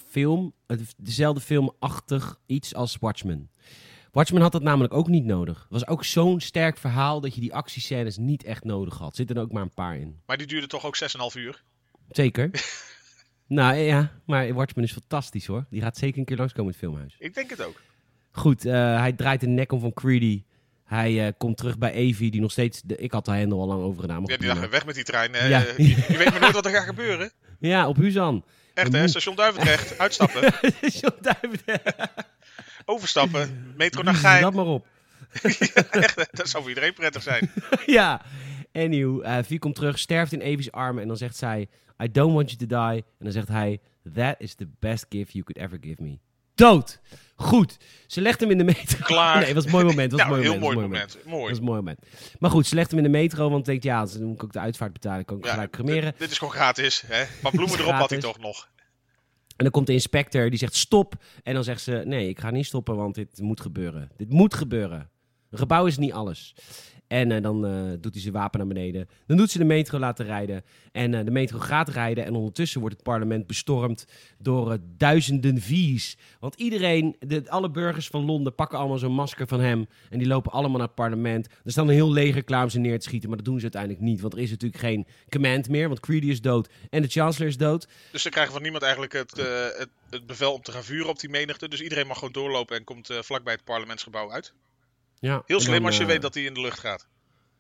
film, 0.09 0.53
het- 0.67 0.93
dezelfde 0.97 1.41
filmachtig 1.41 2.39
iets 2.45 2.75
als 2.75 2.97
Watchmen. 2.99 3.51
Watchmen 4.18 4.41
had 4.41 4.51
dat 4.51 4.61
namelijk 4.61 4.93
ook 4.93 5.07
niet 5.07 5.26
nodig. 5.26 5.57
Het 5.57 5.68
was 5.70 5.88
ook 5.88 6.03
zo'n 6.03 6.39
sterk 6.39 6.78
verhaal 6.78 7.22
dat 7.22 7.36
je 7.36 7.41
die 7.41 7.53
actiescènes 7.53 8.18
niet 8.18 8.43
echt 8.43 8.63
nodig 8.63 8.97
had. 8.97 9.15
Zitten 9.15 9.36
er 9.36 9.41
ook 9.41 9.51
maar 9.51 9.61
een 9.61 9.74
paar 9.74 9.97
in. 9.97 10.20
Maar 10.26 10.38
die 10.38 10.47
duurde 10.47 10.68
toch 10.68 10.86
ook 10.86 10.97
6,5 11.36 11.41
uur. 11.41 11.63
Zeker. 12.09 12.49
nou 13.47 13.76
ja, 13.76 14.11
maar 14.26 14.53
Watchmen 14.53 14.84
is 14.84 14.91
fantastisch 14.91 15.45
hoor. 15.45 15.65
Die 15.70 15.82
gaat 15.82 15.97
zeker 15.97 16.20
een 16.20 16.26
keer 16.26 16.38
langskomen 16.38 16.74
in 16.74 16.80
het 16.80 16.88
filmhuis. 16.88 17.15
Ik 17.20 17.34
denk 17.34 17.49
het 17.49 17.63
ook. 17.63 17.82
Goed, 18.32 18.65
eh, 18.65 18.99
hij 18.99 19.13
draait 19.13 19.39
de 19.39 19.47
nek 19.47 19.72
om 19.72 19.80
van 19.80 19.93
Creedy. 19.93 20.43
Hij 20.84 21.26
eh, 21.28 21.34
komt 21.38 21.57
terug 21.57 21.78
bij 21.78 21.91
Evie, 21.91 22.32
die 22.32 22.41
nog 22.41 22.51
steeds... 22.51 22.82
De, 22.82 22.95
ik 22.95 23.11
had 23.11 23.26
de 23.26 23.32
hendel 23.32 23.59
al 23.61 23.68
lang 23.68 23.82
over 23.82 24.01
gedaan. 24.01 24.22
maar 24.22 24.32
Ja, 24.32 24.38
die 24.38 24.47
dacht 24.47 24.70
weg 24.70 24.86
met 24.86 24.95
die 24.95 25.03
trein. 25.03 25.34
eh, 25.34 25.49
Ja. 25.55 25.59
je, 25.59 25.84
je 25.88 26.18
weet 26.18 26.30
maar 26.32 26.39
nooit 26.39 26.53
wat 26.53 26.65
er 26.65 26.72
gaat 26.72 26.86
gebeuren. 26.86 27.32
Ja, 27.59 27.88
op 27.88 27.95
Huzan. 27.95 28.43
Echt 28.74 28.93
hè, 28.93 29.07
station 29.07 29.36
Duivendrecht. 29.36 29.97
Uitstappen. 29.97 30.53
Zo 30.91 31.07
duiven. 31.22 31.82
Overstappen. 32.89 33.73
Metro 33.77 34.01
naar 34.03 34.13
Gein. 34.13 34.41
dat 34.41 34.53
maar 34.53 34.65
op. 34.65 34.88
Echt, 35.91 36.15
dat 36.31 36.49
zou 36.49 36.61
voor 36.63 36.69
iedereen 36.69 36.93
prettig 36.93 37.23
zijn. 37.23 37.51
ja. 37.85 38.21
Eh 38.71 39.38
Vie 39.43 39.59
komt 39.59 39.75
terug, 39.75 39.99
sterft 39.99 40.33
in 40.33 40.41
Evie's 40.41 40.69
armen 40.71 41.01
en 41.01 41.07
dan 41.07 41.17
zegt 41.17 41.35
zij... 41.35 41.67
I 42.03 42.11
don't 42.11 42.33
want 42.33 42.51
you 42.51 42.67
to 42.67 42.89
die. 42.89 42.97
En 42.97 43.23
dan 43.23 43.31
zegt 43.31 43.47
hij... 43.47 43.79
That 44.13 44.35
is 44.38 44.55
the 44.55 44.67
best 44.79 45.05
gift 45.09 45.31
you 45.33 45.43
could 45.43 45.57
ever 45.57 45.77
give 45.81 46.01
me. 46.01 46.19
Dood! 46.55 46.99
Goed. 47.35 47.77
Ze 48.07 48.21
legt 48.21 48.39
hem 48.39 48.51
in 48.51 48.57
de 48.57 48.63
metro. 48.63 49.05
Klaar. 49.05 49.35
Nee, 49.35 49.45
dat 49.45 49.55
was 49.55 49.65
een 49.65 49.71
mooi 49.71 49.85
moment. 49.85 50.11
Was 50.11 50.21
nou, 50.25 50.33
een 50.33 50.41
heel 50.41 50.49
mooi 50.49 50.61
mooi 50.61 50.75
moment. 50.75 50.91
moment. 50.91 51.13
Dat 51.13 51.25
Mooi. 51.25 51.49
was 51.49 51.57
een 51.57 51.63
mooi 51.63 51.77
moment. 51.77 51.99
Maar 52.39 52.49
goed, 52.49 52.67
ze 52.67 52.75
legt 52.75 52.89
hem 52.89 52.97
in 52.97 53.03
de 53.03 53.17
metro, 53.17 53.49
want 53.49 53.65
denkt, 53.65 53.83
ja, 53.83 54.05
dan 54.05 54.23
moet 54.23 54.35
ik 54.35 54.43
ook 54.43 54.53
de 54.53 54.59
uitvaart 54.59 54.93
betalen. 54.93 55.25
kan 55.25 55.38
ik 55.38 55.45
Ja, 55.45 55.51
gelijk 55.51 55.71
cremeren. 55.71 56.13
Dit, 56.17 56.31
is 56.31 56.38
gewoon 56.38 56.53
gratis. 56.53 57.03
Hè? 57.07 57.23
Maar 57.41 57.51
bloemen 57.51 57.79
erop 57.79 57.93
had 57.93 58.09
hij 58.09 58.19
toch 58.19 58.39
nog. 58.39 58.67
En 59.58 59.64
dan 59.64 59.72
komt 59.72 59.88
de 59.88 59.93
inspector, 59.93 60.49
die 60.49 60.60
zegt 60.60 60.76
stop. 60.76 61.16
En 61.43 61.53
dan 61.53 61.64
zegt 61.64 61.82
ze, 61.82 62.01
nee, 62.05 62.30
ik 62.30 62.39
ga 62.39 62.51
niet 62.51 62.66
stoppen, 62.66 62.95
want 62.95 63.16
dit 63.16 63.41
moet 63.41 63.62
gebeuren. 63.62 64.10
Dit 64.16 64.30
moet 64.30 64.53
gebeuren. 64.53 65.10
Een 65.49 65.58
gebouw 65.58 65.86
is 65.86 65.97
niet 65.97 66.12
alles. 66.12 66.55
En 67.08 67.32
eh, 67.32 67.41
dan 67.41 67.66
eh, 67.66 67.72
doet 67.99 68.14
hij 68.14 68.22
zijn 68.22 68.34
wapen 68.34 68.60
naar 68.60 68.68
beneden. 68.68 69.10
Dan 69.26 69.38
doet 69.38 69.51
ze 69.51 69.58
de 69.58 69.64
metro 69.64 69.99
laten 69.99 70.26
rijden. 70.26 70.64
En 70.91 71.14
eh, 71.14 71.26
de 71.26 71.32
metro 71.32 71.60
gaat 71.60 71.89
rijden. 71.89 72.26
En 72.26 72.34
ondertussen 72.34 72.80
wordt 72.80 72.95
het 72.95 73.03
parlement 73.03 73.47
bestormd 73.47 74.05
door 74.38 74.78
duizenden 74.97 75.62
V's. 75.62 76.18
Want 76.39 76.55
iedereen, 76.55 77.16
de, 77.20 77.49
alle 77.49 77.72
burgers 77.72 78.08
van 78.08 78.26
Londen 78.26 78.55
pakken 78.55 78.78
allemaal 78.78 78.97
zo'n 78.97 79.12
masker 79.12 79.47
van 79.47 79.60
hem. 79.60 79.88
En 80.10 80.18
die 80.18 80.28
lopen 80.28 80.51
allemaal 80.51 80.78
naar 80.78 80.88
het 80.88 80.95
parlement. 80.95 81.47
Er 81.64 81.72
staan 81.72 81.88
een 81.88 81.93
heel 81.93 82.12
leger 82.12 82.43
klaar 82.43 82.64
om 82.64 82.70
ze 82.70 82.80
neer 82.80 82.99
te 82.99 83.05
schieten. 83.05 83.30
Maar 83.30 83.38
dat 83.38 83.47
doen 83.47 83.58
ze 83.58 83.64
uiteindelijk 83.64 84.01
niet. 84.01 84.22
Want 84.22 84.34
er 84.34 84.39
is 84.39 84.49
natuurlijk 84.49 84.82
geen 84.82 85.08
command 85.30 85.70
meer. 85.70 85.88
Want 85.88 85.99
Creedy 85.99 86.28
is 86.28 86.41
dood 86.41 86.70
en 86.89 87.01
de 87.01 87.08
chancellor 87.08 87.49
is 87.49 87.58
dood. 87.58 87.88
Dus 88.12 88.22
ze 88.22 88.30
krijgen 88.30 88.53
van 88.53 88.62
niemand 88.62 88.84
eigenlijk 88.84 89.14
het, 89.14 89.32
het, 89.78 89.89
het 90.10 90.26
bevel 90.26 90.53
om 90.53 90.62
te 90.62 90.72
gaan 90.72 90.84
vuren 90.84 91.10
op 91.10 91.20
die 91.20 91.30
menigte. 91.30 91.68
Dus 91.68 91.82
iedereen 91.82 92.08
mag 92.08 92.18
gewoon 92.18 92.34
doorlopen 92.34 92.78
en 92.78 92.84
komt 92.84 93.10
eh, 93.10 93.22
vlakbij 93.22 93.53
het 93.53 93.64
parlementsgebouw 93.64 94.32
uit. 94.32 94.53
Ja, 95.20 95.41
Heel 95.45 95.59
slim 95.59 95.74
dan, 95.76 95.86
als 95.86 95.95
je 95.97 96.01
eh, 96.01 96.07
weet 96.07 96.22
dat 96.22 96.34
hij 96.34 96.43
in 96.43 96.53
de 96.53 96.61
lucht 96.61 96.80
gaat. 96.80 97.07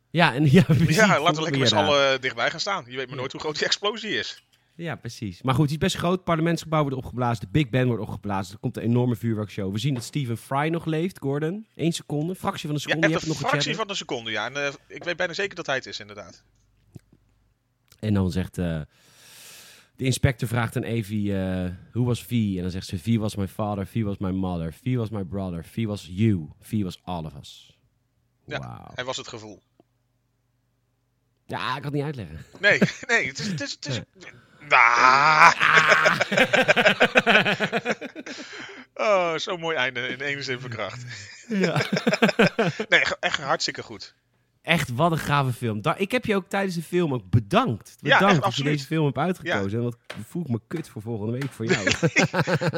Ja, 0.09 0.33
en, 0.33 0.51
ja, 0.51 0.63
precies. 0.63 0.95
Ja, 0.95 1.07
laten 1.19 1.35
we 1.35 1.41
lekker 1.41 1.59
met 1.59 1.69
z'n 1.69 1.75
daar. 1.75 1.83
allen 1.85 2.21
dichtbij 2.21 2.49
gaan 2.49 2.59
staan. 2.59 2.85
Je 2.87 2.95
weet 2.97 3.07
maar 3.07 3.17
nooit 3.17 3.31
hoe 3.31 3.41
groot 3.41 3.55
die 3.57 3.65
explosie 3.65 4.17
is. 4.17 4.45
Ja, 4.75 4.95
precies. 4.95 5.41
Maar 5.41 5.53
goed, 5.53 5.65
die 5.67 5.77
is 5.77 5.83
best 5.83 5.95
groot. 5.95 6.15
Het 6.15 6.23
parlementsgebouw 6.23 6.81
wordt 6.81 6.95
opgeblazen. 6.97 7.39
De 7.45 7.51
Big 7.51 7.69
Ben 7.69 7.87
wordt 7.87 8.01
opgeblazen. 8.01 8.53
Er 8.53 8.59
komt 8.59 8.77
een 8.77 8.83
enorme 8.83 9.15
vuurwerkshow. 9.15 9.71
We 9.71 9.79
zien 9.79 9.93
dat 9.93 10.03
Stephen 10.03 10.37
Fry 10.37 10.67
nog 10.67 10.85
leeft, 10.85 11.19
Gordon. 11.19 11.67
Eén 11.75 11.91
seconde, 11.91 12.35
fractie 12.35 12.67
van 12.69 12.75
een 12.75 12.81
Ja, 12.81 12.87
seconde. 12.87 13.07
echt 13.07 13.13
je 13.21 13.27
hebt 13.27 13.37
een 13.37 13.41
nog 13.41 13.51
fractie 13.51 13.75
van 13.75 13.89
een 13.89 13.95
seconde, 13.95 14.31
ja. 14.31 14.45
En 14.45 14.55
eh, 14.65 14.73
ik 14.87 15.03
weet 15.03 15.17
bijna 15.17 15.33
zeker 15.33 15.55
dat 15.55 15.65
hij 15.65 15.75
het 15.75 15.85
is, 15.85 15.99
inderdaad. 15.99 16.43
En 17.99 18.13
dan 18.13 18.31
zegt 18.31 18.57
eh, 18.57 18.81
de 19.97 20.03
inspector 20.03 20.47
vraagt 20.47 20.75
aan 20.75 20.83
Evie, 20.83 21.37
eh 21.37 21.71
who 21.91 22.03
was 22.03 22.23
V? 22.23 22.31
En 22.31 22.61
dan 22.61 22.71
zegt 22.71 22.87
ze, 22.87 22.99
V 22.99 23.17
was 23.17 23.35
my 23.35 23.47
father, 23.47 23.87
V 23.87 24.01
was 24.01 24.17
my 24.17 24.31
mother, 24.31 24.73
V 24.73 24.95
was 24.95 25.09
my 25.09 25.23
brother, 25.23 25.65
V 25.65 25.85
was 25.85 26.07
you, 26.11 26.49
V 26.59 26.81
was 26.81 26.99
all 27.03 27.25
of 27.25 27.33
us. 27.35 27.77
Ja. 28.45 28.91
Hij 28.93 29.03
was 29.03 29.17
het 29.17 29.27
gevoel. 29.27 29.61
Ja, 31.45 31.67
ik 31.75 31.81
kan 31.81 31.83
het 31.83 31.93
niet 31.93 32.03
uitleggen. 32.03 32.45
Nee, 32.59 32.79
nee, 33.07 33.27
het 33.27 33.39
is... 33.39 33.47
Het 33.47 33.61
is, 33.61 33.71
het 33.71 33.85
is... 33.85 34.01
Ah. 34.69 35.51
oh, 39.07 39.35
zo'n 39.35 39.59
mooi 39.59 39.75
einde 39.75 40.07
in 40.07 40.21
één 40.21 40.43
zin 40.43 40.59
verkracht. 40.59 41.05
Ja. 41.47 41.81
Nee, 42.89 43.01
echt 43.19 43.39
hartstikke 43.39 43.83
goed. 43.83 44.15
Echt, 44.67 44.93
wat 44.95 45.11
een 45.11 45.17
gave 45.17 45.53
film. 45.53 45.81
Da- 45.81 45.97
ik 45.97 46.11
heb 46.11 46.25
je 46.25 46.35
ook 46.35 46.49
tijdens 46.49 46.75
de 46.75 46.81
film 46.81 47.13
ook 47.13 47.29
bedankt. 47.29 47.95
Ja, 47.99 48.17
Bedankt 48.17 48.35
echt, 48.35 48.43
dat 48.45 48.55
je 48.55 48.63
deze 48.63 48.85
film 48.85 49.05
hebt 49.05 49.17
uitgekozen. 49.17 49.77
En 49.77 49.83
wat 49.83 49.97
voel 50.27 50.41
ik 50.41 50.47
me 50.47 50.59
kut 50.67 50.89
voor 50.89 51.01
volgende 51.01 51.31
week 51.31 51.51
voor 51.51 51.65
jou. 51.65 51.83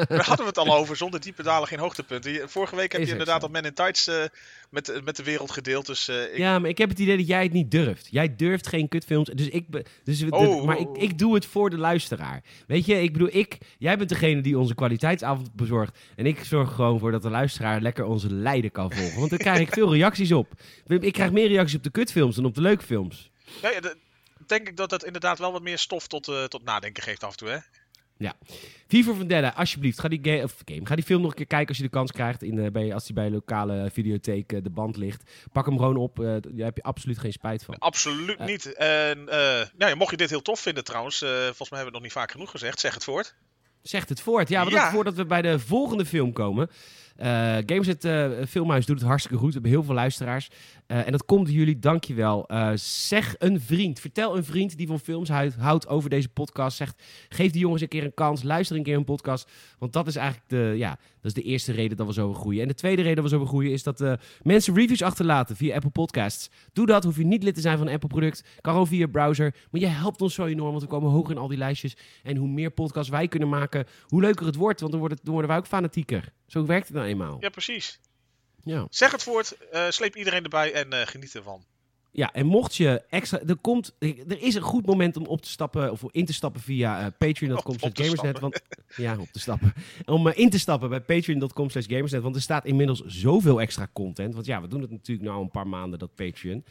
Daar 0.08 0.26
hadden 0.26 0.38
we 0.38 0.44
het 0.46 0.58
al 0.58 0.76
over, 0.76 0.96
zonder 0.96 1.20
diepe 1.20 1.44
dalen 1.44 1.68
geen 1.68 1.80
hoogtepunten. 1.80 2.50
Vorige 2.50 2.76
week 2.76 2.92
heb 2.92 3.02
Is 3.02 3.08
je 3.08 3.12
inderdaad 3.12 3.44
al 3.44 3.50
Men 3.50 3.64
in 3.64 3.74
Tights 3.74 4.08
eh, 4.08 4.24
met, 4.70 5.02
met 5.04 5.16
de 5.16 5.24
wereld 5.24 5.52
gedeeld. 5.52 5.86
Dus 5.86 6.08
eh, 6.08 6.24
ik, 6.24 6.38
Ja, 6.38 6.60
maar 6.60 6.70
ik 6.70 6.78
heb 6.78 6.90
het 6.90 7.00
idee 7.00 7.18
dat 7.18 7.28
jij 7.28 7.44
het 7.44 7.52
niet 7.52 7.72
durft. 7.72 8.08
Jij 8.12 8.36
durft 8.36 8.68
geen 8.68 8.88
kutfilms. 8.88 9.30
Dus 9.30 9.48
ik, 9.48 9.66
dus 10.04 10.24
Oh, 10.30 10.66
maar 10.66 10.80
ik, 10.80 10.88
ik 10.98 11.18
doe 11.18 11.34
het 11.34 11.46
voor 11.46 11.70
de 11.70 11.78
luisteraar. 11.78 12.44
Weet 12.68 12.86
je, 12.86 13.02
ik 13.02 13.14
bedoel, 13.14 13.30
ik, 13.32 13.58
jij 13.78 13.98
bent 13.98 14.10
degene 14.10 14.42
die 14.42 14.58
onze 14.58 14.76
kwaliteitsavond 14.76 15.54
bezorgt. 15.54 15.98
En 16.16 16.26
ik 16.26 16.44
zorg 16.44 16.72
gewoon 16.72 17.00
voor 17.00 17.12
dat 17.12 17.22
de 17.22 17.30
luisteraar 17.30 17.82
lekker 17.82 18.06
onze 18.06 18.34
lijden 18.34 18.72
kan 18.72 18.92
volgen. 18.92 19.18
Want 19.18 19.30
daar 19.30 19.40
krijg 19.40 19.60
ik 19.60 19.74
veel 19.74 19.94
reacties 19.98 20.32
op. 20.32 20.54
Ik 20.88 21.14
krijg 21.14 21.32
meer 21.32 21.48
reacties 21.48 21.79
op 21.80 21.84
de 21.86 22.00
kutfilms 22.00 22.36
dan 22.36 22.46
op 22.46 22.56
de 22.56 22.62
leuke 22.62 22.86
films. 22.86 23.30
ja, 23.62 23.70
ja, 23.70 23.80
de- 23.80 23.98
denk 24.48 24.68
ik 24.68 24.78
dat 24.78 24.90
dat 24.90 25.04
inderdaad 25.06 25.40
wel 25.40 25.52
wat 25.52 25.62
meer 25.62 25.78
stof 25.78 26.08
tot, 26.08 26.28
eh, 26.28 26.44
tot 26.44 26.64
nadenken 26.64 27.04
geeft 27.04 27.24
af 27.24 27.32
en 27.32 27.38
toe. 27.38 27.50
Hè? 27.50 27.58
V 28.88 29.04
voor 29.04 29.16
Vendetta, 29.16 29.50
alsjeblieft. 29.56 30.00
Ga 30.00 30.08
die, 30.08 30.20
ga- 30.24 30.44
of 30.44 30.56
game, 30.66 30.86
ga 30.86 30.96
die 30.96 31.04
film 31.04 31.22
nog 31.22 31.30
een 31.32 31.36
keer 31.38 31.46
kijken 31.48 31.68
als 31.68 31.78
je 31.78 31.84
de 31.84 31.90
kans 31.90 32.12
krijgt. 32.12 32.44
In, 32.44 32.60
eh, 32.60 32.72
bij, 32.72 32.94
als 32.94 33.06
die 33.06 33.14
bij 33.16 33.30
lokale 33.30 33.90
videotheek 33.94 34.54
eh, 34.54 34.64
de 34.64 34.70
band 34.70 34.98
ligt. 34.98 35.24
Pak 35.52 35.66
hem 35.66 35.78
gewoon 35.78 35.98
op. 35.98 36.16
daar 36.16 36.42
heb 36.66 36.76
je 36.76 36.84
absoluut 36.84 37.20
geen 37.20 37.32
spijt 37.32 37.64
van. 37.64 37.78
Absoluut 37.78 38.40
niet. 38.40 38.74
En 38.74 39.24
nou 39.24 39.68
ja, 39.78 39.96
mocht 39.96 40.12
je 40.12 40.18
dit 40.18 40.30
heel 40.30 40.42
tof 40.42 40.60
vinden 40.60 40.84
trouwens, 40.84 41.18
volgens 41.20 41.70
mij 41.70 41.80
hebben 41.80 41.80
we 41.80 41.84
het 41.84 41.94
nog 41.94 42.02
niet 42.02 42.12
vaak 42.12 42.32
genoeg 42.32 42.52
gezegd, 42.52 42.80
zeg 42.80 42.94
het 42.94 43.04
voort. 43.04 43.36
Zegt 43.82 44.10
het 44.10 44.22
voort. 44.22 44.50
Ja, 44.50 44.64
maar 44.64 44.74
Ja. 44.74 44.84
dat 44.84 44.92
voordat 44.94 45.16
we 45.16 45.26
bij 45.26 45.42
de 45.42 45.60
volgende 45.60 46.06
film 46.06 46.34
komen. 46.34 46.70
Eh 47.16 47.58
Gameset 47.66 48.06
eh 48.06 48.30
Filmhuis 48.50 48.86
doet 48.86 49.00
het 49.00 49.08
hartstikke 49.08 49.38
goed. 49.38 49.48
We 49.48 49.54
hebben 49.54 49.72
heel 49.72 49.84
veel 49.84 49.94
luisteraars. 49.94 50.50
Eh, 50.90 51.06
en 51.06 51.12
dat 51.12 51.26
komt 51.26 51.52
jullie, 51.52 51.80
dankjewel. 51.80 52.48
Eh 52.48 52.72
zeg 52.76 53.36
een 53.38 53.62
vriend, 53.62 54.00
vertel 54.00 54.38
een 54.38 54.44
vriend 54.44 54.78
die 54.78 54.88
van 54.88 55.00
films 55.00 55.30
houdt, 55.58 55.88
over 55.88 56.10
deze 56.10 56.30
podcast. 56.30 56.78
Zegt, 56.78 57.04
geef 57.30 57.52
die 57.52 57.62
jongens 57.62 57.82
een 57.82 57.88
keer 57.88 58.04
een 58.04 58.14
kans. 58.14 58.44
Luister 58.44 58.78
een 58.78 58.84
keer 58.84 58.96
een 58.96 59.04
podcast. 59.04 59.52
Want 59.80 59.94
dat 59.94 60.08
is 60.08 60.16
eigenlijk 60.16 60.50
de, 60.50 60.74
ja, 60.78 60.90
dat 60.90 61.26
is 61.26 61.34
de 61.34 61.42
eerste 61.42 61.72
reden 61.72 61.98
dat 61.98 62.08
we 62.08 62.14
zo 62.14 62.34
groeien. 62.34 62.62
En 62.62 62.68
de 62.68 62.74
tweede 62.74 63.02
reden 63.02 63.24
dat 63.24 63.32
we 63.32 63.38
zo 63.38 63.46
groeien 63.46 63.72
is 63.72 63.84
dat 63.84 64.02
eh, 64.02 64.14
mensen 64.42 64.76
reviews 64.76 65.02
achterlaten 65.02 65.56
via 65.56 65.76
Apple 65.76 65.90
Podcasts. 65.90 66.50
Doe 66.74 66.86
dat, 66.86 67.04
hoef 67.04 67.18
je 67.18 67.26
niet 67.26 67.44
lid 67.44 67.56
te 67.56 67.62
zijn 67.62 67.78
van 67.78 67.88
een 67.88 67.94
Apple 67.94 68.10
product. 68.10 68.44
Kan 68.62 68.74
gewoon 68.74 68.88
via 68.88 69.00
je 69.00 69.10
browser. 69.10 69.56
Maar 69.72 69.82
je 69.82 69.88
helpt 69.88 70.22
ons 70.22 70.34
zo 70.34 70.46
enorm, 70.46 70.72
want 70.72 70.82
we 70.82 70.90
komen 70.90 71.12
hoger 71.12 71.32
in 71.32 71.42
al 71.42 71.48
die 71.48 71.58
lijstjes. 71.58 71.98
En 72.24 72.36
hoe 72.36 72.48
meer 72.48 72.72
podcasts 72.72 73.10
wij 73.10 73.28
kunnen 73.28 73.50
maken, 73.50 73.86
hoe 74.08 74.22
leuker 74.22 74.46
het 74.46 74.56
wordt. 74.56 74.80
Want 74.80 74.92
dan 74.92 75.02
worden 75.24 75.48
wij 75.48 75.58
ook 75.58 75.68
fanatieker. 75.68 76.34
Zo 76.48 76.66
werkt 76.66 76.88
het 76.88 76.96
nou 76.96 77.08
eenmaal. 77.08 77.38
Ja, 77.40 77.50
precies. 77.50 78.00
Ja. 78.70 78.88
Zeg 78.90 79.12
het 79.12 79.24
voort, 79.24 79.58
eh, 79.72 79.90
sleep 79.90 80.16
iedereen 80.16 80.44
erbij 80.44 80.74
en 80.74 80.94
eh, 80.94 81.08
geniet 81.08 81.36
ervan. 81.36 81.64
Ja, 82.12 82.34
en 82.34 82.46
mocht 82.46 82.76
je 82.76 83.02
extra... 83.10 83.40
Er, 83.48 83.58
komt, 83.62 83.96
er 84.00 84.42
is 84.42 84.56
een 84.56 84.62
goed 84.62 84.86
moment 84.86 85.18
om 85.18 85.26
op 85.26 85.42
te 85.42 85.50
stappen 85.50 85.92
of 85.92 86.04
in 86.12 86.26
te 86.26 86.34
stappen 86.34 86.62
via 86.62 87.00
eh, 87.00 87.06
patreon.com 87.18 87.76
gamersnet. 87.80 88.40
Want, 88.40 88.62
ja, 88.96 89.18
op 89.20 89.28
te 89.32 89.40
stappen. 89.40 89.74
Om 90.06 90.28
in 90.28 90.50
te 90.50 90.60
stappen 90.60 90.90
bij 90.90 91.02
patreon.com 91.02 91.70
slash 91.70 91.88
gamersnet. 91.88 92.22
Want 92.22 92.36
er 92.36 92.42
staat 92.42 92.66
inmiddels 92.66 93.04
zoveel 93.06 93.62
extra 93.62 93.88
content. 93.94 94.34
Want 94.34 94.46
ja, 94.46 94.62
we 94.62 94.68
doen 94.68 94.82
het 94.82 94.92
natuurlijk 94.92 95.28
nu 95.28 95.34
al 95.34 95.42
een 95.42 95.52
paar 95.52 95.68
maanden, 95.68 96.00
dat 96.00 96.16
Patreon. 96.16 96.64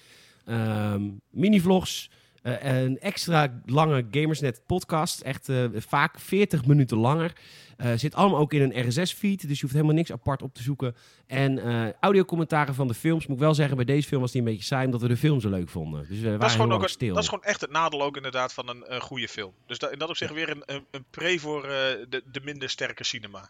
Ehm 0.45 1.03
mini-vlogs, 1.31 2.11
eh, 2.43 2.83
een 2.83 2.99
extra 3.01 3.61
lange 3.67 4.07
Gamersnet 4.11 4.63
podcast. 4.67 5.21
Echt 5.21 5.49
eh, 5.49 5.65
vaak 5.75 6.21
40 6.21 6.67
minuten 6.67 6.97
langer. 6.97 7.33
Eh, 7.77 7.93
zit 7.97 8.15
allemaal 8.15 8.39
ook 8.39 8.53
in 8.53 8.63
een 8.63 8.89
RSS-feed, 8.89 9.49
dus 9.49 9.57
je 9.57 9.61
hoeft 9.63 9.73
helemaal 9.75 9.95
niks 9.95 10.13
apart 10.13 10.43
op 10.43 10.55
te 10.55 10.63
zoeken. 10.63 10.97
En 11.27 11.61
audiocommentaren 12.01 12.75
van 12.75 12.89
de 12.89 12.95
films. 12.95 13.27
Moet 13.27 13.37
ik 13.37 13.43
wel 13.43 13.55
zeggen, 13.55 13.77
bij 13.77 13.85
deze 13.85 14.09
film 14.09 14.21
was 14.21 14.33
die 14.33 14.41
een 14.41 14.47
beetje 14.47 14.65
saai, 14.65 14.85
omdat 14.87 15.01
we 15.01 15.09
de 15.09 15.17
film 15.17 15.41
zo 15.41 15.49
leuk 15.49 15.69
vonden. 15.69 16.07
Dus 16.09 16.19
we 16.19 16.23
waren 16.25 16.39
Dat 16.39 16.49
is, 16.49 16.53
gewoon 16.55 16.67
ook 16.67 16.73
lang 16.73 16.83
een- 16.83 16.89
stil. 16.91 17.15
dat 17.15 17.23
is 17.23 17.29
gewoon 17.29 17.45
echt 17.45 17.61
het 17.61 17.71
nadeel 17.71 18.03
ook 18.03 18.17
inderdaad 18.17 18.53
van 18.53 18.69
een, 18.69 19.01
goede 19.01 19.29
film. 19.29 19.53
Dus 19.67 19.79
dat, 19.79 19.93
in 19.93 19.99
dat 19.99 20.09
opzicht 20.09 20.33
weer 20.33 20.49
een, 20.51 20.63
een, 20.67 20.85
een 20.91 21.05
pre 21.11 21.39
voor 21.39 21.63
de, 21.63 22.23
de 22.33 22.41
minder 22.45 22.69
sterke 22.71 23.05
cinema. 23.05 23.49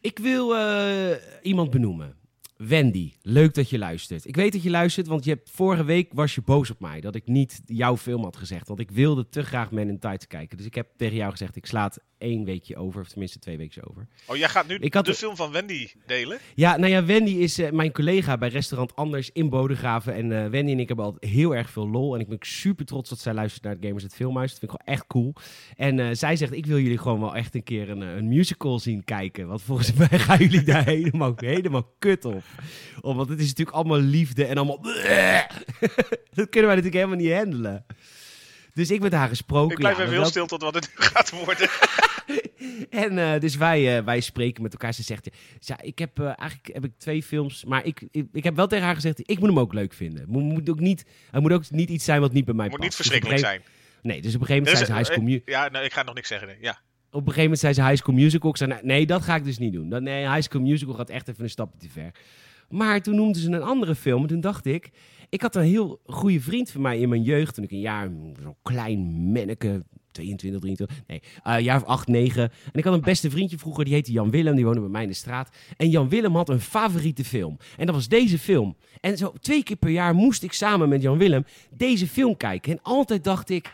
Ik 0.00 0.18
wil 0.18 0.54
iemand 1.42 1.70
benoemen. 1.70 2.19
Wendy, 2.68 3.12
leuk 3.22 3.54
dat 3.54 3.70
je 3.70 3.78
luistert. 3.78 4.26
Ik 4.26 4.36
weet 4.36 4.52
dat 4.52 4.62
je 4.62 4.70
luistert, 4.70 5.06
want 5.06 5.24
je 5.24 5.30
hebt, 5.30 5.50
vorige 5.50 5.84
week 5.84 6.12
was 6.12 6.34
je 6.34 6.42
boos 6.42 6.70
op 6.70 6.80
mij 6.80 7.00
dat 7.00 7.14
ik 7.14 7.26
niet 7.26 7.62
jouw 7.66 7.96
film 7.96 8.22
had 8.22 8.36
gezegd. 8.36 8.68
Want 8.68 8.80
ik 8.80 8.90
wilde 8.90 9.28
te 9.28 9.42
graag 9.42 9.70
Men 9.70 9.88
in 9.88 9.98
Tights 9.98 10.26
kijken. 10.26 10.56
Dus 10.56 10.66
ik 10.66 10.74
heb 10.74 10.88
tegen 10.96 11.16
jou 11.16 11.30
gezegd, 11.30 11.56
ik 11.56 11.66
sla 11.66 11.84
het 11.84 11.98
één 12.20 12.44
weekje 12.44 12.76
over, 12.76 13.00
of 13.00 13.08
tenminste 13.08 13.38
twee 13.38 13.56
weken 13.56 13.90
over. 13.90 14.08
Oh, 14.26 14.36
jij 14.36 14.48
gaat 14.48 14.66
nu 14.66 14.74
Ik 14.74 14.94
had 14.94 15.04
de 15.04 15.14
film 15.14 15.36
van 15.36 15.52
Wendy 15.52 15.88
delen? 16.06 16.38
Ja, 16.54 16.76
nou 16.76 16.92
ja, 16.92 17.04
Wendy 17.04 17.30
is 17.30 17.58
eh, 17.58 17.70
mijn 17.70 17.92
collega 17.92 18.38
bij 18.38 18.48
restaurant 18.48 18.96
Anders 18.96 19.30
in 19.32 19.48
Bodegraven. 19.48 20.14
En 20.14 20.32
eh, 20.32 20.50
Wendy 20.50 20.72
en 20.72 20.78
ik 20.78 20.88
hebben 20.88 21.04
altijd 21.04 21.32
heel 21.32 21.54
erg 21.54 21.70
veel 21.70 21.88
lol. 21.88 22.14
En 22.14 22.20
ik 22.20 22.28
ben 22.28 22.38
super 22.40 22.84
trots 22.84 23.08
dat 23.08 23.18
zij 23.18 23.34
luistert 23.34 23.64
naar 23.64 23.72
het 23.72 23.84
Gamers 23.84 24.02
het 24.02 24.14
Filmhuis. 24.14 24.50
Dat 24.50 24.58
vind 24.58 24.72
ik 24.72 24.78
gewoon 24.80 24.96
echt 24.96 25.06
cool. 25.06 25.34
En 25.76 25.98
eh, 25.98 26.08
zij 26.12 26.36
zegt, 26.36 26.52
ik 26.52 26.66
wil 26.66 26.78
jullie 26.78 26.98
gewoon 26.98 27.20
wel 27.20 27.36
echt 27.36 27.54
een 27.54 27.64
keer 27.64 27.90
een, 27.90 28.00
een 28.00 28.28
musical 28.28 28.78
zien 28.78 29.04
kijken. 29.04 29.46
Want 29.46 29.62
volgens 29.62 29.92
mij 30.08 30.18
gaan 30.18 30.38
jullie 30.38 30.62
daar 30.62 30.84
helemaal, 30.84 31.32
helemaal 31.36 31.94
kut 31.98 32.24
op. 32.24 32.44
Om, 33.00 33.16
want 33.16 33.28
het 33.28 33.40
is 33.40 33.48
natuurlijk 33.48 33.76
allemaal 33.76 34.00
liefde 34.00 34.44
en 34.44 34.56
allemaal... 34.56 34.82
dat 36.34 36.48
kunnen 36.48 36.70
wij 36.70 36.76
natuurlijk 36.76 36.94
helemaal 36.94 37.16
niet 37.16 37.32
handelen. 37.32 37.84
Dus 38.74 38.90
ik 38.90 39.00
met 39.00 39.12
haar 39.12 39.28
gesproken. 39.28 39.70
Ik 39.70 39.78
blijf 39.78 39.96
ja, 39.96 40.02
even 40.02 40.14
heel 40.14 40.24
stil 40.24 40.46
tot 40.46 40.62
wat 40.62 40.74
het 40.74 40.88
nu 40.88 41.04
gaat 41.12 41.30
worden. 41.30 41.68
en 43.04 43.18
eh, 43.18 43.40
dus 43.40 43.56
wij, 43.56 43.98
eh, 43.98 44.04
wij 44.04 44.20
spreken 44.20 44.62
met 44.62 44.72
elkaar. 44.72 44.94
Ze 44.94 45.02
zegt, 45.02 45.28
ja, 45.58 45.80
ik 45.80 45.98
heb 45.98 46.18
eh, 46.18 46.24
eigenlijk 46.26 46.70
heb 46.72 46.84
ik 46.84 46.92
twee 46.98 47.22
films, 47.22 47.64
maar 47.64 47.84
ik, 47.84 48.02
ik, 48.10 48.26
ik 48.32 48.44
heb 48.44 48.56
wel 48.56 48.66
tegen 48.66 48.84
haar 48.84 48.94
gezegd, 48.94 49.30
ik 49.30 49.38
moet 49.38 49.48
hem 49.48 49.58
ook 49.58 49.72
leuk 49.72 49.92
vinden. 49.92 50.24
Moet, 50.28 50.42
moet 50.42 50.70
ook 50.70 50.80
niet, 50.80 51.04
het 51.30 51.42
moet 51.42 51.52
ook 51.52 51.70
niet 51.70 51.90
iets 51.90 52.04
zijn 52.04 52.20
wat 52.20 52.32
niet 52.32 52.44
bij 52.44 52.54
mij 52.54 52.64
Het 52.64 52.78
moet 52.78 52.88
past. 52.88 52.98
niet 52.98 53.08
Dus 53.08 53.18
verschrikkelijk 53.20 53.62
zijn. 53.62 53.62
Nee, 54.02 54.22
dus 54.22 54.34
op 54.34 54.40
een 54.40 54.46
gegeven 54.46 54.62
moment 54.62 54.78
Dus, 54.78 54.96
zei 54.96 55.04
ze 55.04 55.12
High 55.12 55.28
School, 55.28 55.54
ja, 55.54 55.68
nee, 55.68 55.84
ik 55.84 55.92
ga 55.92 56.02
nog 56.02 56.14
niks 56.14 56.28
zeggen. 56.28 56.48
nee. 56.48 56.56
Ja. 56.60 56.70
op 56.70 56.78
een 57.12 57.20
gegeven 57.20 57.42
moment 57.42 57.60
zei 57.60 57.72
ze 57.72 57.82
High 57.82 57.96
School 57.96 58.14
Musical. 58.14 58.50
Ik 58.50 58.56
zei, 58.56 58.70
nou, 58.70 58.86
nee, 58.86 59.06
dat 59.06 59.22
ga 59.22 59.34
ik 59.34 59.44
dus 59.44 59.58
niet 59.58 59.72
doen. 59.72 59.88
Dat, 59.88 60.02
nee, 60.02 60.28
High 60.28 60.40
School 60.40 60.62
Musical 60.62 60.94
gaat 60.94 61.10
echt 61.10 61.28
even 61.28 61.42
een 61.44 61.50
stapje 61.50 61.78
te 61.78 61.88
ver. 61.88 62.10
Maar 62.68 63.02
toen 63.02 63.14
noemden 63.14 63.42
ze 63.42 63.50
een 63.50 63.62
andere 63.62 63.94
film. 63.94 64.22
En 64.22 64.28
toen 64.28 64.40
dacht 64.40 64.66
ik, 64.66 64.90
ik 65.30 65.42
had 65.42 65.56
een 65.56 65.62
heel 65.62 66.00
goede 66.06 66.40
vriend 66.40 66.70
van 66.70 66.80
mij 66.80 66.98
in 66.98 67.08
mijn 67.08 67.22
jeugd. 67.22 67.54
Toen 67.54 67.64
ik 67.64 67.70
een 67.70 67.80
jaar, 67.80 68.10
zo'n 68.42 68.56
klein 68.62 69.00
manneke, 69.32 69.84
22, 70.12 70.60
23, 70.60 71.04
nee, 71.06 71.22
een 71.42 71.62
jaar 71.62 71.76
of 71.76 71.84
8, 71.84 72.08
9. 72.08 72.42
En 72.42 72.50
ik 72.72 72.84
had 72.84 72.94
een 72.94 73.00
beste 73.00 73.30
vriendje 73.30 73.58
vroeger, 73.58 73.84
die 73.84 73.94
heette 73.94 74.12
Jan 74.12 74.30
Willem, 74.30 74.54
die 74.54 74.64
woonde 74.64 74.80
bij 74.80 74.88
mij 74.88 75.02
in 75.02 75.08
de 75.08 75.14
straat. 75.14 75.48
En 75.76 75.90
Jan 75.90 76.08
Willem 76.08 76.36
had 76.36 76.48
een 76.48 76.60
favoriete 76.60 77.24
film. 77.24 77.58
En 77.76 77.86
dat 77.86 77.94
was 77.94 78.08
deze 78.08 78.38
film. 78.38 78.76
En 79.00 79.16
zo 79.16 79.32
twee 79.40 79.62
keer 79.62 79.76
per 79.76 79.90
jaar 79.90 80.14
moest 80.14 80.42
ik 80.42 80.52
samen 80.52 80.88
met 80.88 81.02
Jan 81.02 81.18
Willem 81.18 81.46
deze 81.70 82.06
film 82.06 82.36
kijken. 82.36 82.72
En 82.72 82.78
altijd 82.82 83.24
dacht 83.24 83.50
ik, 83.50 83.70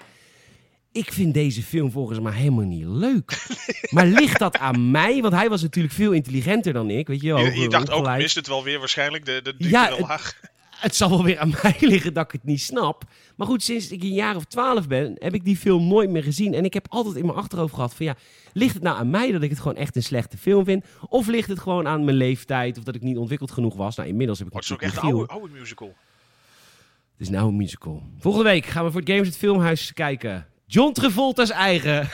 ik 0.92 1.12
vind 1.12 1.34
deze 1.34 1.62
film 1.62 1.90
volgens 1.90 2.20
mij 2.20 2.32
helemaal 2.32 2.64
niet 2.64 2.86
leuk. 2.86 3.46
maar 3.94 4.06
ligt 4.06 4.38
dat 4.38 4.58
aan 4.58 4.90
mij? 4.90 5.22
Want 5.22 5.34
hij 5.34 5.48
was 5.48 5.62
natuurlijk 5.62 5.94
veel 5.94 6.12
intelligenter 6.12 6.72
dan 6.72 6.90
ik, 6.90 7.06
weet 7.06 7.20
je 7.20 7.32
wel. 7.32 7.38
Je, 7.38 7.68
dacht 7.68 7.90
ook, 7.90 8.16
wist 8.16 8.34
het 8.34 8.46
wel 8.46 8.64
weer 8.64 8.78
waarschijnlijk, 8.78 9.24
de, 9.24 9.40
de 9.42 9.54
Ja, 9.58 9.98
laag. 9.98 10.54
Het 10.76 10.96
zal 10.96 11.08
wel 11.08 11.22
weer 11.24 11.38
aan 11.38 11.54
mij 11.62 11.76
liggen 11.80 12.14
dat 12.14 12.24
ik 12.24 12.32
het 12.32 12.44
niet 12.44 12.60
snap. 12.60 13.04
Maar 13.36 13.46
goed, 13.46 13.62
sinds 13.62 13.90
ik 13.90 14.02
een 14.02 14.14
jaar 14.14 14.36
of 14.36 14.44
twaalf 14.44 14.88
ben, 14.88 15.16
heb 15.18 15.34
ik 15.34 15.44
die 15.44 15.56
film 15.56 15.86
nooit 15.88 16.10
meer 16.10 16.22
gezien. 16.22 16.54
En 16.54 16.64
ik 16.64 16.74
heb 16.74 16.86
altijd 16.88 17.16
in 17.16 17.26
mijn 17.26 17.38
achterhoofd 17.38 17.74
gehad 17.74 17.94
van 17.94 18.06
ja, 18.06 18.16
ligt 18.52 18.74
het 18.74 18.82
nou 18.82 18.98
aan 18.98 19.10
mij 19.10 19.32
dat 19.32 19.42
ik 19.42 19.50
het 19.50 19.58
gewoon 19.58 19.76
echt 19.76 19.96
een 19.96 20.02
slechte 20.02 20.38
film 20.38 20.64
vind? 20.64 20.84
Of 21.08 21.26
ligt 21.26 21.48
het 21.48 21.58
gewoon 21.58 21.86
aan 21.86 22.04
mijn 22.04 22.16
leeftijd 22.16 22.78
of 22.78 22.84
dat 22.84 22.94
ik 22.94 23.02
niet 23.02 23.16
ontwikkeld 23.16 23.50
genoeg 23.50 23.74
was? 23.76 23.96
Nou, 23.96 24.08
inmiddels 24.08 24.38
heb 24.38 24.46
ik 24.48 24.52
Oh, 24.54 24.60
het 24.60 24.68
is 24.68 24.74
ook 24.76 24.82
echt 24.82 24.96
een 24.96 25.02
oude, 25.02 25.26
oude 25.32 25.52
musical. 25.52 25.94
Het 27.12 27.26
is 27.26 27.28
nou 27.28 27.48
een 27.48 27.56
musical. 27.56 28.02
Volgende 28.18 28.48
week 28.48 28.66
gaan 28.66 28.84
we 28.84 28.90
voor 28.90 29.00
het 29.00 29.10
Games 29.10 29.26
het 29.26 29.36
Filmhuis 29.36 29.92
kijken. 29.92 30.46
John 30.66 30.92
Travolta's 30.92 31.50
eigen. 31.50 32.08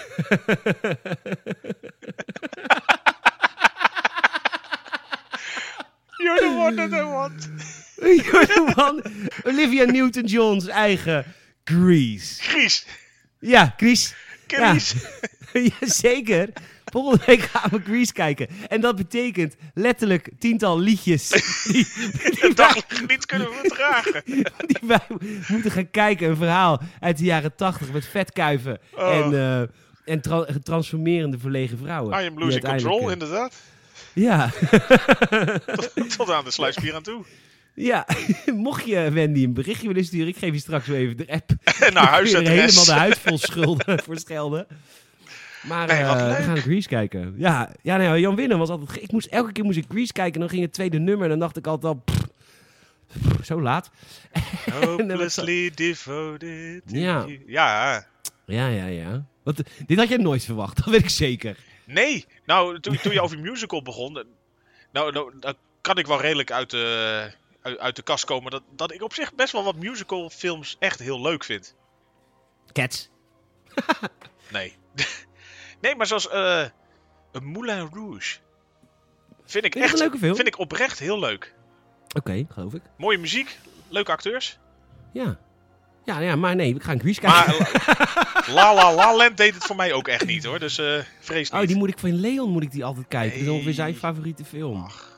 You're 6.18 6.40
the 6.40 6.54
one 6.58 6.74
that 6.76 6.92
I 6.92 7.02
want. 7.02 7.48
One. 8.86 9.02
Olivia 9.44 9.84
Newton-John's 9.84 10.66
eigen 10.66 11.24
Grease. 11.64 12.42
Chris. 12.42 12.86
Ja, 13.38 13.74
Chris. 13.76 14.14
Chris. 14.46 14.94
Jazeker. 15.52 16.48
Volgende 16.84 17.24
week 17.26 17.40
gaan 17.40 17.70
we 17.70 17.80
Grease 17.84 18.12
kijken. 18.12 18.48
En 18.68 18.80
dat 18.80 18.96
betekent 18.96 19.54
letterlijk 19.74 20.28
tiental 20.38 20.78
liedjes 20.80 21.28
die, 21.64 22.54
daglicht 22.54 23.08
niet 23.08 23.26
kunnen 23.26 23.48
verdragen. 23.52 24.22
die 24.66 24.78
wij 24.86 25.00
moeten 25.48 25.70
gaan 25.70 25.90
kijken. 25.90 26.28
Een 26.28 26.36
verhaal 26.36 26.80
uit 27.00 27.18
de 27.18 27.24
jaren 27.24 27.54
tachtig 27.56 27.92
met 27.92 28.06
vetkuiven 28.06 28.78
Oh. 28.94 29.16
en, 29.16 29.32
eh, 29.34 29.60
en 30.14 30.20
tra- 30.20 30.46
transformerende 30.62 31.38
verlegen 31.38 31.78
vrouwen. 31.78 32.24
I 32.24 32.26
am 32.26 32.38
losing 32.38 32.64
control, 32.64 33.06
eh, 33.06 33.12
inderdaad. 33.12 33.54
Ja, 34.14 34.50
Tot 36.16 36.30
aan 36.30 36.44
de 36.44 36.50
sluitspier 36.50 36.94
aan 36.94 37.02
toe. 37.02 37.24
Ja. 37.74 38.06
mocht 38.54 38.86
je 38.86 39.10
Wendy 39.10 39.44
een 39.44 39.54
berichtje 39.54 39.86
willen 39.86 40.04
sturen, 40.04 40.28
ik 40.28 40.36
geef 40.36 40.52
je 40.52 40.58
straks 40.58 40.86
wel 40.86 40.96
even 40.96 41.16
de 41.16 41.28
app. 41.28 41.50
Naar 41.94 42.08
huisadres. 42.08 42.50
helemaal 42.50 42.84
de 42.84 42.92
huid 42.92 43.18
vol 43.18 43.38
schulden 43.38 44.02
voor 44.02 44.18
schelden. 44.18 44.66
Maar 45.62 45.86
wat 45.86 46.16
eh, 46.16 46.36
we 46.36 46.42
gaan 46.42 46.56
Grease 46.56 46.88
kijken. 46.88 47.34
Ja, 47.36 47.72
ja 47.82 47.96
nou, 47.96 48.18
Jan 48.18 48.34
Willem 48.34 48.58
was 48.58 48.68
altijd... 48.68 49.02
Ik 49.02 49.12
moest, 49.12 49.26
elke 49.26 49.52
keer 49.52 49.64
moest 49.64 49.78
ik 49.78 49.84
Grease 49.88 50.12
kijken 50.12 50.34
en 50.34 50.40
dan 50.40 50.48
ging 50.48 50.62
het 50.62 50.72
tweede 50.72 50.98
nummer. 50.98 51.24
En 51.24 51.30
dan 51.30 51.38
dacht 51.38 51.56
ik 51.56 51.66
altijd 51.66 51.94
al... 51.94 52.02
pff, 52.04 52.26
pff, 53.06 53.46
zo 53.46 53.60
laat. 53.60 53.90
Hopelessly 54.80 55.70
devoted. 55.74 56.82
Ja. 56.86 57.26
Ja. 57.46 58.06
Ja, 58.46 58.66
ja, 58.66 58.86
ja. 58.86 59.24
Want, 59.42 59.62
eh, 59.62 59.72
dit 59.86 59.98
had 59.98 60.08
jij 60.08 60.16
nooit 60.16 60.44
verwacht, 60.44 60.76
dat 60.76 60.86
weet 60.86 61.02
ik 61.02 61.08
zeker. 61.08 61.56
Nee. 61.84 62.26
Nou, 62.46 62.80
toen, 62.80 62.96
toen 62.96 63.12
je 63.12 63.20
over 63.20 63.38
musical 63.38 63.82
begon... 63.82 64.12
Nou, 64.92 65.12
nou, 65.12 65.32
dan 65.40 65.54
kan 65.80 65.98
ik 65.98 66.06
wel 66.06 66.20
redelijk 66.20 66.50
uit 66.50 66.70
de, 66.70 67.30
uit, 67.62 67.78
uit 67.78 67.96
de 67.96 68.02
kast 68.02 68.24
komen... 68.24 68.50
Dat, 68.50 68.62
dat 68.70 68.92
ik 68.92 69.02
op 69.02 69.14
zich 69.14 69.34
best 69.34 69.52
wel 69.52 69.64
wat 69.64 69.76
musical 69.76 70.30
films 70.30 70.76
echt 70.78 70.98
heel 70.98 71.20
leuk 71.20 71.44
vind. 71.44 71.76
Cats. 72.72 73.10
Nee. 74.50 74.76
nee, 75.80 75.96
maar 75.96 76.06
zoals 76.06 76.28
een 77.32 77.44
Moulin 77.44 77.88
Rouge. 77.92 78.38
Vind 79.44 79.64
ik 79.64 79.74
echt 79.74 79.92
een 79.92 79.98
leuke 79.98 80.18
film? 80.18 80.34
Vind 80.34 80.46
ik 80.46 80.58
oprecht 80.58 80.98
heel 80.98 81.18
leuk. 81.18 81.54
Oké, 82.16 82.46
geloof 82.48 82.74
ik. 82.74 82.82
Mooie 82.96 83.18
muziek, 83.18 83.58
leuke 83.88 84.10
acteurs. 84.10 84.58
Ja. 85.12 85.38
Ja, 86.04 86.18
ja, 86.18 86.36
maar 86.36 86.56
nee, 86.56 86.74
we 86.74 86.80
gaan 86.80 87.00
Grease 87.00 87.20
kijken. 87.20 87.58
Maar 87.58 88.46
La 88.56 88.74
La 88.74 88.94
La 88.94 89.16
Land 89.16 89.36
deed 89.36 89.54
het 89.54 89.64
voor 89.64 89.76
mij 89.76 89.92
ook 89.92 90.08
echt 90.08 90.26
niet 90.26 90.44
hoor. 90.44 90.58
Dus 90.58 90.78
eh 90.78 90.98
vrees 91.20 91.50
niet. 91.50 91.60
Oh, 91.60 91.66
die 91.66 91.76
moet 91.76 91.88
ik 91.88 91.98
van 91.98 92.20
Leon 92.20 92.50
moet 92.50 92.62
ik 92.62 92.70
die 92.70 92.84
altijd 92.84 93.08
kijken. 93.08 93.38
Dat 93.38 93.46
is 93.46 93.52
ongeveer 93.52 93.74
zijn 93.74 93.94
favoriete 93.94 94.44
film. 94.44 94.82
Ach. 94.82 95.11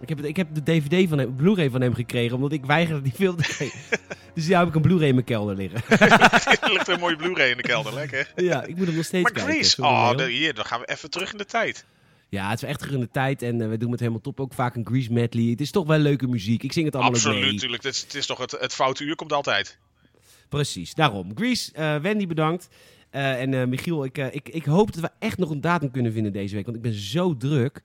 Ik 0.00 0.08
heb, 0.08 0.18
het, 0.18 0.26
ik 0.26 0.36
heb 0.36 0.48
de 0.54 0.62
DVD 0.62 1.08
van 1.08 1.18
hem, 1.18 1.36
Blu-ray 1.36 1.70
van 1.70 1.80
hem 1.80 1.94
gekregen, 1.94 2.36
omdat 2.36 2.52
ik 2.52 2.64
weigerde 2.64 3.02
die 3.02 3.12
film 3.12 3.36
te 3.36 3.72
dus 4.34 4.46
ja, 4.46 4.58
heb 4.58 4.68
ik 4.68 4.74
een 4.74 4.82
Blu-ray 4.82 5.08
in 5.08 5.14
mijn 5.14 5.26
kelder 5.26 5.56
liggen. 5.56 5.82
er 6.60 6.72
ligt 6.72 6.88
een 6.88 7.00
mooie 7.00 7.16
Blu-ray 7.16 7.50
in 7.50 7.56
de 7.56 7.62
kelder, 7.62 7.94
lekker. 7.94 8.32
ja, 8.36 8.64
ik 8.64 8.76
moet 8.76 8.86
hem 8.86 8.96
nog 8.96 9.04
steeds 9.04 9.22
Maar 9.22 9.32
kijken. 9.32 9.52
Grease, 9.52 9.70
zonder 9.70 10.26
oh, 10.26 10.32
hier, 10.32 10.54
dan 10.54 10.64
gaan 10.64 10.80
we 10.80 10.86
even 10.86 11.10
terug 11.10 11.32
in 11.32 11.38
de 11.38 11.44
tijd. 11.44 11.84
Ja, 12.28 12.50
het 12.50 12.62
is 12.62 12.68
echt 12.68 12.78
terug 12.78 12.94
in 12.94 13.00
de 13.00 13.10
tijd 13.10 13.42
en 13.42 13.60
eh, 13.60 13.68
we 13.68 13.76
doen 13.76 13.90
met 13.90 14.00
helemaal 14.00 14.20
top 14.20 14.40
ook 14.40 14.54
vaak 14.54 14.76
een 14.76 14.86
Grease 14.86 15.12
medley. 15.12 15.44
Het 15.44 15.60
is 15.60 15.70
toch 15.70 15.86
wel 15.86 15.98
leuke 15.98 16.26
muziek. 16.26 16.62
Ik 16.62 16.72
zing 16.72 16.84
het 16.84 16.94
allemaal 16.94 17.12
Absoluut, 17.12 17.40
mee. 17.40 17.52
natuurlijk. 17.52 17.82
Het 17.82 17.94
is, 17.94 18.00
het 18.00 18.14
is 18.14 18.26
toch 18.26 18.38
het, 18.38 18.50
het 18.50 18.74
foute 18.74 19.04
uur 19.04 19.14
komt 19.16 19.32
altijd. 19.32 19.78
Precies, 20.48 20.94
daarom. 20.94 21.32
Grease, 21.34 21.72
eh, 21.72 21.96
Wendy 21.96 22.26
bedankt. 22.26 22.68
Eh, 23.10 23.40
en 23.40 23.68
Michiel, 23.68 24.04
ik, 24.04 24.18
ik, 24.18 24.48
ik 24.48 24.64
hoop 24.64 24.92
dat 24.92 25.02
we 25.02 25.10
echt 25.18 25.38
nog 25.38 25.50
een 25.50 25.60
datum 25.60 25.90
kunnen 25.90 26.12
vinden 26.12 26.32
deze 26.32 26.54
week, 26.54 26.64
want 26.64 26.76
ik 26.76 26.82
ben 26.82 26.94
zo 26.94 27.36
druk. 27.36 27.82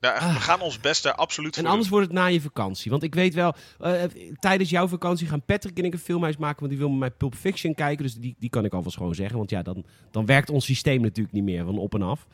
Ah. 0.00 0.34
We 0.34 0.40
gaan 0.40 0.60
ons 0.60 0.80
best 0.80 1.04
er 1.04 1.12
absoluut 1.12 1.54
voor 1.54 1.64
En 1.64 1.70
anders 1.70 1.88
wordt 1.88 2.06
het 2.06 2.14
na 2.14 2.26
je 2.26 2.40
vakantie. 2.40 2.90
Want 2.90 3.02
ik 3.02 3.14
weet 3.14 3.34
wel, 3.34 3.54
eh, 3.80 4.02
tijdens 4.38 4.70
jouw 4.70 4.88
vakantie 4.88 5.26
gaan 5.26 5.42
Patrick 5.42 5.78
en 5.78 5.84
ik 5.84 5.92
een 5.92 5.98
filmhuis 5.98 6.36
maken. 6.36 6.58
Want 6.58 6.70
die 6.70 6.80
wil 6.80 6.88
met 6.88 6.98
mij 6.98 7.10
Pulp 7.10 7.34
Fiction 7.34 7.74
kijken. 7.74 8.04
Dus 8.04 8.14
die, 8.14 8.36
die 8.38 8.50
kan 8.50 8.64
ik 8.64 8.72
alvast 8.72 8.96
gewoon 8.96 9.14
zeggen. 9.14 9.36
Want 9.36 9.50
ja, 9.50 9.62
dan, 9.62 9.84
dan 10.10 10.26
werkt 10.26 10.50
ons 10.50 10.64
systeem 10.64 11.00
natuurlijk 11.00 11.34
niet 11.34 11.44
meer 11.44 11.64
van 11.64 11.78
op 11.78 11.94
en 11.94 12.02
af. 12.02 12.26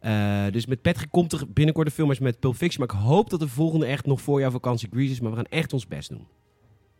Eh, 0.00 0.44
dus 0.50 0.66
met 0.66 0.82
Patrick 0.82 1.10
komt 1.10 1.32
er 1.32 1.52
binnenkort 1.52 1.86
een 1.86 1.92
filmhuis 1.92 2.18
met 2.18 2.40
Pulp 2.40 2.56
Fiction. 2.56 2.86
Maar 2.86 2.96
ik 2.96 3.02
hoop 3.02 3.30
dat 3.30 3.40
de 3.40 3.48
volgende 3.48 3.86
echt 3.86 4.06
nog 4.06 4.20
voor 4.20 4.40
jouw 4.40 4.50
vakantie 4.50 4.88
Grease 4.92 5.12
is. 5.12 5.20
Maar 5.20 5.30
we 5.30 5.36
gaan 5.36 5.46
echt 5.46 5.72
ons 5.72 5.86
best 5.86 6.08
doen. 6.08 6.26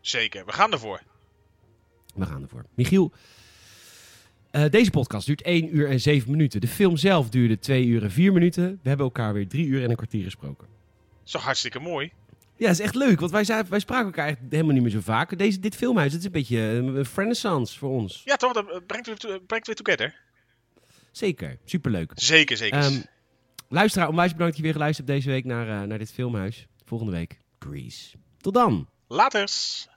Zeker, 0.01 0.45
we 0.45 0.53
gaan 0.53 0.73
ervoor. 0.73 1.03
We 2.15 2.27
gaan 2.27 2.43
ervoor. 2.43 2.65
Michiel, 2.75 3.13
eh, 4.57 4.71
deze 4.71 4.91
podcast 4.91 5.27
duurt 5.27 5.43
1 5.43 5.77
uur 5.77 5.91
en 5.91 6.01
7 6.01 6.31
minuten. 6.31 6.61
De 6.61 6.69
film 6.69 6.97
zelf 6.97 7.29
duurde 7.29 7.59
2 7.59 7.87
uur 7.87 8.03
en 8.03 8.11
4 8.11 8.33
minuten. 8.33 8.81
We 8.83 8.89
hebben 8.89 9.07
elkaar 9.07 9.33
weer 9.33 9.49
3 9.49 9.67
uur 9.67 9.83
en 9.83 9.91
een 9.91 9.97
kwartier 9.97 10.25
gesproken. 10.25 10.67
toch 11.25 11.43
hartstikke 11.43 11.79
mooi. 11.79 12.13
Ja, 12.57 12.67
dat 12.67 12.79
is 12.79 12.81
echt 12.81 12.95
leuk, 12.95 13.21
want 13.21 13.33
wij, 13.33 13.45
zijn, 13.45 13.67
wij 13.69 13.79
spraken 13.79 14.07
elkaar 14.07 14.27
echt 14.27 14.39
helemaal 14.51 14.73
niet 14.73 14.83
meer 14.83 14.91
zo 14.91 15.01
vaak. 15.01 15.39
Deze, 15.39 15.61
dit 15.61 15.77
filmhuis, 15.77 16.11
dat 16.11 16.21
is 16.21 16.27
een 16.27 16.33
beetje 16.33 16.59
een, 16.59 16.87
een 16.87 17.07
renaissance 17.15 17.79
voor 17.79 17.91
ons. 17.91 18.23
Ja, 18.25 18.37
toch? 18.37 18.53
Dat 18.53 18.87
brengt 18.87 19.07
weer, 19.07 19.41
brengt 19.47 19.67
weer 19.67 19.77
together. 19.77 20.15
Zeker, 21.11 21.59
superleuk. 21.65 22.13
Zeker, 22.15 22.57
zeker. 22.57 22.79
Ehm, 22.79 23.01
luisteraar, 23.69 24.09
onwijs 24.09 24.33
bedankt 24.33 24.49
dat 24.49 24.57
je 24.57 24.63
weer 24.63 24.73
geluisterd 24.73 25.09
hebt 25.09 25.21
deze 25.21 25.31
week 25.35 25.45
naar, 25.45 25.83
eh, 25.83 25.89
naar 25.89 25.99
dit 25.99 26.13
filmhuis. 26.13 26.67
Volgende 26.85 27.13
week, 27.13 27.41
Grease. 27.59 28.17
Tot 28.41 28.55
dan! 28.55 28.89
Laters. 29.09 29.89